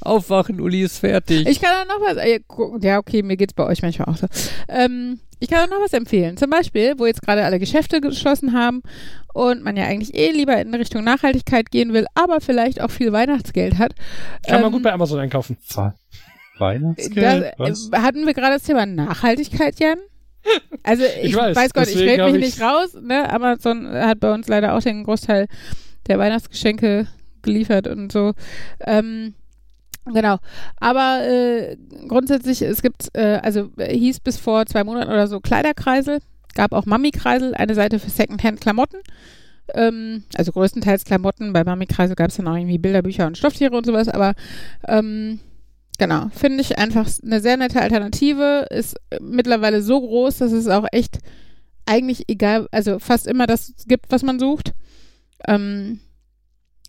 Aufwachen, 0.00 0.60
Uli 0.60 0.82
ist 0.82 0.98
fertig. 0.98 1.46
Ich 1.46 1.60
kann 1.60 1.70
auch 1.82 1.98
noch 1.98 2.00
was. 2.06 2.16
äh, 2.16 2.40
Ja, 2.86 2.98
okay, 2.98 3.22
mir 3.22 3.36
geht's 3.36 3.54
bei 3.54 3.64
euch 3.66 3.82
manchmal 3.82 4.08
auch 4.08 4.16
so. 4.16 4.26
Ähm, 4.68 5.20
ich 5.40 5.48
kann 5.48 5.66
auch 5.68 5.74
noch 5.76 5.84
was 5.84 5.92
empfehlen. 5.92 6.36
Zum 6.36 6.50
Beispiel, 6.50 6.94
wo 6.98 7.06
jetzt 7.06 7.22
gerade 7.22 7.44
alle 7.44 7.58
Geschäfte 7.58 8.00
geschlossen 8.00 8.54
haben 8.54 8.82
und 9.34 9.62
man 9.62 9.76
ja 9.76 9.84
eigentlich 9.84 10.14
eh 10.14 10.30
lieber 10.30 10.60
in 10.60 10.74
Richtung 10.74 11.04
Nachhaltigkeit 11.04 11.70
gehen 11.70 11.92
will, 11.92 12.06
aber 12.14 12.40
vielleicht 12.40 12.80
auch 12.80 12.90
viel 12.90 13.12
Weihnachtsgeld 13.12 13.78
hat. 13.78 13.94
Kann 14.46 14.60
man 14.62 14.66
Ähm, 14.66 14.72
gut 14.72 14.82
bei 14.82 14.92
Amazon 14.92 15.20
einkaufen. 15.20 15.58
Zahl. 15.64 15.94
Weihnachtsgeld? 16.60 17.54
Da, 17.58 17.64
Was? 17.64 17.90
äh, 17.92 17.98
hatten 17.98 18.26
wir 18.26 18.34
gerade 18.34 18.54
das 18.54 18.64
Thema 18.64 18.86
Nachhaltigkeit, 18.86 19.78
Jan? 19.80 19.98
Also 20.82 21.04
ich, 21.04 21.30
Ich 21.30 21.36
weiß, 21.36 21.56
weiß, 21.56 21.72
Gott, 21.72 21.88
ich 21.88 21.98
rede 21.98 22.30
mich 22.30 22.40
nicht 22.40 22.60
raus. 22.60 22.96
Ne? 23.00 23.30
Amazon 23.30 23.88
hat 23.90 24.20
bei 24.20 24.32
uns 24.32 24.48
leider 24.48 24.74
auch 24.74 24.82
den 24.82 25.04
Großteil 25.04 25.46
der 26.06 26.18
Weihnachtsgeschenke 26.18 27.06
geliefert 27.42 27.86
und 27.86 28.12
so. 28.12 28.32
Ähm, 28.80 29.34
genau. 30.06 30.38
Aber 30.76 31.20
äh, 31.24 31.76
grundsätzlich, 32.06 32.62
es 32.62 32.82
gibt, 32.82 33.08
äh, 33.14 33.40
also 33.42 33.70
äh, 33.76 33.96
hieß 33.96 34.20
bis 34.20 34.38
vor 34.38 34.66
zwei 34.66 34.84
Monaten 34.84 35.10
oder 35.10 35.26
so 35.26 35.40
Kleiderkreisel, 35.40 36.20
gab 36.54 36.72
auch 36.72 36.86
Mami-Kreisel, 36.86 37.54
eine 37.54 37.74
Seite 37.74 37.98
für 37.98 38.10
Secondhand-Klamotten. 38.10 39.00
Ähm, 39.74 40.24
also 40.34 40.52
größtenteils 40.52 41.04
Klamotten. 41.04 41.52
Bei 41.52 41.62
Mami-Kreisel 41.62 42.16
gab 42.16 42.30
es 42.30 42.36
dann 42.36 42.48
auch 42.48 42.56
irgendwie 42.56 42.78
Bilderbücher 42.78 43.26
und 43.26 43.36
Stofftiere 43.36 43.76
und 43.76 43.84
sowas, 43.84 44.08
aber 44.08 44.34
ähm, 44.86 45.40
Genau, 45.98 46.28
finde 46.30 46.60
ich 46.60 46.78
einfach 46.78 47.08
eine 47.24 47.40
sehr 47.40 47.56
nette 47.56 47.80
Alternative. 47.82 48.66
Ist 48.70 48.96
äh, 49.10 49.18
mittlerweile 49.20 49.82
so 49.82 50.00
groß, 50.00 50.38
dass 50.38 50.52
es 50.52 50.68
auch 50.68 50.86
echt 50.92 51.18
eigentlich 51.86 52.28
egal, 52.28 52.68
also 52.70 52.98
fast 52.98 53.26
immer 53.26 53.46
das 53.46 53.72
gibt, 53.86 54.10
was 54.10 54.22
man 54.22 54.38
sucht. 54.38 54.74
Ähm, 55.46 56.00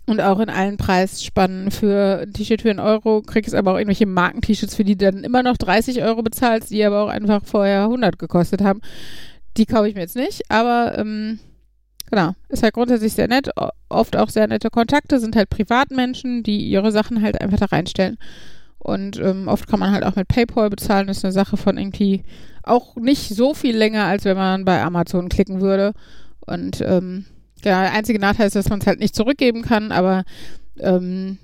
und 0.06 0.22
auch 0.22 0.40
in 0.40 0.50
allen 0.50 0.78
Preisspannen 0.78 1.72
für 1.72 2.22
ein 2.22 2.34
T-Shirt 2.34 2.64
für 2.64 2.72
einen 2.72 2.80
Euro 2.80 3.22
kriegst 3.22 3.54
aber 3.54 3.74
auch 3.74 3.78
irgendwelche 3.78 4.08
Marken-T-Shirts, 4.08 4.76
für 4.76 4.84
die 4.84 4.98
du 4.98 5.12
dann 5.12 5.24
immer 5.24 5.44
noch 5.44 5.58
30 5.58 6.02
Euro 6.02 6.24
bezahlst, 6.24 6.72
die 6.72 6.84
aber 6.84 7.04
auch 7.04 7.10
einfach 7.10 7.44
vorher 7.46 7.84
100 7.84 8.18
gekostet 8.18 8.62
haben. 8.62 8.82
Die 9.58 9.66
kaufe 9.66 9.88
ich 9.88 9.96
mir 9.96 10.02
jetzt 10.02 10.16
nicht, 10.16 10.50
aber 10.50 10.98
ähm, 10.98 11.40
genau, 12.10 12.34
ist 12.50 12.64
halt 12.64 12.74
grundsätzlich 12.74 13.14
sehr 13.14 13.28
nett. 13.28 13.50
Oft 13.88 14.16
auch 14.16 14.30
sehr 14.30 14.48
nette 14.48 14.70
Kontakte, 14.70 15.20
sind 15.20 15.36
halt 15.36 15.50
Privatmenschen, 15.50 16.42
die 16.42 16.68
ihre 16.68 16.92
Sachen 16.92 17.22
halt 17.22 17.40
einfach 17.40 17.60
da 17.60 17.66
reinstellen. 17.66 18.18
Und 18.90 19.20
ähm, 19.20 19.48
oft 19.48 19.68
kann 19.68 19.80
man 19.80 19.92
halt 19.92 20.04
auch 20.04 20.16
mit 20.16 20.28
PayPal 20.28 20.70
bezahlen. 20.70 21.08
Das 21.08 21.18
ist 21.18 21.26
eine 21.26 21.32
Sache 21.32 21.58
von 21.58 21.78
irgendwie 21.78 22.24
auch 22.64 22.96
nicht 22.96 23.30
so 23.30 23.54
viel 23.54 23.76
länger, 23.76 24.06
als 24.06 24.26
wenn 24.26 24.38
man 24.38 24.66
bei 24.66 24.82
Amazon 24.82 25.30
klicken 25.30 25.62
würde. 25.62 25.94
Und 26.46 26.82
ähm, 26.82 27.26
ja, 27.64 27.84
der 27.84 27.94
einzige 27.94 28.20
Nachteil 28.20 28.48
ist, 28.48 28.56
dass 28.56 28.70
man 28.70 28.80
es 28.80 28.88
halt 28.88 29.00
nicht 29.00 29.16
zurückgeben 29.16 29.62
kann, 29.62 29.92
aber 29.92 30.24
ähm, 30.80 31.38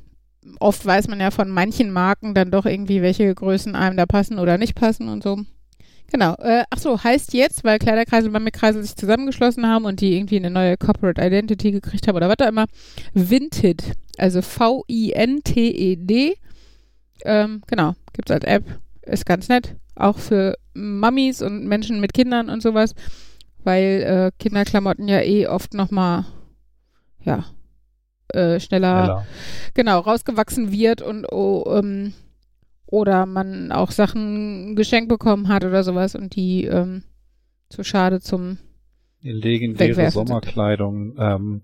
oft 0.59 0.85
weiß 0.85 1.07
man 1.07 1.19
ja 1.19 1.31
von 1.31 1.49
manchen 1.49 1.91
Marken 1.91 2.33
dann 2.33 2.51
doch 2.51 2.65
irgendwie, 2.65 3.01
welche 3.01 3.33
Größen 3.33 3.75
einem 3.75 3.97
da 3.97 4.05
passen 4.05 4.39
oder 4.39 4.57
nicht 4.57 4.75
passen 4.75 5.09
und 5.09 5.23
so. 5.23 5.39
Genau. 6.11 6.35
Äh, 6.35 6.63
ach 6.69 6.77
so, 6.77 7.03
heißt 7.03 7.33
jetzt, 7.33 7.63
weil 7.63 7.79
Kleiderkreisel 7.79 8.27
und 8.29 8.33
Mami-Kreisel 8.33 8.83
sich 8.83 8.95
zusammengeschlossen 8.95 9.65
haben 9.67 9.85
und 9.85 10.01
die 10.01 10.15
irgendwie 10.15 10.37
eine 10.37 10.51
neue 10.51 10.77
Corporate 10.77 11.21
Identity 11.21 11.71
gekriegt 11.71 12.07
haben 12.07 12.15
oder 12.15 12.29
was 12.29 12.37
auch 12.41 12.47
immer, 12.47 12.67
Vinted, 13.13 13.83
also 14.17 14.41
V-I-N-T-E-D, 14.41 16.35
ähm, 17.24 17.61
genau, 17.68 17.93
gibt's 18.13 18.32
als 18.32 18.45
App. 18.45 18.63
Ist 19.03 19.26
ganz 19.26 19.49
nett. 19.49 19.76
Auch 19.95 20.18
für 20.18 20.55
Mamis 20.74 21.41
und 21.41 21.66
Menschen 21.66 21.99
mit 21.99 22.13
Kindern 22.13 22.49
und 22.49 22.61
sowas. 22.61 22.95
Weil 23.63 24.03
äh, 24.03 24.32
Kinderklamotten 24.39 25.07
ja 25.07 25.22
eh 25.22 25.47
oft 25.47 25.74
nochmal, 25.74 26.26
ja, 27.24 27.45
äh, 28.30 28.59
schneller, 28.59 29.05
Schneller. 29.05 29.26
genau, 29.74 29.99
rausgewachsen 29.99 30.72
wird 30.72 31.01
und 31.01 31.26
oh, 31.32 31.63
ähm, 31.76 32.13
oder 32.86 33.26
man 33.26 33.72
auch 33.72 33.91
Sachen 33.91 34.76
geschenkt 34.76 35.09
bekommen 35.09 35.47
hat 35.47 35.63
oder 35.63 35.84
sowas 35.84 36.16
und 36.16 36.36
die 36.36 36.66
ähm, 36.66 37.03
zu 37.70 37.84
schade 37.84 38.20
zum 38.20 38.57
legendäre. 39.22 40.11
Sommerkleidung, 40.11 41.16
ähm, 41.18 41.61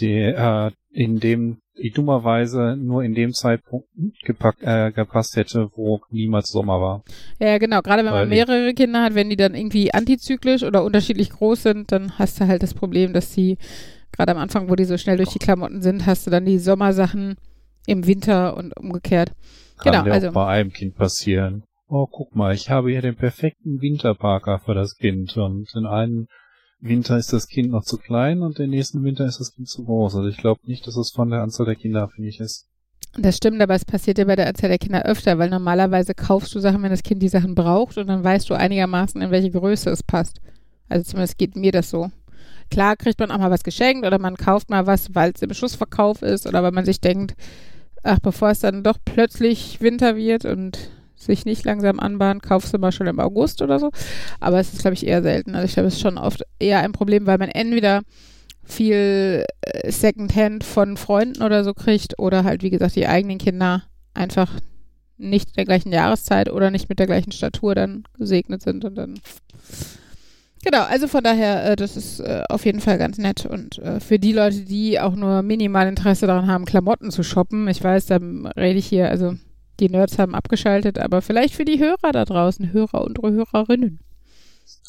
die 0.00 0.14
äh, 0.14 0.70
in 0.90 1.20
dem 1.20 1.58
die 1.82 1.90
dummerweise 1.90 2.76
nur 2.76 3.02
in 3.02 3.14
dem 3.14 3.32
Zeitpunkt 3.32 3.88
gepackt, 4.24 4.62
äh, 4.62 4.92
gepasst 4.92 5.36
hätte, 5.36 5.70
wo 5.74 6.00
niemals 6.10 6.50
Sommer 6.50 6.80
war. 6.80 7.02
Ja, 7.38 7.58
genau. 7.58 7.80
Gerade 7.82 8.04
wenn 8.04 8.12
man 8.12 8.28
mehrere 8.28 8.72
Kinder 8.74 9.02
hat, 9.02 9.14
wenn 9.14 9.30
die 9.30 9.36
dann 9.36 9.54
irgendwie 9.54 9.92
antizyklisch 9.92 10.62
oder 10.62 10.84
unterschiedlich 10.84 11.30
groß 11.30 11.62
sind, 11.62 11.92
dann 11.92 12.18
hast 12.18 12.40
du 12.40 12.46
halt 12.46 12.62
das 12.62 12.74
Problem, 12.74 13.12
dass 13.12 13.32
die 13.32 13.56
Gerade 14.12 14.32
am 14.32 14.38
Anfang, 14.38 14.68
wo 14.68 14.74
die 14.74 14.84
so 14.84 14.98
schnell 14.98 15.16
durch 15.16 15.30
die 15.30 15.38
Klamotten 15.38 15.82
sind, 15.82 16.04
hast 16.04 16.26
du 16.26 16.30
dann 16.30 16.44
die 16.44 16.58
Sommersachen 16.58 17.36
im 17.86 18.06
Winter 18.06 18.56
und 18.56 18.76
umgekehrt. 18.76 19.32
Kann 19.78 19.92
Genau, 19.92 20.06
ja 20.06 20.12
also- 20.12 20.28
auch 20.28 20.32
bei 20.32 20.46
einem 20.46 20.72
Kind 20.72 20.96
passieren. 20.96 21.62
Oh, 21.88 22.06
guck 22.06 22.36
mal, 22.36 22.54
ich 22.54 22.70
habe 22.70 22.90
hier 22.90 23.02
den 23.02 23.16
perfekten 23.16 23.80
Winterparker 23.80 24.58
für 24.58 24.74
das 24.74 24.96
Kind. 24.96 25.36
Und 25.36 25.68
in 25.74 25.86
einem 25.86 26.26
Winter 26.80 27.18
ist 27.18 27.32
das 27.32 27.48
Kind 27.48 27.70
noch 27.70 27.84
zu 27.84 27.98
klein 27.98 28.42
und 28.42 28.58
den 28.58 28.70
nächsten 28.70 29.04
Winter 29.04 29.26
ist 29.26 29.38
das 29.38 29.54
Kind 29.54 29.68
zu 29.68 29.84
groß. 29.84 30.16
Also 30.16 30.28
ich 30.28 30.38
glaube 30.38 30.60
nicht, 30.64 30.86
dass 30.86 30.96
es 30.96 31.10
von 31.10 31.30
der 31.30 31.42
Anzahl 31.42 31.66
der 31.66 31.76
Kinder 31.76 32.02
abhängig 32.02 32.40
ist. 32.40 32.66
Das 33.18 33.36
stimmt, 33.36 33.60
aber 33.60 33.74
es 33.74 33.84
passiert 33.84 34.18
ja 34.18 34.24
bei 34.24 34.36
der 34.36 34.48
Anzahl 34.48 34.68
der 34.68 34.78
Kinder 34.78 35.04
öfter, 35.04 35.38
weil 35.38 35.50
normalerweise 35.50 36.14
kaufst 36.14 36.54
du 36.54 36.60
Sachen, 36.60 36.82
wenn 36.82 36.90
das 36.90 37.02
Kind 37.02 37.22
die 37.22 37.28
Sachen 37.28 37.54
braucht 37.54 37.98
und 37.98 38.06
dann 38.06 38.22
weißt 38.22 38.48
du 38.48 38.54
einigermaßen, 38.54 39.20
in 39.20 39.30
welche 39.30 39.50
Größe 39.50 39.90
es 39.90 40.02
passt. 40.02 40.40
Also 40.88 41.04
zumindest 41.04 41.38
geht 41.38 41.56
mir 41.56 41.72
das 41.72 41.90
so. 41.90 42.10
Klar 42.70 42.96
kriegt 42.96 43.18
man 43.18 43.32
auch 43.32 43.38
mal 43.38 43.50
was 43.50 43.64
geschenkt 43.64 44.06
oder 44.06 44.18
man 44.18 44.36
kauft 44.36 44.70
mal 44.70 44.86
was, 44.86 45.14
weil 45.14 45.32
es 45.34 45.42
im 45.42 45.52
Schussverkauf 45.52 46.22
ist 46.22 46.46
oder 46.46 46.62
weil 46.62 46.70
man 46.70 46.84
sich 46.84 47.00
denkt, 47.00 47.34
ach, 48.02 48.20
bevor 48.20 48.50
es 48.50 48.60
dann 48.60 48.84
doch 48.84 48.98
plötzlich 49.04 49.80
Winter 49.80 50.16
wird 50.16 50.44
und 50.44 50.78
sich 51.20 51.44
nicht 51.44 51.64
langsam 51.64 52.00
anbahnt, 52.00 52.42
kaufst 52.42 52.72
du 52.72 52.78
mal 52.78 52.92
schon 52.92 53.06
im 53.06 53.20
August 53.20 53.60
oder 53.62 53.78
so. 53.78 53.90
Aber 54.40 54.58
es 54.58 54.72
ist, 54.72 54.80
glaube 54.80 54.94
ich, 54.94 55.06
eher 55.06 55.22
selten. 55.22 55.54
Also 55.54 55.66
ich 55.66 55.74
glaube, 55.74 55.88
es 55.88 55.94
ist 55.94 56.00
schon 56.00 56.18
oft 56.18 56.42
eher 56.58 56.80
ein 56.80 56.92
Problem, 56.92 57.26
weil 57.26 57.38
man 57.38 57.50
entweder 57.50 58.02
viel 58.64 59.44
äh, 59.60 59.92
Secondhand 59.92 60.64
von 60.64 60.96
Freunden 60.96 61.42
oder 61.42 61.62
so 61.64 61.74
kriegt 61.74 62.18
oder 62.18 62.44
halt, 62.44 62.62
wie 62.62 62.70
gesagt, 62.70 62.96
die 62.96 63.06
eigenen 63.06 63.38
Kinder 63.38 63.82
einfach 64.14 64.50
nicht 65.18 65.48
in 65.48 65.54
der 65.56 65.66
gleichen 65.66 65.92
Jahreszeit 65.92 66.50
oder 66.50 66.70
nicht 66.70 66.88
mit 66.88 66.98
der 66.98 67.06
gleichen 67.06 67.32
Statur 67.32 67.74
dann 67.74 68.04
gesegnet 68.16 68.62
sind 68.62 68.84
und 68.84 68.94
dann. 68.94 69.20
Genau, 70.62 70.82
also 70.82 71.08
von 71.08 71.22
daher, 71.22 71.72
äh, 71.72 71.76
das 71.76 71.96
ist 71.96 72.20
äh, 72.20 72.44
auf 72.48 72.64
jeden 72.64 72.80
Fall 72.80 72.96
ganz 72.96 73.18
nett. 73.18 73.44
Und 73.44 73.80
für 73.98 74.18
die 74.18 74.32
Leute, 74.32 74.62
die 74.62 75.00
auch 75.00 75.14
nur 75.14 75.42
minimal 75.42 75.86
Interesse 75.86 76.26
daran 76.26 76.46
haben, 76.46 76.64
Klamotten 76.64 77.10
zu 77.10 77.22
shoppen, 77.22 77.68
ich 77.68 77.84
weiß, 77.84 78.06
da 78.06 78.18
rede 78.56 78.78
ich 78.78 78.86
hier, 78.86 79.10
also 79.10 79.34
die 79.80 79.88
Nerds 79.88 80.18
haben 80.18 80.34
abgeschaltet, 80.34 80.98
aber 80.98 81.22
vielleicht 81.22 81.54
für 81.54 81.64
die 81.64 81.78
Hörer 81.78 82.12
da 82.12 82.24
draußen, 82.24 82.72
Hörer 82.72 83.02
und 83.02 83.18
Hörerinnen. 83.20 84.00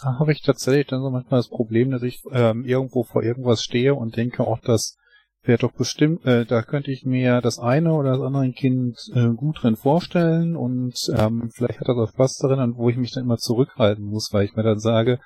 Da 0.01 0.19
habe 0.19 0.31
ich 0.31 0.41
tatsächlich 0.41 0.87
dann 0.87 1.01
so 1.01 1.09
manchmal 1.09 1.39
das 1.39 1.49
Problem, 1.49 1.91
dass 1.91 2.03
ich 2.03 2.21
ähm, 2.31 2.65
irgendwo 2.65 3.03
vor 3.03 3.23
irgendwas 3.23 3.63
stehe 3.63 3.95
und 3.95 4.15
denke, 4.15 4.45
auch 4.45 4.59
das 4.59 4.97
wäre 5.43 5.57
doch 5.57 5.73
bestimmt, 5.73 6.25
äh, 6.25 6.45
da 6.45 6.61
könnte 6.61 6.91
ich 6.91 7.03
mir 7.05 7.41
das 7.41 7.57
eine 7.57 7.93
oder 7.93 8.11
das 8.11 8.21
andere 8.21 8.51
Kind 8.51 8.97
äh, 9.15 9.29
gut 9.29 9.63
drin 9.63 9.75
vorstellen 9.75 10.55
und 10.55 10.93
ähm, 11.17 11.49
vielleicht 11.53 11.79
hat 11.79 11.87
das 11.87 11.97
auch 11.97 12.09
Spaß 12.09 12.37
darin, 12.37 12.75
wo 12.75 12.89
ich 12.89 12.97
mich 12.97 13.11
dann 13.11 13.23
immer 13.23 13.37
zurückhalten 13.37 14.05
muss, 14.05 14.29
weil 14.31 14.45
ich 14.45 14.55
mir 14.55 14.63
dann 14.63 14.79
sage, 14.79 15.19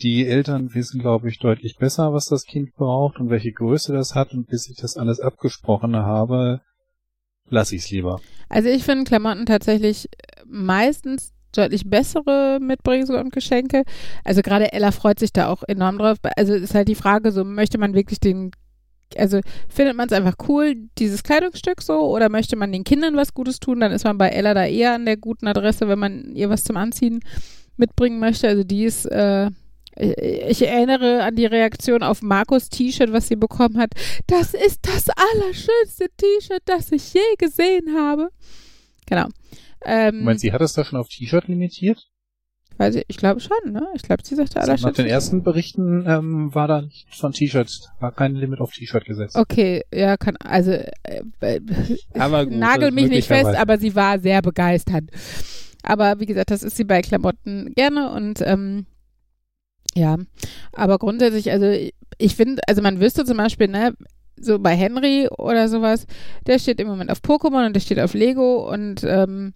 die 0.00 0.26
Eltern 0.26 0.72
wissen, 0.74 1.00
glaube 1.00 1.28
ich, 1.28 1.38
deutlich 1.38 1.76
besser, 1.76 2.14
was 2.14 2.24
das 2.24 2.44
Kind 2.44 2.74
braucht 2.76 3.20
und 3.20 3.28
welche 3.28 3.52
Größe 3.52 3.92
das 3.92 4.14
hat 4.14 4.32
und 4.32 4.46
bis 4.46 4.70
ich 4.70 4.76
das 4.76 4.96
alles 4.96 5.20
abgesprochen 5.20 5.96
habe, 5.96 6.62
lasse 7.52 7.76
ich 7.76 7.82
es 7.82 7.90
lieber. 7.90 8.20
Also 8.48 8.68
ich 8.68 8.84
finde 8.84 9.04
Klamotten 9.04 9.46
tatsächlich 9.46 10.08
meistens 10.46 11.32
deutlich 11.54 11.88
bessere 11.88 12.58
Mitbringsel 12.60 13.16
und 13.16 13.32
Geschenke. 13.32 13.84
Also 14.24 14.42
gerade 14.42 14.72
Ella 14.72 14.90
freut 14.90 15.18
sich 15.18 15.32
da 15.32 15.48
auch 15.48 15.62
enorm 15.68 15.98
drauf. 15.98 16.18
Also 16.36 16.54
ist 16.54 16.74
halt 16.74 16.88
die 16.88 16.94
Frage, 16.94 17.30
so 17.30 17.44
möchte 17.44 17.78
man 17.78 17.94
wirklich 17.94 18.20
den, 18.20 18.50
also 19.16 19.40
findet 19.68 19.96
man 19.96 20.08
es 20.08 20.12
einfach 20.12 20.34
cool, 20.48 20.74
dieses 20.98 21.22
Kleidungsstück 21.22 21.82
so, 21.82 22.00
oder 22.00 22.28
möchte 22.28 22.56
man 22.56 22.72
den 22.72 22.84
Kindern 22.84 23.16
was 23.16 23.34
Gutes 23.34 23.60
tun? 23.60 23.80
Dann 23.80 23.92
ist 23.92 24.04
man 24.04 24.18
bei 24.18 24.30
Ella 24.30 24.54
da 24.54 24.64
eher 24.64 24.94
an 24.94 25.04
der 25.04 25.16
guten 25.16 25.46
Adresse, 25.46 25.88
wenn 25.88 25.98
man 25.98 26.34
ihr 26.34 26.48
was 26.48 26.64
zum 26.64 26.76
Anziehen 26.76 27.20
mitbringen 27.76 28.18
möchte. 28.18 28.48
Also 28.48 28.64
die 28.64 28.84
ist, 28.84 29.06
äh, 29.06 29.50
ich 29.96 30.62
erinnere 30.66 31.22
an 31.22 31.36
die 31.36 31.46
Reaktion 31.46 32.02
auf 32.02 32.22
Markus 32.22 32.68
T-Shirt, 32.68 33.12
was 33.12 33.28
sie 33.28 33.36
bekommen 33.36 33.78
hat. 33.78 33.90
Das 34.26 34.54
ist 34.54 34.86
das 34.86 35.08
allerschönste 35.10 36.06
T-Shirt, 36.16 36.62
das 36.64 36.90
ich 36.92 37.12
je 37.12 37.20
gesehen 37.38 37.94
habe. 37.96 38.30
Genau. 39.06 39.26
Ähm, 39.84 40.24
meine, 40.24 40.38
sie 40.38 40.52
hat 40.52 40.60
es 40.60 40.72
da 40.72 40.84
schon 40.84 40.98
auf 40.98 41.08
T-Shirt 41.08 41.48
limitiert? 41.48 42.08
weiß 42.82 42.96
ich, 42.96 43.04
ich 43.08 43.16
glaube 43.16 43.40
schon, 43.40 43.72
ne? 43.72 43.86
Ich 43.94 44.02
glaube, 44.02 44.22
sie 44.24 44.34
sagte 44.34 44.58
Nach 44.58 44.64
allerschönste. 44.64 45.02
den 45.02 45.10
ersten 45.10 45.42
Berichten 45.42 46.04
ähm, 46.06 46.54
war 46.54 46.68
da 46.68 46.82
nicht 46.82 47.06
von 47.14 47.32
T-Shirts, 47.32 47.90
war 48.00 48.12
kein 48.12 48.34
Limit 48.34 48.60
auf 48.60 48.72
T-Shirt 48.72 49.04
gesetzt. 49.04 49.36
Okay, 49.36 49.82
ja, 49.92 50.16
kann, 50.16 50.36
also 50.38 50.72
äh, 50.72 51.22
äh, 51.40 51.60
Aber 52.18 52.46
gut, 52.46 52.56
nagel 52.56 52.90
mich 52.90 53.08
nicht 53.08 53.28
fest, 53.28 53.54
aber 53.54 53.78
sie 53.78 53.94
war 53.94 54.18
sehr 54.18 54.42
begeistert. 54.42 55.04
Aber 55.82 56.20
wie 56.20 56.26
gesagt, 56.26 56.50
das 56.50 56.62
ist 56.62 56.76
sie 56.76 56.84
bei 56.84 57.02
Klamotten 57.02 57.72
gerne 57.74 58.12
und 58.12 58.40
ähm, 58.42 58.86
ja, 59.94 60.16
aber 60.72 60.98
grundsätzlich, 60.98 61.50
also 61.50 61.66
ich- 61.66 61.94
finde, 62.36 62.62
also 62.68 62.82
man 62.82 63.00
wüsste 63.00 63.24
zum 63.24 63.36
Beispiel, 63.36 63.68
ne, 63.68 63.94
so 64.40 64.58
bei 64.58 64.74
Henry 64.76 65.28
oder 65.38 65.68
sowas, 65.68 66.06
der 66.46 66.58
steht 66.58 66.80
im 66.80 66.88
Moment 66.88 67.10
auf 67.10 67.20
Pokémon 67.20 67.66
und 67.66 67.74
der 67.74 67.80
steht 67.80 68.00
auf 68.00 68.14
Lego 68.14 68.70
und 68.70 69.04
ähm, 69.04 69.54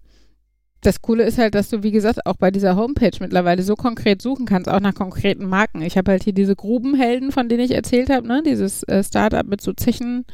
das 0.81 1.01
Coole 1.01 1.23
ist 1.23 1.37
halt, 1.39 1.55
dass 1.55 1.69
du, 1.69 1.81
wie 1.83 1.91
gesagt, 1.91 2.25
auch 2.25 2.35
bei 2.37 2.51
dieser 2.51 2.75
Homepage 2.75 3.11
mittlerweile 3.19 3.63
so 3.63 3.75
konkret 3.75 4.21
suchen 4.21 4.45
kannst, 4.45 4.69
auch 4.69 4.79
nach 4.79 4.93
konkreten 4.93 5.45
Marken. 5.47 5.81
Ich 5.81 5.97
habe 5.97 6.11
halt 6.11 6.23
hier 6.23 6.33
diese 6.33 6.55
Grubenhelden, 6.55 7.31
von 7.31 7.49
denen 7.49 7.63
ich 7.63 7.71
erzählt 7.71 8.09
habe, 8.09 8.27
ne, 8.27 8.43
dieses 8.45 8.83
äh, 8.83 9.03
Startup 9.03 9.45
mit 9.45 9.59
so 9.61 9.73
Zechen 9.73 10.25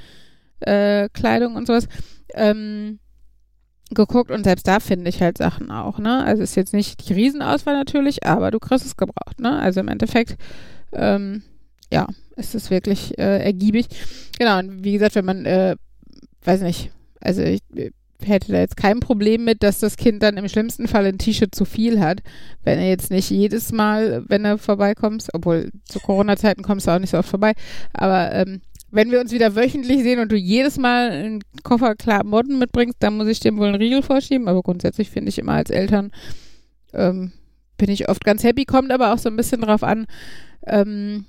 äh, 0.59 1.07
und 1.55 1.65
sowas. 1.67 1.87
Ähm, 2.33 2.99
geguckt 3.91 4.31
und 4.31 4.43
selbst 4.43 4.67
da 4.67 4.79
finde 4.79 5.09
ich 5.09 5.21
halt 5.21 5.37
Sachen 5.37 5.71
auch, 5.71 5.99
ne? 5.99 6.23
Also 6.23 6.43
ist 6.43 6.55
jetzt 6.55 6.73
nicht 6.73 7.07
die 7.07 7.13
Riesenauswahl 7.13 7.75
natürlich, 7.75 8.25
aber 8.25 8.51
du 8.51 8.59
kriegst 8.59 8.85
es 8.85 8.97
gebraucht, 8.97 9.39
ne? 9.39 9.59
Also 9.59 9.79
im 9.79 9.87
Endeffekt, 9.87 10.37
ähm, 10.93 11.43
ja, 11.91 12.07
ist 12.35 12.55
es 12.55 12.71
wirklich 12.71 13.17
äh, 13.19 13.43
ergiebig. 13.43 13.87
Genau, 14.37 14.59
und 14.59 14.83
wie 14.83 14.93
gesagt, 14.93 15.15
wenn 15.15 15.25
man, 15.25 15.45
äh, 15.45 15.75
weiß 16.43 16.61
nicht, 16.61 16.91
also 17.21 17.41
ich 17.41 17.61
hätte 18.25 18.51
da 18.51 18.59
jetzt 18.59 18.77
kein 18.77 18.99
Problem 18.99 19.43
mit, 19.43 19.63
dass 19.63 19.79
das 19.79 19.97
Kind 19.97 20.23
dann 20.23 20.37
im 20.37 20.47
schlimmsten 20.47 20.87
Fall 20.87 21.05
ein 21.05 21.17
T-Shirt 21.17 21.53
zu 21.53 21.65
viel 21.65 21.99
hat, 21.99 22.21
wenn 22.63 22.79
er 22.79 22.87
jetzt 22.87 23.11
nicht 23.11 23.29
jedes 23.29 23.71
Mal, 23.71 24.23
wenn 24.27 24.45
er 24.45 24.57
vorbeikommt, 24.57 25.27
obwohl 25.33 25.71
zu 25.85 25.99
Corona-Zeiten 25.99 26.63
kommst 26.63 26.87
du 26.87 26.91
auch 26.91 26.99
nicht 26.99 27.11
so 27.11 27.17
oft 27.17 27.29
vorbei, 27.29 27.53
aber 27.93 28.31
ähm, 28.33 28.61
wenn 28.93 29.09
wir 29.09 29.19
uns 29.19 29.31
wieder 29.31 29.55
wöchentlich 29.55 30.03
sehen 30.03 30.19
und 30.19 30.31
du 30.31 30.35
jedes 30.35 30.77
Mal 30.77 31.09
einen 31.09 31.43
Koffer 31.63 31.95
Klamotten 31.95 32.59
mitbringst, 32.59 32.97
dann 32.99 33.17
muss 33.17 33.27
ich 33.27 33.39
dem 33.39 33.57
wohl 33.57 33.67
einen 33.67 33.75
Riegel 33.75 34.03
vorschieben. 34.03 34.47
Aber 34.47 34.61
grundsätzlich 34.61 35.09
finde 35.09 35.29
ich 35.29 35.39
immer 35.39 35.53
als 35.53 35.71
Eltern 35.71 36.11
ähm, 36.93 37.31
bin 37.77 37.89
ich 37.89 38.07
oft 38.07 38.23
ganz 38.23 38.43
happy. 38.43 38.65
Kommt 38.65 38.91
aber 38.91 39.11
auch 39.11 39.17
so 39.17 39.29
ein 39.29 39.35
bisschen 39.35 39.61
drauf 39.61 39.81
an. 39.81 40.05
Ähm, 40.67 41.25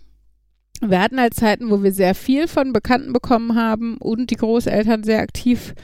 wir 0.83 1.01
hatten 1.01 1.19
halt 1.19 1.33
Zeiten, 1.33 1.71
wo 1.71 1.83
wir 1.83 1.93
sehr 1.93 2.15
viel 2.15 2.49
von 2.49 2.75
Bekannten 2.75 3.15
bekommen 3.15 3.55
haben 3.55 3.97
und 3.97 4.31
die 4.31 4.37
Großeltern 4.37 5.03
sehr 5.03 5.21
aktiv 5.21 5.75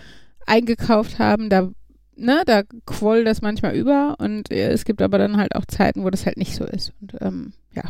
eingekauft 0.46 1.18
haben. 1.18 1.48
Da, 1.48 1.70
ne, 2.14 2.42
da 2.44 2.62
quoll 2.84 3.24
das 3.24 3.40
manchmal 3.40 3.74
über 3.74 4.16
und 4.18 4.50
äh, 4.50 4.68
es 4.70 4.84
gibt 4.84 5.00
aber 5.00 5.16
dann 5.16 5.38
halt 5.38 5.56
auch 5.56 5.64
Zeiten, 5.64 6.04
wo 6.04 6.10
das 6.10 6.26
halt 6.26 6.36
nicht 6.36 6.54
so 6.54 6.64
ist. 6.66 6.92
Und 7.00 7.14
ähm, 7.22 7.54
ja, 7.72 7.84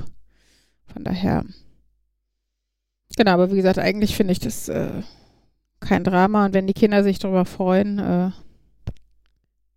von 0.86 1.02
daher. 1.02 1.44
Genau, 3.16 3.32
aber 3.32 3.50
wie 3.50 3.56
gesagt, 3.56 3.78
eigentlich 3.78 4.16
finde 4.16 4.32
ich 4.32 4.38
das 4.38 4.68
äh, 4.68 5.02
kein 5.80 6.04
Drama 6.04 6.46
und 6.46 6.54
wenn 6.54 6.66
die 6.66 6.74
Kinder 6.74 7.02
sich 7.02 7.18
darüber 7.18 7.44
freuen, 7.44 7.98
äh, 7.98 8.30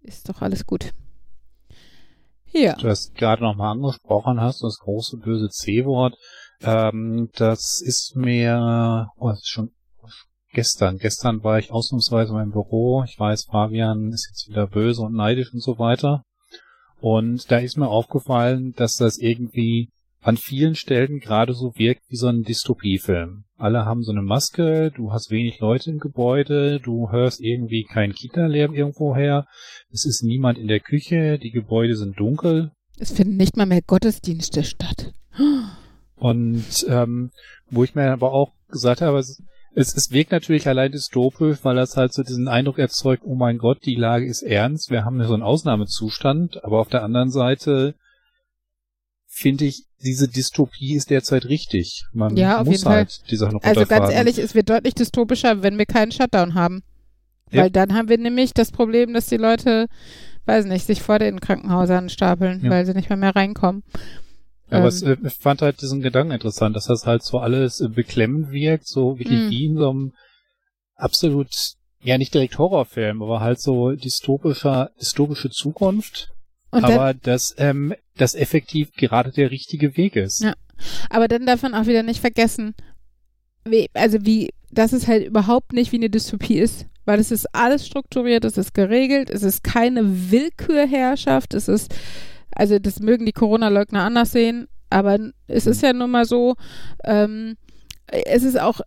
ist 0.02 0.30
doch 0.30 0.42
alles 0.42 0.66
gut. 0.66 0.94
Ja. 2.52 2.76
Du 2.76 2.88
hast 2.88 3.16
gerade 3.16 3.42
nochmal 3.42 3.72
angesprochen 3.72 4.40
hast, 4.40 4.64
das 4.64 4.78
große 4.80 5.18
böse 5.18 5.50
C-Wort. 5.50 6.16
Ähm, 6.62 7.30
das 7.34 7.82
ist 7.82 8.16
mir, 8.16 9.08
oh, 9.18 9.30
das 9.30 9.40
ist 9.40 9.50
schon 9.50 9.72
gestern. 10.54 11.00
Gestern 11.00 11.44
war 11.44 11.58
ich 11.58 11.72
ausnahmsweise 11.72 12.30
in 12.30 12.38
meinem 12.38 12.52
Büro. 12.52 13.04
Ich 13.04 13.20
weiß, 13.20 13.46
Fabian 13.46 14.12
ist 14.12 14.28
jetzt 14.30 14.48
wieder 14.48 14.68
böse 14.68 15.02
und 15.02 15.16
neidisch 15.16 15.52
und 15.52 15.64
so 15.64 15.80
weiter. 15.80 16.24
Und 17.02 17.52
da 17.52 17.58
ist 17.58 17.76
mir 17.76 17.90
aufgefallen, 17.90 18.74
dass 18.76 18.96
das 18.96 19.18
irgendwie 19.18 19.90
an 20.24 20.38
vielen 20.38 20.76
Stellen 20.76 21.20
gerade 21.20 21.54
so 21.54 21.74
wirkt 21.76 22.04
wie 22.08 22.16
so 22.16 22.28
ein 22.28 22.44
Dystopiefilm. 22.44 23.44
Alle 23.58 23.86
haben 23.86 24.04
so 24.04 24.12
eine 24.12 24.22
Maske, 24.22 24.92
du 24.96 25.12
hast 25.12 25.30
wenig 25.32 25.60
Leute 25.60 25.92
im 25.92 26.00
Gebäude, 26.00 26.80
du 26.80 27.12
hörst 27.12 27.42
irgendwie 27.42 27.84
keinen 27.84 28.14
Kinderlärm 28.14 28.74
irgendwo 28.74 29.16
her, 29.16 29.46
es 29.92 30.06
ist 30.06 30.24
niemand 30.24 30.58
in 30.58 30.68
der 30.68 30.80
Küche, 30.80 31.38
die 31.38 31.52
Gebäude 31.52 31.96
sind 31.96 32.20
dunkel 32.20 32.72
Es 32.98 33.12
finden 33.12 33.36
nicht 33.36 33.58
mal 33.58 33.66
mehr 33.66 33.82
Gottesdienste 33.82 34.64
statt. 34.64 35.14
und 36.16 36.86
ähm, 36.88 37.32
wo 37.70 37.84
ich 37.84 37.96
mir 37.96 38.12
aber 38.12 38.32
auch 38.32 38.54
gesagt 38.70 39.02
habe, 39.02 39.20
es, 39.20 39.44
es, 39.76 39.94
es 39.94 40.12
wirkt 40.12 40.32
natürlich 40.32 40.68
allein 40.68 40.92
dystopisch, 40.92 41.60
weil 41.64 41.76
das 41.76 41.98
halt 41.98 42.14
so 42.14 42.24
diesen 42.24 42.48
Eindruck 42.48 42.80
erzeugt, 42.80 43.24
oh 43.26 43.36
mein 43.36 43.58
Gott, 43.58 43.86
die 43.86 43.96
Lage 43.96 44.26
ist 44.26 44.42
ernst, 44.42 44.90
wir 44.90 45.04
haben 45.04 45.22
so 45.24 45.34
einen 45.34 45.44
Ausnahmezustand, 45.44 46.64
aber 46.64 46.80
auf 46.80 46.88
der 46.88 47.04
anderen 47.04 47.30
Seite 47.30 47.96
finde 49.36 49.66
ich, 49.66 49.86
diese 50.04 50.28
Dystopie 50.28 50.94
ist 50.96 51.10
derzeit 51.10 51.46
richtig. 51.46 52.04
Man 52.14 52.38
Ja, 52.38 52.60
auf 52.60 52.66
muss 52.68 52.74
jeden 52.74 52.84
Fall. 52.84 52.96
halt 52.98 53.22
die 53.32 53.36
Sachen 53.36 53.60
Also 53.64 53.80
runterfahren. 53.82 54.04
ganz 54.04 54.14
ehrlich, 54.16 54.38
es 54.38 54.54
wird 54.54 54.70
deutlich 54.70 54.94
dystopischer, 54.94 55.64
wenn 55.64 55.78
wir 55.78 55.86
keinen 55.86 56.12
Shutdown 56.12 56.54
haben. 56.54 56.84
Ja. 57.52 57.64
Weil 57.64 57.72
dann 57.72 57.94
haben 57.94 58.10
wir 58.10 58.18
nämlich 58.18 58.54
das 58.54 58.72
Problem, 58.72 59.14
dass 59.14 59.28
die 59.28 59.38
Leute, 59.38 59.88
weiß 60.46 60.66
nicht, 60.66 60.86
sich 60.86 61.02
vor 61.02 61.20
den 61.20 61.40
Krankenhäusern 61.40 62.10
stapeln, 62.10 62.62
Ja. 62.64 62.70
weil 62.70 62.86
sie 62.86 62.94
nicht 62.94 63.10
mehr 63.10 63.18
mehr 63.18 63.36
reinkommen. 63.36 63.84
Aber 64.70 64.82
Ähm, 64.82 64.86
es, 64.88 65.02
äh, 65.02 65.18
ich 65.26 65.34
fand 65.34 65.62
halt 65.62 65.82
diesen 65.82 66.02
Gedanken 66.02 66.34
interessant, 66.34 66.76
dass 66.76 66.86
das 66.86 67.06
halt 67.06 67.24
so 67.24 67.40
alles 67.40 67.84
beklemmend 67.94 68.52
wirkt, 68.52 68.88
so 68.88 69.18
wirklich 69.20 69.40
Mhm. 69.40 69.50
wie 69.50 69.66
in 69.66 69.78
so 69.78 69.90
einem 69.90 70.14
absolut, 70.96 71.50
ja 72.02 72.18
nicht 72.18 72.34
direkt 72.34 72.58
Horrorfilm, 72.58 73.22
aber 73.22 73.40
halt 73.40 73.60
so 73.62 73.92
dystopischer, 73.92 74.92
dystopische 75.00 75.50
Zukunft. 75.50 76.30
Und 76.74 76.84
dann, 76.84 76.92
aber 76.94 77.14
dass 77.14 77.56
ähm, 77.58 77.94
das 78.18 78.36
effektiv 78.36 78.94
gerade 78.94 79.32
der 79.32 79.52
richtige 79.52 79.96
Weg 79.98 80.16
ist. 80.16 80.42
Ja. 80.42 80.54
Aber 81.10 81.28
dann 81.28 81.46
darf 81.46 81.62
man 81.62 81.74
auch 81.74 81.86
wieder 81.86 82.04
nicht 82.04 82.20
vergessen, 82.20 82.76
wie, 83.66 83.90
also 83.94 84.26
wie, 84.26 84.50
dass 84.72 84.92
es 84.94 85.08
halt 85.08 85.26
überhaupt 85.26 85.74
nicht 85.74 85.92
wie 85.92 85.98
eine 85.98 86.10
Dystopie 86.10 86.60
ist. 86.60 86.88
Weil 87.06 87.20
es 87.20 87.32
ist 87.32 87.54
alles 87.54 87.86
strukturiert, 87.86 88.46
es 88.46 88.58
ist 88.58 88.74
geregelt, 88.74 89.30
es 89.30 89.44
ist 89.44 89.62
keine 89.64 90.32
Willkürherrschaft, 90.32 91.54
es 91.54 91.68
ist, 91.68 91.94
also 92.52 92.80
das 92.80 93.02
mögen 93.02 93.26
die 93.26 93.34
Corona-Leugner 93.34 94.04
anders 94.04 94.32
sehen, 94.32 94.70
aber 94.90 95.20
es 95.48 95.68
ist 95.68 95.82
ja 95.82 95.92
nun 95.92 96.12
mal 96.12 96.24
so, 96.24 96.56
ähm, 97.04 97.58
es 98.08 98.44
ist 98.44 98.58
auch, 98.58 98.80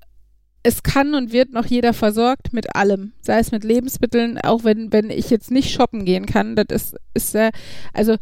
es 0.67 0.83
kann 0.83 1.15
und 1.15 1.33
wird 1.33 1.53
noch 1.53 1.67
jeder 1.67 1.93
versorgt 1.93 2.53
mit 2.53 2.75
allem, 2.75 3.13
sei 3.21 3.39
es 3.39 3.53
mit 3.53 3.63
Lebensmitteln, 3.63 4.39
auch 4.39 4.65
wenn, 4.65 4.93
wenn 4.93 5.11
ich 5.11 5.31
jetzt 5.31 5.53
nicht 5.53 5.71
shoppen 5.71 6.05
gehen 6.05 6.27
kann, 6.27 6.57
das 6.57 6.67
ist, 6.71 6.97
ist 7.15 7.35
äh, 7.37 7.53
also 7.93 8.17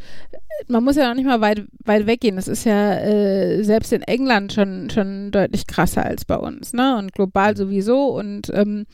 man 0.69 0.85
muss 0.85 0.97
ja 0.97 1.09
noch 1.09 1.15
nicht 1.15 1.25
mal 1.25 1.41
weit, 1.41 1.65
weit 1.85 2.07
weggehen. 2.07 2.37
Das 2.37 2.47
ist 2.47 2.65
ja 2.65 2.97
äh, 2.99 3.62
selbst 3.65 3.93
in 3.95 4.03
England 4.03 4.53
schon, 4.53 4.91
schon 4.91 5.31
deutlich 5.31 5.66
krasser 5.66 6.05
als 6.05 6.27
bei 6.27 6.37
uns, 6.37 6.75
ne? 6.75 6.97
Und 6.99 7.12
global 7.15 7.57
sowieso. 7.57 8.09
Und 8.09 8.51
ähm, 8.53 8.85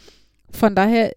von 0.53 0.75
daher, 0.77 1.13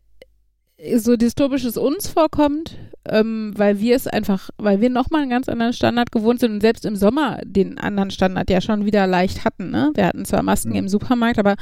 äh, 0.77 0.97
so 0.97 1.15
dystopisch 1.15 1.65
es 1.65 1.77
uns 1.77 2.07
vorkommt, 2.07 2.77
ähm, 3.07 3.53
weil 3.55 3.80
wir 3.80 3.95
es 3.95 4.07
einfach, 4.07 4.49
weil 4.57 4.81
wir 4.81 4.89
nochmal 4.89 5.22
einen 5.22 5.30
ganz 5.30 5.47
anderen 5.47 5.73
Standard 5.73 6.11
gewohnt 6.11 6.39
sind 6.39 6.51
und 6.51 6.61
selbst 6.61 6.84
im 6.84 6.95
Sommer 6.95 7.39
den 7.45 7.77
anderen 7.77 8.11
Standard 8.11 8.49
ja 8.49 8.60
schon 8.60 8.85
wieder 8.85 9.05
leicht 9.05 9.45
hatten, 9.45 9.69
ne? 9.69 9.91
Wir 9.93 10.07
hatten 10.07 10.26
zwar 10.26 10.41
Masken 10.41 10.72
Mhm. 10.72 10.77
im 10.77 10.88
Supermarkt, 10.89 11.38
aber 11.38 11.55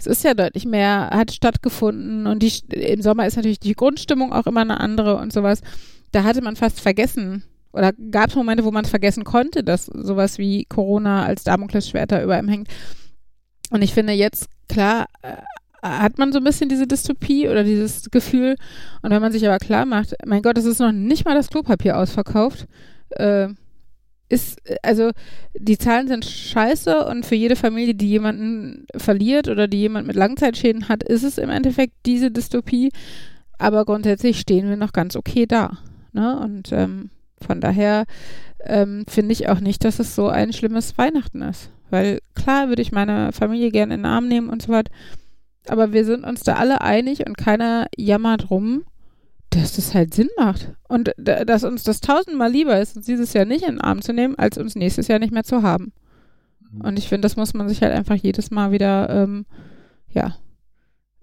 es 0.00 0.06
ist 0.06 0.24
ja 0.24 0.34
deutlich 0.34 0.64
mehr, 0.64 1.10
hat 1.12 1.32
stattgefunden 1.32 2.26
und 2.26 2.42
die, 2.42 2.52
im 2.74 3.02
Sommer 3.02 3.26
ist 3.26 3.36
natürlich 3.36 3.60
die 3.60 3.74
Grundstimmung 3.74 4.32
auch 4.32 4.46
immer 4.46 4.62
eine 4.62 4.80
andere 4.80 5.16
und 5.16 5.32
sowas. 5.32 5.60
Da 6.12 6.24
hatte 6.24 6.42
man 6.42 6.56
fast 6.56 6.80
vergessen, 6.80 7.44
oder 7.72 7.92
gab 7.92 8.30
es 8.30 8.34
Momente, 8.34 8.64
wo 8.64 8.70
man 8.70 8.84
es 8.84 8.90
vergessen 8.90 9.24
konnte, 9.24 9.62
dass 9.62 9.86
sowas 9.86 10.38
wie 10.38 10.64
Corona 10.64 11.24
als 11.24 11.44
Damoklesschwerter 11.44 12.22
über 12.22 12.38
ihm 12.38 12.48
hängt. 12.48 12.68
Und 13.70 13.82
ich 13.82 13.94
finde 13.94 14.12
jetzt, 14.12 14.48
klar, 14.68 15.06
äh, 15.22 15.36
hat 15.82 16.18
man 16.18 16.32
so 16.32 16.38
ein 16.38 16.44
bisschen 16.44 16.68
diese 16.68 16.86
Dystopie 16.86 17.48
oder 17.48 17.64
dieses 17.64 18.10
Gefühl. 18.10 18.56
Und 19.02 19.10
wenn 19.10 19.22
man 19.22 19.32
sich 19.32 19.46
aber 19.46 19.58
klar 19.58 19.86
macht, 19.86 20.14
mein 20.26 20.42
Gott, 20.42 20.58
es 20.58 20.64
ist 20.64 20.80
noch 20.80 20.92
nicht 20.92 21.24
mal 21.24 21.34
das 21.34 21.48
Klopapier 21.48 21.96
ausverkauft, 21.96 22.66
äh, 23.10 23.48
ist, 24.30 24.58
äh, 24.68 24.76
also 24.82 25.10
die 25.54 25.78
Zahlen 25.78 26.08
sind 26.08 26.24
scheiße 26.24 27.04
und 27.06 27.26
für 27.26 27.34
jede 27.34 27.56
Familie, 27.56 27.94
die 27.94 28.08
jemanden 28.08 28.86
verliert 28.96 29.48
oder 29.48 29.68
die 29.68 29.80
jemand 29.80 30.06
mit 30.06 30.16
Langzeitschäden 30.16 30.88
hat, 30.88 31.02
ist 31.02 31.22
es 31.22 31.38
im 31.38 31.50
Endeffekt 31.50 31.94
diese 32.06 32.30
Dystopie. 32.30 32.90
Aber 33.58 33.84
grundsätzlich 33.84 34.40
stehen 34.40 34.68
wir 34.68 34.76
noch 34.76 34.92
ganz 34.92 35.16
okay 35.16 35.46
da. 35.46 35.78
Ne? 36.12 36.38
Und 36.40 36.72
ähm, 36.72 37.10
von 37.42 37.60
daher 37.60 38.04
ähm, 38.64 39.04
finde 39.08 39.32
ich 39.32 39.48
auch 39.48 39.60
nicht, 39.60 39.84
dass 39.84 39.98
es 39.98 40.14
so 40.14 40.28
ein 40.28 40.52
schlimmes 40.52 40.96
Weihnachten 40.96 41.42
ist. 41.42 41.70
Weil 41.90 42.20
klar 42.34 42.68
würde 42.68 42.82
ich 42.82 42.92
meine 42.92 43.32
Familie 43.32 43.70
gerne 43.70 43.94
in 43.94 44.00
den 44.00 44.06
Arm 44.06 44.28
nehmen 44.28 44.48
und 44.48 44.62
so 44.62 44.72
weiter. 44.72 44.92
Aber 45.68 45.92
wir 45.92 46.04
sind 46.04 46.24
uns 46.24 46.42
da 46.42 46.54
alle 46.54 46.80
einig 46.80 47.26
und 47.26 47.36
keiner 47.36 47.86
jammert 47.96 48.50
rum, 48.50 48.84
dass 49.50 49.76
das 49.76 49.94
halt 49.94 50.14
Sinn 50.14 50.28
macht. 50.36 50.72
Und 50.88 51.12
dass 51.18 51.64
uns 51.64 51.82
das 51.82 52.00
tausendmal 52.00 52.50
lieber 52.50 52.80
ist, 52.80 52.96
uns 52.96 53.06
dieses 53.06 53.32
Jahr 53.32 53.44
nicht 53.44 53.62
in 53.62 53.76
den 53.76 53.80
Arm 53.80 54.00
zu 54.02 54.12
nehmen, 54.12 54.36
als 54.36 54.58
uns 54.58 54.74
nächstes 54.74 55.08
Jahr 55.08 55.18
nicht 55.18 55.32
mehr 55.32 55.44
zu 55.44 55.62
haben. 55.62 55.92
Und 56.82 56.98
ich 56.98 57.08
finde, 57.08 57.22
das 57.26 57.36
muss 57.36 57.52
man 57.52 57.68
sich 57.68 57.82
halt 57.82 57.92
einfach 57.92 58.14
jedes 58.14 58.50
Mal 58.50 58.70
wieder, 58.70 59.10
ähm, 59.10 59.44
ja, 60.08 60.36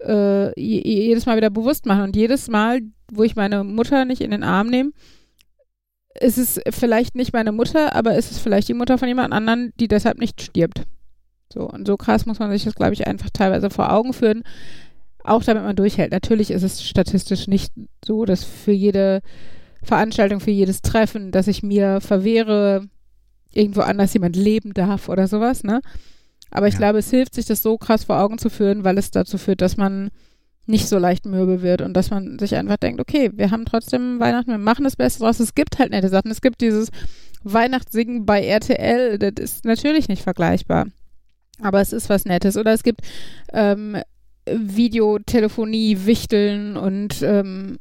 äh, 0.00 0.48
je- 0.60 1.06
jedes 1.06 1.24
Mal 1.26 1.36
wieder 1.38 1.50
bewusst 1.50 1.86
machen. 1.86 2.02
Und 2.02 2.16
jedes 2.16 2.48
Mal, 2.48 2.80
wo 3.10 3.22
ich 3.22 3.34
meine 3.34 3.64
Mutter 3.64 4.04
nicht 4.04 4.20
in 4.20 4.30
den 4.30 4.42
Arm 4.42 4.68
nehme, 4.68 4.92
ist 6.20 6.36
es 6.36 6.60
vielleicht 6.70 7.14
nicht 7.14 7.32
meine 7.32 7.52
Mutter, 7.52 7.94
aber 7.94 8.16
ist 8.16 8.30
es 8.30 8.38
vielleicht 8.38 8.68
die 8.68 8.74
Mutter 8.74 8.98
von 8.98 9.08
jemand 9.08 9.32
anderen, 9.32 9.72
die 9.80 9.88
deshalb 9.88 10.18
nicht 10.18 10.42
stirbt. 10.42 10.82
So, 11.50 11.62
und 11.62 11.86
so 11.86 11.96
krass 11.96 12.26
muss 12.26 12.40
man 12.40 12.50
sich 12.50 12.64
das, 12.64 12.74
glaube 12.74 12.92
ich, 12.92 13.06
einfach 13.06 13.30
teilweise 13.30 13.70
vor 13.70 13.90
Augen 13.90 14.12
führen, 14.12 14.42
auch 15.28 15.44
damit 15.44 15.62
man 15.62 15.76
durchhält. 15.76 16.12
Natürlich 16.12 16.50
ist 16.50 16.62
es 16.62 16.82
statistisch 16.82 17.46
nicht 17.48 17.72
so, 18.04 18.24
dass 18.24 18.44
für 18.44 18.72
jede 18.72 19.20
Veranstaltung, 19.82 20.40
für 20.40 20.50
jedes 20.50 20.82
Treffen, 20.82 21.30
dass 21.30 21.46
ich 21.48 21.62
mir 21.62 22.00
verwehre, 22.00 22.86
irgendwo 23.52 23.80
anders 23.80 24.12
jemand 24.14 24.36
leben 24.36 24.74
darf 24.74 25.08
oder 25.08 25.26
sowas, 25.26 25.64
ne? 25.64 25.80
Aber 26.50 26.66
ich 26.68 26.74
Ja. 26.74 26.78
glaube, 26.78 26.98
es 26.98 27.10
hilft, 27.10 27.34
sich 27.34 27.46
das 27.46 27.62
so 27.62 27.78
krass 27.78 28.04
vor 28.04 28.18
Augen 28.20 28.38
zu 28.38 28.50
führen, 28.50 28.84
weil 28.84 28.98
es 28.98 29.10
dazu 29.10 29.38
führt, 29.38 29.60
dass 29.60 29.76
man 29.76 30.10
nicht 30.66 30.88
so 30.88 30.98
leicht 30.98 31.24
mürbe 31.24 31.62
wird 31.62 31.80
und 31.80 31.94
dass 31.94 32.10
man 32.10 32.38
sich 32.38 32.54
einfach 32.54 32.76
denkt, 32.76 33.00
okay, 33.00 33.30
wir 33.34 33.50
haben 33.50 33.64
trotzdem 33.64 34.20
Weihnachten, 34.20 34.50
wir 34.50 34.58
machen 34.58 34.84
das 34.84 34.96
Beste 34.96 35.20
draus. 35.20 35.40
Es 35.40 35.54
gibt 35.54 35.78
halt 35.78 35.90
nette 35.92 36.10
Sachen. 36.10 36.30
Es 36.30 36.42
gibt 36.42 36.60
dieses 36.60 36.90
Weihnachtssingen 37.42 38.26
bei 38.26 38.44
RTL, 38.44 39.18
das 39.18 39.32
ist 39.42 39.64
natürlich 39.64 40.08
nicht 40.08 40.22
vergleichbar. 40.22 40.86
Aber 41.60 41.80
es 41.80 41.92
ist 41.92 42.08
was 42.10 42.24
Nettes. 42.26 42.56
Oder 42.56 42.72
es 42.74 42.82
gibt 42.82 43.00
ähm, 43.52 43.96
Videotelefonie, 44.56 46.06
Wichteln 46.06 46.76
und 46.76 47.22
ähm, 47.22 47.78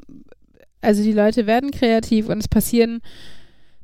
also 0.82 1.04
die 1.04 1.14
Leute 1.14 1.48
werden 1.48 1.72
kreativ 1.72 2.30
und 2.30 2.40
es 2.40 2.48
passieren 2.48 3.02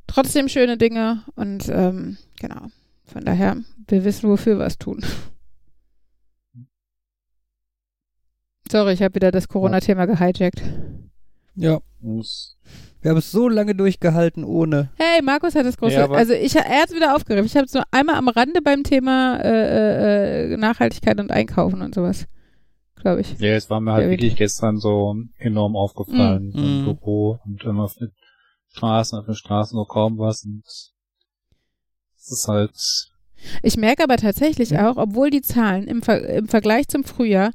trotzdem 0.06 0.48
schöne 0.48 0.76
Dinge 0.76 1.22
und 1.34 1.68
ähm, 1.68 2.16
genau. 2.40 2.68
Von 3.04 3.24
daher, 3.24 3.56
wir 3.88 4.04
wissen, 4.04 4.28
wofür 4.30 4.58
wir 4.58 4.66
es 4.66 4.78
tun. 4.78 5.04
Sorry, 8.70 8.94
ich 8.94 9.02
habe 9.02 9.14
wieder 9.14 9.30
das 9.30 9.48
Corona-Thema 9.48 10.06
gehijackt. 10.06 10.62
Ja. 11.54 11.80
Wir 12.00 13.10
haben 13.10 13.18
es 13.18 13.30
so 13.30 13.48
lange 13.48 13.74
durchgehalten 13.74 14.44
ohne. 14.44 14.90
Hey, 14.96 15.22
Markus 15.22 15.54
hat 15.54 15.66
das 15.66 15.76
große. 15.76 15.94
Ja, 15.94 16.10
also 16.10 16.32
ich, 16.32 16.56
er 16.56 16.64
hat 16.64 16.88
es 16.88 16.94
wieder 16.96 17.14
aufgegriffen. 17.14 17.46
Ich 17.46 17.56
habe 17.56 17.66
es 17.66 17.74
nur 17.74 17.84
einmal 17.90 18.16
am 18.16 18.28
Rande 18.28 18.62
beim 18.62 18.82
Thema 18.82 19.36
äh, 19.36 20.52
äh, 20.52 20.56
Nachhaltigkeit 20.56 21.20
und 21.20 21.30
Einkaufen 21.30 21.82
und 21.82 21.94
sowas. 21.94 22.26
Glaube 23.04 23.20
ich. 23.20 23.38
Ja, 23.38 23.52
es 23.52 23.68
war 23.68 23.80
mir 23.82 23.92
halt 23.92 24.04
Ja, 24.06 24.10
wirklich 24.12 24.34
gestern 24.34 24.78
so 24.78 25.14
enorm 25.36 25.76
aufgefallen 25.76 26.52
Mm. 26.54 26.58
im 26.58 26.80
Mm. 26.80 26.84
Büro 26.84 27.38
und 27.44 27.62
immer 27.62 27.84
auf 27.84 27.94
den 27.96 28.12
Straßen, 28.68 29.18
auf 29.18 29.26
den 29.26 29.34
Straßen 29.34 29.76
so 29.76 29.84
kaum 29.84 30.16
was 30.16 30.42
und 30.46 30.62
es 30.66 30.94
ist 32.30 32.48
halt 32.48 32.72
Ich 33.62 33.76
merke 33.76 34.02
aber 34.04 34.16
tatsächlich 34.16 34.70
Ja. 34.70 34.90
auch, 34.90 34.96
obwohl 34.96 35.28
die 35.28 35.42
Zahlen 35.42 35.86
im, 35.86 36.00
Ver 36.00 36.26
im 36.30 36.48
Vergleich 36.48 36.88
zum 36.88 37.04
Frühjahr 37.04 37.50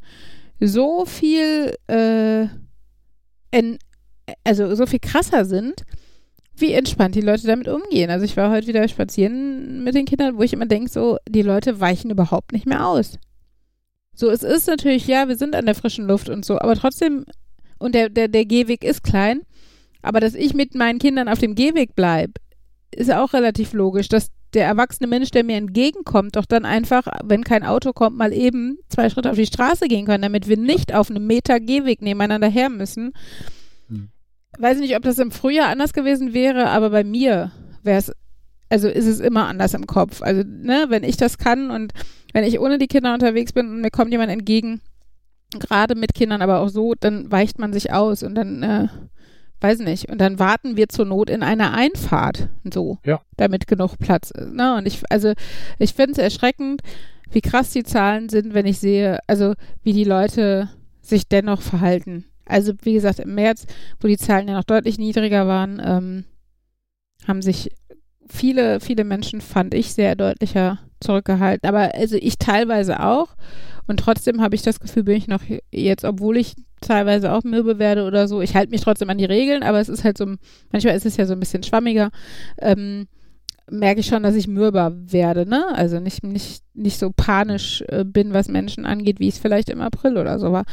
so 0.60 1.06
viel, 1.06 1.76
äh, 1.88 2.46
en 3.50 3.80
also 4.44 4.76
so 4.76 4.86
viel 4.86 5.00
krasser 5.00 5.46
sind, 5.46 5.82
wie 6.56 6.74
entspannt 6.74 7.16
die 7.16 7.22
Leute 7.22 7.48
damit 7.48 7.68
umgehen. 7.68 8.12
Also 8.12 8.24
ich 8.24 8.38
war 8.38 8.52
heute 8.52 8.68
wieder 8.68 8.88
spazieren 8.88 9.84
mit 9.84 9.96
den 9.96 10.06
Kindern, 10.06 10.38
wo 10.38 10.44
ich 10.44 10.54
immer 10.54 10.68
denke, 10.68 10.92
so, 10.92 11.18
die 11.28 11.42
Leute 11.42 11.80
weichen 11.80 12.12
überhaupt 12.12 12.52
nicht 12.52 12.68
mehr 12.68 12.86
aus. 12.88 13.18
So, 14.20 14.30
es 14.30 14.44
ist 14.44 14.68
natürlich, 14.68 15.08
ja, 15.08 15.30
wir 15.30 15.38
sind 15.38 15.56
an 15.56 15.66
der 15.66 15.76
frischen 15.76 16.06
Luft 16.06 16.28
und 16.28 16.44
so, 16.44 16.60
aber 16.60 16.76
trotzdem, 16.76 17.24
und 17.78 17.96
der, 17.96 18.10
der, 18.10 18.28
der 18.28 18.44
Gehweg 18.44 18.84
ist 18.84 19.02
klein, 19.02 19.44
aber 20.02 20.20
dass 20.20 20.34
ich 20.34 20.54
mit 20.54 20.76
meinen 20.76 21.00
Kindern 21.00 21.30
auf 21.30 21.40
dem 21.40 21.56
Gehweg 21.56 21.96
bleibe, 21.96 22.34
ist 22.94 23.14
auch 23.14 23.32
relativ 23.32 23.72
logisch, 23.72 24.10
dass 24.10 24.32
der 24.54 24.66
erwachsene 24.66 25.08
Mensch, 25.08 25.32
der 25.32 25.46
mir 25.46 25.56
entgegenkommt, 25.56 26.36
doch 26.36 26.46
dann 26.46 26.66
einfach, 26.66 27.08
wenn 27.24 27.46
kein 27.46 27.64
Auto 27.64 27.94
kommt, 27.94 28.18
mal 28.18 28.34
eben 28.34 28.80
zwei 28.90 29.10
Schritte 29.10 29.30
auf 29.32 29.38
die 29.38 29.46
Straße 29.46 29.88
gehen 29.88 30.06
kann, 30.06 30.22
damit 30.22 30.50
wir 30.50 30.58
nicht 30.58 30.94
auf 30.94 31.10
einem 31.10 31.26
Meter 31.26 31.62
Gehweg 31.62 32.02
nebeneinander 32.02 32.50
her 32.50 32.68
müssen. 32.68 33.14
Hm. 33.88 34.10
Weiß 34.58 34.80
nicht, 34.80 34.98
ob 34.98 35.04
das 35.04 35.20
im 35.20 35.32
Frühjahr 35.32 35.70
anders 35.70 35.94
gewesen 35.94 36.34
wäre, 36.34 36.72
aber 36.72 36.90
bei 36.90 37.06
mir 37.06 37.54
wäre 37.84 38.00
es, 38.00 38.12
also 38.68 38.90
ist 38.90 39.08
es 39.08 39.22
immer 39.22 39.48
anders 39.48 39.74
im 39.76 39.88
Kopf. 39.88 40.22
Also, 40.22 40.44
ne, 40.46 40.88
wenn 40.90 41.06
ich 41.06 41.16
das 41.16 41.38
kann 41.38 41.72
und 41.72 41.94
wenn 42.34 42.44
ich 42.44 42.60
ohne 42.60 42.78
die 42.78 42.88
Kinder 42.88 43.14
unterwegs 43.14 43.54
bin 43.54 43.68
und 43.68 43.82
mir 43.82 43.92
kommt 43.92 44.12
jemand 44.12 44.32
entgegen, 44.32 44.82
gerade 45.52 45.96
mit 45.96 46.14
Kindern, 46.14 46.42
aber 46.42 46.60
auch 46.60 46.70
so, 46.70 46.94
dann 47.00 47.32
weicht 47.32 47.60
man 47.60 47.74
sich 47.74 47.92
aus 47.92 48.22
und 48.24 48.36
dann, 48.36 48.62
äh, 48.64 48.88
weiß 49.62 49.80
nicht, 49.80 50.10
und 50.10 50.20
dann 50.22 50.40
warten 50.40 50.78
wir 50.78 50.90
zur 50.90 51.06
Not 51.06 51.30
in 51.30 51.44
einer 51.44 51.74
Einfahrt, 51.74 52.50
so, 52.72 53.00
Ja. 53.04 53.22
damit 53.38 53.68
genug 53.68 53.98
Platz 53.98 54.32
ist. 54.32 54.54
Ne? 54.54 54.76
Und 54.78 54.86
ich, 54.86 55.02
also, 55.10 55.34
ich 55.80 55.94
finde 55.94 56.12
es 56.14 56.18
erschreckend, 56.18 56.82
wie 57.32 57.42
krass 57.42 57.72
die 57.72 57.84
Zahlen 57.84 58.30
sind, 58.30 58.54
wenn 58.54 58.66
ich 58.66 58.80
sehe, 58.80 59.20
also 59.28 59.54
wie 59.84 59.94
die 59.94 60.04
Leute 60.04 60.70
sich 61.02 61.28
dennoch 61.28 61.62
verhalten. 61.62 62.26
Also, 62.46 62.74
wie 62.82 62.94
gesagt, 62.94 63.20
im 63.20 63.36
März, 63.36 63.66
wo 64.00 64.08
die 64.08 64.18
Zahlen 64.18 64.48
ja 64.48 64.56
noch 64.56 64.64
deutlich 64.64 64.98
niedriger 64.98 65.48
waren, 65.48 65.82
ähm, 65.84 66.26
haben 67.28 67.42
sich 67.42 67.72
viele, 68.28 68.80
viele 68.80 69.04
Menschen, 69.04 69.42
fand 69.42 69.74
ich, 69.74 69.94
sehr 69.94 70.16
deutlicher 70.16 70.80
zurückgehalten. 71.02 71.68
Aber 71.68 71.94
also 71.96 72.16
ich 72.20 72.38
teilweise 72.38 73.02
auch. 73.04 73.30
Und 73.88 74.00
trotzdem 74.00 74.42
habe 74.42 74.54
ich 74.56 74.62
das 74.62 74.80
Gefühl, 74.80 75.04
bin 75.04 75.16
ich 75.18 75.28
noch 75.28 75.42
jetzt, 75.72 76.06
obwohl 76.06 76.38
ich 76.38 76.56
teilweise 76.80 77.34
auch 77.34 77.44
mürbe 77.44 77.80
werde 77.80 78.06
oder 78.06 78.28
so, 78.28 78.40
ich 78.42 78.56
halte 78.56 78.70
mich 78.72 78.82
trotzdem 78.82 79.10
an 79.10 79.18
die 79.18 79.26
Regeln, 79.26 79.64
aber 79.64 79.80
es 79.80 79.90
ist 79.90 80.04
halt 80.04 80.18
so, 80.18 80.28
manchmal 80.72 80.96
ist 80.96 81.06
es 81.08 81.18
ja 81.18 81.26
so 81.26 81.34
ein 81.34 81.40
bisschen 81.40 81.64
schwammiger. 81.64 82.12
Ähm, 82.60 83.08
merke 83.72 84.00
ich 84.00 84.08
schon, 84.08 84.24
dass 84.24 84.36
ich 84.36 84.48
mürber 84.48 84.92
werde, 84.96 85.48
ne? 85.48 85.66
Also 85.74 86.00
nicht, 86.00 86.24
nicht, 86.24 86.64
nicht 86.74 87.00
so 87.00 87.12
panisch 87.16 87.84
äh, 87.88 88.04
bin, 88.06 88.34
was 88.34 88.48
Menschen 88.48 88.86
angeht, 88.86 89.20
wie 89.20 89.28
es 89.28 89.40
vielleicht 89.40 89.70
im 89.70 89.82
April 89.82 90.18
oder 90.18 90.40
so 90.40 90.52
war. 90.52 90.66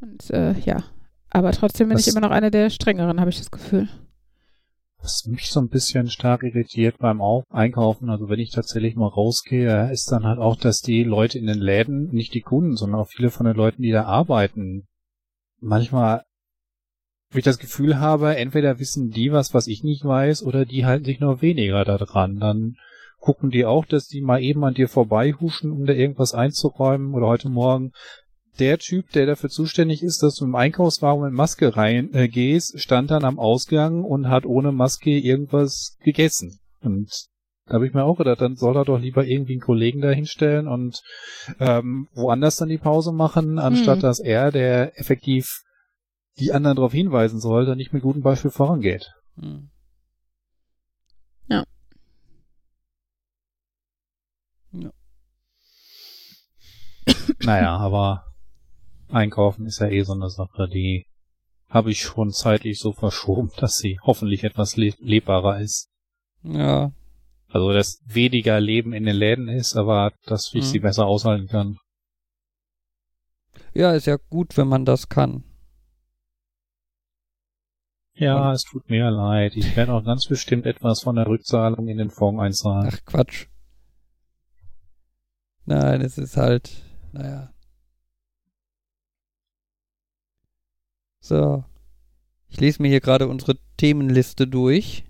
Und 0.00 0.30
äh, 0.30 0.52
ja, 0.64 0.82
aber 1.30 1.52
trotzdem 1.52 1.88
bin 1.88 1.96
Was- 1.98 2.06
ich 2.06 2.12
immer 2.12 2.26
noch 2.26 2.30
eine 2.34 2.50
der 2.50 2.70
strengeren, 2.70 3.20
habe 3.20 3.30
ich 3.30 3.38
das 3.38 3.50
Gefühl. 3.50 3.88
Was 5.06 5.24
mich 5.26 5.50
so 5.50 5.60
ein 5.60 5.68
bisschen 5.68 6.10
stark 6.10 6.42
irritiert 6.42 6.98
beim 6.98 7.20
Au- 7.20 7.44
Einkaufen, 7.50 8.10
also 8.10 8.28
wenn 8.28 8.40
ich 8.40 8.50
tatsächlich 8.50 8.96
mal 8.96 9.06
rausgehe, 9.06 9.88
ist 9.92 10.10
dann 10.10 10.24
halt 10.24 10.40
auch, 10.40 10.56
dass 10.56 10.80
die 10.80 11.04
Leute 11.04 11.38
in 11.38 11.46
den 11.46 11.60
Läden, 11.60 12.08
nicht 12.08 12.34
die 12.34 12.40
Kunden, 12.40 12.74
sondern 12.74 13.00
auch 13.00 13.06
viele 13.06 13.30
von 13.30 13.46
den 13.46 13.54
Leuten, 13.54 13.82
die 13.82 13.92
da 13.92 14.02
arbeiten, 14.02 14.88
manchmal 15.60 16.24
wo 17.30 17.38
ich 17.38 17.44
das 17.44 17.60
Gefühl 17.60 18.00
habe, 18.00 18.34
entweder 18.34 18.80
wissen 18.80 19.10
die 19.10 19.30
was, 19.30 19.54
was 19.54 19.68
ich 19.68 19.84
nicht 19.84 20.04
weiß, 20.04 20.42
oder 20.42 20.64
die 20.64 20.86
halten 20.86 21.04
sich 21.04 21.20
nur 21.20 21.40
weniger 21.40 21.84
da 21.84 21.98
dran. 21.98 22.40
Dann 22.40 22.74
gucken 23.20 23.50
die 23.50 23.64
auch, 23.64 23.84
dass 23.84 24.08
die 24.08 24.20
mal 24.20 24.42
eben 24.42 24.64
an 24.64 24.74
dir 24.74 24.88
vorbeihuschen, 24.88 25.70
um 25.70 25.86
da 25.86 25.92
irgendwas 25.92 26.34
einzuräumen. 26.34 27.14
Oder 27.14 27.28
heute 27.28 27.48
Morgen 27.48 27.92
der 28.56 28.78
Typ, 28.78 29.10
der 29.12 29.26
dafür 29.26 29.50
zuständig 29.50 30.02
ist, 30.02 30.22
dass 30.22 30.36
du 30.36 30.44
im 30.44 30.54
Einkaufswagen 30.54 31.22
mit 31.22 31.32
Maske 31.32 31.76
rein 31.76 32.12
äh, 32.14 32.28
gehst, 32.28 32.80
stand 32.80 33.10
dann 33.10 33.24
am 33.24 33.38
Ausgang 33.38 34.04
und 34.04 34.28
hat 34.28 34.46
ohne 34.46 34.72
Maske 34.72 35.10
irgendwas 35.10 35.96
gegessen. 36.02 36.58
Und 36.80 37.26
da 37.66 37.74
habe 37.74 37.86
ich 37.86 37.94
mir 37.94 38.04
auch 38.04 38.18
gedacht, 38.18 38.40
dann 38.40 38.56
soll 38.56 38.76
er 38.76 38.84
doch 38.84 38.98
lieber 38.98 39.24
irgendwie 39.24 39.54
einen 39.54 39.60
Kollegen 39.60 40.00
da 40.00 40.10
hinstellen 40.10 40.68
und 40.68 41.02
ähm, 41.58 42.08
woanders 42.14 42.56
dann 42.56 42.68
die 42.68 42.78
Pause 42.78 43.12
machen, 43.12 43.58
anstatt 43.58 43.96
Hm. 43.96 44.02
dass 44.02 44.20
er, 44.20 44.52
der 44.52 44.98
effektiv 44.98 45.62
die 46.38 46.52
anderen 46.52 46.76
darauf 46.76 46.92
hinweisen 46.92 47.40
soll, 47.40 47.66
dann 47.66 47.78
nicht 47.78 47.92
mit 47.92 48.02
gutem 48.02 48.22
Beispiel 48.22 48.50
vorangeht. 48.50 49.12
Hm. 49.36 49.70
Naja, 57.44 57.76
aber 57.76 58.25
einkaufen 59.08 59.66
ist 59.66 59.80
ja 59.80 59.88
eh 59.88 60.02
so 60.02 60.12
eine 60.12 60.28
Sache, 60.30 60.68
die 60.68 61.06
habe 61.68 61.90
ich 61.90 62.00
schon 62.00 62.30
zeitlich 62.32 62.78
so 62.78 62.92
verschoben, 62.92 63.50
dass 63.58 63.76
sie 63.76 63.98
hoffentlich 64.02 64.44
etwas 64.44 64.76
le 64.76 64.94
lebbarer 64.98 65.60
ist. 65.60 65.88
Ja, 66.42 66.92
Also, 67.48 67.72
dass 67.72 68.00
weniger 68.06 68.60
Leben 68.60 68.92
in 68.92 69.04
den 69.04 69.16
Läden 69.16 69.48
ist, 69.48 69.76
aber 69.76 70.12
dass 70.24 70.50
ich 70.54 70.62
Mhm. 70.64 70.66
sie 70.68 70.78
besser 70.80 71.06
aushalten 71.06 71.48
kann. 71.48 71.78
ja, 73.74 73.92
ist 73.92 74.06
ja 74.06 74.16
gut, 74.30 74.56
wenn 74.56 74.68
man 74.68 74.84
das 74.84 75.08
kann. 75.08 75.44
Ja, 78.14 78.48
Und- 78.48 78.54
es 78.54 78.62
tut 78.64 78.88
mir 78.88 79.10
leid. 79.10 79.54
Ich 79.56 79.76
werde 79.76 79.92
auch 79.92 80.02
ganz 80.04 80.26
bestimmt 80.26 80.64
etwas 80.66 81.02
von 81.02 81.16
der 81.16 81.26
Rückzahlung 81.26 81.86
in 81.88 81.98
den 81.98 82.10
Fonds 82.10 82.40
einzahlen. 82.40 82.90
Ach 82.92 83.04
Quatsch. 83.04 83.46
Nein, 85.66 86.00
es 86.00 86.16
ist 86.16 86.36
halt, 86.36 86.70
naja. 87.12 87.52
So. 91.26 91.64
Ich 92.48 92.60
lese 92.60 92.80
mir 92.80 92.88
hier 92.88 93.00
gerade 93.00 93.26
unsere 93.26 93.56
Themenliste 93.76 94.46
durch. 94.46 95.04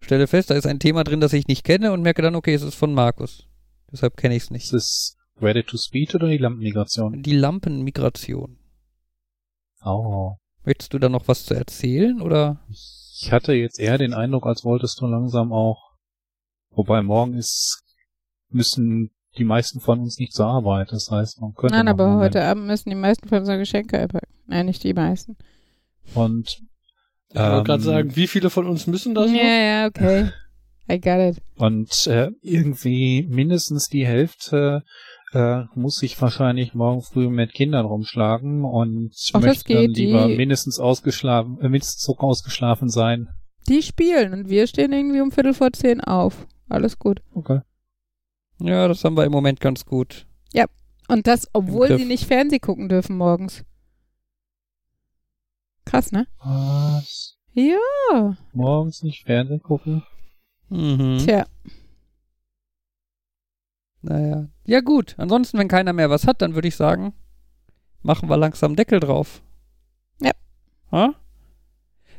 Stelle 0.00 0.26
fest, 0.26 0.50
da 0.50 0.54
ist 0.54 0.66
ein 0.66 0.80
Thema 0.80 1.04
drin, 1.04 1.20
das 1.20 1.32
ich 1.32 1.46
nicht 1.46 1.64
kenne 1.64 1.92
und 1.92 2.02
merke 2.02 2.22
dann, 2.22 2.34
okay, 2.34 2.54
es 2.54 2.62
ist 2.62 2.74
von 2.74 2.92
Markus. 2.92 3.46
Deshalb 3.90 4.16
kenne 4.16 4.34
ich 4.34 4.42
es 4.42 4.46
Ist 4.46 4.50
nicht. 4.50 4.72
es 4.72 5.16
Ready 5.40 5.62
to 5.62 5.76
Speed 5.76 6.14
oder 6.14 6.28
die 6.28 6.38
Lampenmigration? 6.38 7.22
Die 7.22 7.36
Lampenmigration. 7.36 8.58
Oh. 9.84 10.34
Möchtest 10.64 10.92
du 10.92 10.98
da 10.98 11.08
noch 11.08 11.28
was 11.28 11.44
zu 11.44 11.54
erzählen 11.54 12.20
oder? 12.20 12.60
Ich 12.68 13.28
hatte 13.30 13.52
jetzt 13.52 13.78
eher 13.78 13.98
den 13.98 14.14
Eindruck, 14.14 14.46
als 14.46 14.64
wolltest 14.64 15.00
du 15.00 15.06
langsam 15.06 15.52
auch. 15.52 15.92
Wobei 16.70 17.02
morgen 17.02 17.34
ist, 17.34 17.84
müssen 18.48 19.10
die 19.38 19.44
meisten 19.44 19.80
von 19.80 20.00
uns 20.00 20.18
nicht 20.18 20.32
zur 20.34 20.46
Arbeit. 20.46 20.90
Das 20.90 21.08
heißt, 21.10 21.40
man 21.40 21.54
könnte. 21.54 21.74
Nein, 21.76 21.88
aber 21.88 22.16
heute 22.16 22.42
Abend 22.44 22.66
müssen 22.66 22.88
die 22.90 22.96
meisten 22.96 23.28
von 23.28 23.38
unseren 23.38 23.58
Geschenke 23.58 23.98
einpacken. 23.98 24.35
Nein, 24.46 24.66
nicht 24.66 24.82
die 24.84 24.94
meisten. 24.94 25.36
Und 26.14 26.62
Ich 27.30 27.36
wollte 27.40 27.58
Ähm, 27.58 27.64
gerade 27.64 27.82
sagen, 27.82 28.16
wie 28.16 28.26
viele 28.28 28.50
von 28.50 28.66
uns 28.66 28.86
müssen 28.86 29.14
das 29.14 29.30
Ja, 29.30 29.36
noch? 29.36 29.42
ja, 29.42 29.86
okay. 29.86 30.30
I 30.90 31.00
got 31.00 31.18
it. 31.36 31.42
Und 31.56 32.06
äh, 32.06 32.30
irgendwie 32.42 33.26
mindestens 33.28 33.88
die 33.88 34.06
Hälfte 34.06 34.84
äh, 35.32 35.62
muss 35.74 35.96
sich 35.96 36.20
wahrscheinlich 36.22 36.74
morgen 36.74 37.02
früh 37.02 37.28
mit 37.28 37.52
Kindern 37.52 37.84
rumschlagen 37.86 38.64
und 38.64 39.10
Ach, 39.32 39.40
das 39.40 39.42
möchte 39.42 39.72
dann 39.74 39.92
lieber 39.92 40.28
die- 40.28 40.36
mindestens 40.36 40.78
ausgeschlafen, 40.78 41.58
äh, 41.60 41.68
mindestens 41.68 42.02
so 42.04 42.16
ausgeschlafen 42.18 42.88
sein. 42.88 43.28
Die 43.68 43.82
spielen 43.82 44.32
und 44.32 44.48
wir 44.48 44.68
stehen 44.68 44.92
irgendwie 44.92 45.20
um 45.20 45.32
Viertel 45.32 45.54
vor 45.54 45.72
zehn 45.72 46.00
auf. 46.00 46.46
Alles 46.68 47.00
gut. 47.00 47.20
Okay. 47.34 47.60
Ja, 48.60 48.86
das 48.86 49.02
haben 49.04 49.16
wir 49.16 49.24
im 49.24 49.32
Moment 49.32 49.60
ganz 49.60 49.84
gut. 49.84 50.26
Und 51.08 51.28
das, 51.28 51.46
obwohl 51.52 51.96
sie 51.96 52.04
nicht 52.04 52.24
Fernseh 52.26 52.58
gucken 52.58 52.88
dürfen 52.88 53.16
morgens. 53.16 53.62
Krass, 55.86 56.12
ne? 56.12 56.26
Was? 56.40 57.38
Ja. 57.54 58.36
Morgens 58.52 59.02
nicht 59.02 59.24
Fernsehen 59.24 59.62
gucken? 59.62 60.02
Mhm. 60.68 61.18
Tja. 61.24 61.46
Naja. 64.02 64.48
Ja 64.66 64.80
gut, 64.80 65.14
ansonsten, 65.16 65.58
wenn 65.58 65.68
keiner 65.68 65.92
mehr 65.92 66.10
was 66.10 66.26
hat, 66.26 66.42
dann 66.42 66.54
würde 66.54 66.68
ich 66.68 66.76
sagen, 66.76 67.14
machen 68.02 68.28
wir 68.28 68.36
langsam 68.36 68.76
Deckel 68.76 69.00
drauf. 69.00 69.42
Ja. 70.20 70.32
Ha? 70.92 71.14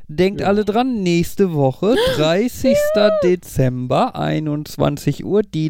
Denkt 0.07 0.41
Ja. 0.41 0.47
alle 0.47 0.63
dran, 0.65 1.03
nächste 1.03 1.53
Woche, 1.53 1.95
30. 2.15 2.77
Dezember, 3.23 4.15
21 4.15 5.25
Uhr, 5.25 5.41
die 5.43 5.67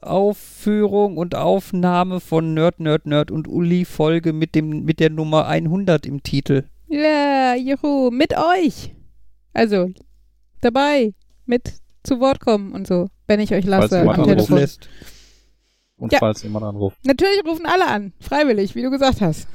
Live-Aufführung 0.00 1.16
und 1.16 1.34
Aufnahme 1.34 2.20
von 2.20 2.54
Nerd, 2.54 2.80
Nerd, 2.80 3.06
Nerd 3.06 3.30
und 3.30 3.48
Uli-Folge 3.48 4.32
mit, 4.32 4.54
dem- 4.54 4.84
mit 4.84 5.00
der 5.00 5.10
Nummer 5.10 5.46
100 5.46 6.06
im 6.06 6.22
Titel. 6.22 6.64
Ja, 6.88 7.54
juhu. 7.54 8.10
Mit 8.10 8.34
euch. 8.36 8.94
Also, 9.52 9.90
dabei. 10.60 11.12
Mit 11.46 11.72
zu 12.04 12.20
Wort 12.20 12.40
kommen 12.40 12.72
und 12.72 12.86
so. 12.86 13.08
Wenn 13.26 13.40
ich 13.40 13.52
euch 13.52 13.64
Falls 13.66 13.90
lasse 13.90 13.98
jemand 13.98 14.18
am 14.18 14.24
anruft. 14.24 14.36
Telefon. 14.38 14.58
lässt. 14.58 14.88
Und 15.96 16.12
Ja. 16.12 16.18
falls 16.20 16.42
jemand 16.42 16.64
anruft. 16.64 16.98
Natürlich 17.04 17.44
rufen 17.44 17.66
alle 17.66 17.86
an. 17.88 18.12
Freiwillig, 18.20 18.74
wie 18.74 18.82
du 18.82 18.90
gesagt 18.90 19.20
hast. 19.20 19.48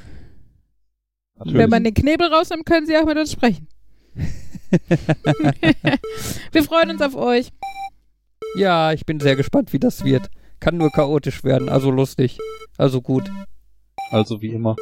Natürlich. 1.36 1.58
Wenn 1.58 1.70
man 1.70 1.84
den 1.84 1.94
Knebel 1.94 2.26
rausnimmt, 2.28 2.66
können 2.66 2.86
sie 2.86 2.96
auch 2.98 3.06
mit 3.06 3.16
uns 3.16 3.32
sprechen. 3.32 3.66
Wir 6.52 6.62
freuen 6.64 6.90
uns 6.90 7.00
auf 7.00 7.14
euch. 7.16 7.50
Ja, 8.56 8.92
ich 8.92 9.04
bin 9.04 9.18
sehr 9.20 9.36
gespannt, 9.36 9.72
wie 9.72 9.80
das 9.80 10.04
wird. 10.04 10.30
Kann 10.60 10.76
nur 10.76 10.90
chaotisch 10.90 11.42
werden, 11.42 11.68
also 11.68 11.90
lustig. 11.90 12.38
Also 12.78 13.02
gut. 13.02 13.30
Also 14.10 14.40
wie 14.40 14.52
immer. 14.52 14.76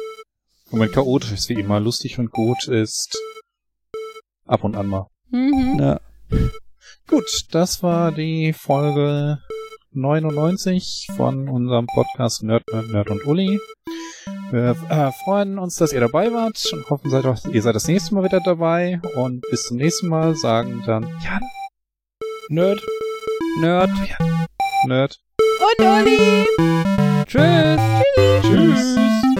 Moment, 0.69 0.93
chaotisch 0.93 1.31
ist 1.31 1.49
wie 1.49 1.59
immer. 1.59 1.79
Lustig 1.79 2.19
und 2.19 2.31
gut 2.31 2.67
ist 2.67 3.17
ab 4.45 4.63
und 4.63 4.75
an 4.75 4.87
mal. 4.87 5.07
Mhm. 5.29 5.77
Ja. 5.79 5.99
Gut, 7.07 7.47
das 7.51 7.83
war 7.83 8.11
die 8.11 8.53
Folge 8.53 9.39
99 9.91 11.07
von 11.15 11.49
unserem 11.49 11.87
Podcast 11.87 12.43
Nerd, 12.43 12.63
Nerd, 12.71 12.87
Nerd 12.89 13.09
und 13.09 13.25
Uli. 13.25 13.59
Wir 14.51 14.75
äh, 14.89 15.11
freuen 15.23 15.57
uns, 15.57 15.77
dass 15.77 15.93
ihr 15.93 15.99
dabei 15.99 16.31
wart 16.31 16.63
und 16.71 16.89
hoffen, 16.89 17.09
seid 17.09 17.25
auch, 17.25 17.43
ihr 17.45 17.61
seid 17.61 17.75
das 17.75 17.87
nächste 17.87 18.13
Mal 18.13 18.23
wieder 18.23 18.39
dabei. 18.39 19.01
Und 19.15 19.41
bis 19.49 19.63
zum 19.63 19.77
nächsten 19.77 20.07
Mal 20.07 20.35
sagen 20.35 20.83
dann 20.85 21.03
Jan, 21.23 21.41
Nerd. 22.49 22.81
Nerd. 23.59 23.89
Oh, 24.19 24.87
Nerd. 24.87 25.19
Und 25.39 25.85
Uli. 25.85 26.45
Tschüss. 27.25 27.79
Tschüss. 28.41 28.41
Tschüss. 28.41 29.32